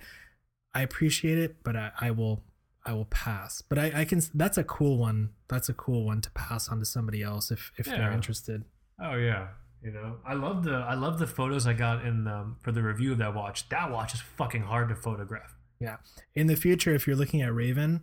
I 0.74 0.82
appreciate 0.82 1.38
it, 1.38 1.62
but 1.62 1.76
I, 1.76 1.92
I 2.00 2.10
will 2.10 2.42
I 2.84 2.92
will 2.94 3.04
pass. 3.04 3.62
But 3.62 3.78
I 3.78 3.92
I 4.00 4.04
can 4.04 4.20
that's 4.34 4.58
a 4.58 4.64
cool 4.64 4.98
one. 4.98 5.30
That's 5.48 5.68
a 5.68 5.74
cool 5.74 6.04
one 6.04 6.20
to 6.22 6.30
pass 6.32 6.68
on 6.68 6.78
to 6.80 6.84
somebody 6.84 7.22
else 7.22 7.50
if 7.52 7.70
if 7.76 7.86
they're 7.98 8.12
interested. 8.12 8.64
Oh 9.00 9.14
yeah, 9.14 9.48
you 9.84 9.90
know, 9.92 10.16
I 10.26 10.32
love 10.34 10.64
the 10.64 10.72
I 10.74 10.94
love 10.94 11.18
the 11.18 11.26
photos 11.26 11.66
I 11.66 11.74
got 11.74 12.04
in 12.04 12.26
um, 12.26 12.56
for 12.62 12.72
the 12.72 12.82
review 12.82 13.12
of 13.12 13.18
that 13.18 13.34
watch. 13.34 13.68
That 13.68 13.90
watch 13.90 14.14
is 14.14 14.20
fucking 14.20 14.62
hard 14.62 14.88
to 14.88 14.94
photograph. 14.96 15.54
Yeah. 15.78 15.96
In 16.34 16.46
the 16.46 16.56
future, 16.56 16.94
if 16.94 17.06
you're 17.06 17.16
looking 17.16 17.42
at 17.42 17.54
Raven, 17.54 18.02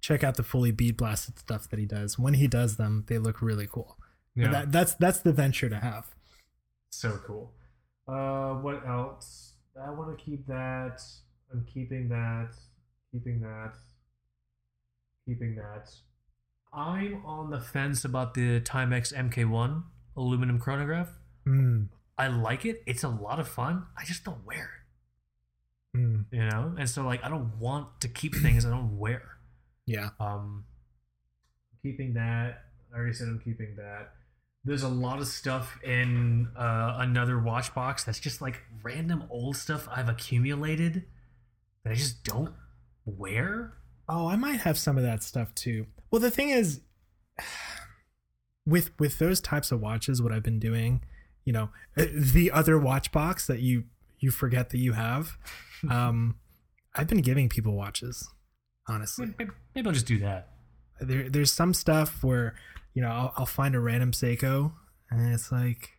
check 0.00 0.22
out 0.22 0.36
the 0.36 0.42
fully 0.42 0.70
bead 0.70 0.96
blasted 0.98 1.38
stuff 1.38 1.68
that 1.70 1.78
he 1.78 1.86
does. 1.86 2.18
When 2.18 2.34
he 2.34 2.46
does 2.46 2.76
them, 2.76 3.04
they 3.08 3.18
look 3.18 3.40
really 3.40 3.66
cool. 3.66 3.96
Yeah, 4.34 4.50
That, 4.50 4.72
that's 4.72 4.94
that's 4.94 5.20
the 5.20 5.32
venture 5.32 5.68
to 5.70 5.76
have. 5.78 6.14
so 6.90 7.18
cool. 7.26 7.52
Uh, 8.06 8.54
what 8.54 8.86
else? 8.86 9.54
I 9.82 9.90
want 9.90 10.16
to 10.18 10.22
keep 10.22 10.46
that. 10.48 11.00
I'm 11.50 11.64
keeping 11.72 12.08
that. 12.10 12.50
Keeping 13.12 13.40
that. 13.40 13.72
Keeping 15.26 15.54
that. 15.56 15.90
I'm 16.74 17.24
on 17.24 17.50
the 17.50 17.60
fence 17.60 18.04
about 18.04 18.34
the 18.34 18.60
Timex 18.60 19.14
MK1 19.14 19.82
aluminum 20.16 20.58
chronograph. 20.58 21.08
Mm, 21.46 21.88
I 22.18 22.28
like 22.28 22.64
it. 22.64 22.82
It's 22.86 23.02
a 23.04 23.08
lot 23.08 23.40
of 23.40 23.48
fun. 23.48 23.84
I 23.96 24.04
just 24.04 24.24
don't 24.24 24.44
wear 24.44 24.70
it. 25.94 25.98
mm, 25.98 26.24
You 26.30 26.44
know, 26.46 26.74
and 26.78 26.88
so 26.88 27.02
like 27.04 27.24
I 27.24 27.28
don't 27.28 27.58
want 27.58 28.00
to 28.02 28.08
keep 28.08 28.34
things 28.34 28.64
I 28.66 28.70
don't 28.70 28.98
wear. 28.98 29.22
yeah. 29.86 30.10
Um, 30.20 30.64
keeping 31.82 32.14
that. 32.14 32.64
I 32.94 32.96
already 32.98 33.14
said 33.14 33.28
I'm 33.28 33.40
keeping 33.40 33.74
that. 33.76 34.12
There's 34.64 34.84
a 34.84 34.88
lot 34.88 35.18
of 35.18 35.26
stuff 35.26 35.78
in 35.82 36.46
uh, 36.56 36.94
another 36.98 37.40
watch 37.40 37.74
box 37.74 38.04
that's 38.04 38.20
just 38.20 38.40
like 38.40 38.62
random 38.84 39.24
old 39.30 39.56
stuff 39.56 39.88
I've 39.90 40.08
accumulated 40.08 41.02
that 41.82 41.90
I 41.90 41.94
just 41.94 42.22
don't 42.22 42.52
wear. 43.04 43.72
Oh, 44.08 44.28
I 44.28 44.36
might 44.36 44.60
have 44.60 44.78
some 44.78 44.96
of 44.96 45.02
that 45.02 45.22
stuff 45.24 45.52
too. 45.56 45.86
Well, 46.12 46.20
the 46.20 46.30
thing 46.30 46.50
is, 46.50 46.80
with 48.66 48.90
with 48.98 49.18
those 49.18 49.40
types 49.40 49.72
of 49.72 49.80
watches, 49.80 50.22
what 50.22 50.32
I've 50.32 50.42
been 50.42 50.58
doing, 50.60 51.02
you 51.44 51.52
know, 51.52 51.70
uh, 51.96 52.06
the 52.14 52.50
other 52.50 52.78
watch 52.78 53.12
box 53.12 53.46
that 53.46 53.60
you 53.60 53.84
you 54.18 54.30
forget 54.30 54.70
that 54.70 54.78
you 54.78 54.92
have, 54.92 55.36
um, 55.90 56.36
I've 56.94 57.08
been 57.08 57.22
giving 57.22 57.48
people 57.48 57.74
watches. 57.74 58.28
Honestly, 58.88 59.32
Maybe, 59.38 59.50
maybe 59.74 59.86
I'll 59.86 59.92
just 59.94 60.06
do 60.06 60.18
that. 60.18 60.48
there 61.00 61.28
there's 61.28 61.52
some 61.52 61.72
stuff 61.72 62.22
where 62.24 62.54
you 62.94 63.02
know 63.02 63.08
I'll, 63.08 63.32
I'll 63.36 63.46
find 63.46 63.74
a 63.76 63.80
random 63.80 64.10
Seiko 64.12 64.72
and 65.10 65.32
it's 65.32 65.52
like 65.52 65.90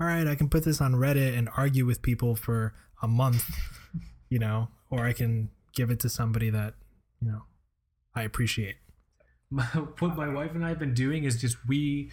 all 0.00 0.06
right 0.06 0.26
i 0.28 0.34
can 0.36 0.48
put 0.48 0.64
this 0.64 0.80
on 0.80 0.92
reddit 0.94 1.36
and 1.36 1.48
argue 1.56 1.84
with 1.84 2.00
people 2.00 2.36
for 2.36 2.74
a 3.02 3.08
month 3.08 3.44
you 4.30 4.38
know 4.38 4.68
or 4.90 5.00
i 5.04 5.12
can 5.12 5.50
give 5.74 5.90
it 5.90 5.98
to 6.00 6.08
somebody 6.08 6.48
that 6.50 6.74
you 7.20 7.28
know 7.28 7.42
i 8.14 8.22
appreciate 8.22 8.76
My, 9.50 9.64
what 9.64 10.14
my 10.16 10.28
wife 10.28 10.54
and 10.54 10.64
I 10.64 10.68
have 10.68 10.78
been 10.78 10.94
doing 10.94 11.24
is 11.24 11.40
just 11.40 11.56
we. 11.66 12.10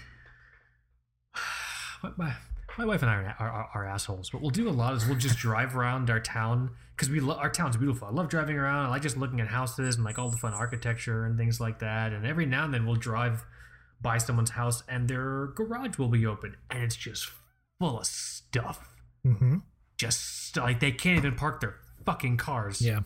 My 2.17 2.35
my 2.77 2.85
wife 2.85 3.01
and 3.01 3.09
I 3.09 3.15
are, 3.15 3.35
are, 3.39 3.69
are 3.73 3.85
assholes. 3.85 4.33
What 4.33 4.41
we'll 4.41 4.51
do 4.51 4.67
a 4.67 4.71
lot 4.71 4.93
is 4.95 5.05
we'll 5.07 5.17
just 5.17 5.37
drive 5.37 5.75
around 5.75 6.09
our 6.09 6.19
town 6.19 6.71
because 6.95 7.09
we 7.09 7.19
lo- 7.19 7.35
our 7.35 7.49
town's 7.49 7.77
beautiful. 7.77 8.07
I 8.07 8.11
love 8.11 8.29
driving 8.29 8.57
around. 8.57 8.85
I 8.85 8.89
like 8.89 9.01
just 9.01 9.17
looking 9.17 9.39
at 9.39 9.47
houses 9.47 9.95
and 9.95 10.03
like 10.03 10.19
all 10.19 10.29
the 10.29 10.37
fun 10.37 10.53
architecture 10.53 11.25
and 11.25 11.37
things 11.37 11.59
like 11.59 11.79
that. 11.79 12.11
And 12.11 12.25
every 12.25 12.45
now 12.45 12.65
and 12.65 12.73
then 12.73 12.85
we'll 12.85 12.95
drive 12.95 13.45
by 14.01 14.17
someone's 14.17 14.51
house 14.51 14.83
and 14.89 15.07
their 15.07 15.47
garage 15.55 15.97
will 15.97 16.09
be 16.09 16.25
open 16.25 16.57
and 16.69 16.83
it's 16.83 16.95
just 16.95 17.31
full 17.79 17.99
of 17.99 18.05
stuff. 18.05 18.95
mm-hmm. 19.25 19.57
just 19.97 20.57
like 20.57 20.79
they 20.79 20.91
can't 20.91 21.17
even 21.17 21.35
park 21.35 21.61
their 21.61 21.75
fucking 22.05 22.37
cars. 22.37 22.81
Yeah. 22.81 23.01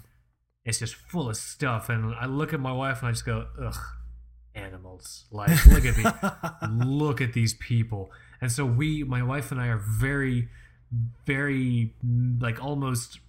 It's 0.65 0.79
just 0.79 0.95
full 0.95 1.29
of 1.29 1.37
stuff. 1.37 1.89
And 1.89 2.13
I 2.15 2.25
look 2.25 2.53
at 2.53 2.59
my 2.59 2.71
wife 2.71 2.99
and 2.99 3.07
I 3.07 3.11
just 3.11 3.25
go, 3.25 3.47
ugh, 3.61 3.77
animals. 4.55 5.25
Like, 5.31 5.65
look 5.65 5.85
at 5.85 5.97
me. 5.97 6.05
look 6.85 7.21
at 7.21 7.33
these 7.33 7.53
people. 7.53 8.11
And 8.41 8.51
so 8.51 8.65
we, 8.65 9.03
my 9.03 9.23
wife 9.23 9.51
and 9.51 9.59
I, 9.59 9.67
are 9.67 9.77
very, 9.77 10.49
very, 11.25 11.93
like, 12.39 12.63
almost 12.63 13.19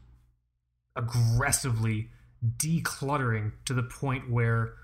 aggressively 0.96 2.08
decluttering 2.56 3.52
to 3.64 3.74
the 3.74 3.82
point 3.82 4.30
where 4.30 4.74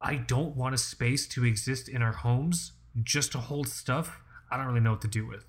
I 0.00 0.16
don't 0.16 0.56
want 0.56 0.74
a 0.74 0.78
space 0.78 1.26
to 1.28 1.44
exist 1.44 1.88
in 1.88 2.02
our 2.02 2.12
homes 2.12 2.72
just 3.02 3.32
to 3.32 3.38
hold 3.38 3.68
stuff 3.68 4.20
I 4.52 4.58
don't 4.58 4.66
really 4.66 4.80
know 4.80 4.90
what 4.90 5.00
to 5.00 5.08
do 5.08 5.26
with. 5.26 5.46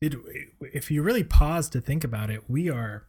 It, 0.00 0.16
if 0.60 0.90
you 0.90 1.02
really 1.02 1.22
pause 1.22 1.70
to 1.70 1.80
think 1.80 2.02
about 2.02 2.30
it, 2.30 2.50
we 2.50 2.68
are 2.68 3.06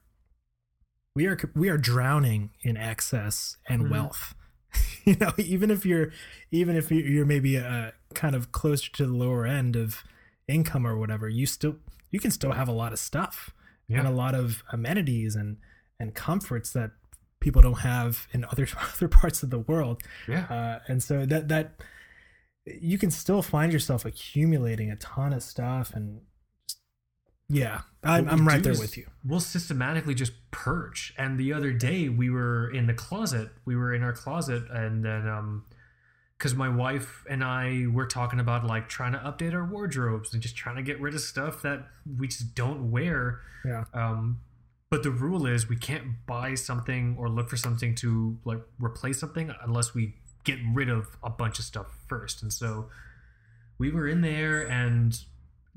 we 1.15 1.25
are 1.25 1.37
we 1.55 1.67
are 1.69 1.79
drowning 1.79 2.51
in 2.61 2.77
excess 2.77 3.57
and 3.67 3.85
Mhm. 3.85 3.89
wealth. 3.89 4.35
you 5.05 5.15
know, 5.15 5.31
even 5.37 5.71
if 5.71 5.85
you're 5.85 6.11
even 6.51 6.75
if 6.75 6.91
you're 6.91 7.25
maybe 7.25 7.57
uh, 7.57 7.91
kind 8.13 8.35
of 8.35 8.51
closer 8.51 8.91
to 8.93 9.05
the 9.05 9.13
lower 9.13 9.45
end 9.45 9.75
of 9.75 10.03
income 10.47 10.85
or 10.85 10.97
whatever, 10.97 11.27
you 11.29 11.45
still 11.45 11.75
you 12.11 12.19
can 12.19 12.31
still 12.31 12.51
have 12.53 12.67
a 12.67 12.71
lot 12.73 12.93
of 12.93 12.99
stuff 12.99 13.51
Yeah. 13.87 13.99
and 13.99 14.07
a 14.07 14.11
lot 14.11 14.35
of 14.35 14.63
amenities 14.71 15.35
and 15.35 15.57
and 15.99 16.13
comforts 16.13 16.71
that 16.73 16.91
people 17.39 17.61
don't 17.61 17.79
have 17.79 18.27
in 18.33 18.45
other 18.45 18.67
other 18.95 19.07
parts 19.07 19.43
of 19.43 19.49
the 19.49 19.59
world. 19.59 20.01
Yeah. 20.27 20.45
Uh, 20.45 20.79
and 20.87 21.01
so 21.01 21.25
that 21.25 21.47
that 21.47 21.75
you 22.65 22.97
can 22.97 23.11
still 23.11 23.41
find 23.41 23.71
yourself 23.71 24.03
accumulating 24.05 24.91
a 24.91 24.97
ton 24.97 25.31
of 25.33 25.41
stuff 25.41 25.93
and 25.93 26.21
yeah, 27.49 27.81
I'm, 28.03 28.27
I'm 28.27 28.47
right 28.47 28.61
there 28.61 28.73
with 28.73 28.97
you. 28.97 29.07
We'll 29.25 29.39
systematically 29.39 30.13
just 30.13 30.33
purge. 30.51 31.13
And 31.17 31.39
the 31.39 31.53
other 31.53 31.71
day 31.71 32.09
we 32.09 32.29
were 32.29 32.69
in 32.69 32.87
the 32.87 32.93
closet. 32.93 33.49
We 33.65 33.75
were 33.75 33.93
in 33.93 34.03
our 34.03 34.13
closet, 34.13 34.63
and 34.69 35.03
then 35.03 35.27
um, 35.27 35.65
because 36.37 36.55
my 36.55 36.69
wife 36.69 37.23
and 37.29 37.43
I 37.43 37.85
were 37.91 38.05
talking 38.05 38.39
about 38.39 38.65
like 38.65 38.89
trying 38.89 39.13
to 39.13 39.19
update 39.19 39.53
our 39.53 39.65
wardrobes 39.65 40.33
and 40.33 40.41
just 40.41 40.55
trying 40.55 40.75
to 40.75 40.83
get 40.83 40.99
rid 41.01 41.15
of 41.15 41.21
stuff 41.21 41.61
that 41.63 41.87
we 42.19 42.27
just 42.27 42.53
don't 42.53 42.91
wear. 42.91 43.41
Yeah. 43.65 43.85
Um, 43.93 44.41
but 44.89 45.03
the 45.03 45.11
rule 45.11 45.45
is 45.47 45.67
we 45.67 45.75
can't 45.75 46.25
buy 46.25 46.53
something 46.55 47.15
or 47.19 47.27
look 47.27 47.49
for 47.49 47.57
something 47.57 47.95
to 47.95 48.37
like 48.45 48.61
replace 48.79 49.19
something 49.19 49.51
unless 49.61 49.93
we 49.93 50.13
get 50.43 50.59
rid 50.73 50.89
of 50.89 51.17
a 51.23 51.29
bunch 51.29 51.59
of 51.59 51.65
stuff 51.65 51.87
first. 52.07 52.41
And 52.41 52.53
so 52.53 52.89
we 53.77 53.91
were 53.91 54.07
in 54.07 54.21
there 54.21 54.61
and 54.61 55.19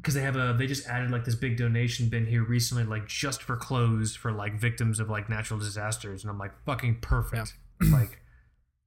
because 0.00 0.14
they 0.14 0.22
have 0.22 0.36
a 0.36 0.54
they 0.58 0.66
just 0.66 0.86
added 0.86 1.10
like 1.10 1.24
this 1.24 1.34
big 1.34 1.56
donation 1.56 2.08
bin 2.08 2.26
here 2.26 2.44
recently 2.44 2.84
like 2.84 3.06
just 3.06 3.42
for 3.42 3.56
clothes 3.56 4.16
for 4.16 4.32
like 4.32 4.54
victims 4.54 4.98
of 4.98 5.10
like 5.10 5.28
natural 5.28 5.58
disasters 5.58 6.22
and 6.22 6.30
i'm 6.30 6.38
like 6.38 6.52
fucking 6.64 6.98
perfect. 7.00 7.54
Like 7.90 8.20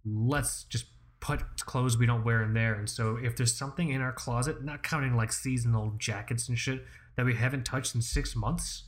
let's 0.05 0.65
just 0.65 0.85
put 1.19 1.41
clothes 1.65 1.97
we 1.97 2.05
don't 2.05 2.23
wear 2.23 2.43
in 2.43 2.53
there 2.53 2.75
and 2.75 2.87
so 2.87 3.17
if 3.17 3.35
there's 3.35 3.55
something 3.55 3.89
in 3.89 4.01
our 4.01 4.11
closet 4.11 4.63
not 4.63 4.83
counting 4.83 5.15
like 5.15 5.31
seasonal 5.31 5.95
jackets 5.97 6.47
and 6.47 6.59
shit 6.59 6.85
that 7.15 7.25
we 7.25 7.33
haven't 7.33 7.63
touched 7.63 7.95
in 7.95 8.03
six 8.03 8.35
months 8.35 8.83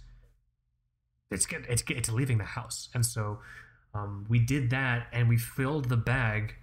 it's 1.32 1.46
get 1.46 1.66
it's 1.70 1.84
it's 1.90 2.10
leaving 2.10 2.38
the 2.38 2.44
house. 2.44 2.90
And 2.94 3.06
so 3.06 3.40
um, 3.94 4.26
we 4.30 4.40
did 4.40 4.70
that 4.72 5.08
and 5.12 5.30
we 5.30 5.38
filled 5.38 5.90
the 5.90 5.98
bag 5.98 6.56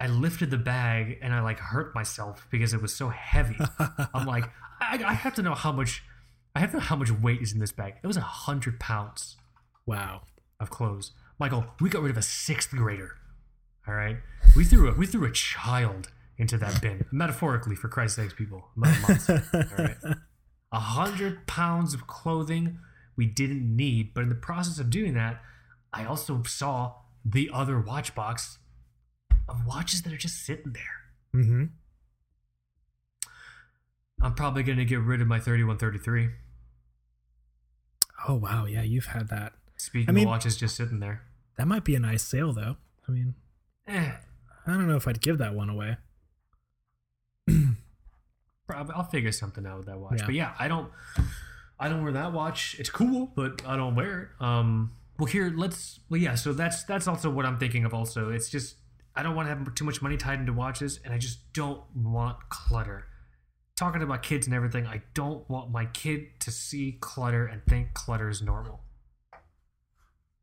i 0.00 0.06
lifted 0.06 0.50
the 0.50 0.58
bag 0.58 1.18
and 1.22 1.32
i 1.32 1.40
like 1.40 1.58
hurt 1.58 1.94
myself 1.94 2.46
because 2.50 2.74
it 2.74 2.82
was 2.82 2.94
so 2.94 3.08
heavy 3.08 3.56
I'm 4.14 4.26
like, 4.26 4.44
I, 4.80 5.02
I 5.04 5.14
have 5.14 5.34
to 5.34 5.42
know 5.42 5.54
how 5.54 5.72
much, 5.72 6.02
I 6.54 6.60
have 6.60 6.70
to 6.70 6.76
know 6.76 6.82
how 6.82 6.96
much 6.96 7.10
weight 7.10 7.40
is 7.42 7.52
in 7.52 7.58
this 7.58 7.72
bag. 7.72 7.94
It 8.02 8.06
was 8.06 8.16
a 8.16 8.22
hundred 8.22 8.80
pounds 8.80 9.36
wow. 9.86 10.22
of 10.60 10.70
clothes. 10.70 11.12
Michael, 11.38 11.66
we 11.80 11.90
got 11.90 12.02
rid 12.02 12.10
of 12.10 12.16
a 12.16 12.22
sixth 12.22 12.70
grader. 12.70 13.16
All 13.86 13.94
right, 13.94 14.16
we 14.56 14.64
threw 14.64 14.88
a 14.88 14.94
we 14.94 15.04
threw 15.06 15.26
a 15.26 15.30
child 15.30 16.10
into 16.38 16.56
that 16.56 16.80
bin, 16.80 17.04
metaphorically, 17.12 17.76
for 17.76 17.88
Christ's 17.88 18.16
sakes, 18.16 18.32
people. 18.32 18.68
I'm 18.76 18.82
not 18.82 18.96
a 18.96 19.00
monster. 19.02 19.44
All 19.52 19.84
right, 19.84 19.96
a 20.72 20.80
hundred 20.80 21.46
pounds 21.46 21.92
of 21.92 22.06
clothing 22.06 22.78
we 23.14 23.26
didn't 23.26 23.76
need, 23.76 24.14
but 24.14 24.22
in 24.22 24.30
the 24.30 24.34
process 24.34 24.78
of 24.78 24.88
doing 24.88 25.12
that, 25.14 25.42
I 25.92 26.06
also 26.06 26.42
saw 26.44 26.94
the 27.26 27.50
other 27.52 27.78
watch 27.78 28.14
box 28.14 28.58
of 29.48 29.64
watches 29.66 30.02
that 30.02 30.12
are 30.12 30.16
just 30.18 30.44
sitting 30.44 30.72
there. 30.72 31.42
Mm-hmm. 31.42 31.64
I'm 34.22 34.34
probably 34.34 34.62
gonna 34.62 34.84
get 34.84 35.00
rid 35.00 35.20
of 35.20 35.26
my 35.26 35.38
3133. 35.38 36.30
Oh 38.28 38.34
wow, 38.34 38.64
yeah, 38.64 38.82
you've 38.82 39.06
had 39.06 39.28
that. 39.28 39.52
Speaking 39.76 40.08
I 40.08 40.12
mean- 40.12 40.24
of 40.24 40.30
watches 40.30 40.56
just 40.56 40.76
sitting 40.76 41.00
there. 41.00 41.22
That 41.58 41.66
might 41.68 41.84
be 41.84 41.94
a 41.94 42.00
nice 42.00 42.22
sale 42.22 42.52
though. 42.52 42.76
I 43.08 43.12
mean, 43.12 43.34
Eh, 43.86 44.12
I 44.66 44.70
don't 44.72 44.88
know 44.88 44.96
if 44.96 45.06
I'd 45.06 45.20
give 45.20 45.38
that 45.38 45.54
one 45.54 45.68
away. 45.68 45.98
prob- 48.66 48.90
I'll 48.94 49.04
figure 49.04 49.30
something 49.32 49.66
out 49.66 49.76
with 49.78 49.86
that 49.86 49.98
watch. 49.98 50.18
Yeah. 50.20 50.26
But 50.26 50.34
yeah, 50.34 50.54
I 50.58 50.68
don't 50.68 50.90
I 51.78 51.88
don't 51.88 52.02
wear 52.02 52.12
that 52.12 52.32
watch. 52.32 52.76
It's 52.78 52.90
cool, 52.90 53.30
but 53.36 53.62
I 53.66 53.76
don't 53.76 53.94
wear 53.94 54.22
it. 54.22 54.28
Um 54.44 54.92
well 55.18 55.26
here 55.26 55.52
let's 55.54 56.00
well 56.08 56.20
yeah, 56.20 56.34
so 56.34 56.52
that's 56.52 56.84
that's 56.84 57.06
also 57.06 57.30
what 57.30 57.44
I'm 57.44 57.58
thinking 57.58 57.84
of 57.84 57.92
also. 57.94 58.30
It's 58.30 58.48
just 58.48 58.76
I 59.16 59.22
don't 59.22 59.36
want 59.36 59.48
to 59.48 59.54
have 59.54 59.74
too 59.74 59.84
much 59.84 60.02
money 60.02 60.16
tied 60.16 60.40
into 60.40 60.52
watches 60.52 61.00
and 61.04 61.14
I 61.14 61.18
just 61.18 61.52
don't 61.52 61.82
want 61.94 62.36
clutter. 62.48 63.06
Talking 63.76 64.02
about 64.02 64.22
kids 64.22 64.46
and 64.46 64.54
everything, 64.54 64.86
I 64.86 65.02
don't 65.14 65.48
want 65.48 65.70
my 65.70 65.86
kid 65.86 66.40
to 66.40 66.50
see 66.50 66.98
clutter 67.00 67.46
and 67.46 67.62
think 67.66 67.94
clutter 67.94 68.28
is 68.28 68.42
normal. 68.42 68.80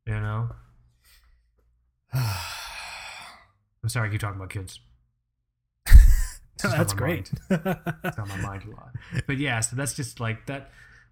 You 0.06 0.20
know? 0.20 0.50
I'm 2.14 3.90
sorry 3.90 4.10
I 4.10 4.12
keep 4.12 4.22
talking 4.22 4.38
about 4.38 4.50
kids. 4.50 4.80
On 6.64 6.72
That's 6.72 6.94
great. 6.94 7.32
it's 7.50 8.20
on 8.20 8.28
my 8.28 8.38
mind 8.38 8.64
a 8.66 8.70
lot. 8.70 8.92
But 9.26 9.40
yeah, 9.40 9.62
so 9.62 9.76
that's 9.76 9.96
just 9.96 10.20
like 10.20 10.46
that. 10.46 10.70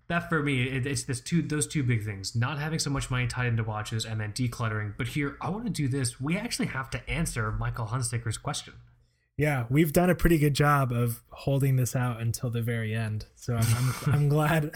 That 0.10 0.28
for 0.28 0.42
me, 0.44 0.64
it, 0.68 0.86
it's 0.88 1.04
this 1.04 1.22
two 1.22 1.42
those 1.42 1.68
two 1.68 1.84
big 1.84 2.04
things: 2.04 2.36
not 2.36 2.58
having 2.60 2.80
so 2.80 2.90
much 2.90 3.10
money 3.12 3.28
tied 3.28 3.46
into 3.48 3.64
watches, 3.64 4.06
and 4.06 4.20
then 4.20 4.34
decluttering. 4.34 4.96
But 4.98 5.10
here, 5.10 5.38
I 5.40 5.50
want 5.50 5.66
to 5.66 5.72
do 5.72 5.88
this. 5.88 6.20
We 6.20 6.36
actually 6.38 6.68
have 6.68 6.90
to 6.92 7.10
answer 7.10 7.52
Michael 7.52 7.86
Hunziker's 7.86 8.38
question. 8.38 8.74
yeah, 9.38 9.66
we've 9.70 9.94
done 9.94 10.10
a 10.10 10.16
pretty 10.16 10.38
good 10.40 10.54
job 10.56 10.92
of 10.92 11.22
holding 11.30 11.76
this 11.76 11.96
out 11.96 12.20
until 12.20 12.50
the 12.50 12.62
very 12.62 12.94
end. 12.96 13.28
So 13.36 13.56
I'm 13.56 13.68
I'm, 13.76 13.94
I'm 14.14 14.30
glad 14.30 14.72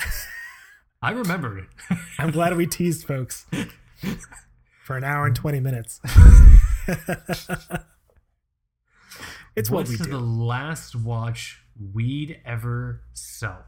I 1.01 1.11
remember 1.11 1.57
it. 1.57 1.65
I'm 2.19 2.31
glad 2.31 2.55
we 2.55 2.65
teased 2.67 3.05
folks 3.05 3.45
for 4.85 4.95
an 4.95 5.03
hour 5.03 5.25
and 5.25 5.35
20 5.35 5.59
minutes. 5.59 5.99
it's 9.55 9.69
what 9.69 9.87
What's 9.87 9.89
we 9.89 9.97
the 9.97 10.19
last 10.19 10.95
watch 10.95 11.61
we'd 11.93 12.39
ever 12.45 13.01
sell? 13.13 13.65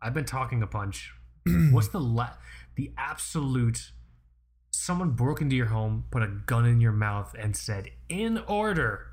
I've 0.00 0.14
been 0.14 0.24
talking 0.24 0.62
a 0.62 0.66
bunch. 0.66 1.12
What's 1.70 1.88
the 1.88 2.00
la- 2.00 2.34
the 2.76 2.92
absolute? 2.96 3.92
Someone 4.70 5.10
broke 5.10 5.40
into 5.40 5.56
your 5.56 5.66
home, 5.66 6.04
put 6.10 6.22
a 6.22 6.28
gun 6.28 6.64
in 6.66 6.80
your 6.80 6.92
mouth, 6.92 7.34
and 7.38 7.56
said, 7.56 7.90
"In 8.08 8.38
order, 8.46 9.06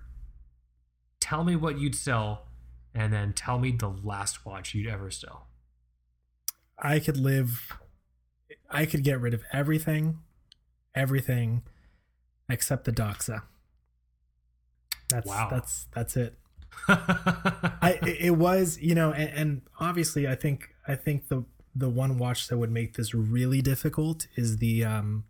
tell 1.19 1.43
me 1.43 1.55
what 1.55 1.79
you'd 1.79 1.95
sell, 1.95 2.47
and 2.93 3.11
then 3.11 3.33
tell 3.33 3.57
me 3.59 3.71
the 3.71 3.89
last 3.89 4.45
watch 4.45 4.73
you'd 4.73 4.87
ever 4.87 5.09
sell." 5.09 5.47
I 6.77 6.99
could 6.99 7.17
live 7.17 7.71
I 8.69 8.85
could 8.85 9.03
get 9.03 9.21
rid 9.21 9.33
of 9.33 9.43
everything, 9.53 10.19
everything 10.93 11.63
except 12.49 12.83
the 12.83 12.91
Doxa. 12.91 13.43
That's 15.09 15.27
Wow. 15.27 15.47
that's 15.49 15.87
that's 15.93 16.17
it. 16.17 16.37
I 16.87 17.97
it 18.05 18.17
it 18.25 18.31
was, 18.31 18.77
you 18.79 18.93
know, 18.95 19.13
and, 19.13 19.29
and 19.29 19.61
obviously 19.79 20.27
I 20.27 20.35
think 20.35 20.74
I 20.87 20.95
think 20.95 21.27
the 21.27 21.45
the 21.75 21.89
one 21.89 22.17
watch 22.17 22.47
that 22.47 22.57
would 22.57 22.71
make 22.71 22.95
this 22.95 23.13
really 23.13 23.61
difficult 23.61 24.27
is 24.35 24.57
the 24.57 24.83
um 24.85 25.25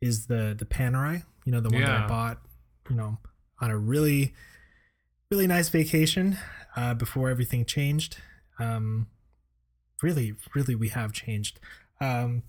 is 0.00 0.26
the 0.26 0.54
the 0.58 0.64
Panerai, 0.64 1.24
you 1.44 1.52
know, 1.52 1.60
the 1.60 1.70
one 1.70 1.82
that 1.82 2.04
I 2.04 2.06
bought, 2.06 2.38
you 2.90 2.96
know, 2.96 3.18
on 3.60 3.70
a 3.70 3.78
really 3.78 4.34
really 5.30 5.46
nice 5.46 5.68
vacation 5.68 6.38
uh 6.76 6.94
before 6.94 7.30
everything 7.30 7.64
changed. 7.64 8.18
Um 8.58 9.06
really 10.02 10.34
really 10.54 10.74
we 10.74 10.88
have 10.88 11.12
changed. 11.12 11.60
Um 12.00 12.42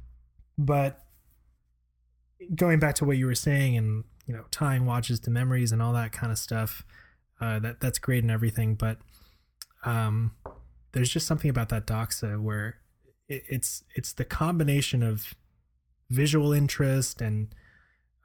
but 0.58 1.04
going 2.54 2.78
back 2.78 2.94
to 2.96 3.04
what 3.04 3.16
you 3.16 3.26
were 3.26 3.34
saying 3.34 3.76
and 3.76 4.04
you 4.26 4.34
know 4.34 4.44
tying 4.50 4.86
watches 4.86 5.18
to 5.20 5.30
memories 5.30 5.72
and 5.72 5.82
all 5.82 5.92
that 5.92 6.12
kind 6.12 6.30
of 6.30 6.38
stuff 6.38 6.84
uh, 7.40 7.58
that 7.58 7.80
that's 7.80 7.98
great 7.98 8.22
and 8.22 8.30
everything 8.30 8.74
but 8.74 8.98
um, 9.84 10.32
there's 10.98 11.10
just 11.10 11.28
something 11.28 11.48
about 11.48 11.68
that 11.68 11.86
doxa 11.86 12.40
where 12.42 12.78
it, 13.28 13.44
it's 13.48 13.84
it's 13.94 14.12
the 14.12 14.24
combination 14.24 15.02
of 15.02 15.34
visual 16.10 16.52
interest 16.52 17.20
and 17.20 17.54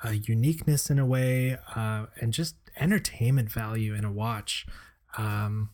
uh, 0.04 0.10
uniqueness 0.10 0.90
in 0.90 0.98
a 0.98 1.06
way 1.06 1.56
uh, 1.76 2.08
and 2.20 2.34
just 2.34 2.56
entertainment 2.80 3.52
value 3.52 3.94
in 3.94 4.04
a 4.04 4.12
watch 4.12 4.66
um, 5.20 5.70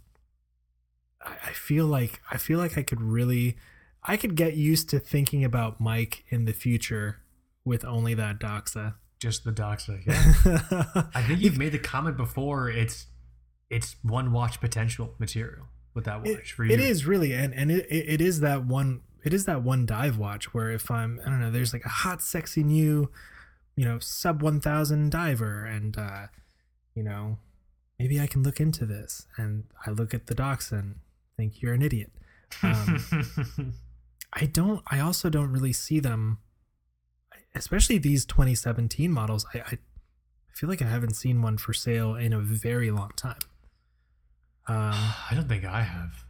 I, 1.23 1.35
I 1.47 1.51
feel 1.53 1.85
like 1.85 2.19
I 2.29 2.37
feel 2.37 2.59
like 2.59 2.77
I 2.77 2.83
could 2.83 3.01
really 3.01 3.55
I 4.03 4.17
could 4.17 4.35
get 4.35 4.55
used 4.55 4.89
to 4.89 4.99
thinking 4.99 5.45
about 5.45 5.79
Mike 5.79 6.25
in 6.27 6.43
the 6.43 6.53
future 6.53 7.21
with 7.63 7.85
only 7.85 8.13
that 8.15 8.39
doxa. 8.39 8.95
Just 9.19 9.43
the 9.43 9.51
Doxa. 9.51 9.99
Yeah. 10.05 11.03
I 11.13 11.21
think 11.23 11.41
you've 11.41 11.57
made 11.57 11.73
the 11.73 11.79
comment 11.79 12.15
before. 12.15 12.69
It's 12.69 13.07
it's 13.69 13.97
one 14.01 14.31
watch 14.31 14.59
potential 14.61 15.13
material 15.19 15.65
with 15.93 16.05
that 16.05 16.19
watch 16.19 16.29
it, 16.29 16.47
for 16.47 16.65
you. 16.65 16.71
it 16.71 16.79
is 16.79 17.05
really 17.05 17.33
and 17.33 17.53
and 17.53 17.71
it, 17.71 17.87
it 17.89 18.21
is 18.21 18.39
that 18.39 18.65
one 18.65 19.01
it 19.23 19.33
is 19.33 19.45
that 19.45 19.63
one 19.63 19.85
dive 19.85 20.17
watch 20.17 20.53
where 20.53 20.69
if 20.69 20.89
i'm 20.89 21.19
i 21.25 21.29
don't 21.29 21.41
know 21.41 21.51
there's 21.51 21.73
like 21.73 21.85
a 21.85 21.89
hot 21.89 22.21
sexy 22.21 22.63
new 22.63 23.09
you 23.75 23.85
know 23.85 23.97
sub 23.99 24.41
1000 24.41 25.09
diver 25.09 25.65
and 25.65 25.97
uh 25.97 26.27
you 26.95 27.01
know 27.01 27.37
maybe 27.97 28.19
i 28.19 28.27
can 28.27 28.43
look 28.43 28.59
into 28.59 28.85
this. 28.85 29.25
And 29.37 29.65
i 29.85 29.91
look 29.91 30.13
at 30.13 30.27
the 30.27 30.35
Doxa 30.35 30.73
and 30.73 30.95
think 31.37 31.61
you're 31.61 31.73
an 31.73 31.81
idiot. 31.81 32.11
Um, 32.63 33.03
i 34.33 34.45
don't 34.45 34.81
i 34.87 34.99
also 34.99 35.29
don't 35.29 35.51
really 35.51 35.73
see 35.73 35.99
them 35.99 36.39
especially 37.55 37.97
these 37.97 38.25
2017 38.25 39.11
models. 39.11 39.45
I, 39.53 39.59
I 39.59 39.63
i 39.71 40.53
feel 40.53 40.69
like 40.69 40.81
i 40.81 40.89
haven't 40.89 41.15
seen 41.15 41.41
one 41.41 41.57
for 41.57 41.73
sale 41.73 42.15
in 42.15 42.33
a 42.33 42.39
very 42.39 42.91
long 42.91 43.11
time 43.15 43.39
um 44.69 44.93
I 45.29 45.33
don't 45.35 45.47
think 45.49 45.65
I 45.65 45.81
have. 45.81 46.23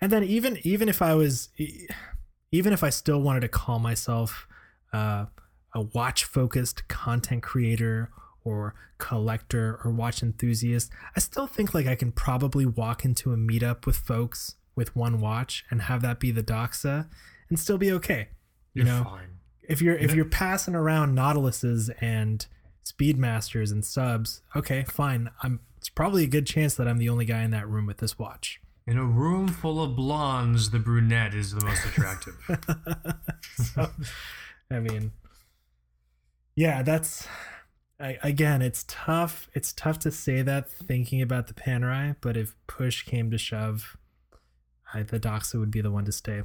and 0.00 0.10
then 0.12 0.24
even 0.24 0.58
even 0.64 0.88
if 0.88 1.00
i 1.02 1.14
was 1.14 1.48
even 2.52 2.72
if 2.72 2.82
i 2.82 2.90
still 2.90 3.20
wanted 3.20 3.40
to 3.40 3.48
call 3.48 3.78
myself 3.78 4.46
uh, 4.92 5.26
a 5.74 5.82
watch 5.94 6.24
focused 6.24 6.88
content 6.88 7.42
creator 7.42 8.10
or 8.44 8.74
collector 8.98 9.78
or 9.84 9.90
watch 9.90 10.22
enthusiast 10.22 10.90
i 11.16 11.20
still 11.20 11.46
think 11.46 11.74
like 11.74 11.86
i 11.86 11.94
can 11.94 12.10
probably 12.12 12.64
walk 12.66 13.04
into 13.04 13.32
a 13.32 13.36
meetup 13.36 13.86
with 13.86 13.96
folks 13.96 14.56
with 14.74 14.94
one 14.96 15.20
watch 15.20 15.64
and 15.70 15.82
have 15.82 16.00
that 16.02 16.18
be 16.20 16.30
the 16.30 16.42
doxa 16.42 17.06
and 17.48 17.58
still 17.58 17.78
be 17.78 17.92
okay 17.92 18.28
you 18.74 18.84
You're 18.84 18.86
know 18.92 19.04
fine. 19.04 19.28
if 19.68 19.82
you're 19.82 19.96
if 19.96 20.14
you're 20.14 20.24
passing 20.24 20.74
around 20.74 21.14
nautiluses 21.16 21.90
and 22.00 22.46
speedmasters 22.84 23.70
and 23.70 23.84
subs 23.84 24.40
okay 24.56 24.84
fine 24.88 25.30
i'm 25.42 25.60
it's 25.88 25.94
probably 25.94 26.22
a 26.22 26.28
good 26.28 26.46
chance 26.46 26.74
that 26.74 26.86
i'm 26.86 26.98
the 26.98 27.08
only 27.08 27.24
guy 27.24 27.42
in 27.42 27.50
that 27.50 27.66
room 27.66 27.86
with 27.86 27.96
this 27.96 28.18
watch 28.18 28.60
In 28.86 28.98
a 28.98 29.04
room 29.04 29.48
full 29.48 29.82
of 29.82 29.96
blondes, 29.96 30.68
the 30.68 30.78
brunette 30.78 31.34
is 31.34 31.52
the 31.52 31.64
most 31.64 31.84
attractive. 31.86 32.34
so, 33.74 33.90
I 34.70 34.80
mean, 34.80 35.12
yeah, 36.56 36.82
that's 36.82 37.26
I, 38.00 38.16
again, 38.22 38.62
it's 38.62 38.84
tough. 38.88 39.48
It's 39.54 39.72
tough 39.72 39.98
to 40.00 40.10
say 40.10 40.42
that 40.42 40.70
thinking 40.70 41.20
about 41.20 41.48
the 41.48 41.54
Panerai, 41.54 42.16
but 42.20 42.36
if 42.36 42.54
push 42.66 43.02
came 43.02 43.30
to 43.30 43.38
shove, 43.38 43.96
I, 44.94 45.02
the 45.02 45.18
Doxa 45.18 45.58
would 45.58 45.70
be 45.70 45.80
the 45.80 45.90
one 45.90 46.04
to 46.04 46.12
stay. 46.12 46.42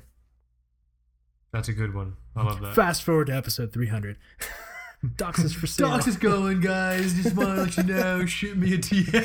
That's 1.52 1.70
a 1.70 1.74
good 1.74 1.94
one. 1.94 2.16
I 2.36 2.44
love 2.44 2.62
that. 2.62 2.76
Fast 2.76 3.04
forward 3.04 3.28
to 3.28 3.36
episode 3.36 3.72
300. 3.72 4.18
Doxa's 5.04 5.54
for 5.54 5.68
sale. 5.68 5.90
Doxa 5.90 6.08
is 6.08 6.18
going, 6.18 6.62
guys. 6.62 7.14
Just 7.14 7.36
want 7.36 7.50
to 7.50 7.56
let 7.64 7.78
you 7.78 7.84
know. 7.84 8.26
Shoot 8.38 8.58
me 8.58 8.74
a 8.74 8.78
DM. 8.78 9.24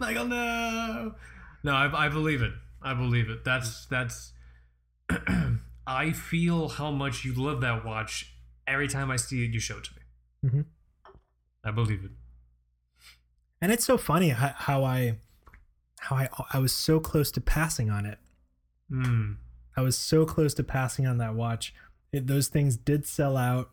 Michael, 0.00 0.24
no. 0.28 1.14
No, 1.64 1.72
I, 1.72 2.06
I 2.06 2.08
believe 2.08 2.42
it. 2.42 2.52
I 2.82 2.94
believe 2.94 3.28
it. 3.28 3.44
That's 3.44 3.86
that's. 3.86 4.32
I 5.86 6.12
feel 6.12 6.68
how 6.68 6.90
much 6.92 7.24
you 7.24 7.32
love 7.34 7.60
that 7.62 7.84
watch 7.84 8.32
every 8.66 8.86
time 8.88 9.10
I 9.10 9.16
see 9.16 9.44
it. 9.44 9.50
You 9.52 9.58
show 9.60 9.78
it 9.78 9.84
to 9.84 9.90
me. 9.94 10.50
Mhm. 10.50 10.64
I 11.64 11.70
believe 11.72 12.04
it. 12.04 12.10
and 13.60 13.70
it's 13.72 13.84
so 13.84 13.98
funny 13.98 14.30
how, 14.30 14.52
how 14.56 14.84
I 14.84 15.18
how 15.98 16.16
I 16.16 16.28
I 16.52 16.58
was 16.60 16.72
so 16.72 17.00
close 17.00 17.30
to 17.32 17.40
passing 17.40 17.90
on 17.90 18.06
it. 18.06 18.18
Mm. 18.90 19.36
I 19.76 19.82
was 19.82 19.98
so 19.98 20.24
close 20.24 20.54
to 20.54 20.62
passing 20.64 21.06
on 21.06 21.18
that 21.18 21.34
watch. 21.34 21.74
It, 22.12 22.26
those 22.26 22.48
things 22.48 22.76
did 22.76 23.06
sell 23.06 23.36
out. 23.36 23.70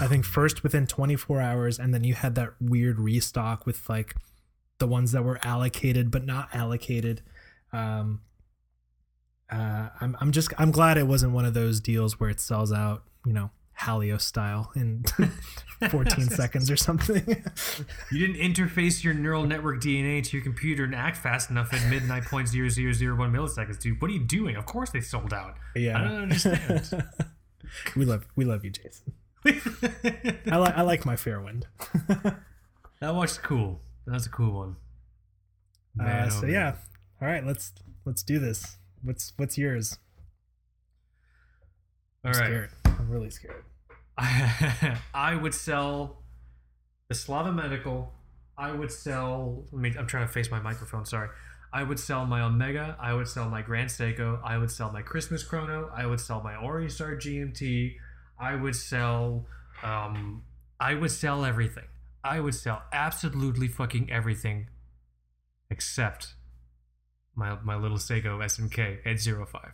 I 0.00 0.06
think 0.06 0.24
first 0.38 0.62
within 0.62 0.86
24 0.86 1.40
hours, 1.40 1.78
and 1.78 1.92
then 1.92 2.04
you 2.04 2.14
had 2.14 2.34
that 2.36 2.54
weird 2.60 2.98
restock 2.98 3.66
with 3.66 3.88
like 3.88 4.14
the 4.78 4.86
ones 4.86 5.12
that 5.12 5.22
were 5.22 5.38
allocated 5.42 6.10
but 6.10 6.24
not 6.24 6.48
allocated. 6.54 7.22
Um, 7.72 8.22
uh, 9.50 9.88
I'm 10.00 10.16
I'm 10.20 10.32
just 10.32 10.52
I'm 10.58 10.70
glad 10.70 10.96
it 10.96 11.06
wasn't 11.06 11.32
one 11.32 11.44
of 11.44 11.54
those 11.54 11.80
deals 11.80 12.18
where 12.18 12.30
it 12.30 12.40
sells 12.40 12.72
out, 12.72 13.04
you 13.26 13.32
know, 13.32 13.50
Halios 13.80 14.22
style 14.22 14.72
in 14.74 15.04
14 15.90 16.24
seconds 16.30 16.70
or 16.70 16.76
something. 16.76 17.44
You 18.10 18.26
didn't 18.26 18.54
interface 18.54 19.04
your 19.04 19.14
neural 19.14 19.44
network 19.44 19.80
DNA 19.80 20.24
to 20.24 20.36
your 20.36 20.44
computer 20.44 20.84
and 20.84 20.94
act 20.94 21.16
fast 21.16 21.50
enough 21.50 21.72
at 21.74 21.88
midnight 21.90 22.24
point 22.24 22.48
zero 22.48 22.68
zero 22.68 22.92
zero 22.92 23.16
one 23.16 23.32
milliseconds, 23.32 23.78
dude. 23.80 24.00
What 24.00 24.10
are 24.10 24.14
you 24.14 24.24
doing? 24.24 24.56
Of 24.56 24.66
course 24.66 24.90
they 24.90 25.00
sold 25.00 25.32
out. 25.32 25.56
yeah, 25.74 25.98
I 25.98 26.04
don't 26.04 26.22
understand. 26.22 27.04
we 27.96 28.04
love 28.04 28.26
we 28.36 28.44
love 28.44 28.64
you, 28.64 28.70
Jason. 28.70 29.12
I 30.50 30.56
like 30.56 30.76
I 30.76 30.82
like 30.82 31.04
my 31.04 31.16
Fairwind. 31.16 31.64
That 33.04 33.14
watch's 33.14 33.36
cool. 33.36 33.82
That's 34.06 34.24
a 34.24 34.30
cool 34.30 34.52
one. 34.52 34.76
Uh, 36.00 36.30
so 36.30 36.38
oh, 36.38 36.42
man. 36.42 36.50
yeah, 36.50 36.74
all 37.20 37.28
right, 37.28 37.44
let's 37.44 37.72
let's 38.06 38.22
do 38.22 38.38
this. 38.38 38.78
What's 39.02 39.34
what's 39.36 39.58
yours? 39.58 39.98
All 42.24 42.30
I'm 42.30 42.40
right. 42.40 42.46
scared. 42.46 42.70
I'm 42.86 43.10
really 43.10 43.28
scared. 43.28 43.64
I 44.16 45.34
would 45.34 45.52
sell 45.52 46.22
the 47.10 47.14
Slava 47.14 47.52
Medical. 47.52 48.10
I 48.56 48.72
would 48.72 48.90
sell. 48.90 49.66
Let 49.70 49.82
me. 49.82 49.94
I'm 49.98 50.06
trying 50.06 50.26
to 50.26 50.32
face 50.32 50.50
my 50.50 50.60
microphone. 50.60 51.04
Sorry. 51.04 51.28
I 51.74 51.82
would 51.82 51.98
sell 51.98 52.24
my 52.24 52.40
Omega. 52.40 52.96
I 53.00 53.12
would 53.14 53.26
sell 53.26 53.48
my 53.50 53.60
Grand 53.60 53.90
Seiko. 53.90 54.40
I 54.44 54.56
would 54.58 54.70
sell 54.70 54.92
my 54.92 55.02
Christmas 55.02 55.42
Chrono. 55.42 55.90
I 55.92 56.06
would 56.06 56.20
sell 56.20 56.40
my 56.40 56.54
Ori 56.54 56.88
Star 56.88 57.16
GMT. 57.16 57.96
I 58.38 58.54
would 58.54 58.76
sell. 58.76 59.46
Um, 59.82 60.44
I 60.78 60.94
would 60.94 61.10
sell 61.10 61.44
everything. 61.44 61.88
I 62.22 62.38
would 62.38 62.54
sell 62.54 62.82
absolutely 62.92 63.66
fucking 63.66 64.08
everything, 64.10 64.68
except 65.68 66.34
my 67.34 67.58
my 67.64 67.74
little 67.74 67.98
Seiko 67.98 68.38
SNK 68.38 68.98
805. 69.04 69.72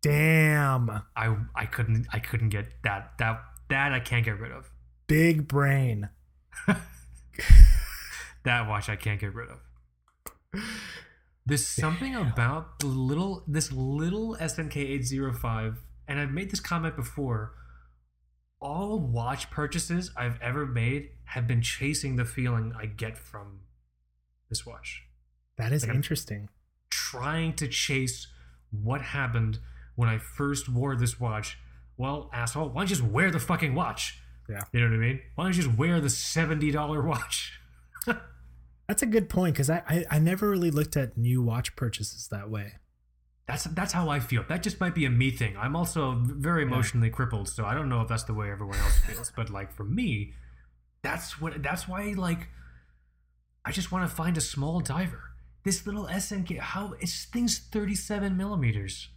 Damn, 0.00 1.02
I 1.14 1.36
I 1.54 1.66
couldn't 1.66 2.06
I 2.12 2.18
couldn't 2.18 2.48
get 2.48 2.82
that 2.82 3.12
that 3.18 3.42
that 3.68 3.92
I 3.92 4.00
can't 4.00 4.24
get 4.24 4.40
rid 4.40 4.52
of. 4.52 4.70
big 5.06 5.46
brain. 5.46 6.08
That 8.44 8.66
watch 8.68 8.88
I 8.88 8.96
can't 8.96 9.20
get 9.20 9.34
rid 9.34 9.50
of. 9.50 9.58
There's 11.46 11.66
something 11.66 12.14
about 12.14 12.78
the 12.78 12.86
little 12.86 13.42
this 13.46 13.72
little 13.72 14.36
SNK 14.36 14.76
805 14.76 15.78
and 16.06 16.18
I've 16.20 16.30
made 16.30 16.50
this 16.50 16.60
comment 16.60 16.96
before. 16.96 17.54
All 18.60 18.98
watch 18.98 19.50
purchases 19.50 20.10
I've 20.16 20.40
ever 20.42 20.66
made 20.66 21.10
have 21.26 21.46
been 21.46 21.62
chasing 21.62 22.16
the 22.16 22.24
feeling 22.24 22.72
I 22.76 22.86
get 22.86 23.16
from 23.16 23.60
this 24.48 24.66
watch. 24.66 25.04
That 25.56 25.72
is 25.72 25.82
Like 25.82 25.90
I'm- 25.90 25.96
interesting. 25.96 26.48
Trying 26.90 27.54
to 27.56 27.68
chase 27.68 28.26
what 28.70 29.00
happened 29.00 29.58
when 29.94 30.08
I 30.08 30.18
first 30.18 30.68
wore 30.68 30.96
this 30.96 31.20
watch. 31.20 31.58
Well, 31.96 32.30
asshole, 32.32 32.68
why 32.70 32.82
don't 32.82 32.90
you 32.90 32.96
just 32.96 33.08
wear 33.08 33.30
the 33.30 33.38
fucking 33.40 33.74
watch? 33.74 34.20
Yeah. 34.48 34.64
You 34.72 34.80
know 34.80 34.86
what 34.86 34.94
I 34.94 34.98
mean? 34.98 35.20
Why 35.34 35.44
don't 35.44 35.56
you 35.56 35.62
just 35.62 35.76
wear 35.76 36.00
the 36.00 36.08
$70 36.08 37.02
watch? 37.02 37.58
That's 38.88 39.02
a 39.02 39.06
good 39.06 39.28
point 39.28 39.54
because 39.54 39.68
I, 39.68 39.82
I 39.86 40.04
I 40.12 40.18
never 40.18 40.48
really 40.48 40.70
looked 40.70 40.96
at 40.96 41.18
new 41.18 41.42
watch 41.42 41.76
purchases 41.76 42.28
that 42.28 42.48
way. 42.50 42.74
That's 43.46 43.64
that's 43.64 43.92
how 43.92 44.08
I 44.08 44.18
feel. 44.18 44.44
That 44.48 44.62
just 44.62 44.80
might 44.80 44.94
be 44.94 45.04
a 45.04 45.10
me 45.10 45.30
thing. 45.30 45.56
I'm 45.58 45.76
also 45.76 46.18
very 46.22 46.62
emotionally 46.62 47.10
crippled, 47.10 47.48
so 47.48 47.66
I 47.66 47.74
don't 47.74 47.90
know 47.90 48.00
if 48.00 48.08
that's 48.08 48.24
the 48.24 48.34
way 48.34 48.50
everyone 48.50 48.78
else 48.78 48.98
feels. 49.00 49.30
But 49.36 49.50
like 49.50 49.72
for 49.72 49.84
me, 49.84 50.32
that's 51.02 51.40
what 51.40 51.62
that's 51.62 51.86
why 51.86 52.14
like 52.16 52.48
I 53.64 53.72
just 53.72 53.92
want 53.92 54.08
to 54.08 54.14
find 54.14 54.38
a 54.38 54.40
small 54.40 54.80
diver. 54.80 55.22
This 55.64 55.86
little 55.86 56.06
SNK, 56.06 56.58
how 56.58 56.94
this 57.00 57.26
thing's 57.26 57.58
37 57.58 58.36
millimeters. 58.36 59.10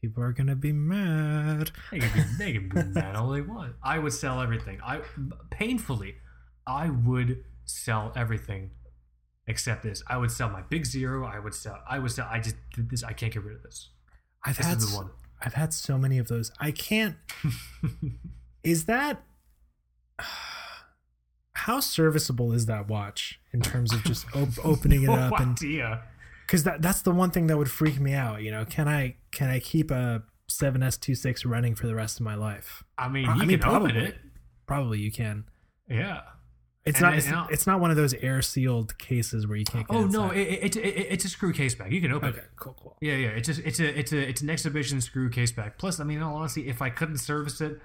People 0.00 0.24
are 0.24 0.32
gonna 0.32 0.56
be 0.56 0.72
mad. 0.72 1.70
They 1.92 2.00
can 2.00 2.10
be, 2.12 2.22
they 2.38 2.52
can 2.54 2.68
be 2.68 2.82
mad 3.00 3.14
all 3.14 3.30
they 3.30 3.40
want. 3.40 3.76
I 3.84 4.00
would 4.00 4.12
sell 4.12 4.40
everything. 4.40 4.80
I 4.84 5.02
painfully, 5.50 6.16
I 6.66 6.90
would 6.90 7.44
sell 7.64 8.12
everything 8.16 8.72
except 9.46 9.82
this. 9.82 10.02
I 10.08 10.16
would 10.16 10.30
sell 10.30 10.48
my 10.50 10.62
big 10.62 10.84
zero. 10.86 11.26
I 11.26 11.38
would 11.38 11.54
sell. 11.54 11.78
I 11.88 11.98
would 11.98 12.10
sell. 12.10 12.28
I 12.30 12.40
just 12.40 12.56
did 12.74 12.90
this. 12.90 13.02
I 13.02 13.12
can't 13.12 13.32
get 13.32 13.42
rid 13.44 13.56
of 13.56 13.62
this. 13.62 13.90
I've 14.44 14.56
This 14.56 14.66
had 14.66 14.80
the 14.80 14.86
one. 14.96 15.10
I've 15.40 15.54
had 15.54 15.72
so 15.72 15.98
many 15.98 16.18
of 16.18 16.28
those. 16.28 16.52
I 16.60 16.70
can't. 16.70 17.16
is 18.64 18.84
that 18.86 19.22
how 21.54 21.80
serviceable 21.80 22.52
is 22.52 22.66
that 22.66 22.88
watch 22.88 23.40
in 23.52 23.60
terms 23.60 23.92
of 23.92 24.02
just 24.04 24.26
op- 24.34 24.48
opening 24.64 25.02
it 25.02 25.06
no 25.06 25.14
up 25.14 25.40
and 25.40 25.52
idea. 25.52 26.02
because 26.46 26.64
that 26.64 26.82
that's 26.82 27.02
the 27.02 27.10
one 27.10 27.30
thing 27.30 27.46
that 27.48 27.56
would 27.58 27.70
freak 27.70 28.00
me 28.00 28.14
out. 28.14 28.42
You 28.42 28.50
know, 28.50 28.64
can 28.64 28.88
I 28.88 29.16
can 29.32 29.48
I 29.48 29.58
keep 29.60 29.90
a 29.90 30.22
7S26 30.50 31.42
running 31.46 31.74
for 31.74 31.86
the 31.86 31.94
rest 31.94 32.20
of 32.20 32.24
my 32.24 32.34
life? 32.34 32.82
I 32.98 33.08
mean, 33.08 33.28
I 33.28 33.44
mean, 33.44 33.58
can 33.58 33.68
open 33.68 33.90
probably. 33.90 34.04
it. 34.08 34.16
Probably 34.66 34.98
you 35.00 35.12
can. 35.12 35.44
Yeah. 35.88 36.20
It's 36.84 37.00
And 37.00 37.02
not. 37.30 37.44
It's, 37.44 37.60
it's 37.60 37.66
not 37.66 37.78
one 37.78 37.90
of 37.92 37.96
those 37.96 38.12
air 38.14 38.42
sealed 38.42 38.98
cases 38.98 39.46
where 39.46 39.56
you 39.56 39.64
can't. 39.64 39.86
Get 39.86 39.96
Oh 39.96 40.06
no, 40.06 40.30
it, 40.30 40.40
it, 40.40 40.76
it, 40.76 41.06
it's 41.10 41.24
a 41.24 41.28
screw 41.28 41.52
case 41.52 41.76
back. 41.76 41.92
You 41.92 42.00
can 42.00 42.10
open 42.10 42.30
okay, 42.30 42.38
it. 42.38 42.50
cool, 42.56 42.76
cool. 42.80 42.96
Yeah, 43.00 43.14
yeah. 43.14 43.28
It's 43.28 43.46
just 43.46 43.60
it's 43.60 43.78
a 43.78 43.98
it's 43.98 44.12
a 44.12 44.18
it's 44.18 44.40
an 44.40 44.50
exhibition 44.50 45.00
screw 45.00 45.30
case 45.30 45.52
back. 45.52 45.78
Plus, 45.78 46.00
I 46.00 46.04
mean, 46.04 46.16
in 46.16 46.22
all 46.24 46.34
honesty, 46.34 46.68
if 46.68 46.82
I 46.82 46.90
couldn't 46.90 47.18
service 47.18 47.60
it, 47.60 47.78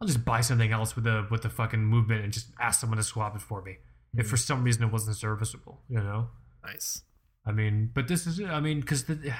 I'll 0.00 0.06
just 0.06 0.24
buy 0.24 0.40
something 0.40 0.70
else 0.70 0.94
with 0.94 1.04
the 1.04 1.26
with 1.30 1.42
the 1.42 1.50
fucking 1.50 1.84
movement 1.84 2.22
and 2.22 2.32
just 2.32 2.46
ask 2.60 2.80
someone 2.80 2.98
to 2.98 3.02
swap 3.02 3.34
it 3.34 3.42
for 3.42 3.60
me. 3.60 3.78
If 4.16 4.28
for 4.28 4.36
mm-hmm. 4.36 4.42
some 4.42 4.64
reason 4.64 4.84
it 4.84 4.92
wasn't 4.92 5.16
serviceable, 5.16 5.80
you 5.88 5.98
know. 5.98 6.28
Nice. 6.64 7.02
I 7.44 7.50
mean, 7.50 7.90
but 7.92 8.06
this 8.06 8.24
is 8.24 8.40
I 8.40 8.60
mean, 8.60 8.80
because 8.80 9.04
the 9.04 9.34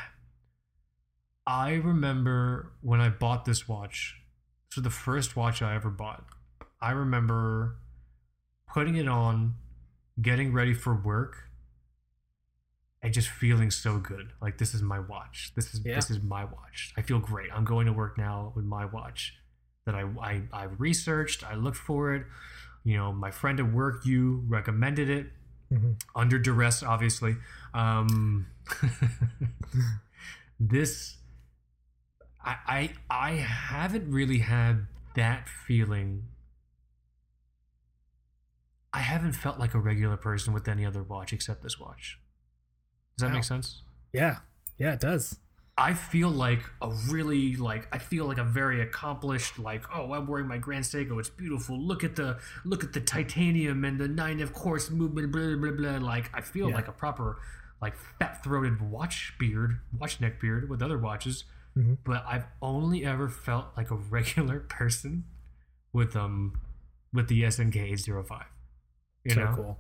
I 1.47 1.75
remember 1.75 2.73
when 2.81 3.01
I 3.01 3.11
bought 3.11 3.45
this 3.45 3.69
watch. 3.69 4.17
So 4.71 4.81
the 4.81 4.91
first 4.91 5.37
watch 5.37 5.63
I 5.63 5.77
ever 5.77 5.89
bought, 5.89 6.25
I 6.83 6.91
remember 6.91 7.77
putting 8.75 8.97
it 8.97 9.07
on, 9.09 9.55
getting 10.21 10.53
ready 10.53 10.75
for 10.75 10.95
work, 10.95 11.49
and 13.03 13.15
just 13.15 13.29
feeling 13.29 13.71
so 13.71 13.99
good. 13.99 14.33
Like 14.43 14.59
this 14.59 14.75
is 14.75 14.83
my 14.83 14.99
watch. 14.99 15.53
This 15.55 15.73
is 15.73 15.81
Yeah. 15.85 15.95
this 15.95 16.11
is 16.11 16.21
my 16.23 16.45
watch. 16.45 16.93
I 16.97 17.03
feel 17.03 17.21
great. 17.21 17.51
I'm 17.55 17.65
going 17.65 17.87
to 17.87 17.93
work 17.93 18.19
now 18.19 18.53
with 18.57 18.65
my 18.65 18.85
watch 18.85 19.35
that 19.87 19.95
I 19.95 20.03
I, 20.21 20.43
I 20.53 20.65
researched. 20.65 21.45
I 21.45 21.55
looked 21.55 21.77
for 21.77 22.15
it. 22.15 22.27
You 22.83 22.97
know, 22.99 23.13
my 23.13 23.31
friend 23.31 23.61
at 23.61 23.73
work, 23.73 24.05
you 24.05 24.43
recommended 24.49 25.09
it 25.09 25.27
Mhm. 25.73 26.01
under 26.15 26.39
duress, 26.39 26.83
obviously. 26.83 27.37
Um, 27.73 28.47
this, 30.61 31.17
I, 32.45 32.57
I, 32.67 32.91
I 33.11 33.31
haven't 33.37 34.11
really 34.11 34.39
had 34.39 34.87
that 35.17 35.49
feeling. 35.49 36.25
I 38.95 39.01
haven't 39.01 39.33
felt 39.33 39.59
like 39.59 39.75
a 39.75 39.79
regular 39.81 40.17
person 40.17 40.55
with 40.55 40.69
any 40.69 40.87
other 40.87 41.03
watch 41.03 41.33
except 41.33 41.63
this 41.63 41.79
watch. 41.81 42.19
Does 43.17 43.23
that 43.23 43.29
Wow. 43.29 43.35
make 43.35 43.45
sense? 43.45 43.83
Yeah, 44.13 44.39
yeah, 44.79 44.93
it 44.95 45.01
does. 45.01 45.41
I 45.77 45.93
feel 45.95 46.31
like 46.31 46.63
a 46.81 46.91
really 47.11 47.57
like 47.57 47.89
I 47.93 47.99
feel 47.99 48.27
like 48.27 48.39
a 48.39 48.45
very 48.45 48.81
accomplished 48.81 49.59
like 49.59 49.83
oh 49.93 50.13
I'm 50.13 50.29
wearing 50.29 50.47
my 50.47 50.57
Grand 50.59 50.85
Seiko 50.85 51.19
it's 51.19 51.29
beautiful 51.29 51.77
look 51.77 52.05
at 52.05 52.15
the 52.15 52.39
look 52.65 52.85
at 52.85 52.93
the 52.93 53.01
titanium 53.01 53.85
and 53.85 53.99
the 53.99 54.07
9F 54.09 54.53
quartz 54.53 54.89
movement 54.91 55.33
blah 55.33 55.57
blah 55.57 55.73
blah 55.73 55.99
like 56.07 56.31
I 56.33 56.43
feel 56.43 56.69
Yeah. 56.69 56.77
like 56.77 56.87
a 56.87 56.93
proper 56.93 57.39
like 57.83 57.97
fat 57.97 58.45
throated 58.45 58.81
watch 58.89 59.35
beard 59.37 59.81
watch 59.99 60.21
neck 60.21 60.41
beard 60.41 60.71
with 60.71 60.81
other 60.81 60.97
watches 60.97 61.43
Mhm. 61.77 61.99
but 62.05 62.25
I've 62.25 62.47
only 62.63 63.05
ever 63.05 63.29
felt 63.29 63.77
like 63.77 63.91
a 63.91 63.97
regular 63.97 64.61
person 64.79 65.25
with 65.93 66.15
um 66.15 66.61
with 67.13 67.27
the 67.27 67.43
SNK 67.43 67.75
805 67.93 68.45
you 69.25 69.35
so 69.35 69.45
know 69.45 69.53
cool. 69.55 69.79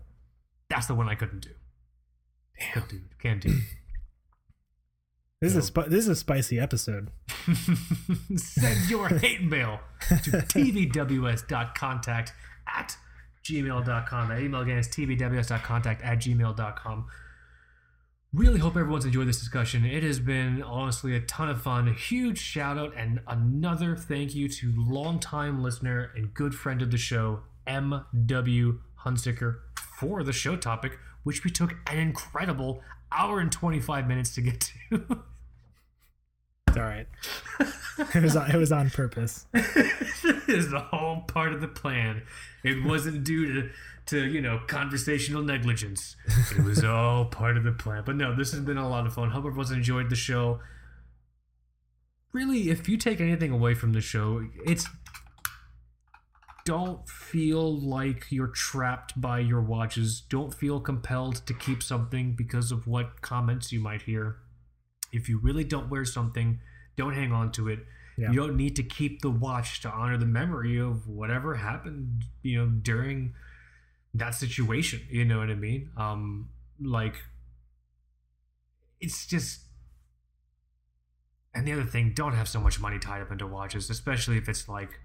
that's 0.70 0.86
the 0.86 0.94
one 0.94 1.08
I 1.08 1.14
couldn't 1.14 1.40
do 1.40 1.50
Damn. 2.58 2.72
couldn't 2.72 2.88
do 2.90 3.00
can't 3.20 3.40
do 3.40 3.54
This 5.40 5.52
is 5.54 5.58
a 5.58 5.62
So- 5.62 5.82
this 5.88 6.04
is 6.04 6.08
a 6.08 6.16
spicy 6.16 6.58
episode. 6.58 7.10
Send 8.36 8.88
your 8.88 9.08
hate 9.10 9.42
mail 9.42 9.80
to 10.08 10.30
tbws.contact 10.30 12.32
at 12.66 12.96
gmail.com. 13.44 14.28
That 14.28 14.40
email 14.40 14.60
again 14.62 14.78
is 14.78 14.88
tbws.contact 14.88 16.02
at 16.02 16.18
gmail.com. 16.18 17.06
Really 18.32 18.58
hope 18.58 18.76
everyone's 18.76 19.04
enjoyed 19.04 19.28
this 19.28 19.38
discussion. 19.38 19.84
It 19.84 20.02
has 20.02 20.18
been 20.18 20.62
honestly 20.62 21.14
a 21.14 21.20
ton 21.20 21.50
of 21.50 21.60
fun. 21.60 21.88
A 21.88 21.92
huge 21.92 22.38
shout 22.38 22.78
out 22.78 22.94
and 22.96 23.20
another 23.28 23.96
thank 23.96 24.34
you 24.34 24.48
to 24.48 24.72
longtime 24.74 25.62
listener 25.62 26.10
and 26.16 26.32
good 26.32 26.54
friend 26.54 26.80
of 26.80 26.90
the 26.90 26.96
show, 26.98 27.40
M.W. 27.66 28.80
Hunziker, 29.04 29.60
for 29.98 30.22
the 30.22 30.32
show 30.32 30.56
topic, 30.56 30.98
which 31.22 31.44
we 31.44 31.50
took 31.50 31.76
an 31.90 31.98
incredible 31.98 32.82
hour 33.12 33.40
and 33.40 33.50
25 33.50 34.06
minutes 34.06 34.34
to 34.34 34.40
get 34.40 34.60
to. 34.90 35.24
It's 36.74 36.80
all 36.80 36.88
right. 36.88 37.06
it 38.14 38.22
was 38.22 38.34
on, 38.34 38.50
it 38.50 38.56
was 38.56 38.72
on 38.72 38.90
purpose. 38.90 39.46
it 39.54 40.48
is 40.48 40.74
all 40.90 41.24
part 41.28 41.52
of 41.52 41.60
the 41.60 41.68
plan. 41.68 42.22
It 42.64 42.84
wasn't 42.84 43.22
due 43.22 43.52
to, 43.52 43.70
to 44.06 44.26
you 44.26 44.40
know 44.40 44.60
conversational 44.66 45.42
negligence. 45.42 46.16
It 46.50 46.64
was 46.64 46.82
all 46.82 47.26
part 47.26 47.56
of 47.56 47.62
the 47.62 47.70
plan. 47.70 48.02
But 48.04 48.16
no, 48.16 48.34
this 48.34 48.50
has 48.50 48.60
been 48.60 48.76
a 48.76 48.88
lot 48.88 49.06
of 49.06 49.14
fun. 49.14 49.30
Hope 49.30 49.44
everyone's 49.44 49.70
enjoyed 49.70 50.10
the 50.10 50.16
show. 50.16 50.58
Really, 52.32 52.70
if 52.70 52.88
you 52.88 52.96
take 52.96 53.20
anything 53.20 53.52
away 53.52 53.74
from 53.74 53.92
the 53.92 54.00
show, 54.00 54.44
it's 54.66 54.88
don't 56.64 57.06
feel 57.08 57.78
like 57.78 58.26
you're 58.30 58.48
trapped 58.48 59.20
by 59.20 59.38
your 59.38 59.60
watches. 59.60 60.20
Don't 60.20 60.52
feel 60.54 60.80
compelled 60.80 61.46
to 61.46 61.52
keep 61.52 61.82
something 61.82 62.34
because 62.34 62.72
of 62.72 62.86
what 62.86 63.20
comments 63.20 63.70
you 63.70 63.80
might 63.80 64.02
hear. 64.02 64.36
If 65.12 65.28
you 65.28 65.38
really 65.38 65.64
don't 65.64 65.90
wear 65.90 66.04
something, 66.04 66.60
don't 66.96 67.14
hang 67.14 67.32
on 67.32 67.52
to 67.52 67.68
it. 67.68 67.80
Yeah. 68.16 68.30
You 68.30 68.36
don't 68.36 68.56
need 68.56 68.76
to 68.76 68.82
keep 68.82 69.20
the 69.20 69.30
watch 69.30 69.80
to 69.82 69.90
honor 69.90 70.16
the 70.16 70.26
memory 70.26 70.78
of 70.78 71.06
whatever 71.06 71.56
happened, 71.56 72.24
you 72.42 72.58
know, 72.58 72.66
during 72.66 73.34
that 74.14 74.34
situation. 74.34 75.02
You 75.10 75.24
know 75.24 75.38
what 75.38 75.50
I 75.50 75.54
mean? 75.54 75.90
Um, 75.96 76.48
like, 76.80 77.16
it's 79.00 79.26
just. 79.26 79.60
And 81.54 81.66
the 81.66 81.72
other 81.72 81.84
thing, 81.84 82.12
don't 82.16 82.32
have 82.32 82.48
so 82.48 82.60
much 82.60 82.80
money 82.80 82.98
tied 82.98 83.22
up 83.22 83.30
into 83.30 83.46
watches, 83.46 83.90
especially 83.90 84.38
if 84.38 84.48
it's 84.48 84.68
like, 84.68 84.98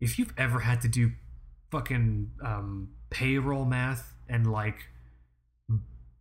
if 0.00 0.18
you've 0.18 0.32
ever 0.36 0.60
had 0.60 0.80
to 0.82 0.88
do 0.88 1.12
fucking 1.70 2.30
um, 2.44 2.88
payroll 3.10 3.64
math 3.64 4.14
and 4.28 4.50
like 4.50 4.76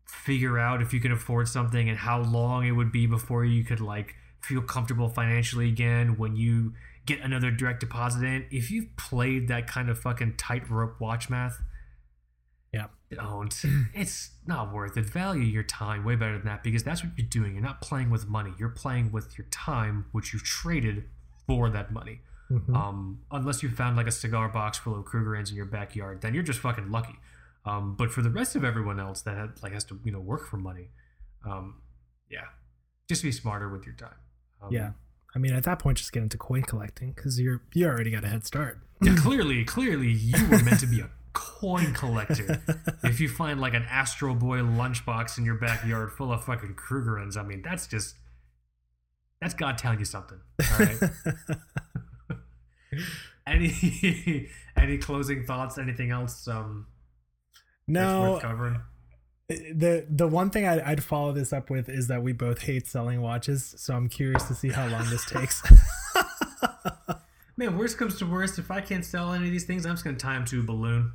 figure 0.08 0.58
out 0.58 0.82
if 0.82 0.94
you 0.94 1.00
can 1.00 1.12
afford 1.12 1.48
something 1.48 1.90
and 1.90 1.98
how 1.98 2.22
long 2.22 2.66
it 2.66 2.72
would 2.72 2.92
be 2.92 3.06
before 3.06 3.44
you 3.44 3.64
could 3.64 3.80
like 3.82 4.16
feel 4.42 4.62
comfortable 4.62 5.10
financially 5.10 5.68
again 5.68 6.18
when 6.18 6.36
you 6.36 6.74
get 7.06 7.20
another 7.22 7.52
direct 7.52 7.80
deposit 7.80 8.24
in. 8.24 8.46
If 8.52 8.72
you've 8.72 8.96
played 8.98 9.48
that 9.50 9.68
kind 9.68 9.90
of 9.90 10.00
fucking 10.00 10.36
tightrope 10.38 11.00
watch 11.00 11.30
math, 11.30 11.62
Yeah. 12.74 12.88
don't. 13.12 13.54
It's 13.94 14.32
not 14.46 14.74
worth 14.74 14.98
it. 14.98 15.06
Value 15.06 15.44
your 15.44 15.64
time 15.64 16.04
way 16.04 16.16
better 16.16 16.38
than 16.38 16.48
that 16.48 16.64
because 16.64 16.84
that's 16.84 17.04
what 17.04 17.14
you're 17.18 17.28
doing. 17.28 17.54
You're 17.54 17.64
not 17.64 17.82
playing 17.82 18.10
with 18.10 18.28
money. 18.28 18.54
You're 18.58 18.70
playing 18.70 19.12
with 19.12 19.38
your 19.38 19.48
time, 19.52 20.06
which 20.12 20.34
you've 20.34 20.44
traded 20.44 21.06
for 21.46 21.70
that 21.70 21.92
money. 21.92 22.22
Mhm. 22.52 22.76
Um, 22.76 23.20
unless 23.32 23.62
you 23.62 23.70
found 23.70 23.98
like 23.98 24.08
a 24.08 24.12
cigar 24.12 24.48
box 24.48 24.78
full 24.78 24.98
of 24.98 25.06
Krugerrands 25.06 25.50
in 25.50 25.56
your 25.56 25.66
backyard, 25.66 26.22
then 26.22 26.34
you're 26.34 26.44
just 26.44 26.60
fucking 26.60 26.92
lucky. 26.92 27.20
Um, 27.66 27.96
but 27.96 28.12
for 28.12 28.22
the 28.22 28.30
rest 28.30 28.56
of 28.56 28.64
everyone 28.64 29.00
else 29.00 29.22
that 29.24 29.36
had, 29.36 29.62
like 29.62 29.74
has 29.74 29.84
to 29.86 30.00
you 30.04 30.12
know 30.12 30.22
work 30.22 30.48
for 30.48 30.58
money, 30.58 30.90
um, 31.46 31.82
yeah, 32.30 32.46
just 33.10 33.24
be 33.24 33.32
smarter 33.32 33.70
with 33.70 33.86
your 33.86 33.96
time. 33.96 34.16
Um, 34.62 34.72
yeah. 34.72 34.92
I 35.36 35.40
mean, 35.40 35.54
at 35.54 35.64
that 35.64 35.80
point, 35.80 35.98
just 35.98 36.12
get 36.14 36.24
into 36.24 36.38
coin 36.38 36.64
collecting 36.64 37.12
because 37.12 37.40
you're 37.40 37.62
you 37.74 37.86
already 37.86 38.12
got 38.12 38.24
a 38.24 38.30
head 38.30 38.46
start. 38.46 38.80
yeah, 39.02 39.16
clearly, 39.18 39.66
clearly, 39.66 40.12
you 40.12 40.48
were 40.48 40.64
meant 40.64 40.80
to 40.80 40.88
be 40.88 41.02
a 41.02 41.10
coin 41.34 41.94
collector. 41.94 42.62
if 43.04 43.20
you 43.20 43.28
find 43.28 43.60
like 43.60 43.74
an 43.74 43.84
Astro 43.90 44.34
Boy 44.34 44.60
lunchbox 44.60 45.38
in 45.38 45.46
your 45.46 45.56
backyard 45.56 46.14
full 46.14 46.32
of 46.32 46.46
fucking 46.46 46.76
Krugerrands, 46.76 47.38
I 47.38 47.44
mean, 47.44 47.62
that's 47.62 47.86
just 47.86 48.16
that's 49.42 49.54
God 49.54 49.78
telling 49.78 50.00
you 50.00 50.06
something. 50.06 50.40
All 50.72 50.80
right. 50.80 50.98
any 53.48 54.50
any 54.78 54.98
closing 54.98 55.46
thoughts? 55.46 55.78
Anything 55.78 56.12
else? 56.12 56.48
Um, 56.48 56.88
no, 57.88 58.34
worth 58.34 58.42
covering. 58.42 58.82
the 59.48 60.06
the 60.10 60.28
one 60.28 60.50
thing 60.50 60.68
I'd, 60.68 60.82
I'd 60.82 61.04
follow 61.04 61.32
this 61.32 61.54
up 61.54 61.70
with 61.70 61.90
is 61.90 62.08
that 62.08 62.24
we 62.24 62.34
both 62.34 62.62
hate 62.62 62.88
selling 62.88 63.22
watches, 63.22 63.76
so 63.78 63.96
I'm 63.96 64.10
curious 64.10 64.44
to 64.44 64.56
see 64.56 64.70
how 64.70 64.88
long 64.88 65.10
this 65.10 65.26
takes. 65.26 65.64
Man, 67.58 67.76
worst 67.76 67.98
comes 67.98 68.20
to 68.20 68.26
worst, 68.26 68.60
if 68.60 68.70
I 68.70 68.82
can't 68.82 69.04
sell 69.04 69.34
any 69.34 69.46
of 69.46 69.52
these 69.52 69.66
things, 69.66 69.86
I'm 69.86 69.94
just 69.94 70.04
gonna 70.04 70.18
tie 70.18 70.34
them 70.34 70.46
to 70.46 70.60
a 70.60 70.64
balloon. 70.64 71.14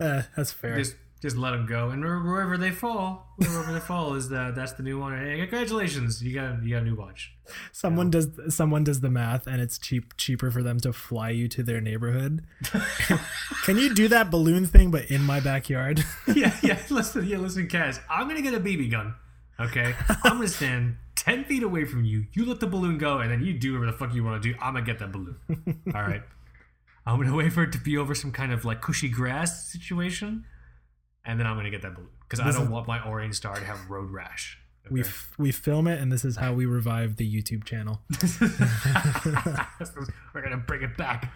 uh, 0.00 0.22
that's 0.36 0.52
fair. 0.52 0.76
Just 0.76 0.96
just 1.20 1.36
let 1.36 1.50
them 1.50 1.66
go, 1.66 1.90
and 1.90 2.02
wherever 2.02 2.56
they 2.56 2.70
fall, 2.70 3.34
wherever 3.36 3.72
they 3.72 3.80
fall 3.80 4.14
is 4.14 4.28
that 4.28 4.54
that's 4.54 4.72
the 4.72 4.82
new 4.82 5.00
one. 5.00 5.18
Hey, 5.18 5.38
congratulations, 5.38 6.22
you 6.22 6.34
got 6.34 6.62
you 6.62 6.74
got 6.74 6.82
a 6.82 6.84
new 6.84 6.94
watch. 6.94 7.34
someone 7.72 8.10
does 8.10 8.28
someone 8.48 8.84
does 8.84 9.00
the 9.00 9.10
math, 9.10 9.46
and 9.46 9.60
it's 9.60 9.78
cheap 9.78 10.16
cheaper 10.16 10.50
for 10.50 10.62
them 10.62 10.78
to 10.80 10.92
fly 10.92 11.30
you 11.30 11.48
to 11.48 11.62
their 11.62 11.80
neighborhood. 11.80 12.44
Can 13.64 13.78
you 13.78 13.94
do 13.94 14.08
that 14.08 14.30
balloon 14.30 14.66
thing, 14.66 14.90
but 14.90 15.10
in 15.10 15.22
my 15.22 15.40
backyard? 15.40 16.04
yeah, 16.34 16.56
yeah. 16.62 16.78
Listen, 16.90 17.26
yeah, 17.26 17.38
listen, 17.38 17.68
Kaz. 17.68 18.00
I'm 18.08 18.28
gonna 18.28 18.42
get 18.42 18.54
a 18.54 18.60
BB 18.60 18.90
gun. 18.90 19.14
Okay, 19.60 19.94
I'm 20.22 20.36
gonna 20.36 20.48
stand 20.48 20.96
ten 21.16 21.44
feet 21.44 21.64
away 21.64 21.84
from 21.84 22.04
you. 22.04 22.26
You 22.32 22.46
let 22.46 22.60
the 22.60 22.68
balloon 22.68 22.96
go, 22.96 23.18
and 23.18 23.30
then 23.30 23.42
you 23.42 23.52
do 23.52 23.72
whatever 23.72 23.90
the 23.90 23.98
fuck 23.98 24.14
you 24.14 24.22
want 24.22 24.40
to 24.42 24.52
do. 24.52 24.56
I'm 24.60 24.74
gonna 24.74 24.86
get 24.86 25.00
that 25.00 25.10
balloon. 25.10 25.36
All 25.94 26.02
right. 26.02 26.22
I'm 27.06 27.18
gonna 27.20 27.34
wait 27.34 27.52
for 27.52 27.62
it 27.62 27.72
to 27.72 27.78
be 27.78 27.96
over 27.96 28.14
some 28.14 28.32
kind 28.32 28.52
of 28.52 28.64
like 28.66 28.82
cushy 28.82 29.08
grass 29.08 29.72
situation, 29.72 30.44
and 31.28 31.38
then 31.38 31.46
I'm 31.46 31.56
gonna 31.56 31.70
get 31.70 31.82
that 31.82 31.94
balloon 31.94 32.08
because 32.22 32.40
I 32.40 32.50
don't 32.50 32.64
is- 32.64 32.68
want 32.68 32.88
my 32.88 33.00
Orient 33.04 33.36
Star 33.36 33.54
to 33.54 33.64
have 33.64 33.88
road 33.88 34.10
rash. 34.10 34.58
We 34.90 35.02
f- 35.02 35.34
we 35.38 35.52
film 35.52 35.86
it, 35.86 36.00
and 36.00 36.10
this 36.10 36.24
is 36.24 36.36
how 36.36 36.54
we 36.54 36.64
revive 36.64 37.16
the 37.16 37.30
YouTube 37.30 37.64
channel. 37.64 38.00
We're 40.34 40.42
gonna 40.42 40.56
bring 40.56 40.82
it 40.82 40.96
back, 40.96 41.30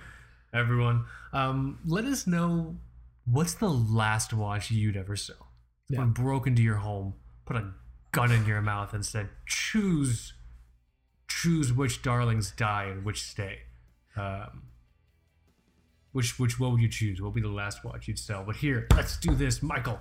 everyone. 0.55 1.05
Um, 1.33 1.79
let 1.87 2.05
us 2.07 2.27
know 2.27 2.77
What's 3.25 3.55
the 3.55 3.69
last 3.69 4.33
watch 4.33 4.73
you'd 4.73 4.97
ever 4.97 5.15
sell? 5.15 5.47
Yeah. 5.89 5.99
Someone 5.99 6.13
broke 6.13 6.47
into 6.49 6.61
your 6.63 6.77
home, 6.77 7.15
put 7.45 7.55
a 7.57 7.71
gun 8.11 8.33
in 8.33 8.45
your 8.47 8.61
mouth, 8.61 8.93
and 8.95 9.07
said, 9.07 9.29
"Choose, 9.47 10.33
choose 11.29 11.73
which 11.73 12.03
darlings 12.03 12.51
die 12.51 12.85
and 12.87 13.05
which 13.05 13.23
stay." 13.23 13.61
Um, 14.17 14.63
which 16.13 16.39
which 16.39 16.61
what 16.61 16.73
would 16.73 16.81
you 16.81 16.89
choose? 16.89 17.21
What 17.21 17.29
would 17.29 17.35
be 17.35 17.41
the 17.41 17.49
last 17.49 17.85
watch 17.85 18.09
you'd 18.09 18.19
sell? 18.19 18.45
But 18.45 18.57
here, 18.57 18.87
let's 18.95 19.17
do 19.17 19.35
this, 19.35 19.63
Michael. 19.63 19.99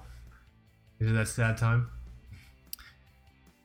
Is 0.99 1.09
it 1.09 1.13
that 1.13 1.27
sad 1.27 1.57
time? 1.57 1.89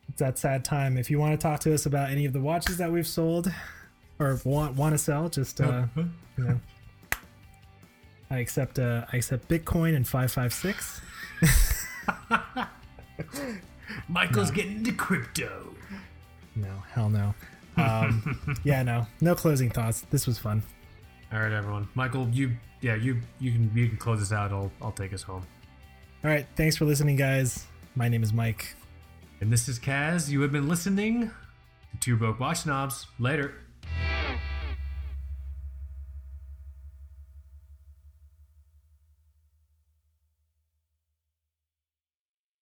It's 0.09 0.19
that 0.19 0.37
sad 0.37 0.63
time. 0.65 0.97
If 0.97 1.11
you 1.11 1.19
want 1.19 1.39
to 1.39 1.43
talk 1.43 1.59
to 1.61 1.73
us 1.73 1.85
about 1.85 2.09
any 2.09 2.25
of 2.25 2.33
the 2.33 2.41
watches 2.41 2.77
that 2.77 2.91
we've 2.91 3.07
sold 3.07 3.51
or 4.19 4.39
want 4.45 4.75
want 4.75 4.93
to 4.93 4.97
sell, 4.97 5.29
just 5.29 5.61
uh, 5.61 5.85
you 5.95 6.09
know, 6.43 6.59
I 8.29 8.39
accept 8.39 8.79
uh, 8.79 9.05
I 9.11 9.17
accept 9.17 9.47
Bitcoin 9.49 9.95
and 9.95 10.07
five 10.07 10.31
five 10.31 10.53
six. 10.53 11.01
Michael's 14.09 14.51
getting 14.51 14.77
into 14.77 14.93
crypto. 14.93 15.75
No, 16.55 16.83
hell 16.91 17.09
no. 17.09 17.35
Um, 17.75 18.57
yeah, 18.63 18.83
no, 18.83 19.05
no 19.21 19.35
closing 19.35 19.69
thoughts. 19.69 20.01
This 20.09 20.25
was 20.25 20.39
fun. 20.39 20.63
All 21.31 21.39
right, 21.39 21.51
everyone. 21.51 21.87
Michael, 21.95 22.29
you 22.29 22.51
yeah 22.81 22.95
you 22.95 23.21
you 23.39 23.51
can 23.51 23.71
you 23.75 23.89
can 23.89 23.97
close 23.97 24.19
this 24.19 24.31
out. 24.31 24.51
I'll 24.51 24.71
I'll 24.81 24.91
take 24.91 25.13
us 25.13 25.21
home. 25.21 25.45
All 26.23 26.31
right, 26.31 26.45
thanks 26.55 26.75
for 26.77 26.85
listening, 26.85 27.15
guys. 27.15 27.65
My 27.95 28.07
name 28.07 28.23
is 28.23 28.33
Mike. 28.33 28.75
And 29.41 29.51
this 29.51 29.67
is 29.67 29.79
Kaz. 29.79 30.29
You 30.29 30.41
have 30.41 30.51
been 30.51 30.67
listening 30.67 31.29
to 31.91 31.97
Two 31.99 32.15
Broke 32.15 32.39
Watch 32.39 32.59
Snobs. 32.59 33.07
Later. 33.19 33.55